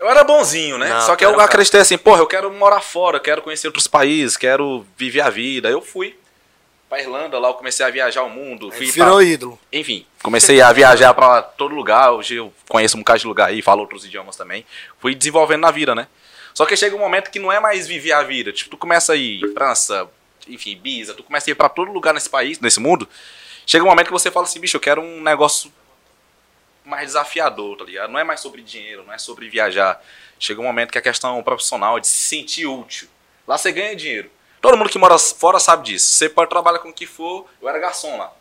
eu 0.00 0.08
era 0.08 0.22
bonzinho, 0.24 0.78
né? 0.78 0.88
Não, 0.88 1.00
Só 1.02 1.16
que 1.16 1.24
eu 1.24 1.30
um 1.30 1.32
cara- 1.32 1.44
acreditei 1.44 1.80
assim, 1.80 1.98
porra, 1.98 2.20
eu 2.20 2.26
quero 2.26 2.52
morar 2.52 2.80
fora, 2.80 3.16
eu 3.16 3.20
quero 3.22 3.42
conhecer 3.42 3.66
outros 3.66 3.86
países, 3.86 4.36
quero 4.36 4.86
viver 4.96 5.20
a 5.20 5.30
vida. 5.30 5.68
Eu 5.68 5.80
fui 5.82 6.16
pra 6.88 7.00
Irlanda, 7.00 7.38
lá 7.38 7.48
eu 7.48 7.54
comecei 7.54 7.84
a 7.84 7.90
viajar 7.90 8.22
o 8.22 8.30
mundo. 8.30 8.70
Fui 8.70 8.86
pra- 8.86 9.04
Virou 9.04 9.22
ídolo. 9.22 9.58
enfim, 9.72 10.06
comecei 10.22 10.60
a 10.60 10.72
viajar 10.72 11.12
pra 11.14 11.42
todo 11.42 11.74
lugar. 11.74 12.12
Hoje 12.12 12.36
eu 12.36 12.52
conheço 12.68 12.96
um 12.96 13.00
bocado 13.00 13.18
de 13.20 13.26
lugar 13.26 13.48
aí, 13.48 13.60
falo 13.62 13.80
outros 13.82 14.04
idiomas 14.04 14.36
também. 14.36 14.64
Fui 15.00 15.14
desenvolvendo 15.14 15.60
na 15.62 15.70
vida, 15.70 15.94
né? 15.94 16.06
Só 16.54 16.64
que 16.66 16.76
chega 16.76 16.96
um 16.96 16.98
momento 16.98 17.30
que 17.30 17.38
não 17.38 17.52
é 17.52 17.60
mais 17.60 17.86
viver 17.86 18.12
a 18.12 18.22
vida. 18.22 18.52
Tipo, 18.52 18.70
tu 18.70 18.76
começa 18.76 19.12
a 19.12 19.16
ir 19.16 19.40
França, 19.54 20.08
enfim, 20.48 20.70
Ibiza, 20.72 21.14
tu 21.14 21.22
começa 21.22 21.48
a 21.48 21.52
ir 21.52 21.54
pra 21.54 21.68
todo 21.68 21.92
lugar 21.92 22.12
nesse 22.14 22.28
país, 22.28 22.58
nesse 22.58 22.80
mundo. 22.80 23.08
Chega 23.66 23.84
um 23.84 23.88
momento 23.88 24.06
que 24.06 24.12
você 24.12 24.30
fala 24.30 24.46
assim, 24.46 24.58
bicho, 24.58 24.76
eu 24.76 24.80
quero 24.80 25.00
um 25.02 25.20
negócio 25.20 25.70
mais 26.88 27.08
desafiador, 27.08 27.76
tá 27.76 27.84
ligado? 27.84 28.10
Não 28.10 28.18
é 28.18 28.24
mais 28.24 28.40
sobre 28.40 28.62
dinheiro, 28.62 29.04
não 29.04 29.12
é 29.12 29.18
sobre 29.18 29.48
viajar. 29.48 30.02
Chega 30.38 30.60
um 30.60 30.64
momento 30.64 30.90
que 30.90 30.98
a 30.98 31.02
questão 31.02 31.42
profissional 31.42 31.98
é 31.98 32.00
de 32.00 32.06
se 32.06 32.18
sentir 32.18 32.66
útil. 32.66 33.08
Lá 33.46 33.58
você 33.58 33.70
ganha 33.72 33.94
dinheiro. 33.94 34.30
Todo 34.60 34.76
mundo 34.76 34.90
que 34.90 34.98
mora 34.98 35.18
fora 35.18 35.58
sabe 35.58 35.84
disso. 35.84 36.06
Você 36.06 36.28
pode 36.28 36.50
trabalhar 36.50 36.78
com 36.80 36.88
o 36.88 36.92
que 36.92 37.06
for. 37.06 37.46
Eu 37.60 37.68
era 37.68 37.78
garçom 37.78 38.16
lá. 38.16 38.32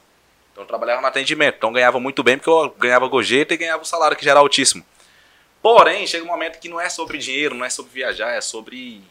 Então 0.51 0.63
eu 0.63 0.67
trabalhava 0.67 1.01
no 1.01 1.07
atendimento. 1.07 1.55
Então 1.55 1.69
eu 1.69 1.73
ganhava 1.73 1.99
muito 1.99 2.23
bem 2.23 2.37
porque 2.37 2.49
eu 2.49 2.69
ganhava 2.77 3.07
gorjeta 3.07 3.53
e 3.53 3.57
ganhava 3.57 3.83
o 3.83 3.85
salário 3.85 4.17
que 4.17 4.25
já 4.25 4.31
era 4.31 4.39
altíssimo. 4.39 4.83
Porém, 5.61 6.07
chega 6.07 6.23
um 6.23 6.27
momento 6.27 6.59
que 6.59 6.69
não 6.69 6.79
é 6.79 6.89
sobre 6.89 7.17
dinheiro, 7.17 7.53
não 7.53 7.65
é 7.65 7.69
sobre 7.69 7.91
viajar, 7.91 8.31
é 8.31 8.41
sobre 8.41 9.01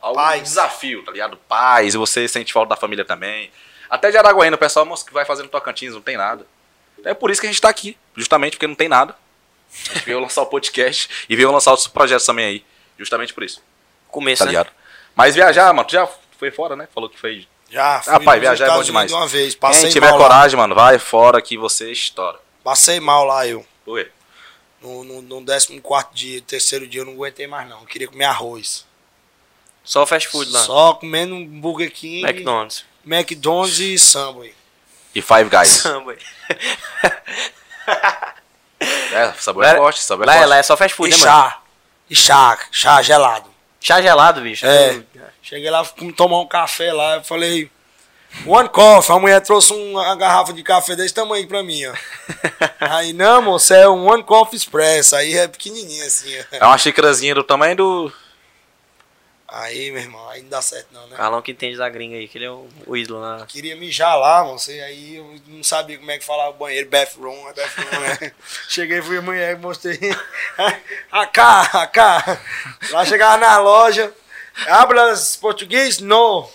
algum 0.00 0.20
Paz. 0.20 0.42
desafio, 0.42 1.04
tá 1.04 1.12
ligado? 1.12 1.36
Paz, 1.36 1.94
você 1.94 2.26
sente 2.28 2.52
falta 2.52 2.70
da 2.70 2.76
família 2.76 3.04
também. 3.04 3.50
Até 3.88 4.10
de 4.10 4.16
Araguaína, 4.16 4.56
o 4.56 4.58
pessoal 4.58 4.86
moço, 4.86 5.04
que 5.04 5.12
vai 5.12 5.24
fazendo 5.24 5.48
Tocantins, 5.48 5.94
não 5.94 6.00
tem 6.00 6.16
nada. 6.16 6.46
É 7.04 7.14
por 7.14 7.30
isso 7.30 7.40
que 7.40 7.46
a 7.46 7.50
gente 7.50 7.60
tá 7.60 7.68
aqui, 7.68 7.96
justamente 8.16 8.52
porque 8.52 8.66
não 8.66 8.74
tem 8.74 8.88
nada. 8.88 9.14
A 9.90 9.94
gente 9.94 10.04
veio 10.04 10.18
lançar 10.20 10.42
o 10.42 10.46
podcast 10.46 11.08
e 11.28 11.36
veio 11.36 11.50
lançar 11.50 11.70
outros 11.70 11.88
projetos 11.88 12.26
também 12.26 12.44
aí. 12.46 12.64
Justamente 12.98 13.32
por 13.32 13.42
isso, 13.42 13.62
Começo, 14.08 14.40
tá 14.40 14.44
né? 14.44 14.50
ligado? 14.50 14.70
Mas 15.14 15.34
viajar, 15.34 15.72
mano, 15.72 15.86
tu 15.88 15.92
já 15.92 16.08
foi 16.38 16.50
fora, 16.50 16.76
né? 16.76 16.88
Falou 16.94 17.08
que 17.08 17.18
foi. 17.18 17.46
Já, 17.70 18.00
fui 18.00 18.12
Rapaz, 18.12 18.40
viajar 18.40 18.64
é 18.64 18.68
bom 18.68 18.72
Estados 18.72 18.86
demais. 18.86 19.12
Uma 19.12 19.26
vez, 19.26 19.54
Quem 19.54 19.60
passei 19.60 19.90
tiver 19.90 20.10
mal 20.10 20.18
lá. 20.18 20.24
coragem, 20.24 20.56
mano, 20.58 20.74
vai 20.74 20.98
fora 20.98 21.40
que 21.40 21.56
você 21.56 21.90
estoura. 21.92 22.38
Passei 22.64 23.00
mal 23.00 23.24
lá, 23.24 23.46
eu. 23.46 23.64
Por 23.84 23.98
quê? 24.02 24.10
No, 24.82 25.04
no, 25.04 25.22
no 25.22 25.44
14 25.44 26.08
dia, 26.14 26.42
terceiro 26.42 26.86
dia, 26.86 27.02
eu 27.02 27.04
não 27.06 27.12
aguentei 27.12 27.46
mais 27.46 27.68
não. 27.68 27.80
Eu 27.80 27.86
queria 27.86 28.08
comer 28.08 28.24
arroz. 28.24 28.86
Só 29.84 30.06
fast 30.06 30.28
food 30.28 30.50
lá. 30.50 30.60
Só 30.60 30.94
comendo 30.94 31.34
um 31.34 31.46
Burger 31.60 31.92
King, 31.92 32.22
McDonald's. 32.24 32.84
McDonald's 33.04 33.78
e 33.78 33.98
Subway. 33.98 34.54
E 35.14 35.20
Five 35.22 35.44
Guys. 35.50 35.68
Samba. 35.68 36.14
é, 39.12 39.32
sabor 39.38 39.64
Lá- 39.64 39.70
é 39.72 39.76
forte, 39.76 40.00
sabor 40.00 40.24
é 40.24 40.26
Lá, 40.26 40.34
é- 40.34 40.38
forte. 40.38 40.48
lá 40.50 40.56
é 40.58 40.62
só 40.62 40.76
fast 40.76 40.96
food, 40.96 41.08
E 41.14 41.18
né, 41.18 41.24
mano? 41.26 41.30
chá. 41.32 41.58
E 42.08 42.14
chá, 42.16 42.58
chá 42.70 43.02
gelado. 43.02 43.50
Chá 43.80 44.00
gelado, 44.02 44.40
bicho. 44.40 44.66
É. 44.66 45.00
Cheguei 45.42 45.70
lá, 45.70 45.82
fui 45.84 46.12
tomar 46.12 46.40
um 46.40 46.46
café 46.46 46.92
lá, 46.92 47.16
eu 47.16 47.24
falei, 47.24 47.70
one 48.46 48.68
coffee. 48.68 49.14
A 49.14 49.18
mulher 49.18 49.40
trouxe 49.40 49.72
uma 49.72 50.14
garrafa 50.16 50.52
de 50.52 50.62
café 50.62 50.94
desse 50.94 51.14
tamanho 51.14 51.46
pra 51.48 51.62
mim, 51.62 51.86
ó. 51.86 51.94
Aí, 52.80 53.12
não, 53.12 53.40
moço, 53.42 53.72
é 53.74 53.88
um 53.88 54.06
one 54.08 54.22
coffee 54.22 54.56
express. 54.56 55.12
Aí 55.14 55.36
é 55.36 55.48
pequenininho 55.48 56.04
assim, 56.06 56.30
ó. 56.40 56.44
É 56.56 56.64
uma 56.66 56.78
xícarazinha 56.78 57.34
do 57.34 57.42
tamanho 57.44 57.74
do. 57.76 58.12
Aí, 59.52 59.90
meu 59.90 60.00
irmão, 60.00 60.28
aí 60.28 60.42
não 60.42 60.48
dá 60.48 60.62
certo 60.62 60.86
não, 60.92 61.04
né? 61.08 61.16
Carlão 61.16 61.42
que 61.42 61.50
entende 61.50 61.76
da 61.76 61.88
gringa 61.88 62.16
aí, 62.16 62.28
que 62.28 62.38
ele 62.38 62.44
é 62.44 62.50
o, 62.50 62.68
o 62.86 62.96
ídolo 62.96 63.20
lá. 63.20 63.44
Queria 63.46 63.74
mijar 63.74 64.16
lá, 64.16 64.44
moço, 64.44 64.70
e 64.70 64.80
aí 64.80 65.16
eu 65.16 65.40
não 65.48 65.64
sabia 65.64 65.98
como 65.98 66.08
é 66.08 66.18
que 66.18 66.24
falava 66.24 66.52
banheiro, 66.52 66.88
bathroom, 66.88 67.48
é 67.48 67.52
bathroom, 67.52 68.00
né? 68.00 68.32
Cheguei, 68.68 69.02
fui 69.02 69.18
a 69.18 69.22
mulher, 69.22 69.58
mostrei, 69.58 69.98
acá, 71.10 71.62
acá. 71.62 72.40
Lá 72.90 73.04
chegava 73.04 73.38
na 73.38 73.58
loja, 73.58 74.14
hablas 74.68 75.36
português? 75.36 75.98
No. 75.98 76.48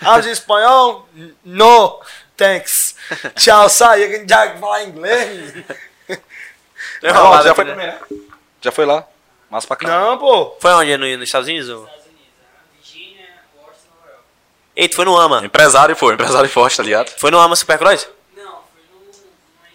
Hablas 0.00 0.24
espanhol? 0.26 1.06
No. 1.44 2.00
Thanks. 2.38 2.96
Tchau, 3.36 3.68
sai, 3.68 4.26
já 4.26 4.56
falar 4.56 4.84
inglês? 4.84 5.62
Não, 7.02 7.12
rolado 7.12 7.44
já 7.44 7.54
foi 7.54 7.64
né? 7.64 7.74
né? 7.76 8.00
Já 8.62 8.72
foi 8.72 8.86
lá. 8.86 9.06
Massa 9.50 9.66
pra 9.66 9.76
caralho. 9.76 10.06
Não, 10.06 10.18
pô. 10.18 10.56
Foi 10.58 10.70
onde? 10.72 10.96
No, 10.96 11.06
nos 11.18 11.28
Estados 11.28 11.48
Unidos? 11.48 11.99
Ei, 14.80 14.88
tu 14.88 14.96
foi 14.96 15.04
no 15.04 15.14
AMA. 15.14 15.44
Empresário 15.44 15.94
foi, 15.94 16.14
empresário 16.14 16.48
forte, 16.48 16.78
tá 16.78 16.82
ligado? 16.82 17.10
Foi 17.18 17.30
no 17.30 17.38
AMA 17.38 17.54
Supercross? 17.54 18.08
Não, 18.34 18.44
foi 18.44 18.82
no, 18.90 18.98
no 18.98 19.12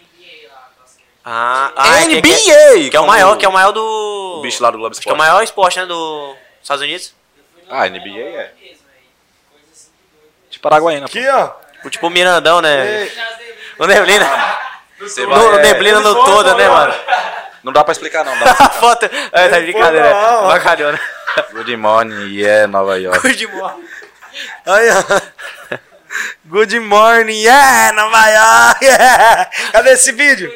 NBA 0.02 0.48
lá, 0.52 0.68
basquete. 0.80 1.06
Ah, 1.24 1.72
ah 1.76 2.02
é 2.02 2.06
que- 2.08 2.16
NBA! 2.16 2.82
Que, 2.82 2.90
que 2.90 2.96
é 2.96 3.00
o 3.00 3.06
maior, 3.06 3.36
que 3.36 3.44
é 3.44 3.48
o 3.48 3.52
maior 3.52 3.70
do... 3.70 4.38
O 4.38 4.42
bicho 4.42 4.60
lá 4.60 4.68
do 4.68 4.78
Globo 4.78 4.92
Acho 4.92 5.00
que 5.00 5.08
é 5.08 5.12
o 5.12 5.16
maior 5.16 5.44
esporte, 5.44 5.78
né, 5.78 5.86
do 5.86 6.34
Estados 6.60 6.82
Unidos. 6.82 7.14
Ah, 7.70 7.88
NBA 7.88 8.18
é. 8.18 8.52
Mesmo, 8.60 8.84
aí. 8.92 9.06
Coisa 9.48 9.66
assim. 9.72 9.90
De 10.50 10.58
Paraguaína. 10.58 11.02
pô. 11.02 11.06
Aqui, 11.06 11.28
ó. 11.28 11.52
O 11.84 11.88
tipo 11.90 12.10
Mirandão, 12.10 12.60
né? 12.60 13.02
Ei, 13.04 13.12
O 13.78 13.86
Neblina. 13.86 14.26
Você 14.98 15.24
O 15.24 15.58
é, 15.58 15.62
Neblina 15.62 16.00
no 16.00 16.24
toda, 16.24 16.52
né, 16.56 16.68
mano? 16.68 16.94
Não 17.62 17.72
dá 17.72 17.84
pra 17.84 17.92
explicar, 17.92 18.24
não. 18.24 18.36
Dá 18.38 18.54
pra 18.54 18.68
foto... 18.70 19.06
É, 19.32 19.48
tá 19.48 19.58
de 19.58 19.66
brincadeira. 19.66 20.14
Bacalhona. 20.46 21.00
Good 21.52 21.76
morning, 21.76 22.32
yeah, 22.32 22.66
Nova 22.66 22.96
York. 22.98 23.34
De 23.34 23.46
morte. 23.48 23.95
Aí, 24.66 24.88
ó. 24.90 25.76
Good 26.46 26.78
morning, 26.80 27.42
yeah, 27.42 27.92
Nova 27.92 28.26
York. 28.28 28.84
yeah. 28.84 29.50
Cadê 29.72 29.90
esse 29.90 30.12
vídeo? 30.12 30.52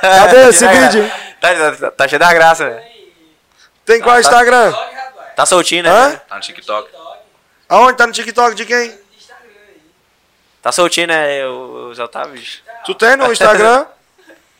Cadê 0.00 0.48
esse 0.48 0.58
Cheio 0.60 0.72
da 0.72 0.88
vídeo? 0.88 1.12
Tá, 1.40 1.76
tá, 1.76 1.90
tá 1.90 2.08
cheio 2.08 2.18
da 2.18 2.32
graça, 2.32 2.68
velho. 2.68 2.84
Tem 3.84 4.00
qual 4.00 4.18
Instagram? 4.20 4.70
blog, 4.70 4.94
rapaz. 4.94 5.34
Tá 5.34 5.46
soltinho, 5.46 5.82
né? 5.82 5.90
Hã? 5.90 6.16
Tá 6.16 6.36
no 6.36 6.40
TikTok. 6.40 6.90
Aonde? 7.68 7.96
Tá 7.98 8.06
no 8.06 8.12
TikTok 8.12 8.54
de 8.54 8.64
quem? 8.64 8.86
Instagram 9.18 9.50
aí. 9.68 9.82
Tá 10.62 10.72
soltinho, 10.72 11.08
né? 11.08 11.46
O, 11.46 11.88
o 11.88 11.94
Zé 11.94 12.04
Otávio. 12.04 12.32
bicho? 12.32 12.62
Tu 12.84 12.94
tem 12.94 13.16
no 13.16 13.30
Instagram? 13.32 13.86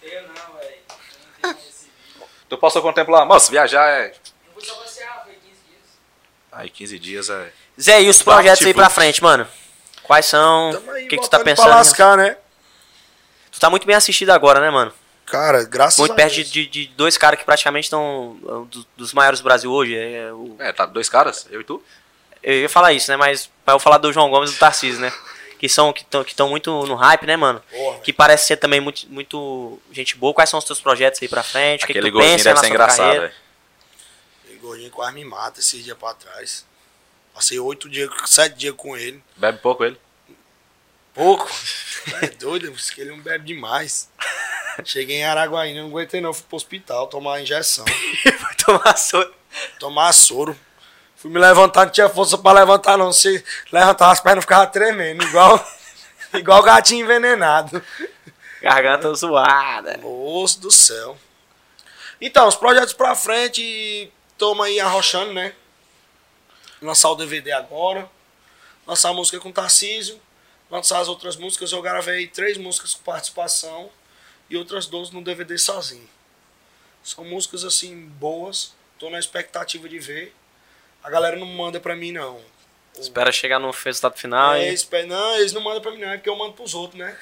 Eu 0.03 0.23
não, 0.23 0.35
velho. 0.59 0.75
Eu 1.43 1.49
não 1.49 1.55
tenho 1.55 1.69
esse 1.69 1.87
vídeo. 1.87 2.29
Tu 2.49 2.59
passou 2.59 2.83
quanto 2.83 2.97
tempo 2.97 3.11
lá? 3.11 3.25
Moço, 3.25 3.51
viajar 3.51 3.87
é. 3.89 4.09
Não 4.47 4.55
fui 4.55 4.65
só 4.65 4.75
passear, 4.75 5.23
foi 5.25 5.35
15 5.35 5.49
dias. 5.69 5.81
Aí, 6.53 6.69
15 6.71 6.99
dias 6.99 7.31
é. 7.31 7.53
Zé, 7.81 8.03
e 8.03 8.09
os 8.09 8.23
projetos 8.23 8.65
aí 8.67 8.75
pra 8.75 8.89
frente, 8.89 9.23
mano? 9.23 9.47
Quais 10.03 10.27
são? 10.27 10.71
O 10.71 10.95
que, 11.09 11.17
que 11.17 11.21
tu 11.23 11.29
tá 11.29 11.41
pensando? 11.41 11.67
Pra 11.67 11.77
lascar, 11.77 12.17
né? 12.17 12.37
Tu 13.51 13.59
tá 13.59 13.71
muito 13.71 13.87
bem 13.87 13.97
assistido 13.97 14.31
agora, 14.31 14.61
né, 14.61 14.71
mano? 14.71 14.93
Cara, 15.27 15.65
graças 15.65 15.99
Muito 15.99 16.13
a 16.13 16.15
perto 16.15 16.33
de, 16.35 16.43
Deus. 16.43 16.51
de- 16.51 16.67
de 16.67 16.87
dois 16.89 17.17
caras 17.17 17.39
que 17.39 17.47
praticamente 17.47 17.85
estão 17.85 18.39
uh, 18.43 18.67
do- 18.67 18.87
dos 18.97 19.13
maiores 19.15 19.41
do 19.41 19.45
Brasil 19.45 19.71
hoje. 19.73 19.97
É, 19.97 20.31
o- 20.33 20.55
É, 20.59 20.71
tá 20.73 20.85
dois 20.85 21.09
caras, 21.09 21.47
eu 21.51 21.61
e 21.63 21.65
tu? 21.65 21.83
eu 22.43 22.61
ia 22.61 22.69
falar 22.69 22.93
isso, 22.93 23.11
né? 23.11 23.17
Mas 23.17 23.47
eu 23.67 23.73
vou 23.73 23.81
falar 23.81 23.97
do 23.97 24.13
João 24.13 24.29
Gomes 24.29 24.51
e 24.51 24.55
do 24.55 24.59
Tarcísio, 24.59 25.01
né? 25.01 25.11
Que 25.59 25.67
são 25.67 25.95
que 25.95 26.03
estão 26.03 26.23
que 26.23 26.35
tão 26.35 26.51
muito 26.51 26.85
no 26.85 26.95
hype, 26.95 27.27
né, 27.27 27.37
mano? 27.39 27.63
Porra. 27.71 28.01
Que 28.01 28.13
parece 28.13 28.47
ser 28.49 28.59
também 28.59 28.81
muito, 28.83 29.09
muito 29.09 29.81
gente 29.91 30.15
boa. 30.15 30.35
Quais 30.35 30.51
são 30.51 30.59
os 30.59 30.65
teus 30.65 30.79
projetos 30.79 31.23
aí 31.23 31.29
pra 31.29 31.43
frente? 31.43 31.85
O 31.85 31.87
que, 31.87 31.95
que 31.95 31.99
Aquele 31.99 32.11
tu 32.11 32.15
gordinho 32.15 32.37
pensa 32.37 32.51
deve 32.51 32.61
ser 32.61 32.67
engraçado, 32.69 33.21
velho. 33.21 33.33
Aquele 34.45 34.59
gordinho 34.59 34.91
quase 34.91 35.15
me 35.15 35.25
mata 35.25 35.59
esses 35.61 35.83
dias 35.83 35.97
pra 35.97 36.13
trás. 36.13 36.67
Passei 37.35 37.59
oito 37.59 37.89
dias, 37.89 38.09
sete 38.27 38.57
dias 38.57 38.75
com 38.77 38.97
ele. 38.97 39.23
Bebe 39.37 39.59
pouco 39.59 39.85
ele. 39.85 39.99
Pouco. 41.13 41.49
é 42.23 42.29
doido, 42.29 42.73
porque 42.73 43.01
ele 43.01 43.11
não 43.11 43.21
bebe 43.21 43.45
demais. 43.47 44.09
Cheguei 44.85 45.17
em 45.19 45.25
Araguaína, 45.25 45.83
não 45.83 45.89
aguentei 45.89 46.21
não, 46.21 46.33
fui 46.35 46.45
pro 46.49 46.57
hospital 46.57 47.07
tomar 47.07 47.41
injeção, 47.41 47.85
Vai 48.41 48.55
tomar 48.57 48.97
soro. 48.97 49.35
tomar 49.79 50.13
soro. 50.13 50.59
Fui 51.17 51.31
me 51.31 51.39
levantar, 51.39 51.87
não 51.87 51.93
tinha 51.93 52.09
força 52.09 52.37
pra 52.37 52.53
levantar 52.53 52.99
não. 52.99 53.13
Se 53.13 53.43
levantar 53.71 54.11
as 54.11 54.21
pernas, 54.21 54.45
ficava 54.45 54.67
tremendo, 54.67 55.25
igual, 55.25 55.65
igual 56.35 56.63
gatinho 56.63 57.05
envenenado. 57.05 57.83
Garganta 58.61 59.13
zoada. 59.15 59.99
Moço 59.99 60.61
do 60.61 60.71
céu. 60.71 61.17
Então, 62.21 62.49
os 62.49 62.57
projetos 62.57 62.93
pra 62.95 63.15
frente, 63.15 64.11
toma 64.37 64.67
aí 64.67 64.81
arrochando, 64.81 65.33
né? 65.33 65.53
Lançar 66.85 67.11
o 67.11 67.15
DVD 67.15 67.53
agora. 67.53 68.09
Lançar 68.87 69.11
a 69.11 69.13
música 69.15 69.41
com 69.41 69.51
Tarcísio. 69.51 70.21
Lançar 70.71 71.01
as 71.01 71.09
outras 71.09 71.37
músicas. 71.37 71.73
Eu 71.73 71.81
gravei 71.83 72.27
três 72.27 72.57
músicas 72.59 72.95
com 72.95 73.03
participação. 73.03 73.89
E 74.51 74.57
outras 74.57 74.87
12 74.87 75.13
no 75.15 75.23
DVD 75.23 75.57
sozinho. 75.57 76.09
São 77.03 77.25
músicas 77.25 77.65
assim 77.65 78.07
boas. 78.19 78.75
Tô 78.99 79.09
na 79.11 79.19
expectativa 79.19 79.89
de 79.89 79.99
ver. 79.99 80.35
A 81.03 81.11
galera 81.11 81.37
não 81.37 81.47
manda 81.47 81.81
pra 81.81 81.95
mim, 81.97 82.13
não. 82.13 82.39
Espera 82.99 83.33
chegar 83.33 83.59
no 83.59 83.71
resultado 83.73 84.17
final 84.17 84.55
É, 84.55 84.71
e. 84.71 84.75
espe- 84.75 85.03
não, 85.05 85.35
eles 85.35 85.53
não 85.53 85.61
mandam 85.61 85.81
pra 85.81 85.91
mim, 85.91 85.99
não. 85.99 86.11
É 86.11 86.17
porque 86.17 86.29
eu 86.31 86.37
mando 86.37 86.53
pros 86.53 86.75
outros, 86.75 86.97
né? 86.99 87.17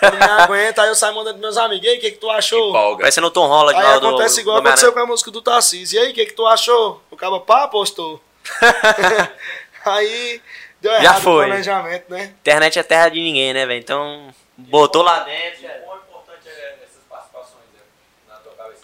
Não 0.00 0.12
me 0.12 0.22
aguento, 0.24 0.78
aí 0.78 0.88
eu 0.88 0.94
saio 0.94 1.14
mandando 1.16 1.40
pros 1.40 1.54
meus 1.54 1.56
amigos. 1.56 1.84
E 1.84 1.88
aí, 1.88 1.98
o 1.98 2.00
que, 2.00 2.12
que 2.12 2.18
tu 2.18 2.30
achou? 2.30 2.68
Empolga. 2.70 3.00
Parecendo 3.00 3.26
o 3.26 3.30
Tom 3.30 3.46
Holland 3.48 3.76
Aí 3.76 3.82
lá 3.84 3.98
do. 3.98 4.06
acontece 4.06 4.40
igual 4.40 4.60
do 4.60 4.66
aconteceu 4.68 4.90
Homem-Aranha. 4.90 5.06
com 5.06 5.12
a 5.12 5.12
música 5.14 5.30
do 5.32 5.42
Tarcísio. 5.42 5.96
E 5.96 5.98
aí, 6.06 6.12
o 6.12 6.14
que, 6.14 6.26
que 6.26 6.32
tu 6.32 6.46
achou? 6.46 7.02
O 7.10 7.16
cara 7.16 7.40
pá, 7.40 7.66
postou. 7.66 8.22
aí 9.84 10.42
deu 10.80 10.92
Já 10.92 11.02
errado 11.02 11.22
foi. 11.22 11.44
o 11.44 11.48
planejamento, 11.48 12.10
né? 12.10 12.24
Internet 12.40 12.78
é 12.78 12.82
terra 12.82 13.08
de 13.08 13.20
ninguém, 13.20 13.52
né, 13.52 13.66
velho? 13.66 13.80
Então, 13.80 14.34
botou 14.56 15.02
lá 15.02 15.20
dentro. 15.20 15.62
já- 15.62 15.68
Quão 15.80 15.96
importante 15.98 16.48
é 16.48 16.78
essas 16.82 17.02
participações 17.08 17.64
né, 17.74 17.80
na 18.28 18.34
tua 18.36 18.52
cabeça? 18.52 18.82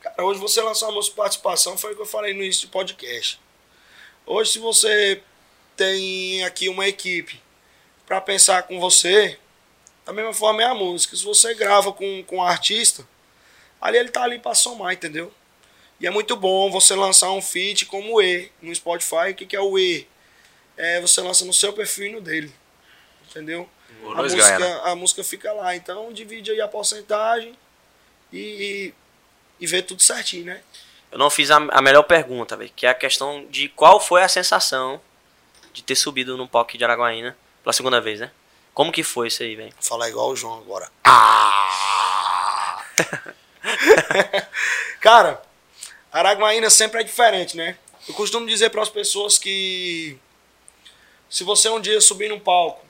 Cara, 0.00 0.24
hoje 0.24 0.40
você 0.40 0.60
lançou 0.60 0.88
uma 0.88 0.94
música 0.96 1.14
de 1.14 1.16
participação, 1.22 1.76
foi 1.78 1.92
o 1.92 1.96
que 1.96 2.02
eu 2.02 2.06
falei 2.06 2.34
no 2.34 2.42
início 2.42 2.66
do 2.68 2.70
podcast. 2.72 3.40
Hoje, 4.26 4.52
se 4.52 4.58
você 4.58 5.22
tem 5.76 6.44
aqui 6.44 6.68
uma 6.68 6.86
equipe 6.86 7.40
pra 8.06 8.20
pensar 8.20 8.62
com 8.64 8.78
você, 8.80 9.38
da 10.04 10.12
mesma 10.12 10.32
forma 10.34 10.62
é 10.62 10.66
a 10.66 10.74
música. 10.74 11.16
Se 11.16 11.24
você 11.24 11.54
grava 11.54 11.92
com, 11.92 12.22
com 12.24 12.36
um 12.36 12.42
artista, 12.42 13.06
ali 13.80 13.96
ele 13.98 14.08
tá 14.10 14.22
ali 14.22 14.38
pra 14.38 14.54
somar, 14.54 14.92
entendeu? 14.92 15.32
E 16.00 16.06
é 16.06 16.10
muito 16.10 16.36
bom 16.36 16.70
você 16.70 16.94
lançar 16.94 17.30
um 17.32 17.42
feat 17.42 17.86
como 17.86 18.16
o 18.16 18.22
E 18.22 18.52
no 18.62 18.74
Spotify. 18.74 19.30
O 19.30 19.34
que, 19.34 19.46
que 19.46 19.56
é 19.56 19.60
o 19.60 19.78
E? 19.78 20.06
É 20.76 21.00
você 21.00 21.20
lança 21.20 21.44
no 21.44 21.52
seu 21.52 21.72
perfil 21.72 22.06
e 22.06 22.12
no 22.12 22.20
dele. 22.20 22.52
Entendeu? 23.28 23.68
A 24.14 24.22
música, 24.22 24.58
né? 24.58 24.80
a 24.84 24.94
música 24.94 25.24
fica 25.24 25.52
lá. 25.52 25.74
Então 25.74 26.12
divide 26.12 26.52
aí 26.52 26.60
a 26.60 26.68
porcentagem 26.68 27.56
e, 28.32 28.38
e, 28.38 28.94
e 29.60 29.66
vê 29.66 29.82
tudo 29.82 30.02
certinho, 30.02 30.46
né? 30.46 30.62
Eu 31.10 31.18
não 31.18 31.30
fiz 31.30 31.50
a, 31.50 31.56
a 31.56 31.82
melhor 31.82 32.04
pergunta, 32.04 32.56
velho. 32.56 32.70
Que 32.76 32.86
é 32.86 32.90
a 32.90 32.94
questão 32.94 33.44
de 33.50 33.68
qual 33.70 33.98
foi 33.98 34.22
a 34.22 34.28
sensação 34.28 35.00
de 35.72 35.82
ter 35.82 35.96
subido 35.96 36.36
no 36.36 36.46
palco 36.48 36.78
de 36.78 36.84
Araguaína 36.84 37.36
pela 37.62 37.72
segunda 37.72 38.00
vez, 38.00 38.20
né? 38.20 38.30
Como 38.72 38.92
que 38.92 39.02
foi 39.02 39.26
isso 39.26 39.42
aí, 39.42 39.56
velho? 39.56 39.72
Vou 39.72 39.82
falar 39.82 40.08
igual 40.08 40.30
o 40.30 40.36
João 40.36 40.58
agora. 40.58 40.88
Ah! 41.02 42.84
Cara, 45.00 45.42
Araguaína 46.12 46.70
sempre 46.70 47.00
é 47.00 47.04
diferente, 47.04 47.56
né? 47.56 47.76
Eu 48.08 48.14
costumo 48.14 48.46
dizer 48.46 48.70
para 48.70 48.82
as 48.82 48.88
pessoas 48.88 49.36
que 49.38 50.16
se 51.28 51.44
você 51.44 51.68
um 51.68 51.80
dia 51.80 52.00
subir 52.00 52.28
num 52.28 52.40
palco 52.40 52.84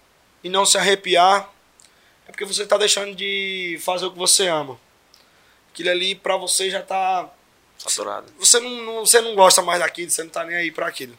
e 0.45 0.49
não 0.49 0.65
se 0.65 0.79
arrepiar, 0.79 1.51
é 2.27 2.31
porque 2.31 2.45
você 2.45 2.65
tá 2.67 2.77
deixando 2.77 3.15
de 3.15 3.79
fazer 3.83 4.07
o 4.07 4.13
que 4.13 4.19
você 4.19 4.47
ama. 4.47 4.79
Aquilo 5.73 5.91
ali 5.91 6.15
pra 6.15 6.37
você 6.37 6.71
já 6.71 6.83
tá 6.83 7.29
Saturado. 7.79 8.33
você 8.39 8.61
não, 8.61 8.71
não- 8.71 9.01
você 9.07 9.21
não 9.21 9.35
gosta 9.35 9.63
mais 9.63 9.81
daquilo, 9.81 10.11
você 10.11 10.23
não 10.23 10.31
tá 10.31 10.45
nem 10.45 10.57
aí 10.57 10.71
pra 10.71 10.87
aquilo. 10.87 11.19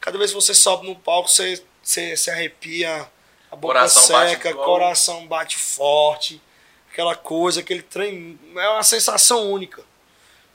Cada 0.00 0.18
vez 0.18 0.30
que 0.30 0.34
você 0.34 0.54
sobe 0.54 0.86
no 0.86 0.96
palco, 0.96 1.28
você, 1.30 1.62
você 1.82 2.14
se 2.16 2.30
arrepia, 2.30 3.08
a 3.50 3.56
boca 3.56 3.74
Coração 3.74 4.08
bate 4.12 4.30
seca, 4.30 4.50
igual- 4.50 4.66
coração 4.66 5.26
bate 5.26 5.56
forte, 5.56 6.40
aquela 6.92 7.14
coisa, 7.14 7.60
aquele 7.60 7.82
trem. 7.82 8.38
É 8.54 8.68
uma 8.68 8.82
sensação 8.82 9.50
única. 9.50 9.82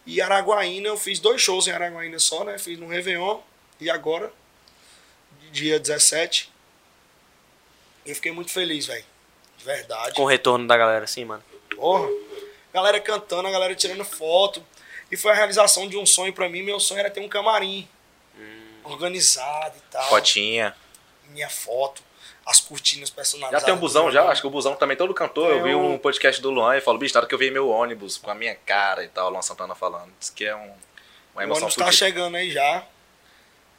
E 0.10 0.20
Araguaína, 0.20 0.88
eu 0.88 0.98
fiz 0.98 1.20
dois 1.20 1.40
shows 1.40 1.68
em 1.68 1.72
Araguaína 1.72 2.18
só, 2.18 2.44
né? 2.44 2.58
Fiz 2.58 2.80
no 2.80 2.88
Réveillon 2.88 3.40
e 3.80 3.92
agora, 3.92 4.34
dia 5.52 5.80
17. 5.80 6.52
Eu 8.04 8.16
fiquei 8.16 8.32
muito 8.32 8.50
feliz, 8.50 8.88
velho. 8.88 9.06
De 9.56 9.64
verdade. 9.64 10.16
Com 10.16 10.24
o 10.24 10.26
retorno 10.26 10.66
da 10.66 10.76
galera, 10.76 11.06
assim, 11.06 11.24
mano. 11.26 11.44
Porra. 11.76 12.10
Galera 12.74 13.00
cantando, 13.00 13.48
a 13.50 13.52
galera 13.52 13.76
tirando 13.76 14.04
foto. 14.04 14.66
E 15.12 15.16
foi 15.16 15.32
a 15.32 15.36
realização 15.36 15.88
de 15.88 15.96
um 15.96 16.08
sonho 16.08 16.34
pra 16.34 16.50
mim. 16.50 16.64
Meu 16.64 16.80
sonho 16.80 17.02
era 17.02 17.12
ter 17.12 17.20
um 17.20 17.30
camarim 17.30 17.88
organizado 18.84 19.78
e 19.78 19.92
tal. 19.92 20.10
Fotinha. 20.10 20.76
Minha 21.26 21.52
foto, 21.52 22.02
as 22.50 22.60
cortinas 22.60 23.10
Já 23.10 23.16
personalizadas. 23.16 23.64
tem 23.64 23.74
um 23.74 23.78
busão 23.78 24.12
já? 24.12 24.24
Acho 24.30 24.42
que 24.42 24.48
o 24.48 24.50
busão 24.50 24.76
também, 24.76 24.98
todo 24.98 25.14
cantor. 25.14 25.52
Eu 25.52 25.64
vi 25.64 25.76
um- 25.76 25.98
podcast 25.98 26.42
do 26.42 26.50
Luan 26.50 26.76
e 26.78 26.82
falou, 26.82 27.00
bicho, 27.00 27.14
na 27.14 27.20
hora 27.20 27.28
que 27.28 27.34
eu 27.36 27.40
vi 27.40 27.52
meu 27.52 27.70
ônibus 27.70 28.18
com 28.18 28.32
a 28.32 28.36
minha 28.36 28.56
cara 28.56 29.04
e 29.04 29.08
tal, 29.08 29.28
o 29.28 29.30
Luan 29.30 29.42
Santana 29.42 29.76
falando. 29.76 30.12
Diz 30.20 30.30
que 30.30 30.46
é 30.46 30.56
um, 30.56 30.60
uma 30.60 30.72
O 31.38 31.42
emoção 31.42 31.64
ônibus 31.68 31.76
tá 31.86 31.92
chegando 31.92 32.36
aí 32.36 32.50
já. 32.52 32.84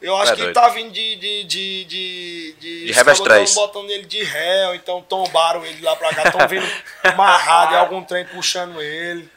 Eu 0.01 0.17
acho 0.17 0.33
É 0.33 0.37
que 0.37 0.43
doido. 0.43 0.55
tá 0.55 0.69
vindo 0.71 0.91
de. 0.93 1.17
De, 1.17 1.45
de, 1.45 1.85
de, 1.85 2.53
de, 2.59 2.85
De 2.87 2.91
os 2.91 2.97
Revés 2.97 3.19
cabos 3.19 3.19
tão 3.19 3.25
3. 3.27 3.55
botando 3.55 3.91
ele 3.91 4.07
de 4.07 4.23
réu, 4.25 4.75
então 4.75 5.03
tombaram 5.03 5.63
ele 5.67 5.83
lá 5.83 5.95
pra 5.95 6.15
cá. 6.15 6.23
Estão 6.25 6.49
vindo 6.49 6.67
amarrado 7.05 7.75
e 7.75 7.77
algum 7.77 8.03
trem 8.03 8.25
puxando 8.25 8.81
ele. 8.81 9.29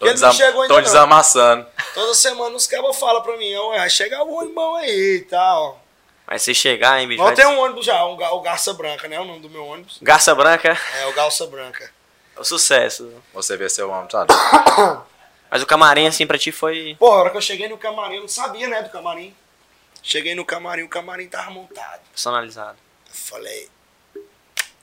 Desam... 0.00 0.32
chegou 0.32 0.62
ainda 0.62 0.74
não. 0.74 0.82
desamassando. 0.82 1.66
Toda 1.92 2.14
semana 2.14 2.54
os 2.56 2.66
cabos 2.66 2.96
falam 2.98 3.22
pra 3.22 3.36
mim: 3.36 3.54
"Ó, 3.56 3.70
vai 3.76 3.90
chegar 3.90 4.22
o 4.24 4.32
ônibus 4.34 4.54
bom 4.54 4.76
aí 4.76 5.16
e 5.16 5.20
tal. 5.28 5.82
Mas 6.26 6.42
se 6.42 6.54
chegar, 6.54 7.00
hein, 7.00 7.06
bicho? 7.08 7.22
Mas 7.22 7.36
vai- 7.36 7.36
tem 7.36 7.46
um 7.46 7.60
ônibus 7.60 7.84
já, 7.86 8.04
um, 8.04 8.14
o 8.14 8.40
Garça 8.40 8.72
Branca, 8.74 9.06
né? 9.08 9.18
O 9.20 9.24
nome 9.24 9.40
do 9.40 9.48
meu 9.50 9.64
ônibus. 9.64 9.98
Garça 10.02 10.34
Branca 10.34 10.76
É 10.98 11.06
o 11.06 11.12
Garça 11.12 11.46
Branca. 11.46 11.90
é 12.36 12.40
o 12.40 12.44
sucesso. 12.44 13.22
Você 13.32 13.56
vê 13.56 13.68
seu 13.68 13.88
homem, 13.90 14.10
sabe? 14.10 14.32
Mas 15.48 15.62
o 15.62 15.66
camarim, 15.66 16.06
assim, 16.06 16.26
pra 16.26 16.36
ti 16.38 16.50
foi. 16.50 16.96
Pô, 16.98 17.12
a 17.12 17.16
hora 17.20 17.30
que 17.30 17.36
eu 17.36 17.40
cheguei 17.40 17.68
no 17.68 17.78
camarim, 17.78 18.16
eu 18.16 18.20
não 18.22 18.28
sabia, 18.28 18.66
né, 18.68 18.82
do 18.82 18.90
camarim. 18.90 19.34
Cheguei 20.02 20.34
no 20.34 20.44
camarim, 20.44 20.82
o 20.82 20.88
camarim 20.88 21.28
tava 21.28 21.50
montado. 21.50 22.00
personalizado. 22.10 22.76
Eu 23.08 23.14
falei. 23.14 23.70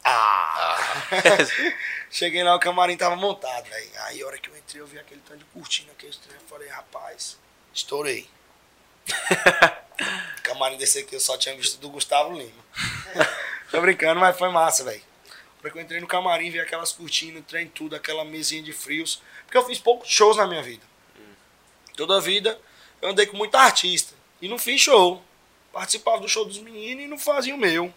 Ah! 0.03 0.77
cheguei 2.09 2.43
lá, 2.43 2.55
o 2.55 2.59
camarim 2.59 2.95
tava 2.97 3.15
montado, 3.17 3.65
velho. 3.69 3.89
Aí 4.05 4.21
a 4.21 4.25
hora 4.27 4.37
que 4.37 4.49
eu 4.49 4.57
entrei, 4.57 4.81
eu 4.81 4.87
vi 4.87 4.97
aquele 4.99 5.21
tanto 5.27 5.39
de 5.39 5.45
cortina, 5.45 5.91
aquele 5.91 6.13
trem. 6.13 6.35
Eu 6.35 6.47
falei, 6.47 6.69
rapaz, 6.69 7.37
estourei. 7.73 8.29
camarim 10.53 10.77
desse 10.77 10.99
aqui 10.99 11.15
eu 11.15 11.19
só 11.19 11.37
tinha 11.37 11.55
visto 11.55 11.79
do 11.79 11.89
Gustavo 11.89 12.37
Lima. 12.37 12.51
Tô 13.71 13.81
brincando, 13.81 14.19
mas 14.19 14.37
foi 14.37 14.49
massa, 14.49 14.83
velho. 14.83 15.01
A 15.01 15.61
hora 15.61 15.71
que 15.71 15.77
eu 15.77 15.81
entrei 15.81 15.99
no 15.99 16.07
camarim, 16.07 16.51
vi 16.51 16.59
aquelas 16.59 16.91
cortinas, 16.91 17.43
trem 17.47 17.67
tudo, 17.67 17.95
aquela 17.95 18.23
mesinha 18.23 18.61
de 18.61 18.71
frios. 18.71 19.21
Porque 19.45 19.57
eu 19.57 19.65
fiz 19.65 19.79
poucos 19.79 20.09
shows 20.09 20.37
na 20.37 20.45
minha 20.45 20.61
vida. 20.61 20.83
Toda 21.95 22.17
a 22.17 22.19
vida 22.19 22.59
eu 23.01 23.09
andei 23.09 23.25
com 23.25 23.35
muita 23.35 23.59
artista. 23.59 24.13
E 24.41 24.47
não 24.47 24.57
fiz 24.57 24.81
show. 24.81 25.23
Participava 25.71 26.19
do 26.19 26.29
show 26.29 26.45
dos 26.45 26.59
meninos 26.59 27.05
e 27.05 27.07
não 27.07 27.17
fazia 27.17 27.55
o 27.55 27.57
meu. 27.57 27.93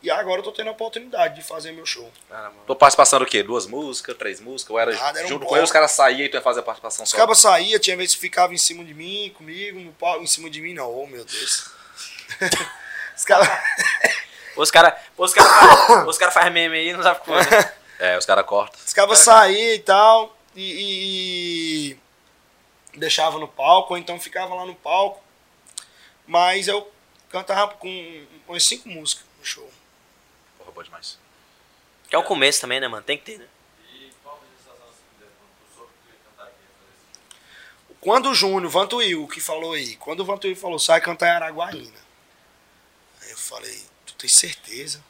E 0.00 0.10
agora 0.10 0.38
eu 0.40 0.44
tô 0.44 0.52
tendo 0.52 0.68
a 0.68 0.72
oportunidade 0.72 1.34
de 1.34 1.42
fazer 1.42 1.72
meu 1.72 1.84
show. 1.84 2.08
Cara, 2.28 2.50
mano. 2.50 2.62
Tua 2.66 2.76
participação 2.76 3.18
do 3.18 3.26
quê? 3.26 3.42
Duas 3.42 3.66
músicas, 3.66 4.16
três 4.16 4.40
músicas? 4.40 4.70
Ou 4.70 4.78
era, 4.78 4.92
Nada, 4.94 5.18
era 5.18 5.26
um 5.26 5.28
junto 5.28 5.44
com 5.44 5.56
ele, 5.56 5.64
os 5.64 5.72
caras 5.72 5.90
saíam 5.90 6.24
e 6.24 6.28
tu 6.28 6.34
ia 6.34 6.40
fazer 6.40 6.60
a 6.60 6.62
participação 6.62 7.02
Os 7.02 7.10
só? 7.10 7.16
cabas 7.16 7.38
saía, 7.40 7.80
tinha 7.80 7.96
vezes 7.96 8.14
que 8.14 8.20
ficava 8.20 8.54
em 8.54 8.58
cima 8.58 8.84
de 8.84 8.94
mim, 8.94 9.34
comigo, 9.36 9.80
no 9.80 9.92
pau, 9.92 10.22
em 10.22 10.26
cima 10.26 10.48
de 10.48 10.60
mim 10.60 10.72
não, 10.72 10.88
oh 10.94 11.06
meu 11.06 11.24
Deus. 11.24 11.70
Os 13.16 13.24
caras. 13.24 13.48
Os 14.56 14.70
caras 14.70 14.94
os 15.16 15.32
cara 15.34 15.48
faz, 15.48 16.06
os 16.08 16.18
cara 16.18 16.30
faz 16.30 16.52
meme 16.52 16.76
aí, 16.78 16.92
não 16.92 17.02
sabe 17.02 17.20
como. 17.26 17.36
É, 17.98 18.16
os 18.16 18.24
caras 18.24 18.46
cortam. 18.46 18.78
Os 18.86 18.92
cabas 18.92 19.18
saíam 19.18 19.74
e 19.74 19.78
tal, 19.80 20.36
e, 20.54 21.92
e, 21.92 21.98
e 22.94 22.98
deixava 22.98 23.38
no 23.40 23.48
palco, 23.48 23.94
ou 23.94 23.98
então 23.98 24.20
ficava 24.20 24.54
lá 24.54 24.64
no 24.64 24.74
palco. 24.76 25.20
Mas 26.26 26.68
eu 26.68 26.88
cantava 27.30 27.72
com 27.74 28.26
umas 28.46 28.64
cinco 28.64 28.88
músicas 28.88 29.24
no 29.40 29.44
show. 29.44 29.68
Porra, 30.78 30.84
boa 30.84 30.84
demais. 30.84 31.18
Que 32.08 32.14
é 32.14 32.18
o 32.18 32.22
começo 32.22 32.60
também, 32.60 32.80
né, 32.80 32.88
mano? 32.88 33.02
Tem 33.02 33.18
que 33.18 33.24
ter, 33.24 33.38
né? 33.38 33.48
E 33.92 34.12
qual 34.22 34.38
manifestação 34.38 34.86
você 34.86 35.02
me 35.12 35.18
deu? 35.18 35.28
Quando 35.38 35.50
tu 35.58 35.76
soube 35.76 35.92
que 35.92 36.00
tu 36.00 36.12
ia 36.12 36.20
cantar 36.30 36.44
aqui, 36.44 36.62
ia 36.62 36.70
fazer 36.78 36.92
esse? 36.92 37.98
Quando 38.00 38.30
o 38.30 38.34
Júnior, 38.34 38.70
Vantuil, 38.70 39.28
que 39.28 39.40
falou 39.40 39.72
aí, 39.72 39.96
quando 39.96 40.20
o 40.20 40.24
Vantuil 40.24 40.56
falou, 40.56 40.78
sai 40.78 41.00
cantar 41.00 41.26
em 41.26 41.30
Araguaína. 41.30 42.00
Aí 43.22 43.30
eu 43.30 43.36
falei, 43.36 43.84
tu 44.06 44.14
tem 44.14 44.28
certeza? 44.28 45.04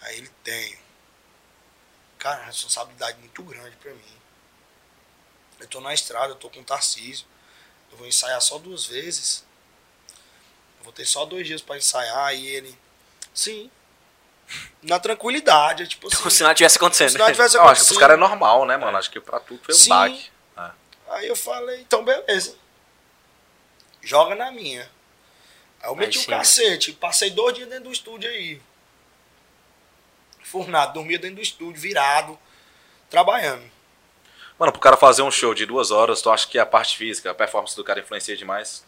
Aí 0.00 0.16
ele 0.16 0.30
tem. 0.42 0.78
Cara, 2.18 2.40
uma 2.40 2.46
responsabilidade 2.46 3.18
muito 3.18 3.42
grande 3.42 3.76
pra 3.76 3.92
mim. 3.92 4.18
Eu 5.60 5.68
tô 5.68 5.80
na 5.80 5.92
estrada, 5.92 6.32
eu 6.32 6.36
tô 6.36 6.48
com 6.48 6.60
o 6.60 6.64
Tarcísio. 6.64 7.26
Eu 7.90 7.98
vou 7.98 8.06
ensaiar 8.06 8.40
só 8.40 8.58
duas 8.58 8.86
vezes. 8.86 9.44
Eu 10.78 10.84
vou 10.84 10.92
ter 10.92 11.04
só 11.04 11.24
dois 11.24 11.46
dias 11.46 11.60
pra 11.62 11.76
ensaiar 11.76 12.34
e 12.34 12.46
ele. 12.46 12.76
Sim. 13.34 13.70
Na 14.82 14.98
tranquilidade, 14.98 15.88
tipo 15.88 16.06
assim. 16.06 16.16
Como 16.16 16.30
se 16.30 16.42
nada 16.42 16.54
tivesse 16.54 16.76
acontecendo. 16.76 17.10
se 17.10 17.18
nada 17.18 17.32
tivesse 17.32 17.56
Eu 17.56 17.62
acho 17.62 17.68
que 17.68 17.76
pros 17.76 17.82
acontecido. 17.88 18.00
caras 18.00 18.16
é 18.16 18.20
normal, 18.20 18.64
né, 18.64 18.76
mano? 18.76 18.96
Acho 18.96 19.10
que 19.10 19.20
pra 19.20 19.40
tu 19.40 19.58
foi 19.62 19.74
um 19.74 19.78
Sim. 19.78 19.88
baque. 19.90 20.30
Aí 21.10 21.26
eu 21.26 21.36
falei, 21.36 21.80
então 21.80 22.04
beleza. 22.04 22.54
Joga 24.02 24.34
na 24.34 24.50
minha. 24.50 24.88
Aí 25.82 25.88
eu 25.88 25.96
meti 25.96 26.18
o 26.18 26.30
né? 26.30 26.36
cacete. 26.38 26.92
Passei 26.92 27.30
dois 27.30 27.54
dias 27.54 27.68
dentro 27.68 27.84
do 27.84 27.92
estúdio 27.92 28.28
aí. 28.28 28.60
Fornado, 30.42 30.94
dormia 30.94 31.18
dentro 31.18 31.36
do 31.36 31.42
estúdio, 31.42 31.80
virado, 31.80 32.38
trabalhando. 33.10 33.62
Mano, 34.58 34.72
pro 34.72 34.80
cara 34.80 34.96
fazer 34.96 35.22
um 35.22 35.30
show 35.30 35.54
de 35.54 35.64
duas 35.66 35.90
horas, 35.90 36.20
tu 36.20 36.30
acha 36.30 36.46
que 36.46 36.58
a 36.58 36.66
parte 36.66 36.96
física, 36.96 37.30
a 37.30 37.34
performance 37.34 37.76
do 37.76 37.84
cara 37.84 38.00
influencia 38.00 38.36
demais? 38.36 38.84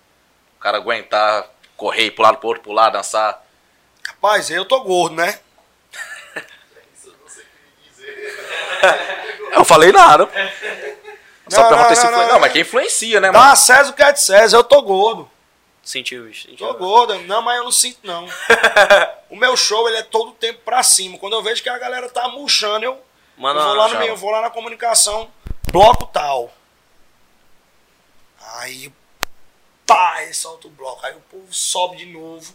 O 0.57 0.61
cara 0.61 0.79
aguentar, 0.79 1.49
correr, 1.77 2.15
lado 2.19 2.39
pro 2.39 2.49
outro, 2.49 2.63
pular, 2.63 2.91
dançar. 2.91 3.45
Rapaz, 4.07 4.51
eu 4.51 4.65
tô 4.65 4.81
gordo, 4.83 5.17
né? 5.17 5.39
Isso 6.95 7.09
eu 7.09 7.15
não 7.21 7.29
sei 7.29 7.45
o 7.45 7.47
que 7.47 7.91
dizer. 7.91 8.37
Eu 9.53 9.65
falei 9.65 9.93
nada. 9.93 10.29
Só 11.49 11.63
Não, 11.63 11.69
perguntei 11.69 11.97
não, 11.97 11.97
se 11.97 12.03
não, 12.05 12.11
influencia. 12.11 12.27
não. 12.27 12.33
Não, 12.33 12.41
mas 12.41 12.53
quem 12.53 12.63
influencia, 12.63 13.21
né, 13.21 13.33
Dá 13.33 13.39
mano? 13.39 13.53
a 13.53 13.57
César 13.57 13.91
o 13.91 13.93
que 13.93 14.03
é 14.03 14.13
de 14.13 14.23
César, 14.23 14.57
eu 14.57 14.65
tô 14.65 14.81
gordo. 14.83 15.31
Sentiu, 15.83 16.25
bicho. 16.25 16.49
Sentiu. 16.49 16.67
Tô 16.67 16.75
gordo. 16.75 17.19
Não, 17.23 17.43
mas 17.43 17.57
eu 17.59 17.65
não 17.65 17.73
sinto, 17.73 17.99
não. 18.05 18.29
o 19.29 19.37
meu 19.37 19.57
show, 19.57 19.89
ele 19.89 19.99
é 19.99 20.03
todo 20.03 20.33
tempo 20.33 20.61
pra 20.65 20.83
cima. 20.83 21.19
Quando 21.19 21.33
eu 21.33 21.43
vejo 21.43 21.63
que 21.63 21.69
a 21.69 21.79
galera 21.79 22.09
tá 22.09 22.29
murchando, 22.29 22.85
eu, 22.85 23.03
Mano, 23.37 23.59
eu 23.59 23.65
vou 23.65 23.75
lá 23.75 23.89
no 23.89 23.99
meio, 23.99 24.11
eu 24.11 24.17
vou 24.17 24.31
lá 24.31 24.43
na 24.43 24.51
comunicação, 24.51 25.29
bloco 25.73 26.07
tal. 26.07 26.53
Aí, 28.59 28.93
pá, 29.87 30.15
aí 30.17 30.33
solta 30.35 30.69
o 30.69 30.71
bloco. 30.71 31.05
Aí 31.05 31.15
o 31.15 31.21
povo 31.21 31.53
sobe 31.53 31.97
de 31.97 32.07
novo. 32.07 32.55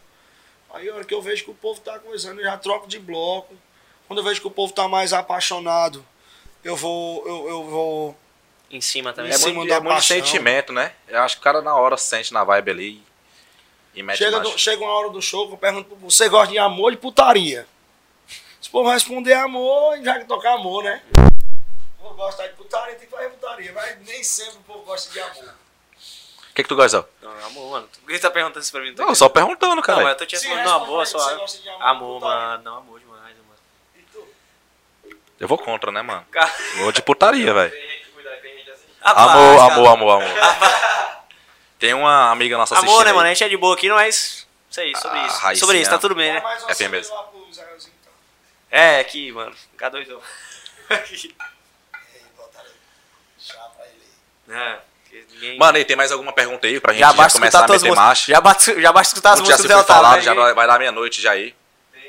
Aí 0.74 0.88
a 0.90 0.96
hora 0.96 1.04
que 1.06 1.14
eu 1.14 1.22
vejo 1.22 1.44
que 1.44 1.52
o 1.52 1.56
povo 1.56 1.80
tá 1.82 1.98
coisando, 2.00 2.40
eu 2.40 2.46
já 2.46 2.58
troco 2.58 2.88
de 2.88 3.00
bloco. 3.00 3.54
Quando 4.08 4.20
eu 4.20 4.26
vejo 4.26 4.40
que 4.42 4.48
o 4.48 4.52
povo 4.52 4.72
tá 4.72 4.88
mais 4.88 5.14
apaixonado, 5.14 6.06
eu 6.66 6.76
vou, 6.76 7.26
eu, 7.28 7.50
eu 7.50 7.64
vou. 7.64 8.18
em 8.70 8.82
cima 8.82 9.14
também. 9.14 9.32
É 9.32 9.36
Em 9.36 9.38
cima 9.38 9.54
muito, 9.54 9.70
da 9.70 9.76
é 9.76 9.80
muito 9.80 10.02
sentimento, 10.02 10.74
né? 10.74 10.92
Eu 11.08 11.22
acho 11.22 11.36
que 11.36 11.42
o 11.42 11.44
cara 11.44 11.62
na 11.62 11.76
hora 11.76 11.96
sente 11.96 12.34
na 12.34 12.44
vibe 12.44 12.72
ali 12.72 13.04
e 13.94 14.04
mete 14.04 14.18
Chega, 14.18 14.40
do- 14.42 14.58
chega 14.58 14.84
uma 14.84 14.92
hora 14.94 15.10
do 15.10 15.22
show 15.22 15.48
que 15.48 15.54
eu 15.54 15.58
pergunto 15.58 15.88
pro 15.88 15.96
povo, 15.96 16.12
você 16.12 16.28
gosta 16.28 16.52
de 16.52 16.58
amor 16.58 16.86
ou 16.86 16.92
de 16.92 16.98
putaria? 16.98 17.66
Se 18.60 18.68
o 18.68 18.72
povo 18.72 18.90
responder 18.90 19.34
amor, 19.34 19.98
já 20.04 20.20
que 20.20 20.26
tocar 20.26 20.56
amor, 20.56 20.84
né? 20.84 21.02
O 22.00 22.04
povo 22.04 22.16
gosta 22.16 22.48
de 22.48 22.54
putaria, 22.56 22.96
tem 22.96 23.08
que 23.08 23.16
fazer 23.16 23.30
putaria, 23.30 23.72
mas 23.72 24.00
nem 24.06 24.24
sempre 24.24 24.58
o 24.58 24.64
povo 24.64 24.80
gosta 24.84 25.12
de 25.14 25.20
amor. 25.22 25.54
O 26.50 26.54
que, 26.56 26.64
que 26.64 26.70
tu 26.70 26.76
gosta? 26.76 27.08
Não, 27.22 27.46
amor, 27.48 27.70
mano. 27.72 27.90
Por 28.02 28.08
que 28.08 28.14
você 28.14 28.20
tá 28.22 28.32
perguntando 28.32 28.64
isso 28.64 28.72
pra 28.72 28.82
mim? 28.82 28.94
Não, 28.98 29.14
só 29.14 29.28
perguntando, 29.30 29.76
Não, 29.76 29.82
cara. 29.84 30.02
mas 30.04 30.14
eu 30.14 30.18
tô 30.18 30.26
te 30.26 30.38
Sim, 30.40 30.48
respondendo 30.48 31.00
aí, 31.00 31.06
só. 31.06 31.20
amor, 31.30 31.46
Amor, 31.82 32.22
mano. 32.22 32.64
Não, 32.64 32.78
amor 32.78 33.00
demais, 33.00 33.36
mano. 33.38 33.60
E 33.98 34.02
tu? 34.04 35.16
Eu 35.40 35.48
vou 35.48 35.58
contra, 35.58 35.92
né, 35.92 36.02
mano? 36.02 36.26
Cara, 36.32 36.52
Vou 36.78 36.92
de 36.92 37.02
putaria, 37.02 37.54
velho. 37.54 37.74
Assim. 37.74 38.86
Amor, 39.02 39.60
amor, 39.72 39.88
amor, 39.88 40.22
amor. 40.24 41.26
Tem 41.78 41.94
uma 41.94 42.32
amiga 42.32 42.58
nossa 42.58 42.74
assistindo. 42.74 42.92
Amor, 42.94 43.06
né, 43.06 43.12
aí. 43.12 43.16
mano? 43.16 43.28
A 43.28 43.30
gente 43.34 43.44
é 43.44 43.50
de 43.50 43.58
boa 43.58 43.76
aqui, 43.76 43.90
mas. 43.90 44.48
Isso 44.70 44.82
aí, 44.82 44.96
sobre 44.96 45.20
Ah, 45.20 45.26
isso. 45.28 45.38
Raicinha. 45.38 45.60
Sobre 45.66 45.78
isso, 45.80 45.90
tá 45.90 45.98
tudo 45.98 46.16
bem, 46.16 46.30
É 46.30 46.34
né? 46.34 46.40
É 46.40 46.42
pro 46.42 47.48
Israelzinho, 47.50 47.94
então. 48.02 48.14
É, 48.72 49.00
aqui, 49.00 49.32
mano. 49.32 49.56
K2 49.78 49.96
Aí, 50.90 51.12
botaram 52.38 52.70
chapa 53.40 53.82
ele 53.84 54.56
aí. 54.56 54.56
É, 54.58 54.80
ninguém. 55.32 55.58
Mano, 55.58 55.78
e 55.78 55.86
tem 55.86 55.96
mais 55.96 56.12
alguma 56.12 56.34
pergunta 56.34 56.68
aí 56.68 56.80
pra 56.80 56.94
gente 56.94 57.02
já 57.02 57.08
já, 57.08 57.14
basta 57.14 57.40
começar 57.40 57.60
escutar 57.60 57.74
a 57.74 57.76
meter 57.78 57.88
músicas. 57.88 58.06
marcha? 58.06 58.32
Já 58.32 58.42
basta, 58.42 58.82
já 58.82 58.92
basta 58.92 59.14
escutar 59.14 59.34
as 59.34 59.40
músicas 59.40 59.62
do 59.62 59.66
Otávio. 59.66 59.86
falado, 59.86 60.16
né? 60.18 60.22
já 60.22 60.34
vai 60.34 60.54
vai 60.54 60.68
dar 60.68 60.80
meia-noite 60.80 61.22
já 61.22 61.32
aí. 61.32 61.56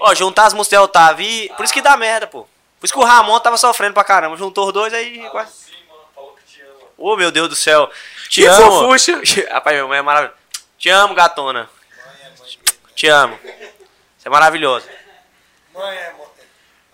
Ó, 0.01 0.15
juntar 0.15 0.47
as 0.47 0.55
músicas 0.55 0.79
do 0.79 0.85
Otávio 0.85 1.27
e. 1.27 1.49
Por 1.57 1.65
isso 1.65 1.75
que 1.75 1.83
dá 1.83 1.97
merda, 1.97 2.27
pô. 2.27 2.49
Por 2.79 2.85
isso 2.87 2.95
que 2.95 3.01
o 3.01 3.05
Ramon 3.05 3.39
tava 3.41 3.57
sofrendo 3.57 3.95
pra 3.95 4.05
caramba. 4.05 4.37
Juntou 4.37 4.67
os 4.69 4.73
dois 4.73 4.93
aí. 4.93 5.19
quase- 5.31 5.53
Sim, 5.53 5.73
mano, 5.89 6.03
falou 6.15 6.33
que 6.35 6.43
te 6.53 6.61
ama. 6.63 6.75
Ô, 6.99 7.17
meu 7.17 7.31
Deus 7.31 7.49
do 7.49 7.57
céu. 7.57 7.91
Te 8.29 8.43
Que 8.43 8.47
amo. 8.47 8.71
fofuxa. 8.83 9.21
Rapaz, 9.51 9.75
minha 9.77 9.87
mãe 9.89 9.99
é 9.99 10.03
maravilhosa. 10.03 10.39
Te 10.79 10.89
amo, 10.91 11.15
gatona. 11.15 11.71
Mãe 12.05 12.17
é 12.25 12.39
mãe. 12.39 12.59
Te 12.95 13.09
amo. 13.09 13.39
Você 14.19 14.29
é 14.29 14.31
maravilhosa. 14.31 14.87
Mãe 15.75 15.97
é 15.97 16.13
mãe. 16.13 16.27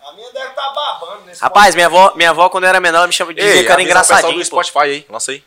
A 0.05 0.11
minha 0.13 0.31
deve 0.31 0.49
estar 0.49 0.69
babando 0.73 1.25
nesse 1.25 1.41
Rapaz, 1.41 1.73
minha 1.75 1.87
avó, 1.87 2.13
minha 2.15 2.29
avó, 2.29 2.49
quando 2.49 2.65
eu 2.65 2.69
era 2.69 2.79
menor, 2.79 2.97
ela 2.99 3.07
me 3.07 3.13
chama 3.13 3.33
de 3.33 3.41
dizia 3.41 3.63
que 3.65 3.71
era 3.71 3.81
engraçadinho. 3.81 4.37
do. 4.37 4.45
Spotify 4.45 4.79
aí, 4.79 5.05
lança 5.09 5.31
aí. 5.31 5.43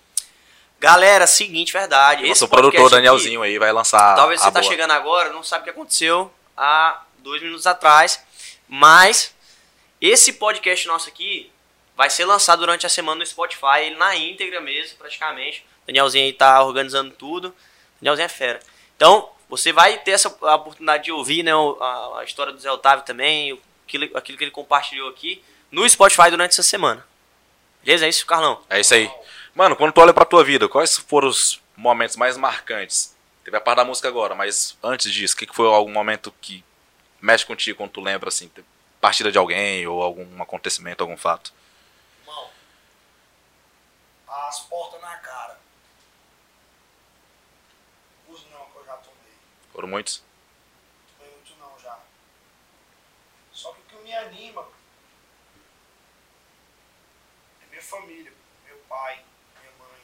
Galera, 0.80 1.26
seguinte, 1.26 1.72
verdade. 1.72 2.22
esse 2.22 2.28
Nosso 2.42 2.48
produtor 2.48 2.80
aqui, 2.86 2.90
Danielzinho 2.90 3.42
aí 3.42 3.58
vai 3.58 3.72
lançar 3.72 4.14
Talvez 4.14 4.40
você 4.40 4.50
tá 4.50 4.60
boa. 4.60 4.70
chegando 4.70 4.90
agora, 4.92 5.30
não 5.30 5.42
sabe 5.42 5.62
o 5.62 5.64
que 5.64 5.70
aconteceu 5.70 6.32
há 6.56 7.02
dois 7.18 7.40
minutos 7.42 7.66
atrás. 7.66 8.22
Mas 8.68 9.34
esse 10.08 10.34
podcast 10.34 10.86
nosso 10.86 11.08
aqui 11.08 11.50
vai 11.96 12.10
ser 12.10 12.24
lançado 12.24 12.60
durante 12.60 12.84
a 12.86 12.88
semana 12.88 13.20
no 13.20 13.26
Spotify, 13.26 13.90
na 13.96 14.14
íntegra 14.16 14.60
mesmo, 14.60 14.98
praticamente. 14.98 15.64
Danielzinho 15.86 16.24
aí 16.26 16.32
tá 16.32 16.62
organizando 16.62 17.12
tudo. 17.14 17.54
Danielzinho 18.00 18.26
é 18.26 18.28
fera. 18.28 18.60
Então, 18.96 19.30
você 19.48 19.72
vai 19.72 19.98
ter 19.98 20.10
essa 20.12 20.28
oportunidade 20.28 21.04
de 21.04 21.12
ouvir 21.12 21.42
né, 21.42 21.54
o- 21.54 21.78
a, 21.80 22.20
a 22.20 22.24
história 22.24 22.52
do 22.52 22.58
Zé 22.58 22.70
Otávio 22.70 23.04
também, 23.04 23.52
o- 23.52 23.60
aquilo, 23.86 24.16
aquilo 24.16 24.36
que 24.38 24.44
ele 24.44 24.50
compartilhou 24.50 25.08
aqui 25.08 25.42
no 25.70 25.88
Spotify 25.88 26.30
durante 26.30 26.50
essa 26.52 26.62
semana. 26.62 27.06
Beleza? 27.82 28.06
É 28.06 28.08
isso, 28.08 28.26
Carlão? 28.26 28.62
É 28.68 28.80
isso 28.80 28.92
aí. 28.94 29.10
Mano, 29.54 29.76
quando 29.76 29.92
tu 29.92 30.00
olha 30.00 30.12
pra 30.12 30.24
tua 30.24 30.44
vida, 30.44 30.68
quais 30.68 30.98
foram 30.98 31.28
os 31.28 31.62
momentos 31.76 32.16
mais 32.16 32.36
marcantes? 32.36 33.16
Teve 33.44 33.56
a 33.56 33.60
parte 33.60 33.76
da 33.78 33.84
música 33.84 34.08
agora, 34.08 34.34
mas 34.34 34.76
antes 34.82 35.10
disso, 35.12 35.34
o 35.34 35.36
que 35.38 35.46
que 35.46 35.54
foi 35.54 35.66
algum 35.68 35.92
momento 35.92 36.34
que 36.42 36.64
mexe 37.20 37.46
contigo 37.46 37.78
quando 37.78 37.90
tu 37.92 38.00
lembra, 38.00 38.28
assim, 38.28 38.50
partida 39.00 39.30
de 39.30 39.38
alguém 39.38 39.86
ou 39.86 40.02
algum 40.02 40.42
acontecimento, 40.42 41.02
algum 41.02 41.16
fato? 41.16 41.52
Irmão, 42.20 42.50
as 44.26 44.60
portas 44.60 45.00
na 45.00 45.16
cara. 45.18 45.58
Os 48.28 48.44
não 48.50 48.70
que 48.70 48.76
eu 48.78 48.84
já 48.84 48.96
tomei. 48.96 49.38
Foram 49.72 49.88
muitos? 49.88 50.22
Tomei 51.16 51.32
muito 51.32 51.54
não 51.56 51.78
já. 51.78 51.98
Só 53.52 53.72
que 53.72 53.80
o 53.80 53.84
que 53.84 53.96
me 53.96 54.14
anima 54.14 54.66
é 57.62 57.66
minha 57.66 57.82
família. 57.82 58.32
Meu 58.66 58.78
pai, 58.88 59.24
minha 59.60 59.72
mãe, 59.78 60.00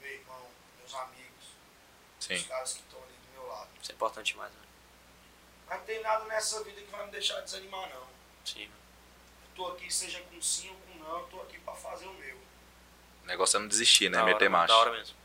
meu 0.00 0.10
irmão, 0.10 0.48
meus 0.78 0.94
amigos. 0.94 1.46
Os 2.20 2.26
Sim. 2.26 2.42
caras 2.44 2.72
que 2.74 2.80
estão 2.80 3.02
ali 3.02 3.12
do 3.12 3.32
meu 3.32 3.48
lado. 3.48 3.70
Isso 3.80 3.92
é 3.92 3.94
importante 3.94 4.32
demais, 4.32 4.52
né? 4.52 4.60
Mas 5.66 5.78
não 5.78 5.86
tem 5.86 6.02
nada 6.02 6.24
nessa 6.26 6.62
vida 6.62 6.80
que 6.80 6.90
vai 6.90 7.06
me 7.06 7.12
deixar 7.12 7.40
desanimar 7.40 7.88
não. 7.88 8.06
Sim. 8.44 8.64
Eu 8.64 9.50
tô 9.54 9.66
aqui, 9.68 9.92
seja 9.92 10.20
com 10.22 10.40
sim 10.40 10.68
ou 10.70 10.76
com 10.76 10.98
não, 10.98 11.20
eu 11.20 11.26
tô 11.26 11.40
aqui 11.42 11.58
pra 11.58 11.74
fazer 11.74 12.06
o 12.06 12.14
meu. 12.14 12.36
O 13.22 13.26
negócio 13.26 13.56
é 13.56 13.60
não 13.60 13.68
desistir, 13.68 14.10
né? 14.10 14.18
Da 14.18 14.24
hora, 14.24 14.32
Meter 14.32 14.48
mano, 14.48 14.58
marcha. 14.58 14.74
Da 14.74 14.80
hora 14.80 14.90
mesmo. 14.92 15.16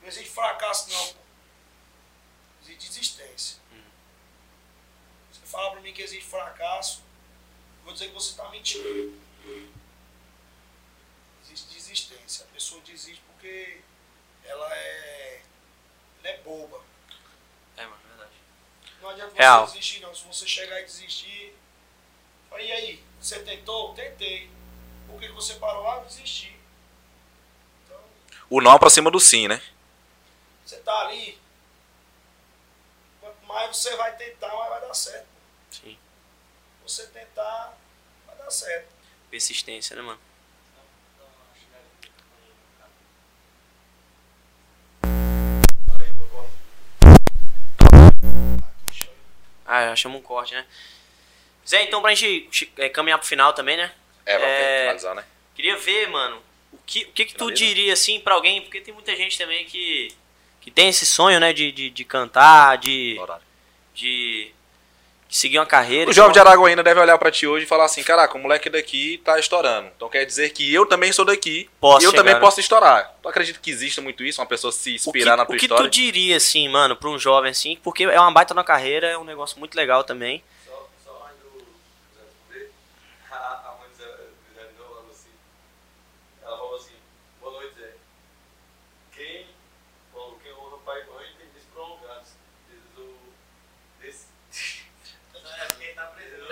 Não 0.00 0.08
existe 0.08 0.30
fracasso 0.30 0.90
não, 0.90 1.06
pô. 1.14 1.20
Existe 2.62 2.88
desistência. 2.88 3.58
Você 5.32 5.46
fala 5.46 5.72
pra 5.72 5.80
mim 5.80 5.92
que 5.92 6.02
existe 6.02 6.24
fracasso, 6.24 7.02
eu 7.78 7.84
vou 7.84 7.92
dizer 7.92 8.08
que 8.08 8.14
você 8.14 8.36
tá 8.36 8.48
mentindo. 8.50 9.20
Existe 11.42 11.74
desistência. 11.74 12.44
A 12.44 12.48
pessoa 12.54 12.80
desiste 12.82 13.22
porque 13.26 13.80
ela 14.44 14.74
é. 14.74 15.42
Ela 16.22 16.34
é 16.34 16.38
boba. 16.38 16.82
É, 17.76 17.84
mano, 17.84 18.00
verdade. 18.08 18.32
Não 19.00 19.08
adianta 19.10 19.30
você 19.32 19.38
Real. 19.38 19.66
desistir 19.66 20.00
não. 20.00 20.14
Se 20.14 20.24
você 20.24 20.46
chegar 20.46 20.80
e 20.80 20.84
desistir. 20.84 21.54
E 22.58 22.72
aí, 22.72 23.04
você 23.20 23.40
tentou? 23.40 23.92
Tentei. 23.94 24.50
Por 25.06 25.20
que 25.20 25.28
você 25.28 25.54
parou? 25.54 25.88
Ah, 25.90 25.96
eu 25.96 26.04
desisti. 26.04 26.56
Então, 27.84 28.00
O 28.48 28.60
não 28.60 28.72
aproxima 28.72 29.10
do 29.10 29.20
sim, 29.20 29.48
né? 29.48 29.60
você 30.64 30.76
tá 30.78 30.98
ali. 31.00 31.38
Quanto 33.20 33.46
mais 33.46 33.76
você 33.76 33.94
vai 33.96 34.16
tentar, 34.16 34.48
mais 34.54 34.70
vai 34.70 34.80
dar 34.80 34.94
certo. 34.94 35.26
Sim. 35.70 35.98
Você 36.82 37.06
tentar, 37.08 37.76
vai 38.26 38.36
dar 38.36 38.50
certo. 38.50 38.88
Persistência, 39.30 39.94
né, 39.96 40.02
mano? 40.02 40.20
Ah, 49.66 49.86
já 49.88 49.96
chama 49.96 50.16
um 50.16 50.22
corte, 50.22 50.54
né? 50.54 50.66
Zé, 51.66 51.82
então 51.84 52.02
pra 52.02 52.14
gente 52.14 52.70
é, 52.76 52.88
caminhar 52.88 53.18
pro 53.18 53.26
final 53.26 53.52
também, 53.52 53.76
né? 53.76 53.90
É, 54.26 54.34
vamos 54.38 54.48
É. 54.54 54.80
finalizar, 54.82 55.14
né? 55.14 55.24
Queria 55.54 55.76
ver, 55.76 56.08
mano, 56.08 56.42
o 56.72 56.78
que, 56.84 57.04
o 57.04 57.12
que, 57.12 57.24
que 57.26 57.34
tu 57.34 57.50
diria, 57.50 57.92
assim, 57.92 58.20
pra 58.20 58.34
alguém, 58.34 58.60
porque 58.62 58.80
tem 58.80 58.92
muita 58.92 59.14
gente 59.16 59.38
também 59.38 59.64
que, 59.64 60.12
que 60.60 60.70
tem 60.70 60.88
esse 60.88 61.06
sonho, 61.06 61.38
né, 61.40 61.52
de, 61.52 61.70
de, 61.72 61.90
de 61.90 62.04
cantar, 62.04 62.76
de, 62.78 63.20
de, 63.94 64.50
de 65.28 65.36
seguir 65.36 65.58
uma 65.58 65.66
carreira. 65.66 66.10
O 66.10 66.12
jovem 66.12 66.32
de 66.32 66.38
Araguaína 66.40 66.82
deve 66.82 66.98
olhar 67.00 67.16
pra 67.18 67.30
ti 67.30 67.46
hoje 67.46 67.64
e 67.64 67.68
falar 67.68 67.84
assim, 67.84 68.02
caraca, 68.02 68.36
o 68.36 68.40
moleque 68.40 68.68
daqui 68.68 69.18
tá 69.24 69.38
estourando. 69.38 69.90
Então 69.96 70.08
quer 70.08 70.24
dizer 70.24 70.50
que 70.50 70.72
eu 70.74 70.84
também 70.86 71.12
sou 71.12 71.24
daqui 71.24 71.70
Posso 71.80 72.02
e 72.02 72.04
eu 72.04 72.10
chegar, 72.10 72.22
também 72.22 72.34
né? 72.34 72.40
posso 72.40 72.58
estourar. 72.60 73.14
Tu 73.22 73.28
acredita 73.28 73.58
que 73.60 73.70
existe 73.70 74.00
muito 74.00 74.24
isso? 74.24 74.40
Uma 74.40 74.46
pessoa 74.46 74.72
se 74.72 74.90
o 74.90 74.92
que, 74.92 75.08
inspirar 75.08 75.36
na 75.36 75.46
tua 75.46 75.54
o 75.54 75.58
que 75.58 75.64
história? 75.66 75.84
tu 75.84 75.90
diria, 75.90 76.36
assim, 76.36 76.68
mano, 76.68 76.96
pra 76.96 77.08
um 77.08 77.18
jovem, 77.18 77.50
assim, 77.52 77.76
porque 77.82 78.02
é 78.04 78.20
uma 78.20 78.32
baita 78.32 78.52
na 78.54 78.64
carreira, 78.64 79.06
é 79.08 79.16
um 79.18 79.24
negócio 79.24 79.58
muito 79.58 79.74
legal 79.76 80.02
também. 80.04 80.42
Só, 80.66 80.88
só 81.04 81.26
antes 81.30 81.42
do 81.52 81.58
Zé 82.14 82.22
responder, 82.24 82.70
a, 83.30 83.36
a 83.36 83.76
mãe 83.80 83.88
do 83.88 83.96
Zé, 83.96 84.04
do 84.04 84.54
Zé 84.54 84.62
Lindon 84.68 84.84
falou 84.88 85.10
assim, 85.10 85.30
ela 86.42 86.56
falou 86.56 86.76
assim, 86.76 86.94
boa 87.40 87.52
noite 87.54 87.74
Zé, 87.78 87.90
quem, 89.16 89.46
falou, 90.12 90.38
quem 90.42 90.52
honra 90.52 90.78
pai 90.86 91.02
e 91.02 91.12
mãe 91.12 91.26
tem 91.38 91.48
dias 91.52 91.64
prolongados, 91.72 92.28
diz 92.70 92.98
o, 92.98 93.16
desse, 94.00 94.26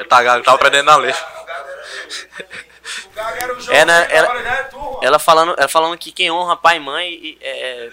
Ele 0.03 0.09
tá 0.09 0.23
gago, 0.23 0.45
tava 0.45 0.57
aprendendo 0.57 0.87
na 0.87 0.97
lei. 0.97 1.12
O 1.12 1.15
o. 3.70 3.73
É, 3.73 3.85
né, 3.85 4.07
ela- 4.11 4.43
já 4.43 4.55
é. 4.55 4.70
Ela 5.03 5.19
falando, 5.19 5.55
ela 5.59 5.69
falando 5.69 5.99
que 5.99 6.12
quem 6.12 6.31
honra 6.31 6.57
pai 6.57 6.77
e 6.77 6.81
mãe 6.81 7.39
é, 7.41 7.91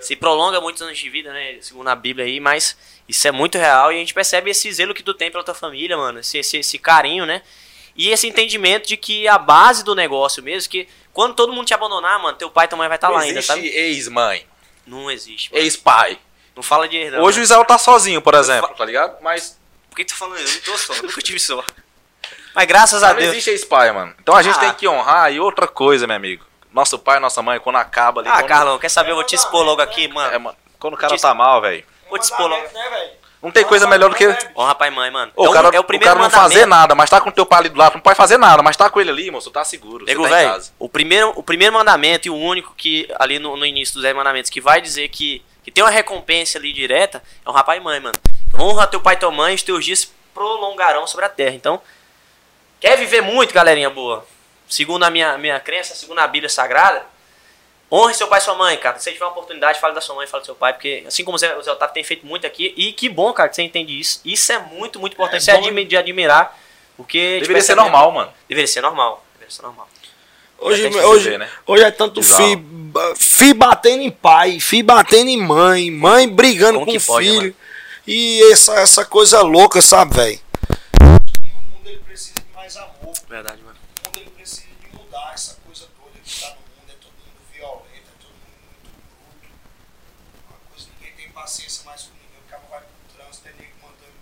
se 0.00 0.16
prolonga 0.16 0.60
muitos 0.60 0.82
anos 0.82 0.98
de 0.98 1.08
vida, 1.08 1.32
né? 1.32 1.56
Segundo 1.60 1.88
a 1.88 1.94
Bíblia 1.94 2.26
aí, 2.26 2.40
mas 2.40 2.76
isso 3.08 3.26
é 3.26 3.30
muito 3.30 3.58
real 3.58 3.92
e 3.92 3.96
a 3.96 3.98
gente 3.98 4.14
percebe 4.14 4.50
esse 4.50 4.70
zelo 4.72 4.94
que 4.94 5.02
tu 5.02 5.14
tem 5.14 5.30
pela 5.30 5.44
tua 5.44 5.54
família, 5.54 5.96
mano. 5.96 6.20
Esse, 6.20 6.38
esse, 6.38 6.58
esse 6.58 6.78
carinho, 6.78 7.26
né? 7.26 7.42
E 7.96 8.10
esse 8.10 8.26
entendimento 8.26 8.88
de 8.88 8.96
que 8.96 9.28
a 9.28 9.38
base 9.38 9.84
do 9.84 9.94
negócio 9.94 10.42
mesmo, 10.42 10.70
que 10.70 10.88
quando 11.12 11.34
todo 11.34 11.52
mundo 11.52 11.66
te 11.66 11.74
abandonar, 11.74 12.20
mano, 12.20 12.36
teu 12.36 12.50
pai 12.50 12.66
e 12.66 12.68
tua 12.68 12.78
mãe 12.78 12.88
vai 12.88 12.96
estar 12.96 13.08
Não 13.08 13.14
lá 13.14 13.22
ainda, 13.22 13.38
existe 13.38 13.46
sabe? 13.54 13.68
ex-mãe, 13.68 14.46
Não 14.86 15.10
existe. 15.10 15.50
ex-pai. 15.52 16.18
Não 16.56 16.62
fala 16.62 16.88
de 16.88 16.96
herdão. 16.96 17.22
Hoje 17.22 17.38
o 17.38 17.40
né? 17.40 17.44
Israel 17.44 17.64
tá 17.64 17.78
sozinho, 17.78 18.20
por 18.22 18.34
exemplo, 18.34 18.74
tá 18.76 18.84
ligado? 18.84 19.20
Mas 19.22 19.58
Por 19.94 19.98
que 19.98 20.04
tu 20.06 20.10
tá 20.10 20.16
falando 20.16 20.40
isso? 20.40 20.58
Eu 20.66 20.72
não 20.72 20.78
tô 20.78 20.78
só, 20.94 21.02
nunca 21.02 21.22
tive 21.22 21.38
só. 21.38 21.62
Mas 22.52 22.66
graças 22.66 23.00
a 23.04 23.10
não 23.10 23.16
Deus. 23.16 23.30
existe 23.30 23.50
ex-pai, 23.50 23.92
mano. 23.92 24.12
Então 24.20 24.34
a 24.34 24.42
gente 24.42 24.56
Ah. 24.56 24.60
tem 24.60 24.74
que 24.74 24.88
honrar. 24.88 25.32
E 25.32 25.38
outra 25.38 25.68
coisa, 25.68 26.04
meu 26.04 26.16
amigo. 26.16 26.44
Nosso 26.72 26.98
pai, 26.98 27.20
nossa 27.20 27.40
mãe, 27.42 27.60
quando 27.60 27.76
acaba 27.76 28.20
ali. 28.20 28.28
Ah, 28.28 28.34
quando, 28.38 28.48
Carlão, 28.48 28.78
quer 28.78 28.88
saber? 28.88 29.12
Eu 29.12 29.14
vou 29.14 29.24
te 29.24 29.36
expor 29.36 29.62
logo 29.64 29.80
aqui, 29.80 30.06
É, 30.06 30.08
mano. 30.08 30.40
mano, 30.40 30.56
quando 30.80 30.94
o 30.94 30.96
cara 30.96 31.14
Te- 31.14 31.22
tá 31.22 31.32
mal, 31.32 31.60
velho. 31.60 31.84
Vou 32.10 32.18
te 32.18 32.22
expor 32.24 32.48
logo. 32.48 32.60
Né? 32.62 33.10
Não 33.40 33.52
tem 33.52 33.64
coisa 33.64 33.86
melhor 33.86 34.10
do 34.10 34.16
que. 34.16 34.26
Honra 34.56 34.74
pai 34.74 34.88
e 34.88 34.90
mãe, 34.90 35.10
mano. 35.12 35.30
Ô, 35.36 35.44
é, 35.44 35.46
o 35.48 35.50
o- 35.50 35.54
cara, 35.54 35.68
é 35.72 35.78
o 35.78 35.82
o 35.82 35.84
primeiro 35.84 36.06
cara 36.06 36.18
não 36.18 36.24
mandamento. 36.24 36.52
fazer 36.54 36.66
nada, 36.66 36.94
mas 36.96 37.08
tá 37.10 37.20
com 37.20 37.28
o 37.28 37.32
teu 37.32 37.46
pai 37.46 37.60
ali 37.60 37.68
do 37.68 37.78
lado, 37.78 37.94
não 37.94 38.00
pode 38.00 38.16
fazer 38.16 38.36
nada, 38.36 38.62
mas 38.64 38.76
tá 38.76 38.90
com 38.90 39.00
ele 39.00 39.10
ali, 39.10 39.30
moço, 39.30 39.50
tá 39.52 39.62
seguro. 39.64 40.04
Nego, 40.06 40.24
tá 40.24 40.28
velho, 40.30 40.62
o 40.78 40.88
primeiro, 40.88 41.32
o 41.36 41.42
primeiro 41.42 41.72
mandamento 41.74 42.26
e 42.26 42.30
o 42.30 42.36
único 42.36 42.74
que, 42.74 43.08
ali 43.20 43.38
no, 43.38 43.56
no 43.56 43.64
início 43.64 43.94
dos 43.94 44.02
10 44.02 44.16
mandamentos, 44.16 44.50
que 44.50 44.60
vai 44.60 44.80
dizer 44.80 45.08
que, 45.08 45.44
que 45.62 45.70
tem 45.70 45.84
uma 45.84 45.90
recompensa 45.90 46.58
ali 46.58 46.72
direta, 46.72 47.22
é 47.44 47.48
honrar 47.50 47.64
pai 47.64 47.76
e 47.76 47.80
mãe, 47.80 48.00
mano. 48.00 48.18
Honra 48.58 48.86
teu 48.86 49.00
pai 49.00 49.14
e 49.14 49.18
tua 49.18 49.30
mãe, 49.30 49.54
os 49.54 49.62
teus 49.62 49.84
dias 49.84 50.00
se 50.00 50.08
prolongarão 50.32 51.06
sobre 51.06 51.24
a 51.24 51.28
terra. 51.28 51.54
Então, 51.54 51.80
quer 52.80 52.96
viver 52.96 53.20
muito, 53.20 53.52
galerinha 53.52 53.90
boa? 53.90 54.26
Segundo 54.68 55.04
a 55.04 55.10
minha, 55.10 55.36
minha 55.38 55.60
crença, 55.60 55.94
segundo 55.94 56.18
a 56.20 56.26
Bíblia 56.26 56.48
Sagrada, 56.48 57.04
honre 57.90 58.14
seu 58.14 58.26
pai 58.28 58.40
e 58.40 58.42
sua 58.42 58.54
mãe, 58.54 58.76
cara. 58.78 58.98
Se 58.98 59.04
você 59.04 59.12
tiver 59.12 59.24
uma 59.24 59.32
oportunidade, 59.32 59.78
fale 59.78 59.94
da 59.94 60.00
sua 60.00 60.14
mãe, 60.14 60.26
fale 60.26 60.42
do 60.42 60.46
seu 60.46 60.54
pai, 60.54 60.72
porque 60.72 61.04
assim 61.06 61.24
como 61.24 61.36
o 61.36 61.38
Zé, 61.38 61.56
o 61.56 61.62
Zé 61.62 61.70
Otávio 61.72 61.94
tem 61.94 62.04
feito 62.04 62.26
muito 62.26 62.46
aqui, 62.46 62.72
e 62.76 62.92
que 62.92 63.08
bom, 63.08 63.32
cara, 63.32 63.48
que 63.48 63.56
você 63.56 63.62
entende 63.62 63.98
isso. 63.98 64.20
Isso 64.24 64.50
é 64.52 64.58
muito, 64.58 64.98
muito 64.98 65.12
importante. 65.12 65.36
É 65.36 65.42
Isso 65.42 65.50
é 65.50 65.54
admi- 65.54 65.84
de 65.84 65.96
admirar, 65.96 66.58
porque... 66.96 67.34
tipo, 67.34 67.40
Deveria 67.48 67.62
ser 67.62 67.74
normal, 67.74 68.10
mano. 68.12 68.32
Deveria 68.48 68.66
ser 68.68 68.80
normal. 68.80 69.24
Deveria 69.34 69.54
ser 69.54 69.62
normal. 69.62 69.88
Hoje, 70.58 70.86
hoje, 70.88 71.36
né? 71.36 71.48
hoje 71.66 71.84
é 71.84 71.90
tanto 71.90 72.20
Bizarro. 72.20 72.42
fi, 72.48 72.56
ba- 72.56 73.14
fi 73.16 73.52
batendo 73.52 74.02
em 74.02 74.10
pai, 74.10 74.58
fi 74.60 74.82
batendo 74.82 75.28
em 75.28 75.36
mãe, 75.36 75.90
mãe 75.90 76.26
brigando 76.28 76.78
Como 76.78 76.90
com 76.90 77.04
pode, 77.04 77.26
filho. 77.26 77.40
mano? 77.42 77.54
E 78.06 78.52
essa, 78.52 78.74
essa 78.74 79.02
coisa 79.02 79.40
louca, 79.40 79.80
sabe, 79.80 80.14
velho? 80.14 80.40
O 81.00 81.04
mundo 81.72 81.88
ele 81.88 82.00
precisa 82.00 82.34
de 82.34 82.54
mais 82.54 82.76
amor. 82.76 83.14
Verdade, 83.26 83.62
mano. 83.62 83.78
O 84.02 84.06
mundo 84.06 84.18
ele 84.18 84.30
precisa 84.30 84.66
de 84.66 84.94
mudar 84.94 85.32
essa 85.32 85.54
coisa 85.64 85.88
toda 85.96 86.18
que 86.22 86.40
tá 86.40 86.50
no 86.50 86.56
mundo. 86.56 86.90
É 86.90 86.92
todo 87.00 87.12
mundo 87.12 87.40
violento, 87.50 87.88
é 87.88 88.16
todo 88.20 88.28
mundo 88.28 88.60
muito 88.60 88.90
bruto. 88.92 89.48
Uma 90.50 90.58
coisa, 90.68 90.86
ninguém 90.98 91.14
tem 91.14 91.30
paciência 91.30 91.82
mais 91.86 92.02
com 92.02 92.10
ninguém. 92.12 92.40
O 92.46 92.50
cara 92.50 92.62
vai 92.68 92.80
pro 92.80 93.16
trânsito, 93.16 93.48
nego 93.56 93.72
mandando 93.80 94.20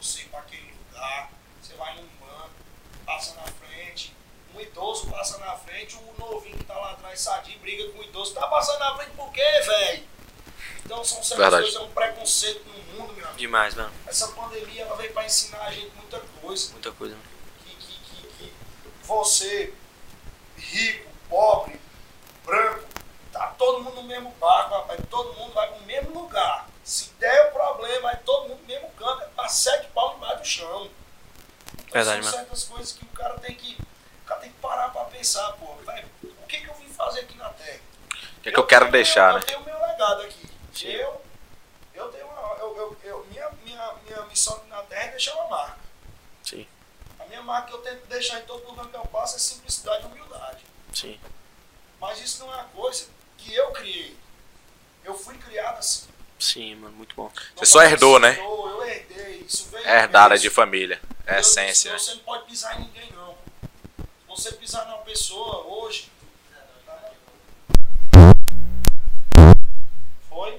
você 0.00 0.20
ir 0.20 0.28
pra 0.28 0.38
aquele 0.38 0.72
lugar. 0.86 1.30
Você 1.60 1.74
vai 1.74 1.96
num 1.96 2.08
banco, 2.20 2.50
passa 3.04 3.34
na 3.34 3.46
frente. 3.48 4.14
Um 4.54 4.60
idoso 4.60 5.08
passa 5.08 5.36
na 5.38 5.56
frente, 5.56 5.96
o 5.96 6.14
novinho 6.16 6.56
que 6.58 6.64
tá 6.64 6.78
lá 6.78 6.92
atrás 6.92 7.20
sadio 7.20 7.58
briga 7.58 7.90
com 7.90 7.98
o 7.98 8.04
idoso. 8.04 8.34
Tá 8.34 8.46
passando 8.46 8.78
na 8.78 8.94
frente 8.94 9.10
por 9.16 9.32
quê, 9.32 9.60
velho? 9.66 10.04
Então 10.84 11.04
são 11.04 11.20
certas 11.24 11.50
coisas, 11.50 11.74
é 11.74 11.80
um 11.80 11.90
preconceito 11.90 12.75
mundo, 12.96 13.12
meu 13.12 13.24
amigo. 13.24 13.38
Demais, 13.38 13.74
mano. 13.74 13.92
Essa 14.06 14.28
pandemia 14.28 14.82
ela 14.82 14.96
veio 14.96 15.12
pra 15.12 15.24
ensinar 15.24 15.60
a 15.62 15.70
gente 15.70 15.94
muita 15.96 16.20
coisa 16.40 16.72
Muita 16.72 16.92
coisa. 16.92 17.14
mano. 17.14 17.26
que, 17.64 17.74
que, 17.76 17.98
que, 18.00 18.26
que 18.44 18.52
você, 19.02 19.72
rico, 20.56 21.08
pobre, 21.28 21.80
branco, 22.44 22.84
tá 23.32 23.48
todo 23.58 23.82
mundo 23.82 23.96
no 23.96 24.02
mesmo 24.04 24.30
barco, 24.40 24.74
rapaz. 24.74 25.00
Todo 25.10 25.34
mundo 25.34 25.52
vai 25.52 25.68
pro 25.72 25.82
mesmo 25.86 26.10
lugar. 26.20 26.68
Se 26.84 27.10
der 27.18 27.48
o 27.48 27.52
problema, 27.52 28.02
vai 28.02 28.16
todo 28.18 28.48
mundo 28.48 28.60
no 28.60 28.66
mesmo 28.66 28.88
canto, 28.92 29.22
é 29.22 29.26
pra 29.26 29.48
sete 29.48 29.88
pau 29.88 30.16
embaixo 30.16 30.38
do 30.38 30.44
chão. 30.46 30.90
Então, 31.74 31.84
Verdade, 31.92 32.22
são 32.22 32.32
mano. 32.32 32.36
certas 32.46 32.64
coisas 32.64 32.92
que 32.92 33.04
o 33.04 33.08
cara 33.08 33.38
tem 33.38 33.54
que. 33.54 33.76
O 34.22 34.26
cara 34.26 34.40
tem 34.40 34.50
que 34.50 34.58
parar 34.58 34.88
pra 34.90 35.04
pensar, 35.04 35.52
pô, 35.54 35.74
velho, 35.84 36.08
o 36.22 36.46
que, 36.46 36.58
que 36.60 36.66
eu 36.68 36.74
vim 36.74 36.88
fazer 36.88 37.20
aqui 37.20 37.36
na 37.36 37.48
Terra? 37.50 37.80
O 38.38 38.40
que 38.40 38.48
é 38.48 38.52
que 38.52 38.58
eu 38.58 38.66
quero 38.66 38.84
tenho 38.86 38.92
deixar, 38.92 39.28
meu, 39.28 39.34
né? 39.34 39.40
Eu 39.40 39.46
tenho 39.46 39.60
meu 39.64 39.86
legado 39.86 40.22
aqui. 40.22 40.48
Eu, 40.84 41.22
eu 41.94 42.08
tenho 42.08 42.26
uma. 42.26 42.40
Eu, 42.58 42.76
eu, 42.76 42.96
eu- 43.04 43.26
minha, 43.30 43.50
minha, 43.64 43.92
minha 44.04 44.22
missão 44.36 44.62
na 44.68 44.82
Terra 44.82 45.04
é 45.04 45.10
deixar 45.12 45.34
uma 45.34 45.48
marca. 45.48 45.78
Sim, 46.44 46.66
A 47.18 47.24
minha 47.24 47.40
marca 47.42 47.68
que 47.68 47.72
eu 47.74 47.78
tento 47.78 48.06
deixar 48.06 48.38
em 48.38 48.44
todo 48.44 48.66
lugar 48.68 48.86
que 48.86 48.94
eu 48.94 49.06
passo 49.06 49.36
é 49.36 49.38
simplicidade 49.38 50.04
e 50.04 50.06
humildade. 50.06 50.62
sim. 50.92 51.18
Mas 51.98 52.20
isso 52.20 52.40
não 52.44 52.52
é 52.52 52.56
uma 52.56 52.64
coisa 52.64 53.06
que 53.38 53.54
eu 53.54 53.72
criei. 53.72 54.14
Eu 55.02 55.16
fui 55.16 55.34
criado 55.38 55.78
assim. 55.78 56.06
Sim, 56.38 56.74
mano, 56.74 56.94
muito 56.94 57.16
bom. 57.16 57.32
Você 57.56 57.64
só 57.64 57.82
herdou, 57.82 58.18
né? 58.18 58.38
Eu, 58.38 58.68
eu 58.68 58.86
herdei. 58.86 59.38
Isso 59.48 59.70
veio 59.70 59.86
É 59.86 60.00
herdada 60.02 60.36
de 60.38 60.50
família. 60.50 61.00
É 61.26 61.40
essência. 61.40 61.94
disse, 61.94 62.04
Você 62.10 62.14
não 62.16 62.22
pode 62.22 62.44
pisar 62.44 62.78
em 62.78 62.84
ninguém, 62.84 63.10
não. 63.12 63.34
Se 63.96 64.04
você 64.28 64.52
pisar 64.52 64.84
numa 64.84 64.98
pessoa 64.98 65.64
hoje. 65.66 66.12
Foi? 70.28 70.58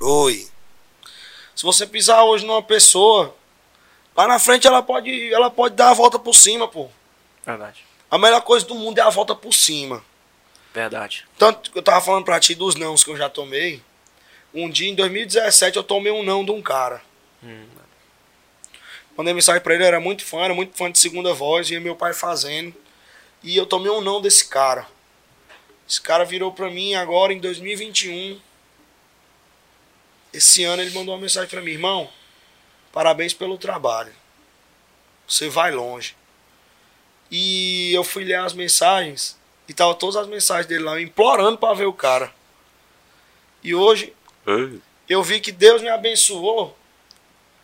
Oi. 0.00 0.49
Se 1.60 1.66
você 1.66 1.86
pisar 1.86 2.24
hoje 2.24 2.46
numa 2.46 2.62
pessoa, 2.62 3.36
lá 4.16 4.26
na 4.26 4.38
frente 4.38 4.66
ela 4.66 4.82
pode, 4.82 5.30
ela 5.30 5.50
pode 5.50 5.74
dar 5.74 5.90
a 5.90 5.92
volta 5.92 6.18
por 6.18 6.34
cima, 6.34 6.66
pô. 6.66 6.88
Verdade. 7.44 7.84
A 8.10 8.16
melhor 8.16 8.40
coisa 8.40 8.64
do 8.64 8.74
mundo 8.74 8.96
é 8.96 9.02
a 9.02 9.10
volta 9.10 9.34
por 9.34 9.52
cima. 9.52 10.02
Verdade. 10.72 11.26
Tanto 11.36 11.70
que 11.70 11.76
eu 11.76 11.82
tava 11.82 12.00
falando 12.00 12.24
pra 12.24 12.40
ti 12.40 12.54
dos 12.54 12.76
nãos 12.76 13.04
que 13.04 13.10
eu 13.10 13.16
já 13.18 13.28
tomei. 13.28 13.82
Um 14.54 14.70
dia, 14.70 14.88
em 14.88 14.94
2017, 14.94 15.76
eu 15.76 15.82
tomei 15.82 16.10
um 16.10 16.22
não 16.22 16.46
de 16.46 16.50
um 16.50 16.62
cara. 16.62 17.02
Hum, 17.44 17.66
Mandei 19.14 19.34
mensagem 19.34 19.60
pra 19.60 19.74
ele, 19.74 19.82
eu 19.82 19.88
era 19.88 20.00
muito 20.00 20.24
fã, 20.24 20.38
era 20.44 20.54
muito 20.54 20.74
fã 20.74 20.90
de 20.90 20.98
segunda 20.98 21.34
voz, 21.34 21.70
e 21.70 21.78
meu 21.78 21.94
pai 21.94 22.14
fazendo. 22.14 22.74
E 23.42 23.54
eu 23.54 23.66
tomei 23.66 23.92
um 23.92 24.00
não 24.00 24.22
desse 24.22 24.48
cara. 24.48 24.86
Esse 25.86 26.00
cara 26.00 26.24
virou 26.24 26.52
pra 26.52 26.70
mim 26.70 26.94
agora 26.94 27.34
em 27.34 27.38
2021. 27.38 28.40
Esse 30.32 30.64
ano 30.64 30.82
ele 30.82 30.90
mandou 30.94 31.14
uma 31.14 31.20
mensagem 31.20 31.48
pra 31.48 31.60
mim, 31.60 31.72
irmão. 31.72 32.08
Parabéns 32.92 33.32
pelo 33.34 33.58
trabalho. 33.58 34.12
Você 35.26 35.48
vai 35.48 35.70
longe. 35.70 36.16
E 37.30 37.92
eu 37.94 38.02
fui 38.02 38.24
ler 38.24 38.34
as 38.40 38.52
mensagens 38.52 39.38
e 39.68 39.72
tava 39.74 39.94
todas 39.94 40.16
as 40.16 40.26
mensagens 40.26 40.66
dele 40.66 40.82
lá 40.84 41.00
implorando 41.00 41.58
pra 41.58 41.72
ver 41.74 41.86
o 41.86 41.92
cara. 41.92 42.32
E 43.62 43.74
hoje 43.74 44.12
eu 45.08 45.22
vi 45.22 45.38
que 45.40 45.52
Deus 45.52 45.82
me 45.82 45.88
abençoou 45.88 46.76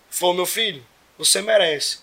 Falou, 0.09 0.34
meu 0.34 0.47
filho, 0.47 0.82
você 1.18 1.43
merece. 1.43 1.98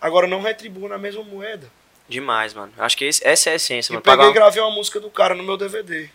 Agora 0.00 0.26
não 0.26 0.40
retribua 0.40 0.88
na 0.88 0.98
mesma 0.98 1.22
moeda. 1.22 1.70
Demais, 2.08 2.54
mano. 2.54 2.72
Eu 2.76 2.82
Acho 2.82 2.96
que 2.96 3.04
esse- 3.04 3.24
essa 3.24 3.50
é 3.50 3.52
a 3.52 3.56
essência, 3.56 3.92
E 3.92 3.94
mano. 3.94 4.02
peguei 4.02 4.26
e 4.26 4.32
gravei 4.32 4.60
uma 4.60 4.70
música 4.70 4.98
do 4.98 5.10
cara 5.10 5.34
no 5.34 5.44
meu 5.44 5.56
DVD. 5.56 6.10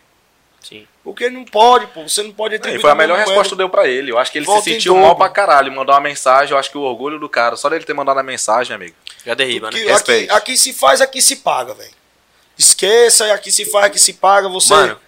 Sim. 0.68 0.86
Porque 1.04 1.30
não 1.30 1.44
pode, 1.44 1.86
pô. 1.88 2.02
Você 2.08 2.22
não 2.22 2.32
pode 2.32 2.54
E 2.54 2.56
retribuir 2.56 2.80
foi 2.80 2.90
a 2.90 2.94
melhor 2.94 3.16
resposta 3.18 3.42
que 3.42 3.48
moeda. 3.50 3.56
deu 3.56 3.68
pra 3.68 3.86
ele. 3.86 4.10
Eu 4.10 4.18
acho 4.18 4.32
que 4.32 4.38
ele 4.38 4.46
Volta 4.46 4.62
se 4.64 4.72
sentiu 4.72 4.96
mal 4.96 5.14
pra 5.14 5.28
caralho. 5.28 5.70
Mandou 5.72 5.94
uma 5.94 6.00
mensagem. 6.00 6.52
Eu 6.52 6.58
acho 6.58 6.70
que 6.70 6.76
o 6.78 6.80
orgulho 6.80 7.18
do 7.20 7.28
cara, 7.28 7.56
só 7.56 7.68
dele 7.68 7.84
ter 7.84 7.94
mandado 7.94 8.18
a 8.18 8.22
mensagem, 8.22 8.74
amigo. 8.74 8.96
Já 9.24 9.34
derriba, 9.34 9.70
né? 9.70 9.78
Que 9.78 9.84
Respeite. 9.84 10.30
aqui, 10.30 10.36
aqui 10.38 10.56
se 10.56 10.72
faz, 10.72 11.00
aqui 11.00 11.22
se 11.22 11.36
paga, 11.36 11.74
velho. 11.74 11.92
Esqueça, 12.58 13.32
aqui 13.32 13.52
se 13.52 13.64
faz, 13.66 13.84
aqui 13.86 13.98
se 13.98 14.14
paga. 14.14 14.48
Você. 14.48 14.72
Mano, 14.74 14.98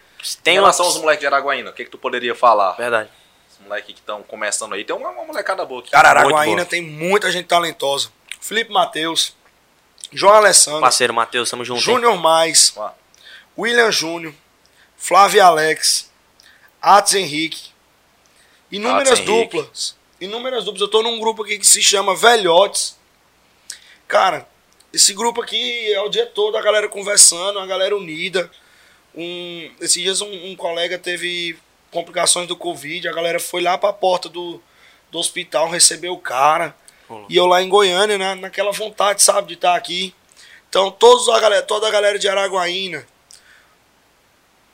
tem 0.43 0.55
em 0.55 0.59
uma... 0.59 0.67
relação 0.67 0.87
aos 0.87 0.97
moleques 0.99 1.21
de 1.21 1.27
Araguaína, 1.27 1.71
o 1.71 1.73
que, 1.73 1.85
que 1.85 1.91
tu 1.91 1.99
poderia 1.99 2.35
falar? 2.35 2.73
Verdade. 2.73 3.09
Os 3.51 3.67
moleques 3.67 3.95
que 3.95 4.01
estão 4.01 4.23
começando 4.23 4.75
aí. 4.75 4.85
Tem 4.85 4.95
uma, 4.95 5.09
uma 5.11 5.25
molecada 5.25 5.65
boa 5.65 5.81
aqui. 5.81 5.91
Cara, 5.91 6.11
Araguaína 6.11 6.65
tem 6.65 6.83
muita 6.83 7.31
gente 7.33 7.47
talentosa. 7.47 8.11
Felipe 8.41 8.73
Matheus, 8.73 9.35
João 10.13 10.35
Alessandro, 10.35 10.81
Parceiro, 10.81 11.13
Matheus, 11.13 11.51
tamo 11.51 11.65
junto. 11.65 11.81
Júnior 11.81 12.17
Mais, 12.17 12.73
Ó, 12.77 12.91
William 13.59 13.91
Júnior, 13.91 14.33
Flávio 14.99 15.43
Alex, 15.43 16.11
Atos 16.83 17.15
Henrique. 17.15 17.71
Inúmeras 18.71 19.13
Atos 19.13 19.21
Henrique. 19.21 19.57
duplas. 19.57 19.97
Inúmeras 20.21 20.65
duplas. 20.65 20.83
Eu 20.83 20.89
tô 20.89 21.03
num 21.03 21.19
grupo 21.19 21.43
aqui 21.43 21.59
que 21.59 21.67
se 21.67 21.81
chama 21.81 22.15
Velhotes. 22.15 22.99
Cara, 24.07 24.47
esse 24.93 25.15
grupo 25.15 25.41
aqui 25.41 25.93
é 25.93 26.01
o 26.01 26.09
dia 26.09 26.27
todo 26.27 26.57
a 26.57 26.63
galera 26.63 26.89
conversando, 26.89 27.59
a 27.59 27.67
galera 27.67 27.97
unida. 27.97 28.51
Um, 29.15 29.71
esses 29.81 30.03
dias 30.03 30.21
um, 30.21 30.51
um 30.51 30.57
colega 30.57 30.99
teve 30.99 31.59
complicações 31.91 32.47
do 32.47 32.57
Covid, 32.57 33.09
a 33.09 33.13
galera 33.13 33.41
foi 33.41 33.63
lá 33.63 33.79
pra 33.79 33.93
porta 33.93 34.29
do, 34.29 34.61
do 35.11 35.19
hospital 35.19 35.71
receber 35.71 36.11
o 36.11 36.19
cara. 36.19 36.77
E 37.29 37.37
eu 37.37 37.47
lá 37.47 37.63
em 37.63 37.69
Goiânia, 37.71 38.19
né, 38.19 38.35
naquela 38.35 38.71
vontade, 38.71 39.23
sabe, 39.23 39.49
de 39.49 39.55
estar 39.55 39.75
aqui. 39.75 40.15
Então, 40.69 40.91
todos 40.91 41.27
a 41.31 41.41
galera, 41.41 41.63
toda 41.63 41.89
a 41.89 41.91
galera 41.91 42.19
de 42.19 42.29
Araguaína, 42.29 43.07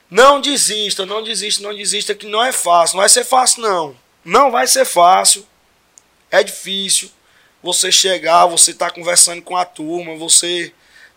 não 0.09 0.39
desista, 0.39 1.05
não 1.05 1.23
desista, 1.23 1.63
não 1.63 1.73
desista, 1.73 2.13
que 2.13 2.27
não 2.27 2.43
é 2.43 2.51
fácil. 2.51 2.95
Não 2.95 3.01
vai 3.01 3.09
ser 3.09 3.23
fácil, 3.23 3.61
não. 3.61 3.97
Não 4.23 4.51
vai 4.51 4.67
ser 4.67 4.85
fácil. 4.85 5.45
É 6.29 6.43
difícil. 6.43 7.09
Você 7.63 7.91
chegar, 7.91 8.45
você 8.45 8.73
tá 8.73 8.89
conversando 8.91 9.41
com 9.41 9.57
a 9.57 9.65
turma, 9.65 10.15
você 10.15 10.73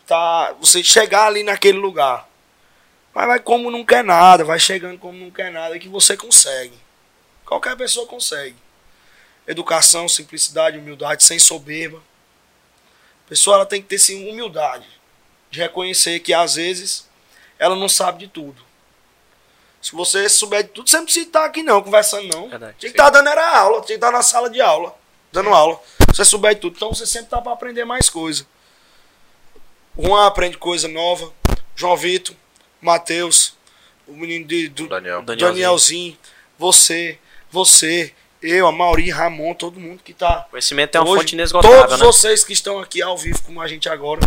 tá. 0.07 0.55
Você 0.61 0.83
chegar 0.83 1.27
ali 1.27 1.43
naquele 1.43 1.79
lugar. 1.79 2.27
Mas 3.15 3.27
vai 3.27 3.41
como 3.41 3.71
não 3.71 3.85
quer 3.85 4.05
nada, 4.05 4.45
vai 4.45 4.59
chegando 4.59 4.99
como 4.99 5.19
não 5.19 5.31
quer 5.31 5.51
nada, 5.51 5.79
que 5.79 5.89
você 5.89 6.17
consegue. 6.17 6.79
Qualquer 7.45 7.77
pessoa 7.77 8.07
consegue. 8.07 8.57
Educação, 9.47 10.09
simplicidade, 10.09 10.79
humildade, 10.79 11.25
sem 11.25 11.39
soberba. 11.39 11.99
A 13.27 13.29
pessoa 13.29 13.57
ela 13.57 13.67
tem 13.67 13.83
que 13.83 13.89
ter 13.89 13.99
sim 13.99 14.31
humildade 14.31 14.87
de 15.51 15.59
reconhecer 15.61 16.21
que 16.21 16.33
às 16.33 16.55
vezes 16.55 17.09
ela 17.59 17.75
não 17.75 17.89
sabe 17.89 18.21
de 18.21 18.29
tudo. 18.29 18.68
Se 19.81 19.93
você 19.93 20.29
souber 20.29 20.65
de 20.65 20.71
tudo, 20.71 20.89
você 20.89 20.97
não 20.97 21.05
precisa 21.05 21.27
estar 21.27 21.45
aqui 21.45 21.63
não, 21.63 21.83
conversando 21.83 22.27
não. 22.29 22.49
Verdade. 22.49 22.75
Tinha 22.79 22.93
que 22.93 22.99
estar 22.99 23.11
dando 23.11 23.29
era 23.29 23.59
aula, 23.59 23.77
tinha 23.77 23.87
que 23.87 23.93
estar 23.95 24.11
na 24.11 24.23
sala 24.23 24.51
de 24.51 24.61
aula, 24.61 24.95
dando 25.33 25.51
aula. 25.51 25.81
Se 26.11 26.17
você 26.17 26.25
souber 26.25 26.55
de 26.55 26.61
tudo, 26.61 26.77
então 26.77 26.93
você 26.93 27.07
sempre 27.07 27.31
tá 27.31 27.41
para 27.41 27.53
aprender 27.53 27.85
mais 27.85 28.11
coisa. 28.11 28.47
Juan 29.97 30.27
aprende 30.27 30.57
coisa 30.57 30.89
nova, 30.89 31.33
João 31.75 31.97
Vitor, 31.97 32.35
Matheus, 32.81 33.57
o 34.07 34.13
menino 34.13 34.47
de, 34.47 34.69
do 34.69 34.89
Daniel. 34.89 35.23
Danielzinho. 35.23 35.53
Danielzinho, 35.53 36.19
você, 36.59 37.19
você, 37.51 38.13
eu, 38.43 38.67
a 38.67 38.73
Mauri, 38.73 39.11
Ramon, 39.11 39.55
todo 39.55 39.81
mundo 39.81 40.01
que 40.05 40.13
tá 40.13 40.47
Conhecimento 40.51 40.97
é 40.97 41.01
uma 41.01 41.11
Hoje, 41.11 41.21
fonte 41.23 41.35
inesgotável, 41.35 41.79
Todos 41.79 42.01
né? 42.01 42.07
vocês 42.07 42.45
que 42.45 42.53
estão 42.53 42.79
aqui 42.79 43.03
ao 43.03 43.17
vivo 43.19 43.43
com 43.43 43.61
a 43.61 43.67
gente 43.67 43.89
agora, 43.89 44.21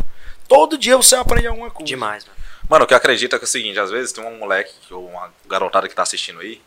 todo 0.48 0.78
dia 0.78 0.98
você 0.98 1.16
aprende 1.16 1.48
alguma 1.48 1.72
coisa. 1.72 1.88
Demais, 1.88 2.26
mano. 2.26 2.41
Mano, 2.72 2.86
o 2.86 2.88
que 2.88 2.94
eu 2.94 2.98
acredito 2.98 3.36
é 3.36 3.38
que 3.38 3.44
é 3.44 3.46
o 3.46 3.50
seguinte, 3.50 3.78
às 3.78 3.92
vezes 3.92 4.14
tem 4.14 4.24
um 4.24 4.38
moleque 4.38 4.74
ou 4.94 5.06
uma 5.06 5.30
garotada 5.46 5.90
que 5.90 5.94
tá 5.94 6.04
assistindo 6.04 6.40
aí, 6.40 6.62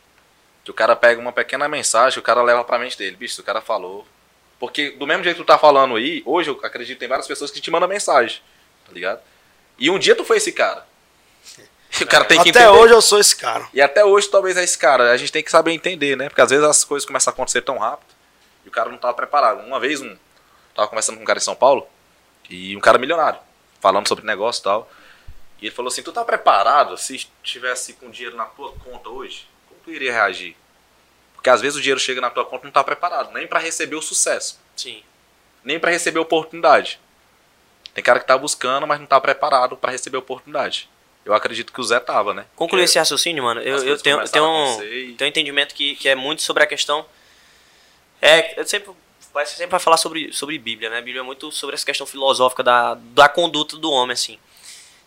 que 0.62 0.70
o 0.70 0.74
cara 0.74 0.94
pega 0.94 1.18
uma 1.18 1.32
pequena 1.32 1.66
mensagem, 1.66 2.18
o 2.18 2.22
cara 2.22 2.42
leva 2.42 2.62
pra 2.62 2.78
mente 2.78 2.98
dele, 2.98 3.16
bicho, 3.16 3.40
o 3.40 3.44
cara 3.44 3.62
falou. 3.62 4.06
Porque 4.60 4.90
do 4.90 5.06
mesmo 5.06 5.24
jeito 5.24 5.38
que 5.38 5.42
tu 5.42 5.46
tá 5.46 5.56
falando 5.56 5.96
aí, 5.96 6.22
hoje 6.26 6.50
eu 6.50 6.60
acredito 6.62 6.96
que 6.96 7.00
tem 7.00 7.08
várias 7.08 7.26
pessoas 7.26 7.50
que 7.50 7.58
te 7.58 7.70
mandam 7.70 7.88
mensagem, 7.88 8.42
tá 8.86 8.92
ligado? 8.92 9.18
E 9.78 9.88
um 9.88 9.98
dia 9.98 10.14
tu 10.14 10.26
foi 10.26 10.36
esse 10.36 10.52
cara. 10.52 10.86
E 11.98 12.04
o 12.04 12.06
cara 12.06 12.26
tem 12.26 12.38
que 12.42 12.50
Até 12.50 12.64
entender. 12.64 12.78
hoje 12.78 12.92
eu 12.92 13.00
sou 13.00 13.18
esse 13.18 13.34
cara. 13.34 13.66
E 13.72 13.80
até 13.80 14.04
hoje 14.04 14.28
talvez 14.28 14.58
é 14.58 14.62
esse 14.62 14.76
cara. 14.76 15.10
A 15.10 15.16
gente 15.16 15.32
tem 15.32 15.42
que 15.42 15.50
saber 15.50 15.72
entender, 15.72 16.18
né? 16.18 16.28
Porque 16.28 16.42
às 16.42 16.50
vezes 16.50 16.66
as 16.66 16.84
coisas 16.84 17.06
começam 17.06 17.30
a 17.30 17.32
acontecer 17.32 17.62
tão 17.62 17.78
rápido 17.78 18.10
e 18.62 18.68
o 18.68 18.70
cara 18.70 18.90
não 18.90 18.98
tava 18.98 19.14
preparado. 19.14 19.60
Uma 19.66 19.80
vez 19.80 20.02
um 20.02 20.14
tava 20.74 20.86
conversando 20.86 21.16
com 21.16 21.22
um 21.22 21.26
cara 21.26 21.38
em 21.38 21.42
São 21.42 21.54
Paulo 21.54 21.86
e 22.50 22.76
um 22.76 22.80
cara 22.80 22.98
milionário, 22.98 23.40
falando 23.80 24.06
sobre 24.06 24.26
negócio 24.26 24.60
e 24.60 24.64
tal. 24.64 24.90
E 25.64 25.68
ele 25.68 25.74
falou 25.74 25.88
assim: 25.88 26.02
"Tu 26.02 26.12
tá 26.12 26.22
preparado 26.22 26.94
se 26.98 27.16
estivesse 27.16 27.94
com 27.94 28.10
dinheiro 28.10 28.36
na 28.36 28.44
tua 28.44 28.72
conta 28.72 29.08
hoje? 29.08 29.46
Como 29.66 29.80
tu 29.82 29.90
iria 29.90 30.12
reagir?" 30.12 30.54
Porque 31.32 31.48
às 31.48 31.62
vezes 31.62 31.78
o 31.78 31.80
dinheiro 31.80 31.98
chega 31.98 32.20
na 32.20 32.28
tua 32.28 32.44
conta 32.44 32.64
e 32.64 32.66
não 32.66 32.72
tá 32.72 32.84
preparado, 32.84 33.32
nem 33.32 33.46
pra 33.46 33.58
receber 33.58 33.96
o 33.96 34.02
sucesso, 34.02 34.60
Sim. 34.76 35.02
nem 35.64 35.78
pra 35.80 35.90
receber 35.90 36.18
a 36.18 36.22
oportunidade. 36.22 37.00
Tem 37.94 38.04
cara 38.04 38.20
que 38.20 38.26
tá 38.26 38.36
buscando, 38.36 38.86
mas 38.86 39.00
não 39.00 39.06
tá 39.06 39.18
preparado 39.18 39.74
pra 39.74 39.90
receber 39.90 40.16
a 40.16 40.20
oportunidade. 40.20 40.86
Eu 41.24 41.32
acredito 41.32 41.72
que 41.72 41.80
o 41.80 41.84
Zé 41.84 41.98
tava, 41.98 42.34
né? 42.34 42.44
Concluir 42.54 42.80
Porque 42.80 42.84
esse 42.90 42.98
raciocínio, 42.98 43.42
mano, 43.42 43.62
eu, 43.62 43.78
eu 43.84 43.98
tenho, 43.98 44.22
tenho, 44.28 44.44
um, 44.44 44.82
e- 44.82 45.14
tenho 45.14 45.28
um 45.28 45.30
entendimento 45.30 45.74
que, 45.74 45.96
que 45.96 46.08
é 46.10 46.14
muito 46.14 46.42
sobre 46.42 46.62
a 46.62 46.66
questão. 46.66 47.06
É, 48.20 48.60
eu 48.60 48.66
sempre, 48.66 48.90
vai- 49.32 49.46
sempre 49.46 49.66
vai 49.68 49.80
falar 49.80 49.96
sobre, 49.96 50.30
sobre 50.32 50.58
Bíblia, 50.58 50.90
né? 50.90 50.98
A 50.98 51.02
Bíblia 51.02 51.20
é 51.20 51.22
muito 51.24 51.50
sobre 51.52 51.74
essa 51.74 51.86
questão 51.86 52.06
filosófica 52.06 52.62
da, 52.62 52.94
da 52.94 53.28
conduta 53.28 53.76
do 53.78 53.90
homem, 53.90 54.12
assim. 54.12 54.38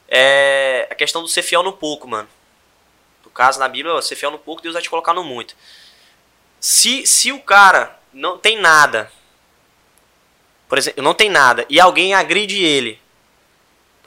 É 0.07 0.87
a 0.89 0.95
questão 0.95 1.21
do 1.21 1.27
ser 1.27 1.43
fiel 1.43 1.63
no 1.63 1.73
pouco, 1.73 2.07
mano. 2.07 2.29
No 3.23 3.31
caso, 3.31 3.59
na 3.59 3.67
Bíblia, 3.67 4.01
ser 4.01 4.15
fiel 4.15 4.31
no 4.31 4.39
pouco, 4.39 4.61
Deus 4.61 4.73
vai 4.73 4.81
te 4.81 4.89
colocar 4.89 5.13
no 5.13 5.23
muito. 5.23 5.55
Se, 6.59 7.05
se 7.05 7.31
o 7.31 7.39
cara 7.39 7.99
não 8.13 8.37
tem 8.37 8.59
nada, 8.59 9.11
por 10.67 10.77
exemplo, 10.77 11.03
não 11.03 11.13
tem 11.13 11.29
nada, 11.29 11.65
e 11.69 11.79
alguém 11.79 12.13
agride 12.13 12.63
ele, 12.63 12.99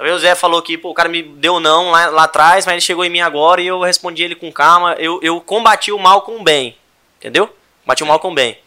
Talvez 0.00 0.16
o 0.16 0.18
Zé 0.18 0.34
falou 0.34 0.62
que 0.62 0.80
o 0.82 0.94
cara 0.94 1.10
me 1.10 1.22
deu 1.22 1.60
não 1.60 1.90
lá, 1.90 2.06
lá 2.06 2.24
atrás, 2.24 2.64
mas 2.64 2.72
ele 2.72 2.80
chegou 2.80 3.04
em 3.04 3.10
mim 3.10 3.20
agora 3.20 3.60
e 3.60 3.66
eu 3.66 3.82
respondi 3.82 4.22
ele 4.22 4.34
com 4.34 4.50
calma. 4.50 4.94
Eu, 4.94 5.20
eu 5.22 5.38
combati 5.42 5.92
o 5.92 5.98
mal 5.98 6.22
com 6.22 6.36
o 6.36 6.42
bem. 6.42 6.74
Entendeu? 7.18 7.54
Combati 7.82 8.02
o 8.02 8.06
mal 8.06 8.18
com 8.18 8.30
o 8.30 8.34
bem. 8.34 8.58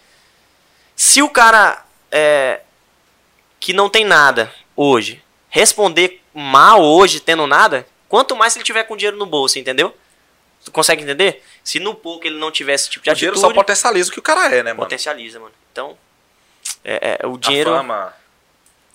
Se 0.95 1.23
o 1.23 1.30
cara 1.30 1.84
é, 2.11 2.61
que 3.60 3.73
não 3.73 3.89
tem 3.89 4.05
nada 4.05 4.53
hoje 4.76 5.23
responder 5.49 6.23
mal 6.34 6.81
hoje, 6.84 7.19
tendo 7.19 7.45
nada, 7.47 7.85
quanto 8.10 8.35
mais 8.35 8.53
se 8.53 8.60
ele 8.60 8.65
tiver 8.65 8.84
com 8.84 8.95
dinheiro 8.97 9.18
no 9.18 9.26
bolso, 9.26 9.57
entendeu? 9.60 9.95
Tu 10.65 10.72
consegue 10.72 11.03
entender? 11.03 11.43
Se 11.64 11.80
no 11.80 11.93
pouco 11.93 12.26
ele 12.26 12.38
não 12.38 12.49
tivesse 12.51 12.84
esse 12.85 12.91
tipo 12.91 13.03
de 13.03 13.10
o 13.11 13.14
dinheiro 13.15 13.35
atitude, 13.35 13.51
só 13.53 13.55
potencializa 13.61 14.10
o 14.10 14.14
que 14.14 14.19
o 14.19 14.23
cara 14.23 14.45
é, 14.47 14.64
né, 14.64 14.72
mano? 14.73 14.77
potencializa, 14.84 15.39
mano. 15.39 15.51
Então, 15.72 15.97
é, 16.84 17.18
é, 17.22 17.27
o 17.27 17.35
A 17.35 17.38
dinheiro, 17.38 17.72
fama. 17.72 18.14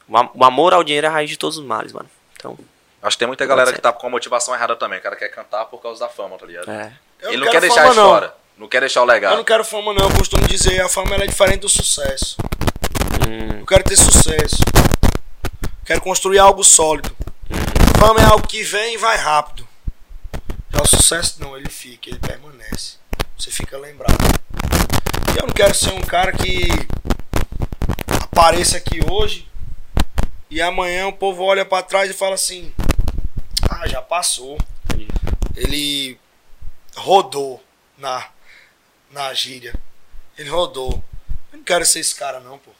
o 0.08 0.38
o 0.40 0.44
amor 0.44 0.72
ao 0.72 0.82
dinheiro 0.82 1.06
é 1.06 1.10
a 1.10 1.12
raiz 1.12 1.28
de 1.28 1.36
todos 1.36 1.58
os 1.58 1.64
males, 1.64 1.92
mano. 1.92 2.08
Então, 2.36 2.58
Acho 3.02 3.16
que 3.16 3.20
tem 3.20 3.28
muita 3.28 3.46
galera 3.46 3.72
que 3.72 3.80
tá 3.80 3.92
com 3.92 4.06
a 4.08 4.10
motivação 4.10 4.52
errada 4.54 4.74
também. 4.74 4.98
O 4.98 5.02
cara 5.02 5.14
quer 5.14 5.28
cantar 5.28 5.66
por 5.66 5.80
causa 5.80 6.00
da 6.00 6.08
fama, 6.08 6.36
tá 6.36 6.44
ligado? 6.46 6.68
é. 6.70 6.92
Eu 7.20 7.28
Ele 7.30 7.36
não 7.38 7.44
não 7.44 7.52
quer 7.52 7.60
quero 7.60 7.66
deixar 7.72 7.80
a 7.82 7.88
fama, 7.88 7.94
não. 7.94 8.04
história. 8.14 8.32
Não 8.56 8.68
quer 8.68 8.80
deixar 8.80 9.00
o 9.00 9.04
Eu 9.04 9.06
legado. 9.08 9.36
não 9.36 9.44
quero 9.44 9.64
fama 9.64 9.92
não, 9.94 10.08
eu 10.08 10.16
costumo 10.16 10.46
dizer, 10.48 10.80
a 10.80 10.88
fama 10.88 11.14
ela 11.14 11.22
é 11.24 11.26
diferente 11.28 11.60
do 11.60 11.68
sucesso. 11.68 12.36
Hum, 13.28 13.60
Eu 13.60 13.66
quero 13.66 13.84
ter 13.84 13.96
sucesso. 13.96 14.56
Quero 15.86 16.00
construir 16.00 16.38
algo 16.40 16.64
sólido. 16.64 17.14
Fama 17.98 18.20
é 18.20 18.24
algo 18.24 18.46
que 18.46 18.62
vem 18.62 18.94
e 18.94 18.98
vai 18.98 19.16
rápido. 19.16 19.66
Já 20.70 20.82
o 20.82 20.86
sucesso 20.86 21.40
não, 21.40 21.56
ele 21.56 21.68
fica, 21.68 22.08
ele 22.08 22.18
permanece. 22.18 22.96
Você 23.36 23.50
fica 23.50 23.76
lembrado. 23.76 24.18
Eu 25.36 25.46
não 25.46 25.52
quero 25.52 25.74
ser 25.74 25.92
um 25.92 26.00
cara 26.00 26.32
que 26.32 26.68
apareça 28.22 28.76
aqui 28.76 29.00
hoje 29.10 29.48
e 30.50 30.62
amanhã 30.62 31.08
o 31.08 31.12
povo 31.12 31.42
olha 31.42 31.64
pra 31.64 31.82
trás 31.82 32.10
e 32.10 32.14
fala 32.14 32.34
assim: 32.34 32.72
"Ah, 33.68 33.86
já 33.88 34.00
passou". 34.00 34.58
Ele 35.56 36.18
rodou 36.96 37.62
na 37.96 38.28
na 39.10 39.32
gíria. 39.34 39.74
Ele 40.36 40.48
rodou. 40.48 41.02
Eu 41.52 41.58
não 41.58 41.64
quero 41.64 41.84
ser 41.84 42.00
esse 42.00 42.14
cara 42.14 42.38
não, 42.40 42.58
pô. 42.58 42.70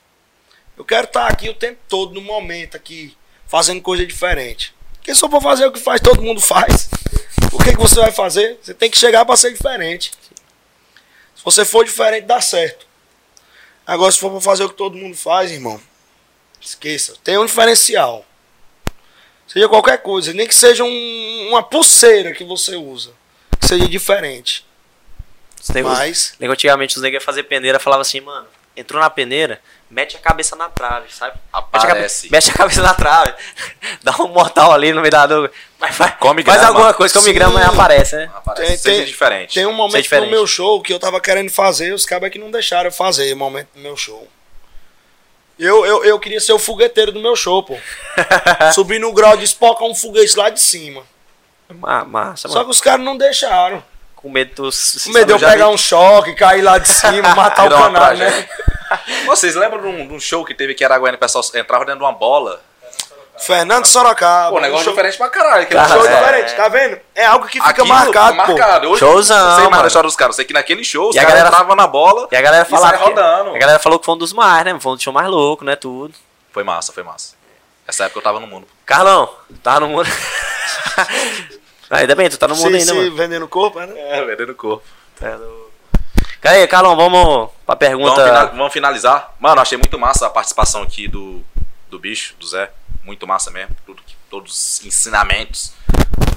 Eu 0.76 0.84
quero 0.84 1.08
estar 1.08 1.26
aqui 1.26 1.48
o 1.48 1.54
tempo 1.54 1.80
todo, 1.88 2.14
no 2.14 2.20
momento 2.20 2.76
aqui, 2.76 3.16
fazendo 3.48 3.80
coisa 3.82 4.06
diferente. 4.06 4.74
Porque 4.94 5.14
se 5.14 5.24
eu 5.24 5.28
for 5.30 5.40
fazer 5.42 5.66
o 5.66 5.72
que 5.72 5.80
faz, 5.80 6.00
todo 6.00 6.22
mundo 6.22 6.40
faz. 6.40 6.88
O 7.52 7.58
que, 7.58 7.72
que 7.72 7.78
você 7.80 7.96
vai 8.00 8.12
fazer? 8.12 8.58
Você 8.62 8.74
tem 8.74 8.90
que 8.90 8.98
chegar 8.98 9.24
para 9.24 9.36
ser 9.36 9.52
diferente. 9.52 10.12
Se 11.34 11.42
você 11.44 11.64
for 11.64 11.84
diferente, 11.84 12.26
dá 12.26 12.40
certo. 12.40 12.86
Agora, 13.86 14.12
se 14.12 14.18
for 14.18 14.30
pra 14.30 14.40
fazer 14.40 14.64
o 14.64 14.68
que 14.68 14.74
todo 14.76 14.96
mundo 14.98 15.16
faz, 15.16 15.50
irmão, 15.50 15.80
esqueça. 16.60 17.14
Tem 17.24 17.38
um 17.38 17.46
diferencial. 17.46 18.24
Seja 19.46 19.66
qualquer 19.66 19.98
coisa, 20.02 20.32
nem 20.34 20.46
que 20.46 20.54
seja 20.54 20.84
um- 20.84 21.48
uma 21.48 21.62
pulseira 21.62 22.32
que 22.34 22.44
você 22.44 22.76
usa. 22.76 23.12
Que 23.58 23.66
seja 23.66 23.88
diferente. 23.88 24.66
Mas, 25.98 26.34
antigamente 26.42 26.96
os 26.96 27.02
negros 27.02 27.22
iam 27.22 27.24
fazer 27.24 27.44
peneira 27.44 27.78
falava 27.78 28.02
assim, 28.02 28.20
mano, 28.20 28.46
entrou 28.76 29.00
na 29.00 29.08
peneira, 29.08 29.60
mete 29.90 30.16
a 30.16 30.18
cabeça 30.20 30.54
na 30.56 30.68
trave, 30.68 31.06
sabe? 31.12 31.32
Mete 31.52 31.66
a, 31.74 31.80
cabe- 31.80 31.90
Aparece. 31.92 32.30
mete 32.30 32.50
a 32.50 32.54
cabeça 32.54 32.82
na 32.82 32.94
trave, 32.94 33.32
dá 34.02 34.14
um 34.20 34.28
mortal 34.28 34.72
ali 34.72 34.92
no 34.92 35.00
meio 35.00 35.10
da 35.10 35.26
dor. 35.26 35.50
Mas 35.80 35.94
faz, 35.94 36.14
Come 36.18 36.42
faz 36.42 36.58
grama. 36.58 36.68
alguma 36.76 36.94
coisa, 36.94 37.14
come 37.14 37.26
Sim. 37.26 37.34
grama 37.34 37.60
e 37.60 37.64
aparece, 37.64 38.16
né? 38.16 38.30
Aparece, 38.34 38.66
Tem- 38.68 38.76
seja 38.78 38.96
tem- 38.98 39.04
diferente. 39.06 39.54
Tem 39.54 39.66
um 39.66 39.70
é 39.70 39.74
momento 39.74 39.96
no 39.96 40.02
diferente. 40.02 40.30
meu 40.30 40.46
show 40.46 40.82
que 40.82 40.92
eu 40.92 40.98
tava 40.98 41.20
querendo 41.20 41.50
fazer, 41.50 41.92
os 41.94 42.04
cabas 42.04 42.30
que 42.30 42.38
não 42.38 42.50
deixaram 42.50 42.86
eu 42.88 42.92
fazer 42.92 43.32
o 43.32 43.36
momento 43.36 43.68
do 43.74 43.80
meu 43.80 43.96
show. 43.96 44.26
Eu, 45.58 45.84
eu, 45.84 46.04
eu 46.04 46.20
queria 46.20 46.40
ser 46.40 46.52
o 46.52 46.58
fogueteiro 46.58 47.10
do 47.10 47.20
meu 47.20 47.34
show, 47.34 47.62
pô. 47.64 47.76
Subir 48.74 49.00
no 49.00 49.12
grau 49.12 49.36
de 49.36 49.44
espocar 49.44 49.88
um 49.88 49.94
foguete 49.94 50.36
lá 50.36 50.50
de 50.50 50.60
cima. 50.60 51.02
Ma- 51.68 52.04
Massa, 52.04 52.48
Só 52.48 52.62
que 52.64 52.70
os 52.70 52.80
caras 52.80 53.04
não 53.04 53.16
deixaram. 53.16 53.82
Com 54.14 54.30
medo 54.30 54.62
dos... 54.62 55.04
Com 55.04 55.10
medo 55.12 55.26
de 55.26 55.32
eu 55.32 55.38
pegar 55.38 55.66
vi. 55.68 55.74
um 55.74 55.78
choque, 55.78 56.34
cair 56.34 56.62
lá 56.62 56.78
de 56.78 56.88
cima, 56.88 57.34
matar 57.36 57.66
o 57.66 57.70
canário, 57.70 58.18
tragédia. 58.18 58.40
né? 58.40 58.48
Vocês 59.26 59.54
lembram 59.54 59.80
de 59.80 59.86
um, 59.88 60.06
de 60.08 60.14
um 60.14 60.20
show 60.20 60.44
que 60.44 60.54
teve 60.54 60.72
aqui 60.72 60.82
em 60.82 60.86
Araguaína, 60.86 61.16
o 61.16 61.20
pessoal 61.20 61.44
entrava 61.54 61.84
dentro 61.84 61.98
de 62.00 62.04
uma 62.04 62.12
bola? 62.12 62.60
Fernando 63.40 63.86
Sorocaba. 63.86 64.50
Pô, 64.50 64.60
negócio 64.60 64.80
um 64.80 64.84
show, 64.84 64.92
diferente 64.94 65.16
pra 65.16 65.28
caralho. 65.28 65.62
aquele 65.62 65.78
Cara, 65.80 65.92
show 65.94 66.02
show. 66.02 66.10
é. 66.10 66.18
diferente, 66.18 66.56
tá 66.56 66.68
vendo? 66.68 66.98
É 67.14 67.24
algo 67.24 67.46
que 67.46 67.52
fica 67.60 67.68
Aquilo 67.70 67.86
marcado, 67.86 68.30
pô. 68.36 68.36
marcado. 68.48 68.88
Hoje, 68.88 68.98
Showzão, 68.98 69.48
não 69.50 69.56
sei 69.60 69.68
mais 69.68 69.86
história 69.86 70.06
dos 70.08 70.16
caras. 70.16 70.34
Sei 70.34 70.44
que 70.44 70.52
naquele 70.52 70.82
show 70.82 71.08
os 71.10 71.14
E 71.14 71.18
a 71.20 71.22
caras 71.22 71.36
galera- 71.38 71.54
entravam 71.54 71.76
na 71.76 71.86
bola 71.86 72.26
E 72.32 72.36
a 72.36 72.40
galera 72.40 72.66
e 72.66 72.68
falava 72.68 72.96
rodando. 72.96 73.54
a 73.54 73.58
galera 73.58 73.78
falou 73.78 73.98
que 74.00 74.04
foi 74.06 74.14
um 74.16 74.18
dos 74.18 74.32
mais, 74.32 74.64
né? 74.64 74.76
Foi 74.80 74.90
um 74.90 74.94
dos 74.96 75.04
shows 75.04 75.14
mais 75.14 75.28
loucos, 75.28 75.64
né? 75.64 75.76
Tudo. 75.76 76.12
Foi 76.50 76.64
massa, 76.64 76.92
foi 76.92 77.04
massa. 77.04 77.34
Essa 77.86 78.04
época 78.06 78.18
eu 78.18 78.22
tava 78.24 78.40
no 78.40 78.46
mundo. 78.48 78.66
Carlão, 78.84 79.32
tá 79.62 79.78
no 79.78 79.86
mundo. 79.88 80.08
ainda 81.90 82.14
bem, 82.16 82.28
tu 82.28 82.38
tá 82.38 82.48
no 82.48 82.56
mundo 82.56 82.70
Se, 82.70 82.76
ainda, 82.76 82.86
se 82.86 82.92
mano. 82.94 83.14
vendendo 83.16 83.46
corpo, 83.48 83.78
né? 83.78 83.88
É, 83.96 84.24
vendendo 84.24 84.54
corpo. 84.54 84.82
Tá 85.18 85.36
no- 85.36 85.67
Cara 86.40 86.68
Carlão, 86.68 86.96
vamos 86.96 87.50
pra 87.66 87.74
pergunta. 87.76 88.14
Vamos, 88.14 88.24
fina- 88.30 88.44
vamos 88.46 88.72
finalizar. 88.72 89.34
Mano, 89.40 89.60
achei 89.60 89.76
muito 89.76 89.98
massa 89.98 90.26
a 90.26 90.30
participação 90.30 90.82
aqui 90.82 91.08
do, 91.08 91.42
do 91.90 91.98
bicho, 91.98 92.34
do 92.38 92.46
Zé. 92.46 92.70
Muito 93.02 93.26
massa 93.26 93.50
mesmo. 93.50 93.74
Tudo, 93.84 94.02
todos 94.30 94.52
os 94.52 94.84
ensinamentos. 94.86 95.72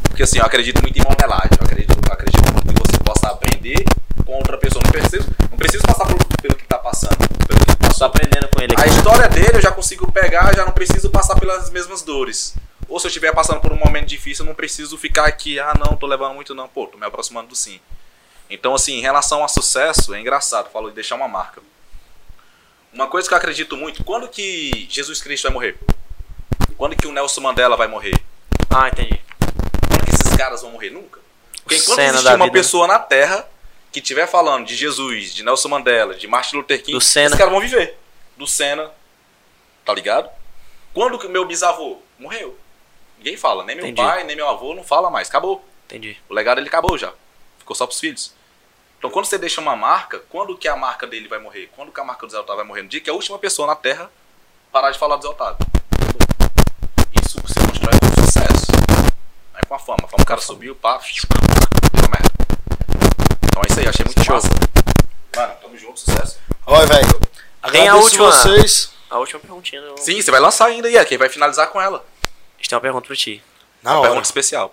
Porque 0.04 0.24
assim, 0.24 0.40
eu 0.40 0.46
acredito 0.46 0.82
muito 0.82 0.98
em 0.98 1.04
modelagem. 1.08 1.50
Eu 1.60 1.66
acredito, 1.66 1.92
eu 2.08 2.14
acredito 2.14 2.52
muito 2.54 2.74
que 2.74 2.80
você 2.92 2.98
possa 3.04 3.28
aprender 3.28 3.84
com 4.26 4.34
outra 4.38 4.58
pessoa. 4.58 4.82
Não 4.84 4.92
preciso, 4.92 5.30
não 5.52 5.58
preciso 5.58 5.84
passar 5.84 6.06
por- 6.08 6.26
pelo 6.42 6.56
que 6.56 6.66
tá 6.66 6.80
passando. 6.80 7.18
Pelo 7.48 7.60
que 7.60 7.76
Tô 7.76 7.88
passou. 7.88 8.08
aprendendo 8.08 8.48
com 8.48 8.62
ele 8.62 8.74
A 8.76 8.82
aqui. 8.82 8.90
história 8.90 9.28
dele 9.30 9.58
eu 9.58 9.62
já 9.62 9.72
consigo 9.72 10.12
pegar, 10.12 10.56
já 10.56 10.66
não 10.66 10.72
preciso 10.72 11.10
passar 11.12 11.36
pelas 11.40 11.70
mesmas 11.70 12.02
dores. 12.02 12.56
Ou 12.90 13.00
se 13.00 13.06
eu 13.06 13.10
estiver 13.10 13.34
passando 13.34 13.62
por 13.62 13.72
um 13.72 13.78
momento 13.78 14.08
difícil, 14.08 14.44
eu 14.44 14.48
não 14.48 14.56
preciso 14.56 14.98
ficar 14.98 15.26
aqui, 15.26 15.60
ah 15.60 15.74
não, 15.78 15.96
tô 15.96 16.08
levando 16.08 16.34
muito 16.34 16.54
não, 16.56 16.68
pô, 16.68 16.88
tô 16.88 16.98
me 16.98 17.06
aproximando 17.06 17.48
do 17.50 17.56
sim. 17.56 17.80
Então 18.52 18.76
assim, 18.76 18.96
em 18.98 19.02
relação 19.02 19.44
a 19.44 19.48
sucesso, 19.48 20.14
é 20.14 20.20
engraçado, 20.20 20.70
falou 20.72 20.90
de 20.90 20.96
deixar 20.96 21.16
uma 21.16 21.28
marca. 21.28 21.62
Uma 22.94 23.08
coisa 23.08 23.28
que 23.28 23.34
eu 23.34 23.38
acredito 23.38 23.78
muito, 23.78 24.04
quando 24.04 24.28
que 24.28 24.86
Jesus 24.90 25.22
Cristo 25.22 25.44
vai 25.44 25.54
morrer? 25.54 25.78
Quando 26.78 26.96
que 26.96 27.08
o 27.08 27.12
Nelson 27.12 27.42
Mandela 27.42 27.78
vai 27.78 27.88
morrer? 27.88 28.14
Ah, 28.70 28.90
entendi. 28.90 29.22
Quando 29.88 30.06
que 30.06 30.14
esses 30.14 30.36
caras 30.36 30.62
vão 30.62 30.72
morrer? 30.72 30.90
Nunca. 30.90 31.22
Porque 31.64 31.76
enquanto 31.76 31.96
Senna 31.96 32.10
existir 32.10 32.36
uma 32.36 32.46
vida, 32.46 32.52
pessoa 32.52 32.88
na 32.88 33.00
Terra 33.00 33.48
que 33.92 34.00
estiver 34.00 34.28
falando 34.28 34.66
de 34.66 34.76
Jesus, 34.76 35.34
de 35.34 35.44
Nelson 35.44 35.70
Mandela, 35.70 36.16
de 36.16 36.28
Martin 36.28 36.58
Luther 36.58 36.82
King, 36.82 36.98
esses 36.98 37.36
caras 37.36 37.52
vão 37.52 37.62
viver. 37.62 37.98
Do 38.36 38.48
Senna, 38.48 38.92
tá 39.86 39.94
ligado? 39.94 40.30
Quando 40.94 41.18
que 41.20 41.28
o 41.28 41.30
meu 41.30 41.46
bisavô 41.46 42.00
morreu? 42.20 42.58
Ninguém 43.18 43.38
fala, 43.38 43.64
nem 43.64 43.76
meu 43.76 43.86
Entendi. 43.86 44.02
pai, 44.02 44.24
nem 44.24 44.36
meu 44.36 44.50
avô, 44.50 44.74
não 44.74 44.84
fala 44.84 45.10
mais, 45.10 45.30
acabou. 45.30 45.64
Entendi. 45.86 46.18
O 46.28 46.34
legado 46.34 46.60
ele 46.60 46.68
acabou 46.68 46.98
já. 46.98 47.14
Ficou 47.60 47.76
só 47.76 47.86
pros 47.86 48.00
filhos. 48.00 48.34
Então 49.02 49.10
quando 49.10 49.26
você 49.26 49.36
deixa 49.40 49.60
uma 49.60 49.76
marca, 49.76 50.20
quando 50.30 50.56
que 50.56 50.68
a 50.68 50.76
marca 50.76 51.08
dele 51.08 51.28
vai 51.28 51.40
morrer? 51.40 51.72
Quando 51.76 51.92
que 51.92 52.00
a 52.00 52.04
marca 52.04 52.24
do 52.28 52.32
Zé 52.32 52.38
Otávio 52.38 52.58
vai 52.58 52.66
morrer? 52.68 52.84
No 52.84 52.88
dia 52.88 53.02
que 53.02 53.10
a 53.10 53.14
última 53.14 53.40
pessoa 53.40 53.68
na 53.68 53.76
Terra 53.76 54.12
parar 54.72 54.92
de 54.92 55.00
falar 55.00 55.16
do 55.16 55.24
Zé 55.24 55.30
Otávio. 55.30 55.58
Isso 57.20 57.42
você 57.42 57.60
constrói 57.62 57.96
um 57.96 58.24
sucesso. 58.24 58.68
Não 59.54 59.60
é 59.60 59.64
com 59.68 59.74
a 59.74 59.80
fama. 59.80 60.08
O 60.12 60.24
cara 60.24 60.40
subiu, 60.40 60.76
pá, 60.76 61.00
merda. 62.12 62.30
Então 63.44 63.64
é 63.68 63.72
isso 63.72 63.80
aí, 63.80 63.88
achei 63.88 64.06
muito 64.06 64.24
Show. 64.24 64.36
massa. 64.36 64.50
Mano, 65.36 65.54
tamo 65.64 65.78
junto, 65.80 66.00
sucesso. 66.00 66.38
Olha, 66.68 66.86
velho. 66.86 67.20
Tem 67.72 67.88
a 67.88 67.94
agradeço 67.94 68.04
última. 68.04 68.32
vocês. 68.32 68.94
A 69.10 69.18
última 69.18 69.40
perguntinha. 69.40 69.82
Eu... 69.82 69.98
Sim, 69.98 70.22
você 70.22 70.30
vai 70.30 70.40
lançar 70.40 70.68
ainda 70.68 70.88
aí, 70.88 70.96
é 70.98 71.04
quem 71.06 71.18
vai 71.18 71.28
finalizar 71.28 71.70
com 71.70 71.82
ela. 71.82 72.06
A 72.24 72.58
gente 72.58 72.70
tem 72.70 72.76
uma 72.76 72.82
pergunta 72.82 73.08
pra 73.08 73.16
ti. 73.16 73.44
Na 73.82 73.94
Uma 73.94 74.00
hora. 74.02 74.10
pergunta 74.10 74.28
especial. 74.28 74.72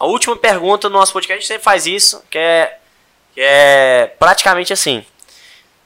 A 0.00 0.04
última 0.06 0.34
pergunta 0.36 0.88
no 0.88 0.98
nosso 0.98 1.12
podcast, 1.12 1.36
a 1.38 1.40
gente 1.40 1.46
sempre 1.46 1.62
faz 1.62 1.86
isso, 1.86 2.24
que 2.28 2.36
é, 2.38 2.80
que 3.34 3.40
é 3.40 4.12
praticamente 4.18 4.72
assim. 4.72 5.04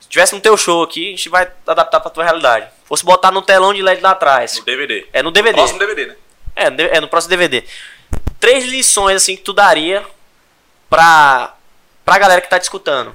Se 0.00 0.08
tivesse 0.08 0.34
no 0.34 0.40
teu 0.40 0.56
show 0.56 0.82
aqui, 0.82 1.08
a 1.08 1.10
gente 1.10 1.28
vai 1.28 1.48
adaptar 1.66 2.00
pra 2.00 2.10
tua 2.10 2.24
realidade. 2.24 2.66
Fosse 2.84 3.04
botar 3.04 3.30
no 3.30 3.42
telão 3.42 3.72
de 3.72 3.82
LED 3.82 4.00
lá 4.00 4.10
atrás. 4.10 4.56
No 4.58 4.64
DVD. 4.64 5.06
É 5.12 5.22
no 5.22 5.30
DVD. 5.30 5.54
Próximo 5.56 5.78
DVD, 5.78 6.06
né? 6.06 6.16
É, 6.54 6.70
no 6.70 6.80
é 6.82 7.00
no 7.00 7.08
próximo 7.08 7.30
DVD. 7.30 7.64
Três 8.38 8.64
lições 8.66 9.16
assim 9.16 9.36
que 9.36 9.42
tu 9.42 9.52
daria 9.52 10.04
pra, 10.90 11.54
pra 12.04 12.18
galera 12.18 12.40
que 12.40 12.50
tá 12.50 12.58
te 12.58 12.62
escutando. 12.64 13.14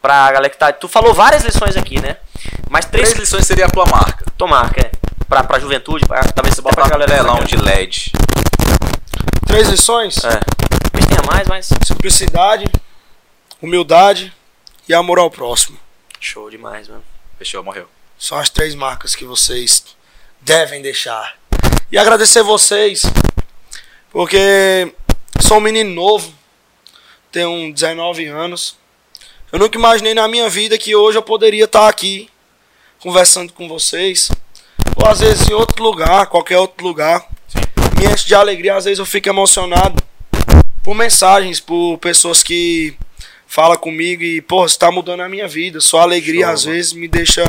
Pra 0.00 0.30
galera 0.32 0.50
que 0.50 0.56
tá. 0.58 0.72
Tu 0.72 0.88
falou 0.88 1.14
várias 1.14 1.42
lições 1.44 1.76
aqui, 1.76 2.00
né? 2.00 2.16
Mas 2.68 2.84
três, 2.86 3.08
Três 3.10 3.20
lições 3.20 3.46
seria 3.46 3.66
a 3.66 3.70
tua 3.70 3.84
marca. 3.86 4.24
tua 4.36 4.48
marca, 4.48 4.80
é. 4.86 4.90
Pra, 5.28 5.42
pra 5.44 5.58
juventude, 5.58 6.04
pra, 6.06 6.22
talvez 6.24 6.54
você 6.54 6.62
Botar 6.62 6.74
pra 6.76 6.84
um 6.86 6.88
galera. 6.88 7.12
telão 7.14 7.42
de 7.44 7.56
LED. 7.56 8.12
Três 9.46 9.68
lições: 9.68 10.16
É. 10.24 10.40
Talvez 10.90 11.06
tenha 11.08 11.22
mais, 11.26 11.46
mas. 11.48 11.68
simplicidade, 11.86 12.64
humildade 13.62 14.32
e 14.88 14.92
amor 14.92 15.20
ao 15.20 15.30
próximo. 15.30 15.78
Show 16.18 16.50
demais, 16.50 16.88
mano. 16.88 17.04
Fechou, 17.38 17.62
morreu. 17.62 17.88
São 18.18 18.36
as 18.36 18.50
três 18.50 18.74
marcas 18.74 19.14
que 19.14 19.24
vocês 19.24 19.84
devem 20.40 20.82
deixar. 20.82 21.38
E 21.90 21.96
agradecer 21.96 22.42
vocês, 22.42 23.02
porque 24.10 24.92
sou 25.40 25.58
um 25.58 25.60
menino 25.60 25.90
novo, 25.90 26.34
tenho 27.30 27.72
19 27.72 28.26
anos. 28.26 28.76
Eu 29.52 29.58
nunca 29.58 29.78
imaginei 29.78 30.14
na 30.14 30.26
minha 30.26 30.48
vida 30.48 30.76
que 30.76 30.96
hoje 30.96 31.18
eu 31.18 31.22
poderia 31.22 31.64
estar 31.64 31.88
aqui 31.88 32.28
conversando 32.98 33.52
com 33.52 33.68
vocês, 33.68 34.30
ou 34.96 35.06
às 35.06 35.20
vezes 35.20 35.48
em 35.48 35.52
outro 35.52 35.82
lugar, 35.82 36.26
qualquer 36.26 36.58
outro 36.58 36.84
lugar. 36.84 37.28
Me 37.98 38.06
enche 38.06 38.26
de 38.26 38.34
alegria, 38.34 38.76
às 38.76 38.84
vezes 38.84 38.98
eu 38.98 39.06
fico 39.06 39.28
emocionado 39.28 40.02
por 40.82 40.94
mensagens, 40.94 41.60
por 41.60 41.98
pessoas 41.98 42.42
que 42.42 42.96
falam 43.52 43.76
comigo 43.76 44.22
e, 44.22 44.40
pô, 44.40 44.66
você 44.66 44.78
tá 44.78 44.90
mudando 44.90 45.20
a 45.20 45.28
minha 45.28 45.46
vida. 45.46 45.78
Sua 45.78 46.00
alegria 46.02 46.46
Show, 46.46 46.54
às 46.54 46.64
mano. 46.64 46.76
vezes 46.76 46.92
me 46.94 47.06
deixa 47.06 47.44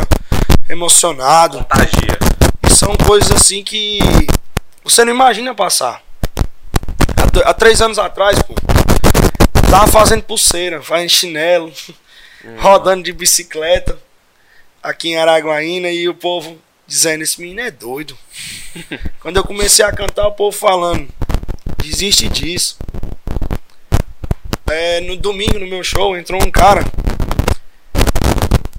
emocionado. 0.70 1.60
Contagia. 1.60 2.20
E 2.70 2.74
são 2.74 2.94
coisas 3.08 3.32
assim 3.32 3.64
que 3.64 4.00
você 4.84 5.06
não 5.06 5.14
imagina 5.14 5.56
passar. 5.56 6.04
Há, 7.16 7.50
há 7.50 7.54
três 7.54 7.82
anos 7.82 7.98
atrás, 7.98 8.38
pô, 8.42 8.54
tava 9.72 9.88
fazendo 9.88 10.24
pulseira, 10.24 10.82
fazendo 10.82 11.10
chinelo, 11.10 11.72
rodando 12.58 13.04
de 13.04 13.14
bicicleta 13.14 13.98
aqui 14.82 15.12
em 15.12 15.18
Araguaína 15.18 15.90
e 15.90 16.10
o 16.10 16.14
povo 16.14 16.58
dizendo: 16.86 17.24
Esse 17.24 17.40
menino 17.40 17.62
é 17.62 17.72
doido. 17.72 18.18
Quando 19.22 19.38
eu 19.38 19.44
comecei 19.46 19.86
a 19.86 19.92
cantar, 19.94 20.28
o 20.28 20.34
povo 20.34 20.52
falando: 20.56 21.08
Desiste 21.82 22.28
disso. 22.28 22.78
É, 24.74 25.02
no 25.02 25.16
domingo, 25.16 25.60
no 25.60 25.68
meu 25.68 25.84
show, 25.84 26.18
entrou 26.18 26.42
um 26.44 26.50
cara. 26.50 26.82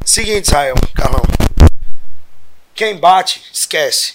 Seguinte, 0.04 0.46
Israel, 0.46 0.74
Carlão. 0.94 1.22
Quem 2.74 2.96
bate, 2.96 3.42
esquece. 3.52 4.14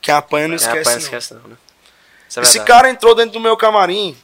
Quem 0.00 0.12
apanha 0.12 0.48
não 0.48 0.54
É, 0.54 0.56
esquece. 0.56 0.78
rapaz, 0.78 0.96
não. 0.96 1.02
esquece 1.02 1.34
não, 1.34 1.48
né? 1.48 1.56
É 2.36 2.40
Esse 2.40 2.60
cara 2.64 2.90
entrou 2.90 3.14
dentro 3.14 3.32
do 3.32 3.40
meu 3.40 3.56
camarim. 3.56 4.16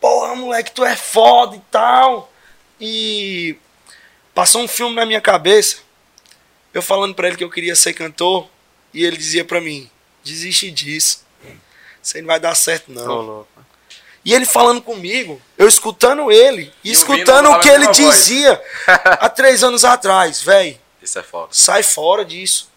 Porra, 0.00 0.34
moleque, 0.34 0.72
tu 0.72 0.84
é 0.84 0.96
foda 0.96 1.56
e 1.56 1.60
tal. 1.70 2.32
E 2.80 3.56
passou 4.34 4.62
um 4.62 4.68
filme 4.68 4.94
na 4.96 5.04
minha 5.04 5.20
cabeça. 5.20 5.78
Eu 6.72 6.80
falando 6.80 7.14
pra 7.14 7.28
ele 7.28 7.36
que 7.36 7.44
eu 7.44 7.50
queria 7.50 7.76
ser 7.76 7.92
cantor. 7.92 8.48
E 8.94 9.04
ele 9.04 9.16
dizia 9.16 9.44
pra 9.44 9.60
mim: 9.60 9.90
desiste 10.24 10.70
disso. 10.70 11.26
Isso 12.02 12.16
aí 12.16 12.22
não 12.22 12.28
vai 12.28 12.40
dar 12.40 12.54
certo, 12.54 12.90
não. 12.90 13.06
Ô, 13.06 13.20
louco. 13.22 13.66
E 14.24 14.34
ele 14.34 14.44
falando 14.44 14.82
comigo, 14.82 15.40
eu 15.56 15.66
escutando 15.66 16.30
ele, 16.30 16.72
e 16.84 16.90
E 16.90 16.92
escutando 16.92 17.50
o 17.50 17.60
que 17.60 17.68
ele 17.68 17.86
dizia 17.88 18.62
há 18.86 19.28
três 19.28 19.62
anos 19.64 19.84
atrás, 19.84 20.42
velho. 20.42 20.78
Isso 21.02 21.18
é 21.18 21.22
foda. 21.22 21.48
Sai 21.52 21.82
fora 21.82 22.24
disso. 22.24 22.70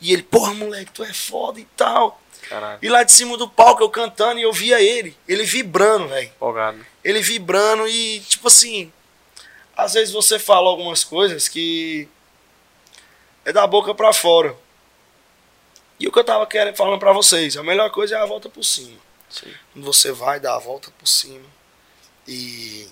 E 0.00 0.12
ele, 0.12 0.22
porra, 0.22 0.52
moleque, 0.52 0.92
tu 0.92 1.02
é 1.02 1.12
foda 1.12 1.58
e 1.60 1.64
tal. 1.76 2.20
Caralho. 2.48 2.78
E 2.82 2.88
lá 2.88 3.02
de 3.02 3.12
cima 3.12 3.38
do 3.38 3.48
palco 3.48 3.82
eu 3.82 3.88
cantando 3.88 4.38
e 4.38 4.42
eu 4.42 4.52
via 4.52 4.80
ele, 4.82 5.16
ele 5.26 5.44
vibrando, 5.44 6.08
velho. 6.08 6.26
Empolgado. 6.26 6.84
Ele 7.02 7.22
vibrando 7.22 7.88
e, 7.88 8.20
tipo 8.20 8.48
assim, 8.48 8.92
às 9.76 9.94
vezes 9.94 10.12
você 10.12 10.38
fala 10.38 10.68
algumas 10.68 11.02
coisas 11.02 11.48
que 11.48 12.06
é 13.44 13.52
da 13.52 13.66
boca 13.66 13.94
pra 13.94 14.12
fora. 14.12 14.54
E 15.98 16.06
o 16.06 16.12
que 16.12 16.18
eu 16.18 16.24
tava 16.24 16.46
querendo, 16.46 16.76
falando 16.76 16.98
pra 16.98 17.12
vocês, 17.12 17.56
a 17.56 17.62
melhor 17.62 17.90
coisa 17.90 18.16
é 18.16 18.18
a 18.18 18.26
volta 18.26 18.48
por 18.48 18.64
cima. 18.64 18.98
Sim. 19.32 19.52
Você 19.76 20.12
vai 20.12 20.38
dar 20.38 20.54
a 20.56 20.58
volta 20.58 20.90
por 20.98 21.06
cima 21.06 21.46
e 22.28 22.86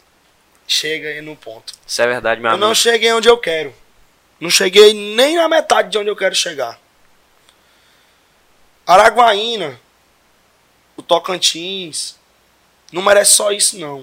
chega 0.66 1.08
aí 1.08 1.20
no 1.20 1.36
ponto. 1.36 1.74
Isso 1.86 2.00
é 2.02 2.06
verdade, 2.06 2.40
meu 2.40 2.48
Eu 2.50 2.54
amigo. 2.54 2.66
não 2.66 2.74
cheguei 2.74 3.12
onde 3.12 3.28
eu 3.28 3.38
quero, 3.38 3.74
Não 4.40 4.48
cheguei 4.50 4.94
nem 4.94 5.36
na 5.36 5.46
metade 5.48 5.90
de 5.90 5.98
onde 5.98 6.08
eu 6.08 6.16
quero 6.16 6.34
chegar. 6.34 6.80
Araguaína, 8.86 9.78
o 10.96 11.02
Tocantins, 11.02 12.16
não 12.90 13.02
merece 13.02 13.34
só 13.34 13.52
isso 13.52 13.78
não. 13.78 13.98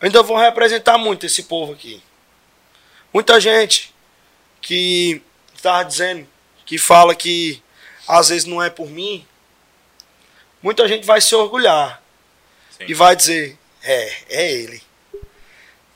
Eu 0.00 0.06
ainda 0.06 0.22
vou 0.22 0.36
representar 0.36 0.98
muito 0.98 1.26
esse 1.26 1.44
povo 1.44 1.72
aqui. 1.72 2.02
Muita 3.12 3.40
gente 3.40 3.92
que 4.60 5.22
estava 5.54 5.82
dizendo, 5.84 6.28
que 6.66 6.76
fala 6.78 7.14
que 7.14 7.62
às 8.06 8.28
vezes 8.28 8.44
não 8.44 8.62
é 8.62 8.70
por 8.70 8.88
mim, 8.88 9.26
muita 10.62 10.86
gente 10.88 11.06
vai 11.06 11.20
se 11.20 11.34
orgulhar 11.34 12.02
Sim. 12.76 12.84
e 12.88 12.94
vai 12.94 13.14
dizer, 13.16 13.58
é, 13.82 14.12
é 14.28 14.52
ele. 14.52 14.82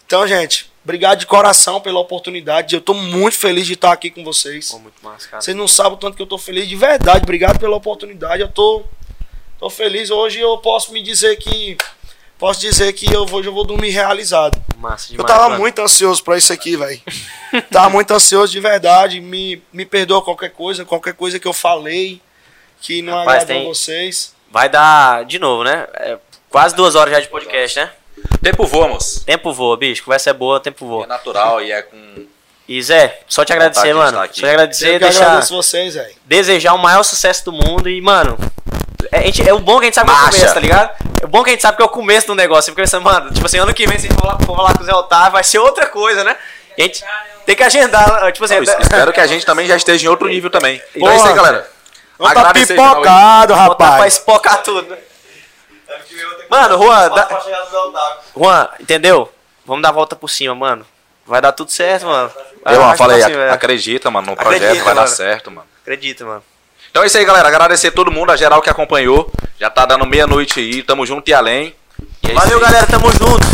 Então, 0.06 0.26
gente, 0.26 0.70
obrigado 0.84 1.20
de 1.20 1.26
coração 1.26 1.80
pela 1.80 1.98
oportunidade. 1.98 2.74
Eu 2.74 2.80
estou 2.80 2.94
muito 2.94 3.38
feliz 3.38 3.66
de 3.66 3.72
estar 3.74 3.92
aqui 3.92 4.10
com 4.10 4.22
vocês. 4.22 4.70
Pô, 4.70 4.78
muito 4.78 5.02
massa, 5.02 5.28
cara. 5.28 5.40
Vocês 5.42 5.56
não 5.56 5.66
sabem 5.66 5.94
o 5.94 5.96
tanto 5.96 6.16
que 6.16 6.22
eu 6.22 6.26
tô 6.26 6.36
feliz 6.36 6.68
de 6.68 6.76
verdade. 6.76 7.22
Obrigado 7.22 7.58
pela 7.58 7.76
oportunidade. 7.76 8.42
Eu 8.42 8.48
tô, 8.48 8.82
tô 9.58 9.70
feliz. 9.70 10.10
Hoje 10.10 10.38
eu 10.40 10.58
posso 10.58 10.92
me 10.92 11.02
dizer 11.02 11.36
que. 11.36 11.76
Posso 12.38 12.60
dizer 12.60 12.92
que 12.92 13.06
eu, 13.10 13.24
hoje 13.24 13.48
eu 13.48 13.54
vou 13.54 13.64
dormir 13.64 13.90
realizado. 13.90 14.60
Massa 14.76 15.12
Eu 15.12 15.18
demais, 15.18 15.32
tava 15.32 15.48
mano. 15.50 15.60
muito 15.60 15.80
ansioso 15.80 16.22
pra 16.24 16.36
isso 16.36 16.52
aqui, 16.52 16.76
velho. 16.76 17.00
tava 17.70 17.88
muito 17.88 18.10
ansioso 18.12 18.52
de 18.52 18.58
verdade. 18.60 19.20
Me, 19.20 19.62
me 19.72 19.86
perdoa 19.86 20.20
qualquer 20.20 20.50
coisa, 20.50 20.84
qualquer 20.84 21.14
coisa 21.14 21.38
que 21.38 21.46
eu 21.46 21.52
falei 21.52 22.20
que 22.80 23.00
não 23.00 23.14
Rapaz, 23.14 23.44
agradou 23.44 23.62
tem- 23.62 23.72
vocês. 23.72 24.34
Vai 24.52 24.68
dar, 24.68 25.24
de 25.24 25.38
novo, 25.38 25.64
né? 25.64 25.86
É 25.94 26.18
quase 26.50 26.74
duas 26.76 26.94
horas 26.94 27.12
já 27.14 27.20
de 27.20 27.28
podcast, 27.28 27.80
né? 27.80 27.90
Tempo 28.42 28.66
voa, 28.66 28.86
moço. 28.88 29.24
Tempo 29.24 29.52
voa, 29.52 29.76
bicho. 29.76 30.04
Conversa 30.04 30.30
é 30.30 30.32
boa, 30.32 30.60
tempo 30.60 30.84
É 30.84 30.88
voa. 30.88 31.06
natural 31.06 31.60
e 31.62 31.72
é 31.72 31.80
com. 31.82 32.26
E 32.68 32.80
Zé, 32.82 33.20
só 33.26 33.44
te 33.44 33.52
agradecer, 33.52 33.92
mano. 33.94 34.16
Só 34.18 34.26
te 34.28 34.46
agradecer, 34.46 34.88
Eu 34.88 34.92
que 34.94 34.98
deixar, 35.00 35.26
agradeço 35.26 35.54
vocês, 35.56 35.94
velho. 35.94 36.14
desejar 36.24 36.74
o 36.74 36.78
maior 36.78 37.02
sucesso 37.02 37.44
do 37.46 37.52
mundo 37.52 37.88
e, 37.88 38.00
mano. 38.00 38.38
É, 39.10 39.18
a 39.18 39.22
gente- 39.22 39.46
é 39.46 39.52
o 39.52 39.58
bom 39.58 39.78
que 39.78 39.84
a 39.84 39.86
gente 39.86 39.94
sabe 39.94 40.10
que 40.10 40.14
é 40.14 40.18
o 40.18 40.22
Marcha. 40.22 40.36
começo, 40.38 40.54
tá 40.54 40.60
ligado? 40.60 40.90
É 41.20 41.24
o 41.24 41.28
bom 41.28 41.42
que 41.42 41.50
a 41.50 41.52
gente 41.52 41.62
sabe 41.62 41.76
que 41.76 41.82
é 41.82 41.86
o 41.86 41.88
começo 41.88 42.26
do 42.28 42.34
negócio. 42.34 42.64
Você 42.64 42.70
fica 42.70 42.82
pensando, 42.82 43.02
mano, 43.02 43.30
tipo 43.32 43.44
assim, 43.46 43.58
ano 43.58 43.74
que 43.74 43.86
vem, 43.86 43.98
se 43.98 44.06
a 44.06 44.10
gente 44.10 44.18
for 44.20 44.26
lá, 44.26 44.38
for 44.38 44.56
falar 44.56 44.74
com 44.76 44.82
o 44.82 44.86
Zé 44.86 44.94
Otávio, 44.94 45.32
vai 45.32 45.44
ser 45.44 45.58
outra 45.58 45.86
coisa, 45.86 46.22
né? 46.24 46.36
E 46.78 46.82
a 46.82 46.84
gente 46.86 47.04
tem 47.44 47.56
que 47.56 47.62
agendar, 47.62 48.32
tipo 48.32 48.44
assim, 48.44 48.54
Eu 48.54 48.62
espero 48.62 49.12
que 49.12 49.20
a 49.20 49.26
gente 49.26 49.44
também 49.44 49.66
já 49.66 49.76
esteja 49.76 50.06
em 50.06 50.08
outro 50.08 50.28
nível 50.28 50.48
também. 50.48 50.80
Então 50.94 51.10
é 51.10 51.16
isso 51.16 51.24
aí, 51.26 51.32
Porra. 51.34 51.42
galera. 51.44 51.71
Não 52.22 52.32
tá 52.34 52.40
Agradecer 52.40 52.74
geral 52.76 52.86
aí. 52.88 52.94
pipocado, 52.94 53.54
botar 53.54 53.74
pra 53.74 53.86
rapaz. 53.90 54.12
espocar 54.14 54.62
tudo. 54.62 54.88
né? 54.90 54.98
Mano, 56.48 56.78
Juan, 56.82 57.06
Otávio. 57.06 57.38
Juan, 58.36 58.68
entendeu? 58.80 59.32
Vamos 59.64 59.82
dar 59.82 59.88
a 59.88 59.92
volta 59.92 60.14
por 60.16 60.28
cima, 60.28 60.54
mano. 60.54 60.86
Vai 61.26 61.40
dar 61.40 61.52
tudo 61.52 61.70
certo, 61.70 62.06
mano. 62.06 62.30
Vai 62.64 62.74
Eu, 62.74 62.78
dar 62.78 62.84
mano, 62.86 62.98
falei, 62.98 63.22
ac- 63.22 63.32
é. 63.34 63.50
acredita, 63.50 64.10
mano, 64.10 64.30
no 64.30 64.36
projeto 64.36 64.62
Acredita, 64.62 64.84
vai 64.84 64.94
dar 64.94 65.02
mano. 65.02 65.14
certo, 65.14 65.50
mano. 65.50 65.66
Acredita, 65.82 66.24
mano. 66.24 66.42
Então 66.90 67.02
é 67.02 67.06
isso 67.06 67.16
aí, 67.16 67.24
galera. 67.24 67.48
Agradecer 67.48 67.90
todo 67.92 68.10
mundo, 68.10 68.30
a 68.32 68.36
geral 68.36 68.60
que 68.60 68.68
acompanhou. 68.68 69.30
Já 69.58 69.70
tá 69.70 69.86
dando 69.86 70.06
meia-noite 70.06 70.60
aí, 70.60 70.82
tamo 70.82 71.06
junto 71.06 71.28
e 71.28 71.34
além. 71.34 71.74
E 72.22 72.30
é 72.30 72.34
Valeu, 72.34 72.60
galera. 72.60 72.86
Tamo 72.86 73.10
junto. 73.12 73.52